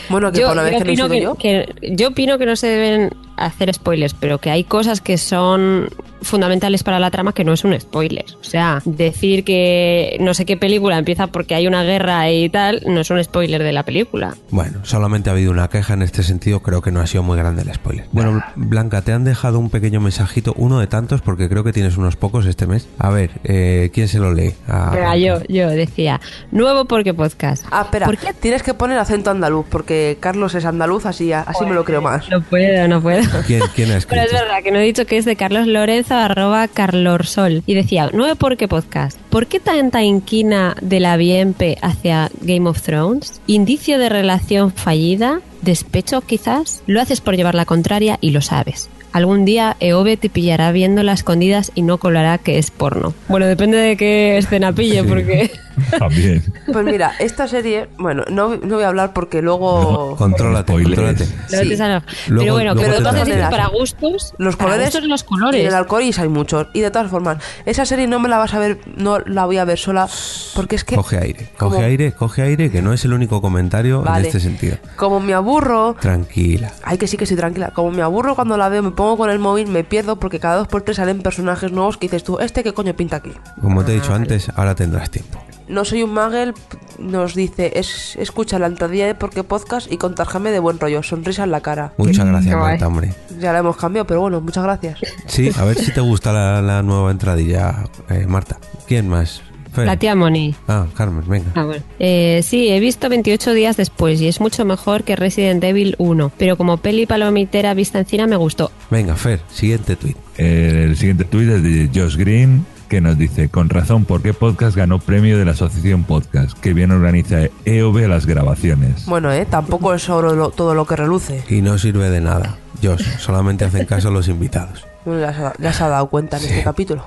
Bueno, 0.09 0.31
que 0.31 0.41
por 0.41 0.51
una 0.51 0.63
vez 0.63 0.81
opino 0.81 1.09
que, 1.09 1.21
yo... 1.21 1.35
que- 1.35 1.73
yo 1.95 2.09
opino 2.09 2.37
que 2.37 2.45
no 2.45 2.55
se 2.55 2.67
deben 2.67 3.13
hacer 3.45 3.73
spoilers, 3.73 4.13
pero 4.13 4.37
que 4.39 4.51
hay 4.51 4.63
cosas 4.63 5.01
que 5.01 5.17
son 5.17 5.89
fundamentales 6.21 6.83
para 6.83 6.99
la 6.99 7.09
trama 7.09 7.33
que 7.33 7.43
no 7.43 7.51
es 7.53 7.63
un 7.63 7.79
spoiler. 7.79 8.25
O 8.39 8.43
sea, 8.43 8.81
decir 8.85 9.43
que 9.43 10.17
no 10.19 10.33
sé 10.35 10.45
qué 10.45 10.55
película 10.55 10.97
empieza 10.99 11.27
porque 11.27 11.55
hay 11.55 11.65
una 11.67 11.83
guerra 11.83 12.29
y 12.31 12.47
tal, 12.49 12.81
no 12.85 13.01
es 13.01 13.09
un 13.09 13.23
spoiler 13.23 13.63
de 13.63 13.71
la 13.71 13.83
película. 13.83 14.35
Bueno, 14.51 14.79
solamente 14.85 15.29
ha 15.29 15.33
habido 15.33 15.51
una 15.51 15.67
queja 15.69 15.93
en 15.95 16.03
este 16.03 16.21
sentido, 16.21 16.59
creo 16.61 16.81
que 16.83 16.91
no 16.91 16.99
ha 16.99 17.07
sido 17.07 17.23
muy 17.23 17.37
grande 17.37 17.63
el 17.63 17.73
spoiler. 17.73 18.05
Bueno, 18.11 18.43
Blanca, 18.55 19.01
te 19.01 19.13
han 19.13 19.23
dejado 19.23 19.57
un 19.57 19.69
pequeño 19.71 19.99
mensajito, 19.99 20.53
uno 20.57 20.79
de 20.79 20.85
tantos, 20.87 21.21
porque 21.21 21.49
creo 21.49 21.63
que 21.63 21.73
tienes 21.73 21.97
unos 21.97 22.15
pocos 22.15 22.45
este 22.45 22.67
mes. 22.67 22.87
A 22.99 23.09
ver, 23.09 23.31
eh, 23.43 23.89
¿quién 23.93 24.07
se 24.07 24.19
lo 24.19 24.31
lee? 24.33 24.53
A- 24.67 24.91
Venga, 24.91 25.17
yo, 25.17 25.39
yo 25.47 25.69
decía, 25.69 26.21
nuevo 26.51 26.85
porque 26.85 27.13
podcast. 27.15 27.65
Ah, 27.71 27.81
espera, 27.85 28.07
tienes 28.39 28.61
que 28.61 28.73
poner 28.75 28.99
acento 28.99 29.31
andaluz, 29.31 29.65
porque 29.69 30.17
Carlos 30.19 30.53
es 30.53 30.65
andaluz, 30.65 31.05
así, 31.07 31.33
así 31.33 31.65
me 31.65 31.73
lo 31.73 31.83
creo 31.83 32.01
más. 32.01 32.29
No 32.29 32.41
puedo, 32.41 32.87
no 32.87 33.01
puedo. 33.01 33.21
¿Quién, 33.47 33.61
quién 33.75 33.91
ha 33.91 33.99
Pero 34.07 34.21
es 34.21 34.31
verdad 34.31 34.63
que 34.63 34.71
no 34.71 34.79
he 34.79 34.83
dicho 34.83 35.05
que 35.05 35.17
es 35.17 35.25
de 35.25 35.35
Carlos 35.35 35.67
Lorenzo, 35.67 36.15
arroba 36.15 36.67
Carlorsol. 36.67 37.63
Y 37.65 37.73
decía, 37.73 38.09
nueve 38.13 38.35
por 38.35 38.57
qué 38.57 38.67
podcast. 38.67 39.19
¿Por 39.29 39.47
qué 39.47 39.59
tanta 39.59 40.03
inquina 40.03 40.75
de 40.81 40.99
la 40.99 41.17
Bienpe 41.17 41.77
hacia 41.81 42.29
Game 42.41 42.69
of 42.69 42.81
Thrones? 42.81 43.41
¿Indicio 43.47 43.97
de 43.97 44.09
relación 44.09 44.71
fallida? 44.71 45.41
¿Despecho 45.61 46.21
quizás? 46.21 46.83
Lo 46.87 47.01
haces 47.01 47.21
por 47.21 47.35
llevar 47.35 47.55
la 47.55 47.65
contraria 47.65 48.17
y 48.21 48.31
lo 48.31 48.41
sabes. 48.41 48.89
Algún 49.13 49.43
día 49.43 49.75
Eove 49.81 50.15
te 50.15 50.29
pillará 50.29 50.71
viéndola 50.71 51.11
a 51.11 51.15
escondidas 51.15 51.71
y 51.75 51.81
no 51.81 51.97
colará 51.97 52.37
que 52.37 52.57
es 52.57 52.71
porno. 52.71 53.13
Bueno, 53.27 53.45
depende 53.45 53.77
de 53.77 53.97
qué 53.97 54.37
escena 54.37 54.73
pille, 54.73 55.03
porque... 55.03 55.51
También. 55.99 56.43
Pues 56.71 56.85
mira, 56.85 57.13
esta 57.19 57.47
serie, 57.47 57.89
bueno, 57.97 58.23
no, 58.29 58.55
no 58.57 58.75
voy 58.75 58.83
a 58.83 58.87
hablar 58.89 59.13
porque 59.13 59.41
luego... 59.41 60.15
Contrólate, 60.17 60.73
contrólate. 60.73 61.25
Luego 61.51 61.69
te 61.69 61.77
sale- 61.77 62.01
Luego- 62.27 62.41
pero 62.43 62.53
bueno, 62.53 62.75
pero 62.75 62.93
te 62.93 62.99
todas 62.99 63.15
da- 63.15 63.23
dices 63.25 63.47
para 63.49 63.67
gustos, 63.67 64.33
Los 64.37 64.55
para 64.55 64.71
colores, 64.71 64.93
gustos 64.93 65.09
los 65.09 65.21
Y 65.21 65.25
colores. 65.25 65.61
en 65.61 65.67
el 65.67 65.73
arcoíris 65.73 66.19
hay 66.19 66.29
muchos. 66.29 66.67
Y 66.73 66.81
de 66.81 66.91
todas 66.91 67.09
formas, 67.09 67.37
esa 67.65 67.85
serie 67.85 68.07
no 68.07 68.19
me 68.19 68.29
la 68.29 68.37
vas 68.37 68.53
a 68.53 68.59
ver, 68.59 68.79
no 68.95 69.19
la 69.19 69.45
voy 69.45 69.57
a 69.57 69.65
ver 69.65 69.77
sola, 69.79 70.07
porque 70.55 70.75
es 70.75 70.83
que 70.83 70.95
Coge 70.95 71.17
aire, 71.17 71.49
coge 71.57 71.75
como- 71.75 71.85
aire, 71.85 72.11
coge 72.13 72.41
aire, 72.41 72.71
que 72.71 72.81
no 72.81 72.93
es 72.93 73.03
el 73.05 73.13
único 73.13 73.41
comentario 73.41 74.01
Vale. 74.01 74.19
en 74.21 74.25
este 74.27 74.39
sentido. 74.39 74.77
como 74.95 75.19
me 75.19 75.33
aburro, 75.33 75.95
Tranquila. 75.99 76.71
ay 76.83 76.97
que 76.97 77.07
sí 77.07 77.17
que 77.17 77.23
estoy 77.25 77.37
tranquila, 77.37 77.71
como 77.73 77.91
me 77.91 78.01
aburro 78.01 78.35
cuando 78.35 78.57
la 78.57 78.69
veo, 78.69 78.83
me 78.83 78.91
pongo 78.91 79.17
con 79.17 79.29
el 79.29 79.39
móvil, 79.39 79.67
me 79.67 79.83
pierdo 79.83 80.17
porque 80.17 80.39
cada 80.39 80.55
dos 80.57 80.67
por 80.67 80.81
tres 80.83 80.97
salen 80.97 81.21
personajes 81.21 81.71
nuevos 81.71 81.97
que 81.97 82.07
dices 82.07 82.23
tú, 82.23 82.39
este 82.39 82.63
qué 82.63 82.73
coño 82.73 82.93
pinta 82.95 83.17
aquí. 83.17 83.31
Como 83.61 83.83
te 83.83 83.91
he 83.91 83.95
dicho 83.95 84.13
antes, 84.13 84.49
ahora 84.55 84.75
tendrás 84.75 85.09
tiempo. 85.09 85.43
No 85.71 85.85
soy 85.85 86.03
un 86.03 86.13
magel, 86.13 86.53
nos 86.99 87.33
dice, 87.33 87.71
es, 87.75 88.15
escucha 88.19 88.59
la 88.59 88.67
entradilla 88.67 89.07
de 89.07 89.15
Porque 89.15 89.43
Podcast 89.43 89.91
y 89.91 89.97
contárjame 89.97 90.51
de 90.51 90.59
buen 90.59 90.79
rollo, 90.79 91.01
sonrisa 91.01 91.45
en 91.45 91.51
la 91.51 91.61
cara. 91.61 91.93
Muchas 91.97 92.25
Que- 92.25 92.31
gracias. 92.31 92.55
Marta, 92.55 92.87
hombre. 92.87 93.13
Ya 93.39 93.53
la 93.53 93.59
hemos 93.59 93.77
cambiado, 93.77 94.05
pero 94.05 94.21
bueno, 94.21 94.41
muchas 94.41 94.63
gracias. 94.63 94.99
Sí, 95.27 95.49
a 95.57 95.63
ver 95.63 95.77
si 95.77 95.91
te 95.93 96.01
gusta 96.01 96.33
la, 96.33 96.61
la 96.61 96.83
nueva 96.83 97.09
entradilla, 97.11 97.85
eh, 98.09 98.25
Marta. 98.27 98.57
¿Quién 98.87 99.07
más? 99.07 99.41
Fer. 99.73 99.85
La 99.85 99.95
tía 99.95 100.15
Moni. 100.15 100.53
Ah, 100.67 100.85
Carmen, 100.95 101.23
venga. 101.25 101.49
Ah, 101.55 101.63
bueno. 101.63 101.81
Eh, 101.97 102.41
sí, 102.43 102.67
he 102.67 102.81
visto 102.81 103.07
28 103.07 103.53
días 103.53 103.77
después 103.77 104.19
y 104.19 104.27
es 104.27 104.41
mucho 104.41 104.65
mejor 104.65 105.05
que 105.05 105.15
Resident 105.15 105.63
Evil 105.63 105.95
1, 105.97 106.29
pero 106.37 106.57
como 106.57 106.75
peli 106.75 107.05
palomitera 107.05 107.73
vista 107.73 107.99
en 107.99 108.05
cine 108.05 108.27
me 108.27 108.35
gustó. 108.35 108.69
Venga, 108.89 109.15
Fer, 109.15 109.39
siguiente 109.49 109.95
tweet. 109.95 110.17
El 110.35 110.97
siguiente 110.97 111.23
tuit 111.23 111.47
es 111.49 111.63
de 111.63 111.89
Josh 111.95 112.17
Green 112.17 112.65
que 112.91 112.99
nos 112.99 113.17
dice, 113.17 113.47
con 113.47 113.69
razón, 113.69 114.03
¿por 114.03 114.21
qué 114.21 114.33
podcast 114.33 114.75
ganó 114.75 114.99
premio 114.99 115.37
de 115.37 115.45
la 115.45 115.51
Asociación 115.51 116.03
Podcast? 116.03 116.59
Que 116.59 116.73
bien 116.73 116.91
organiza 116.91 117.37
EOB 117.63 118.05
las 118.09 118.25
grabaciones. 118.25 119.05
Bueno, 119.05 119.31
eh, 119.31 119.47
tampoco 119.49 119.93
es 119.93 120.09
oro 120.09 120.35
lo- 120.35 120.49
todo 120.49 120.75
lo 120.75 120.85
que 120.85 120.97
reluce. 120.97 121.41
Y 121.49 121.61
no 121.61 121.77
sirve 121.77 122.09
de 122.09 122.19
nada. 122.19 122.57
Josh, 122.83 123.01
solamente 123.17 123.63
hacen 123.63 123.85
caso 123.85 124.11
los 124.11 124.27
invitados. 124.27 124.85
Ya, 125.05 125.33
se 125.33 125.41
ha, 125.45 125.53
ya 125.57 125.71
se 125.71 125.83
ha 125.85 125.87
dado 125.87 126.07
cuenta 126.09 126.35
en 126.37 126.43
este 126.43 126.63
capítulo. 126.63 127.05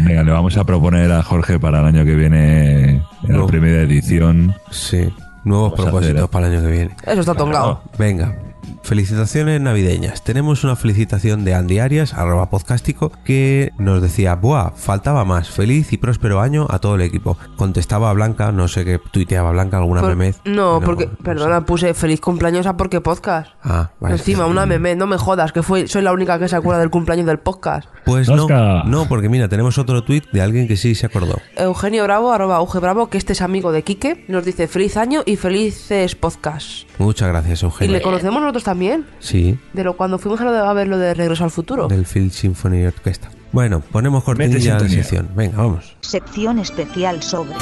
Venga, 0.00 0.22
le 0.22 0.32
vamos 0.32 0.54
a 0.58 0.64
proponer 0.64 1.10
a 1.10 1.22
Jorge 1.22 1.58
para 1.58 1.80
el 1.80 1.86
año 1.86 2.04
que 2.04 2.14
viene 2.14 2.90
en 3.22 3.40
la 3.40 3.46
primera 3.46 3.80
edición. 3.80 4.54
Sí, 4.70 5.08
nuevos 5.44 5.70
Vamos 5.72 5.80
a 5.86 5.90
propósitos 5.92 6.28
para 6.28 6.48
el 6.48 6.52
año 6.56 6.62
que 6.66 6.70
viene. 6.72 6.96
Eso 7.06 7.20
está 7.20 7.34
tongado. 7.34 7.80
Venga, 7.98 8.36
felicitaciones 8.82 9.60
navideñas. 9.60 10.22
Tenemos 10.22 10.64
una 10.64 10.76
felicitación 10.76 11.44
de 11.44 11.54
Andy 11.54 11.78
Arias, 11.78 12.14
arroba 12.14 12.50
podcástico, 12.50 13.12
que 13.24 13.72
nos 13.78 14.02
decía, 14.02 14.34
buah, 14.34 14.70
faltaba 14.76 15.24
más, 15.24 15.50
feliz 15.50 15.92
y 15.92 15.96
próspero 15.96 16.40
año 16.40 16.66
a 16.70 16.78
todo 16.78 16.94
el 16.96 17.02
equipo. 17.02 17.38
Contestaba 17.56 18.10
a 18.10 18.12
Blanca, 18.12 18.52
no 18.52 18.68
sé 18.68 18.84
qué 18.84 18.98
tuiteaba 19.12 19.52
Blanca, 19.52 19.78
alguna 19.78 20.00
Por- 20.00 20.10
memez. 20.10 20.40
no, 20.44 20.80
porque, 20.84 21.08
perdona, 21.08 21.64
puse 21.64 21.94
feliz 21.94 22.20
cumpleaños 22.20 22.66
a 22.66 22.76
porque 22.76 23.00
podcast. 23.00 23.50
Ah, 23.62 23.90
vale. 24.00 24.16
Encima, 24.16 24.46
una 24.46 24.66
meme, 24.66 24.94
no 24.96 25.06
me 25.06 25.16
jodas, 25.18 25.52
que 25.52 25.62
fue, 25.62 25.86
soy 25.88 26.02
la 26.02 26.12
única 26.12 26.38
que 26.38 26.48
se 26.48 26.56
acuerda 26.56 26.80
del 26.80 26.90
cumpleaños 26.90 27.26
del 27.26 27.38
podcast. 27.38 27.88
Pues 28.04 28.28
no, 28.28 28.46
no, 28.84 29.06
porque 29.08 29.28
mira, 29.28 29.48
tenemos 29.48 29.78
otro 29.78 30.02
tuit 30.02 30.24
de 30.32 30.42
alguien 30.42 30.66
que 30.68 30.76
sí 30.76 30.94
se 30.94 31.06
acordó. 31.06 31.38
Eugenio 31.56 32.02
Bravo, 32.04 32.32
arroba 32.32 32.58
Euge 32.58 32.78
Bravo, 32.80 33.08
que 33.08 33.18
este 33.18 33.32
es 33.32 33.42
amigo 33.42 33.70
de 33.72 33.82
Quique, 33.82 34.24
nos 34.28 34.44
dice 34.44 34.66
feliz 34.66 34.96
año 34.96 35.22
y 35.24 35.36
felices 35.36 36.14
podcast. 36.16 36.88
Muchas 36.98 37.28
gracias, 37.28 37.62
¿Y 37.62 37.64
Eugenio. 37.64 37.92
le 37.96 38.02
conocemos 38.02 38.40
nosotros 38.40 38.64
también? 38.64 39.06
Sí, 39.18 39.58
De 39.72 39.82
lo 39.84 39.96
cuando 39.96 40.18
fuimos 40.18 40.40
a, 40.40 40.44
lo 40.44 40.52
de, 40.52 40.58
a 40.60 40.72
ver 40.72 40.86
lo 40.88 40.98
de 40.98 41.14
Regreso 41.14 41.42
al 41.44 41.50
Futuro. 41.50 41.88
del 41.88 42.06
Field 42.06 42.30
Symphony 42.32 42.84
Orchestra. 42.86 43.30
Bueno, 43.50 43.80
ponemos 43.80 44.22
cortinilla 44.24 44.76
de 44.78 44.88
sección. 44.88 45.28
Venga, 45.34 45.56
vamos. 45.58 45.96
Sección 46.00 46.58
especial 46.58 47.22
sobre 47.22 47.54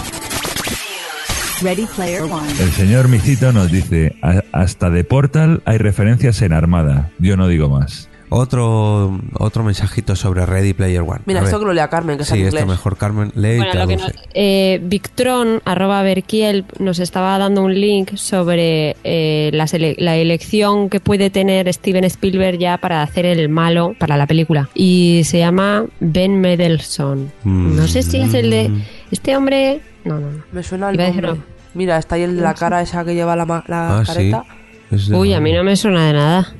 Ready 1.62 1.86
Player 1.94 2.22
One. 2.22 2.50
El 2.60 2.70
señor 2.72 3.08
Micito 3.08 3.52
nos 3.52 3.70
dice, 3.72 4.16
"A- 4.22 4.42
hasta 4.52 4.90
de 4.90 5.04
Portal 5.04 5.62
hay 5.64 5.78
referencias 5.78 6.42
en 6.42 6.52
Armada. 6.52 7.10
Yo 7.18 7.36
no 7.36 7.48
digo 7.48 7.68
más. 7.68 8.08
Otro, 8.32 9.20
otro 9.38 9.64
mensajito 9.64 10.14
sobre 10.14 10.46
Ready 10.46 10.72
Player 10.72 11.02
One. 11.02 11.20
Mira, 11.26 11.40
A 11.40 11.44
esto 11.44 11.56
ver. 11.56 11.62
que 11.62 11.66
lo 11.66 11.72
lea 11.74 11.88
Carmen, 11.88 12.16
que 12.16 12.24
Sí, 12.24 12.40
en 12.40 12.46
esto 12.46 12.64
mejor 12.64 12.96
Carmen 12.96 13.32
lee 13.34 13.54
y 13.54 13.56
Bueno, 13.56 13.74
lo 13.74 13.86
que 13.88 13.96
traduce. 13.96 14.14
nos, 14.18 14.28
eh, 14.34 14.80
Victron, 14.84 15.60
arroba 15.64 16.02
Berkiel, 16.04 16.64
nos 16.78 17.00
estaba 17.00 17.36
dando 17.38 17.62
un 17.64 17.74
link 17.80 18.14
sobre 18.14 18.96
eh, 19.02 19.50
la, 19.52 19.64
sele- 19.66 19.96
la 19.98 20.16
elección 20.16 20.88
que 20.90 21.00
puede 21.00 21.28
tener 21.30 21.72
Steven 21.72 22.04
Spielberg 22.04 22.58
ya 22.58 22.78
para 22.78 23.02
hacer 23.02 23.26
el 23.26 23.48
malo 23.48 23.94
para 23.98 24.16
la 24.16 24.26
película. 24.28 24.68
Y 24.74 25.22
se 25.24 25.38
llama 25.38 25.84
Ben 25.98 26.40
Mendelsohn. 26.40 27.32
Mm. 27.42 27.76
No 27.76 27.88
sé 27.88 28.02
si 28.04 28.18
es 28.20 28.32
el 28.34 28.50
de... 28.50 28.70
Este 29.10 29.36
hombre... 29.36 29.80
No, 30.04 30.20
no, 30.20 30.30
no. 30.30 30.42
Me 30.52 30.62
suena 30.62 30.90
el 30.90 30.96
nombre. 30.96 31.34
Mira, 31.74 31.98
está 31.98 32.14
ahí 32.14 32.22
el 32.22 32.36
de 32.36 32.42
la 32.42 32.54
cara 32.54 32.80
esa 32.80 33.04
que 33.04 33.14
lleva 33.14 33.34
la, 33.36 33.44
ma- 33.44 33.64
la 33.66 33.98
Ah, 33.98 34.04
sí. 34.04 34.12
careta. 34.12 34.44
Es 34.90 35.08
Uy, 35.08 35.34
a 35.34 35.40
mí 35.40 35.52
no 35.52 35.62
me 35.62 35.76
suena 35.76 36.06
de 36.06 36.12
nada. 36.14 36.52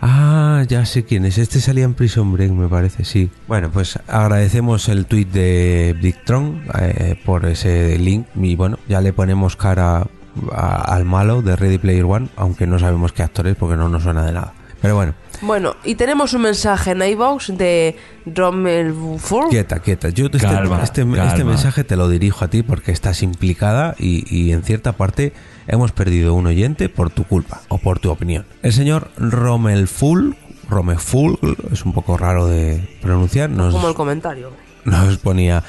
Ah, 0.00 0.64
ya 0.68 0.86
sé 0.86 1.04
quién 1.04 1.24
es. 1.24 1.38
Este 1.38 1.60
salía 1.60 1.84
en 1.84 1.94
Prison 1.94 2.32
Break, 2.32 2.52
me 2.52 2.68
parece, 2.68 3.04
sí. 3.04 3.30
Bueno, 3.48 3.70
pues 3.70 3.98
agradecemos 4.06 4.88
el 4.88 5.06
tweet 5.06 5.26
de 5.26 5.96
Victron 6.00 6.62
eh, 6.80 7.20
por 7.24 7.44
ese 7.46 7.98
link. 7.98 8.26
Y 8.36 8.54
bueno, 8.54 8.78
ya 8.88 9.00
le 9.00 9.12
ponemos 9.12 9.56
cara 9.56 10.06
a- 10.52 10.94
al 10.94 11.04
malo 11.04 11.42
de 11.42 11.56
Ready 11.56 11.78
Player 11.78 12.04
One, 12.04 12.28
aunque 12.36 12.66
no 12.66 12.78
sabemos 12.78 13.12
qué 13.12 13.22
actor 13.24 13.48
es 13.48 13.56
porque 13.56 13.76
no 13.76 13.88
nos 13.88 14.04
suena 14.04 14.24
de 14.24 14.32
nada. 14.32 14.52
Pero 14.80 14.94
bueno, 14.94 15.14
Bueno, 15.42 15.74
y 15.84 15.96
tenemos 15.96 16.34
un 16.34 16.42
mensaje 16.42 16.92
en 16.92 17.02
iVox 17.02 17.48
de 17.58 17.96
Rommel 18.26 18.94
Fur. 19.18 19.48
quieta, 19.48 19.80
quieta. 19.80 20.08
Yo 20.10 20.26
este, 20.26 20.36
este, 20.38 20.48
calma. 20.48 20.80
este 20.84 21.04
mensaje 21.44 21.82
te 21.82 21.96
lo 21.96 22.08
dirijo 22.08 22.44
a 22.44 22.48
ti 22.48 22.62
porque 22.62 22.92
estás 22.92 23.24
implicada 23.24 23.96
y, 23.98 24.24
y 24.32 24.52
en 24.52 24.62
cierta 24.62 24.92
parte 24.92 25.32
hemos 25.68 25.92
perdido 25.92 26.34
un 26.34 26.46
oyente 26.46 26.88
por 26.88 27.10
tu 27.10 27.24
culpa 27.24 27.60
o 27.68 27.78
por 27.78 28.00
tu 28.00 28.10
opinión. 28.10 28.44
El 28.62 28.72
señor 28.72 29.10
Romelful, 29.16 30.36
Romeful, 30.68 31.38
es 31.70 31.84
un 31.84 31.92
poco 31.92 32.16
raro 32.16 32.46
de 32.46 32.98
pronunciar, 33.00 33.50
nos, 33.50 33.72
Como 33.74 33.88
el 33.88 33.94
comentario. 33.94 34.50
nos 34.84 35.18
ponía 35.18 35.62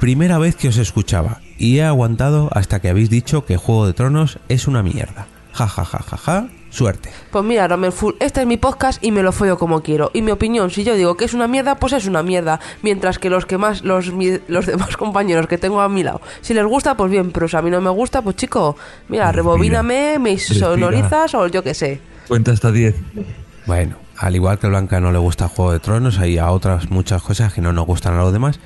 primera 0.00 0.38
vez 0.38 0.54
que 0.56 0.68
os 0.68 0.76
escuchaba 0.76 1.40
y 1.58 1.78
he 1.78 1.84
aguantado 1.84 2.50
hasta 2.52 2.80
que 2.80 2.88
habéis 2.88 3.10
dicho 3.10 3.44
que 3.44 3.56
Juego 3.56 3.86
de 3.86 3.94
Tronos 3.94 4.38
es 4.48 4.68
una 4.68 4.82
mierda. 4.82 5.26
Ja 5.54 5.66
ja 5.68 5.84
ja 5.84 5.98
ja 5.98 6.16
ja. 6.16 6.48
Suerte. 6.70 7.08
Pues 7.30 7.44
mira, 7.44 7.68
Rommel 7.68 7.92
Full, 7.92 8.14
este 8.18 8.40
es 8.40 8.46
mi 8.48 8.56
podcast 8.56 9.02
y 9.04 9.12
me 9.12 9.22
lo 9.22 9.30
follo 9.30 9.56
como 9.56 9.80
quiero. 9.80 10.10
Y 10.12 10.22
mi 10.22 10.32
opinión, 10.32 10.70
si 10.72 10.82
yo 10.82 10.96
digo 10.96 11.16
que 11.16 11.24
es 11.24 11.32
una 11.32 11.46
mierda, 11.46 11.76
pues 11.76 11.92
es 11.92 12.06
una 12.06 12.24
mierda. 12.24 12.58
Mientras 12.82 13.20
que 13.20 13.30
los 13.30 13.46
que 13.46 13.58
más, 13.58 13.84
los, 13.84 14.12
mi- 14.12 14.40
los 14.48 14.66
demás 14.72 14.96
compañeros 14.96 15.46
que 15.46 15.56
tengo 15.56 15.80
a 15.80 15.88
mi 15.88 16.02
lado, 16.02 16.20
si 16.40 16.52
les 16.52 16.64
gusta, 16.66 16.96
pues 16.96 17.12
bien, 17.12 17.30
pero 17.30 17.46
si 17.46 17.56
a 17.56 17.62
mí 17.62 17.70
no 17.70 17.80
me 17.80 17.90
gusta, 17.90 18.22
pues 18.22 18.34
chico, 18.34 18.76
mira, 19.08 19.30
rebobíname, 19.30 20.18
me 20.18 20.30
Respira. 20.32 20.66
sonorizas 20.70 21.34
o 21.36 21.46
yo 21.46 21.62
qué 21.62 21.74
sé. 21.74 22.00
Cuenta 22.26 22.50
hasta 22.50 22.72
10. 22.72 22.96
Bueno, 23.66 23.96
al 24.18 24.34
igual 24.34 24.58
que 24.58 24.66
a 24.66 24.70
Blanca 24.70 24.98
no 24.98 25.12
le 25.12 25.18
gusta 25.18 25.46
Juego 25.46 25.70
de 25.72 25.78
Tronos, 25.78 26.18
hay 26.18 26.38
a 26.38 26.50
otras 26.50 26.90
muchas 26.90 27.22
cosas 27.22 27.52
que 27.52 27.60
no 27.60 27.72
nos 27.72 27.86
gustan 27.86 28.14
a 28.14 28.18
los 28.18 28.32
demás. 28.32 28.58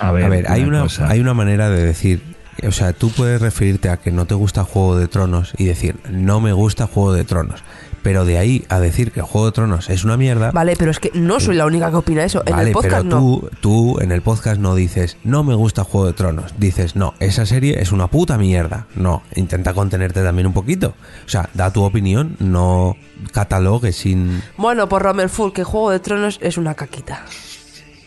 A 0.00 0.10
ver, 0.10 0.50
hay, 0.50 0.62
una 0.62 0.68
una, 0.78 0.82
cosa. 0.84 1.08
hay 1.08 1.20
una 1.20 1.34
manera 1.34 1.68
de 1.68 1.82
decir, 1.84 2.31
o 2.66 2.72
sea, 2.72 2.92
tú 2.92 3.10
puedes 3.10 3.40
referirte 3.40 3.88
a 3.88 3.96
que 3.96 4.10
no 4.10 4.26
te 4.26 4.34
gusta 4.34 4.64
Juego 4.64 4.96
de 4.96 5.08
Tronos 5.08 5.52
y 5.58 5.64
decir, 5.64 5.96
no 6.10 6.40
me 6.40 6.52
gusta 6.52 6.86
Juego 6.86 7.12
de 7.12 7.24
Tronos. 7.24 7.62
Pero 8.02 8.24
de 8.24 8.36
ahí 8.36 8.64
a 8.68 8.80
decir 8.80 9.12
que 9.12 9.22
Juego 9.22 9.46
de 9.46 9.52
Tronos 9.52 9.88
es 9.88 10.04
una 10.04 10.16
mierda, 10.16 10.50
Vale, 10.50 10.74
pero 10.76 10.90
es 10.90 10.98
que 10.98 11.12
no 11.14 11.38
soy 11.38 11.54
la 11.54 11.66
única 11.66 11.88
que 11.90 11.96
opina 11.96 12.24
eso. 12.24 12.42
En 12.46 12.58
el 12.58 12.72
podcast 12.72 13.04
pero 13.06 13.20
no. 13.20 13.20
tú, 13.20 13.50
tú 13.60 14.00
en 14.00 14.10
el 14.10 14.22
podcast 14.22 14.60
no 14.60 14.74
dices, 14.74 15.16
no 15.22 15.44
me 15.44 15.54
gusta 15.54 15.84
Juego 15.84 16.08
de 16.08 16.12
Tronos. 16.12 16.52
Dices, 16.58 16.96
no, 16.96 17.14
esa 17.20 17.46
serie 17.46 17.80
es 17.80 17.92
una 17.92 18.08
puta 18.08 18.38
mierda. 18.38 18.86
No, 18.96 19.22
intenta 19.36 19.72
contenerte 19.72 20.22
también 20.22 20.48
un 20.48 20.52
poquito. 20.52 20.94
O 21.24 21.28
sea, 21.28 21.48
da 21.54 21.72
tu 21.72 21.84
opinión, 21.84 22.36
no 22.40 22.96
catalogues 23.30 23.96
sin... 23.96 24.42
Bueno, 24.56 24.88
por 24.88 25.02
Rommel 25.02 25.28
Full, 25.28 25.52
que 25.52 25.62
Juego 25.62 25.90
de 25.90 26.00
Tronos 26.00 26.38
es 26.42 26.58
una 26.58 26.74
caquita. 26.74 27.24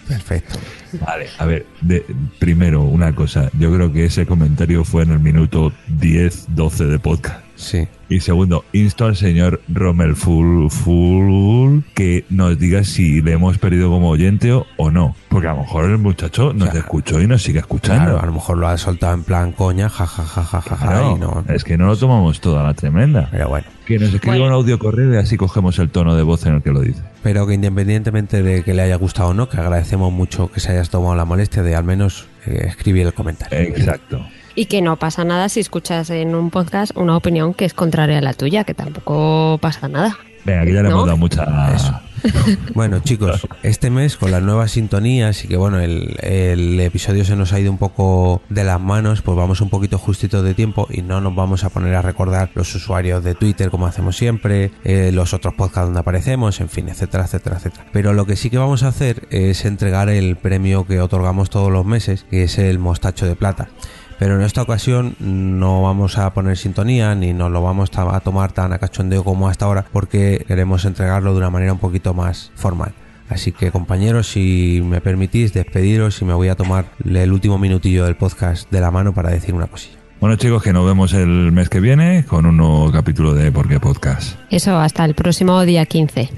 Perfecto. 0.07 0.59
Vale, 1.05 1.27
a 1.37 1.45
ver, 1.45 1.65
de- 1.81 2.05
primero 2.39 2.83
una 2.83 3.13
cosa. 3.15 3.49
Yo 3.57 3.73
creo 3.73 3.91
que 3.91 4.05
ese 4.05 4.25
comentario 4.25 4.83
fue 4.83 5.03
en 5.03 5.11
el 5.11 5.19
minuto 5.19 5.73
10, 5.87 6.47
12 6.55 6.85
de 6.85 6.99
podcast. 6.99 7.44
Sí. 7.55 7.87
Y 8.07 8.19
segundo, 8.19 8.63
insto 8.71 9.05
al 9.05 9.15
señor 9.15 9.61
Rommel 9.67 10.15
Full, 10.15 10.69
Full 10.69 11.79
que 11.95 12.23
nos 12.29 12.59
diga 12.59 12.83
si 12.83 13.21
le 13.21 13.33
hemos 13.33 13.57
perdido 13.57 13.89
como 13.89 14.09
oyente 14.09 14.53
o, 14.53 14.67
o 14.77 14.91
no. 14.91 15.15
Porque 15.29 15.47
a 15.47 15.53
lo 15.53 15.61
mejor 15.61 15.85
el 15.85 15.97
muchacho 15.97 16.53
nos 16.53 16.73
escuchó 16.75 17.19
y 17.19 17.27
nos 17.27 17.41
sigue 17.41 17.59
escuchando. 17.59 18.03
Claro, 18.03 18.21
a 18.21 18.25
lo 18.25 18.33
mejor 18.33 18.57
lo 18.57 18.67
ha 18.67 18.77
soltado 18.77 19.13
en 19.15 19.23
plan 19.23 19.51
coña, 19.51 19.89
jajajaja, 19.89 20.77
Claro, 20.77 21.15
y 21.15 21.19
no... 21.19 21.43
Es 21.47 21.63
que 21.63 21.77
no 21.77 21.87
lo 21.87 21.97
tomamos 21.97 22.39
toda 22.41 22.63
la 22.63 22.73
tremenda. 22.73 23.27
Pero 23.31 23.49
bueno. 23.49 23.65
Que 23.85 23.99
nos 23.99 24.13
escriba 24.13 24.45
un 24.45 24.51
audio 24.51 24.79
correo 24.79 25.13
y 25.13 25.17
así 25.17 25.37
cogemos 25.37 25.79
el 25.79 25.89
tono 25.89 26.15
de 26.15 26.23
voz 26.23 26.45
en 26.45 26.55
el 26.55 26.61
que 26.61 26.71
lo 26.71 26.81
dice. 26.81 27.01
Pero 27.23 27.47
que 27.47 27.53
independientemente 27.53 28.43
de 28.43 28.63
que 28.63 28.73
le 28.73 28.83
haya 28.83 28.95
gustado 28.97 29.29
o 29.29 29.33
no, 29.33 29.49
que 29.49 29.57
agradecemos 29.57 30.11
mucho 30.11 30.51
que 30.51 30.59
se 30.59 30.71
hayas 30.71 30.89
tomado 30.89 31.15
la 31.15 31.25
molestia 31.25 31.63
de 31.63 31.75
al 31.75 31.83
menos 31.83 32.27
eh, 32.45 32.65
escribir 32.67 33.07
el 33.07 33.13
comentario. 33.13 33.57
Exacto. 33.59 34.25
Y 34.55 34.67
que 34.67 34.81
no 34.81 34.95
pasa 34.95 35.25
nada 35.25 35.49
si 35.49 35.59
escuchas 35.59 36.09
en 36.09 36.33
un 36.33 36.49
podcast 36.49 36.95
una 36.95 37.17
opinión 37.17 37.53
que 37.53 37.65
es 37.65 37.73
contraria 37.73 38.19
a 38.19 38.21
la 38.21 38.33
tuya, 38.33 38.63
que 38.63 38.73
tampoco 38.73 39.57
pasa 39.61 39.89
nada. 39.89 40.17
Venga, 40.45 40.63
que 40.63 40.73
ya 40.73 40.81
le 40.81 40.89
¿No? 40.89 40.95
hemos 40.95 41.05
dado 41.07 41.17
mucha... 41.17 42.01
Bueno, 42.73 42.99
chicos, 42.99 43.47
este 43.61 43.89
mes 43.89 44.17
con 44.17 44.31
las 44.31 44.41
nuevas 44.41 44.71
sintonías 44.71 45.43
y 45.43 45.47
que 45.47 45.57
bueno, 45.57 45.79
el, 45.79 46.17
el 46.21 46.79
episodio 46.79 47.23
se 47.23 47.35
nos 47.35 47.53
ha 47.53 47.59
ido 47.59 47.71
un 47.71 47.77
poco 47.77 48.41
de 48.49 48.63
las 48.63 48.81
manos, 48.81 49.21
pues 49.21 49.37
vamos 49.37 49.61
un 49.61 49.69
poquito 49.69 49.97
justito 49.97 50.41
de 50.41 50.53
tiempo 50.53 50.87
y 50.89 51.03
no 51.03 51.21
nos 51.21 51.35
vamos 51.35 51.63
a 51.63 51.69
poner 51.69 51.93
a 51.93 52.01
recordar 52.01 52.49
los 52.55 52.73
usuarios 52.73 53.23
de 53.23 53.35
Twitter 53.35 53.69
como 53.69 53.85
hacemos 53.85 54.17
siempre, 54.17 54.71
eh, 54.83 55.11
los 55.13 55.33
otros 55.33 55.53
podcasts 55.53 55.85
donde 55.87 55.99
aparecemos, 55.99 56.59
en 56.61 56.69
fin, 56.69 56.89
etcétera, 56.89 57.25
etcétera, 57.25 57.57
etcétera. 57.57 57.85
Pero 57.91 58.13
lo 58.13 58.25
que 58.25 58.35
sí 58.35 58.49
que 58.49 58.57
vamos 58.57 58.83
a 58.83 58.87
hacer 58.87 59.27
es 59.29 59.65
entregar 59.65 60.09
el 60.09 60.35
premio 60.35 60.87
que 60.87 61.01
otorgamos 61.01 61.49
todos 61.49 61.71
los 61.71 61.85
meses, 61.85 62.25
que 62.29 62.43
es 62.43 62.57
el 62.57 62.79
Mostacho 62.79 63.25
de 63.27 63.35
Plata. 63.35 63.69
Pero 64.17 64.35
en 64.35 64.41
esta 64.41 64.61
ocasión 64.61 65.15
no 65.19 65.81
vamos 65.81 66.17
a 66.17 66.33
poner 66.33 66.57
sintonía 66.57 67.13
ni 67.15 67.33
nos 67.33 67.51
lo 67.51 67.61
vamos 67.61 67.91
a 67.93 68.19
tomar 68.21 68.51
tan 68.53 68.71
a 68.71 68.77
cachondeo 68.77 69.23
como 69.23 69.49
hasta 69.49 69.65
ahora 69.65 69.85
porque 69.91 70.45
queremos 70.47 70.85
entregarlo 70.85 71.33
de 71.33 71.39
una 71.39 71.49
manera 71.49 71.73
un 71.73 71.79
poquito 71.79 72.13
más 72.13 72.51
formal. 72.55 72.93
Así 73.29 73.51
que 73.51 73.71
compañeros, 73.71 74.27
si 74.27 74.81
me 74.85 75.01
permitís 75.01 75.51
despediros 75.53 76.21
y 76.21 76.25
me 76.25 76.33
voy 76.33 76.47
a 76.47 76.55
tomar 76.55 76.91
el 77.03 77.31
último 77.31 77.57
minutillo 77.57 78.05
del 78.05 78.15
podcast 78.15 78.71
de 78.71 78.79
la 78.79 78.91
mano 78.91 79.13
para 79.13 79.31
decir 79.31 79.53
una 79.53 79.67
cosilla. 79.67 79.97
Bueno 80.21 80.37
chicos, 80.37 80.63
que 80.63 80.71
nos 80.71 80.85
vemos 80.85 81.13
el 81.13 81.51
mes 81.51 81.69
que 81.69 81.79
viene 81.79 82.23
con 82.25 82.45
un 82.45 82.57
nuevo 82.57 82.91
capítulo 82.91 83.33
de 83.33 83.51
Por 83.51 83.67
qué 83.67 83.79
Podcast. 83.79 84.39
Eso, 84.49 84.77
hasta 84.77 85.03
el 85.03 85.13
próximo 85.13 85.61
día 85.65 85.85
15. 85.85 86.29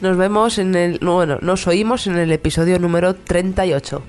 Nos 0.00 0.16
vemos 0.16 0.58
en 0.58 0.74
el. 0.74 0.98
no, 1.00 1.14
Bueno, 1.14 1.38
nos 1.40 1.66
oímos 1.66 2.06
en 2.06 2.16
el 2.16 2.32
episodio 2.32 2.78
número 2.78 3.14
38. 3.14 4.02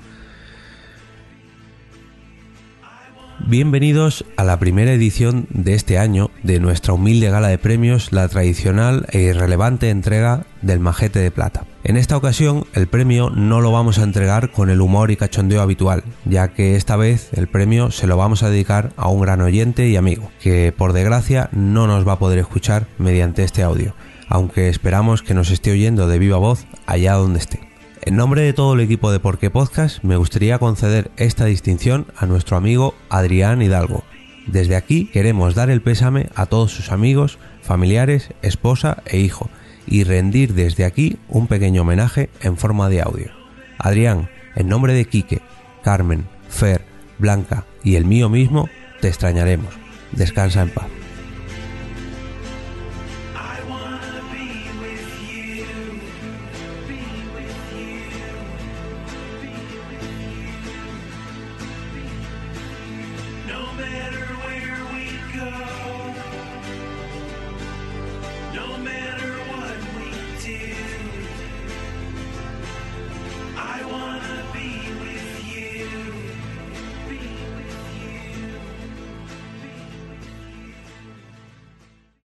Bienvenidos 3.44 4.24
a 4.36 4.44
la 4.44 4.60
primera 4.60 4.92
edición 4.92 5.48
de 5.50 5.74
este 5.74 5.98
año 5.98 6.30
de 6.44 6.60
nuestra 6.60 6.92
humilde 6.92 7.28
gala 7.28 7.48
de 7.48 7.58
premios, 7.58 8.12
la 8.12 8.28
tradicional 8.28 9.06
e 9.10 9.22
irrelevante 9.22 9.90
entrega 9.90 10.46
del 10.62 10.78
Majete 10.78 11.18
de 11.18 11.32
Plata. 11.32 11.64
En 11.82 11.96
esta 11.96 12.16
ocasión 12.16 12.66
el 12.72 12.86
premio 12.86 13.30
no 13.30 13.60
lo 13.60 13.72
vamos 13.72 13.98
a 13.98 14.04
entregar 14.04 14.52
con 14.52 14.70
el 14.70 14.80
humor 14.80 15.10
y 15.10 15.16
cachondeo 15.16 15.60
habitual, 15.60 16.04
ya 16.24 16.54
que 16.54 16.76
esta 16.76 16.94
vez 16.94 17.30
el 17.32 17.48
premio 17.48 17.90
se 17.90 18.06
lo 18.06 18.16
vamos 18.16 18.44
a 18.44 18.48
dedicar 18.48 18.92
a 18.96 19.08
un 19.08 19.20
gran 19.20 19.40
oyente 19.40 19.88
y 19.88 19.96
amigo, 19.96 20.30
que 20.40 20.72
por 20.72 20.92
desgracia 20.92 21.50
no 21.50 21.88
nos 21.88 22.06
va 22.06 22.12
a 22.12 22.18
poder 22.20 22.38
escuchar 22.38 22.86
mediante 22.98 23.42
este 23.42 23.64
audio, 23.64 23.94
aunque 24.28 24.68
esperamos 24.68 25.22
que 25.22 25.34
nos 25.34 25.50
esté 25.50 25.72
oyendo 25.72 26.06
de 26.06 26.20
viva 26.20 26.38
voz 26.38 26.64
allá 26.86 27.14
donde 27.14 27.40
esté. 27.40 27.71
En 28.04 28.16
nombre 28.16 28.42
de 28.42 28.52
todo 28.52 28.74
el 28.74 28.80
equipo 28.80 29.12
de 29.12 29.20
Porqué 29.20 29.48
Podcast, 29.48 30.02
me 30.02 30.16
gustaría 30.16 30.58
conceder 30.58 31.12
esta 31.16 31.44
distinción 31.44 32.08
a 32.16 32.26
nuestro 32.26 32.56
amigo 32.56 32.96
Adrián 33.08 33.62
Hidalgo. 33.62 34.02
Desde 34.48 34.74
aquí 34.74 35.04
queremos 35.04 35.54
dar 35.54 35.70
el 35.70 35.82
pésame 35.82 36.28
a 36.34 36.46
todos 36.46 36.72
sus 36.72 36.90
amigos, 36.90 37.38
familiares, 37.62 38.30
esposa 38.42 39.04
e 39.06 39.20
hijo 39.20 39.48
y 39.86 40.02
rendir 40.02 40.52
desde 40.54 40.84
aquí 40.84 41.16
un 41.28 41.46
pequeño 41.46 41.82
homenaje 41.82 42.28
en 42.40 42.56
forma 42.56 42.88
de 42.88 43.02
audio. 43.02 43.30
Adrián, 43.78 44.28
en 44.56 44.66
nombre 44.66 44.94
de 44.94 45.04
Quique, 45.04 45.40
Carmen, 45.84 46.26
Fer, 46.48 46.84
Blanca 47.20 47.66
y 47.84 47.94
el 47.94 48.04
mío 48.04 48.28
mismo, 48.28 48.68
te 49.00 49.06
extrañaremos. 49.06 49.72
Descansa 50.10 50.62
en 50.62 50.70
paz. 50.70 51.01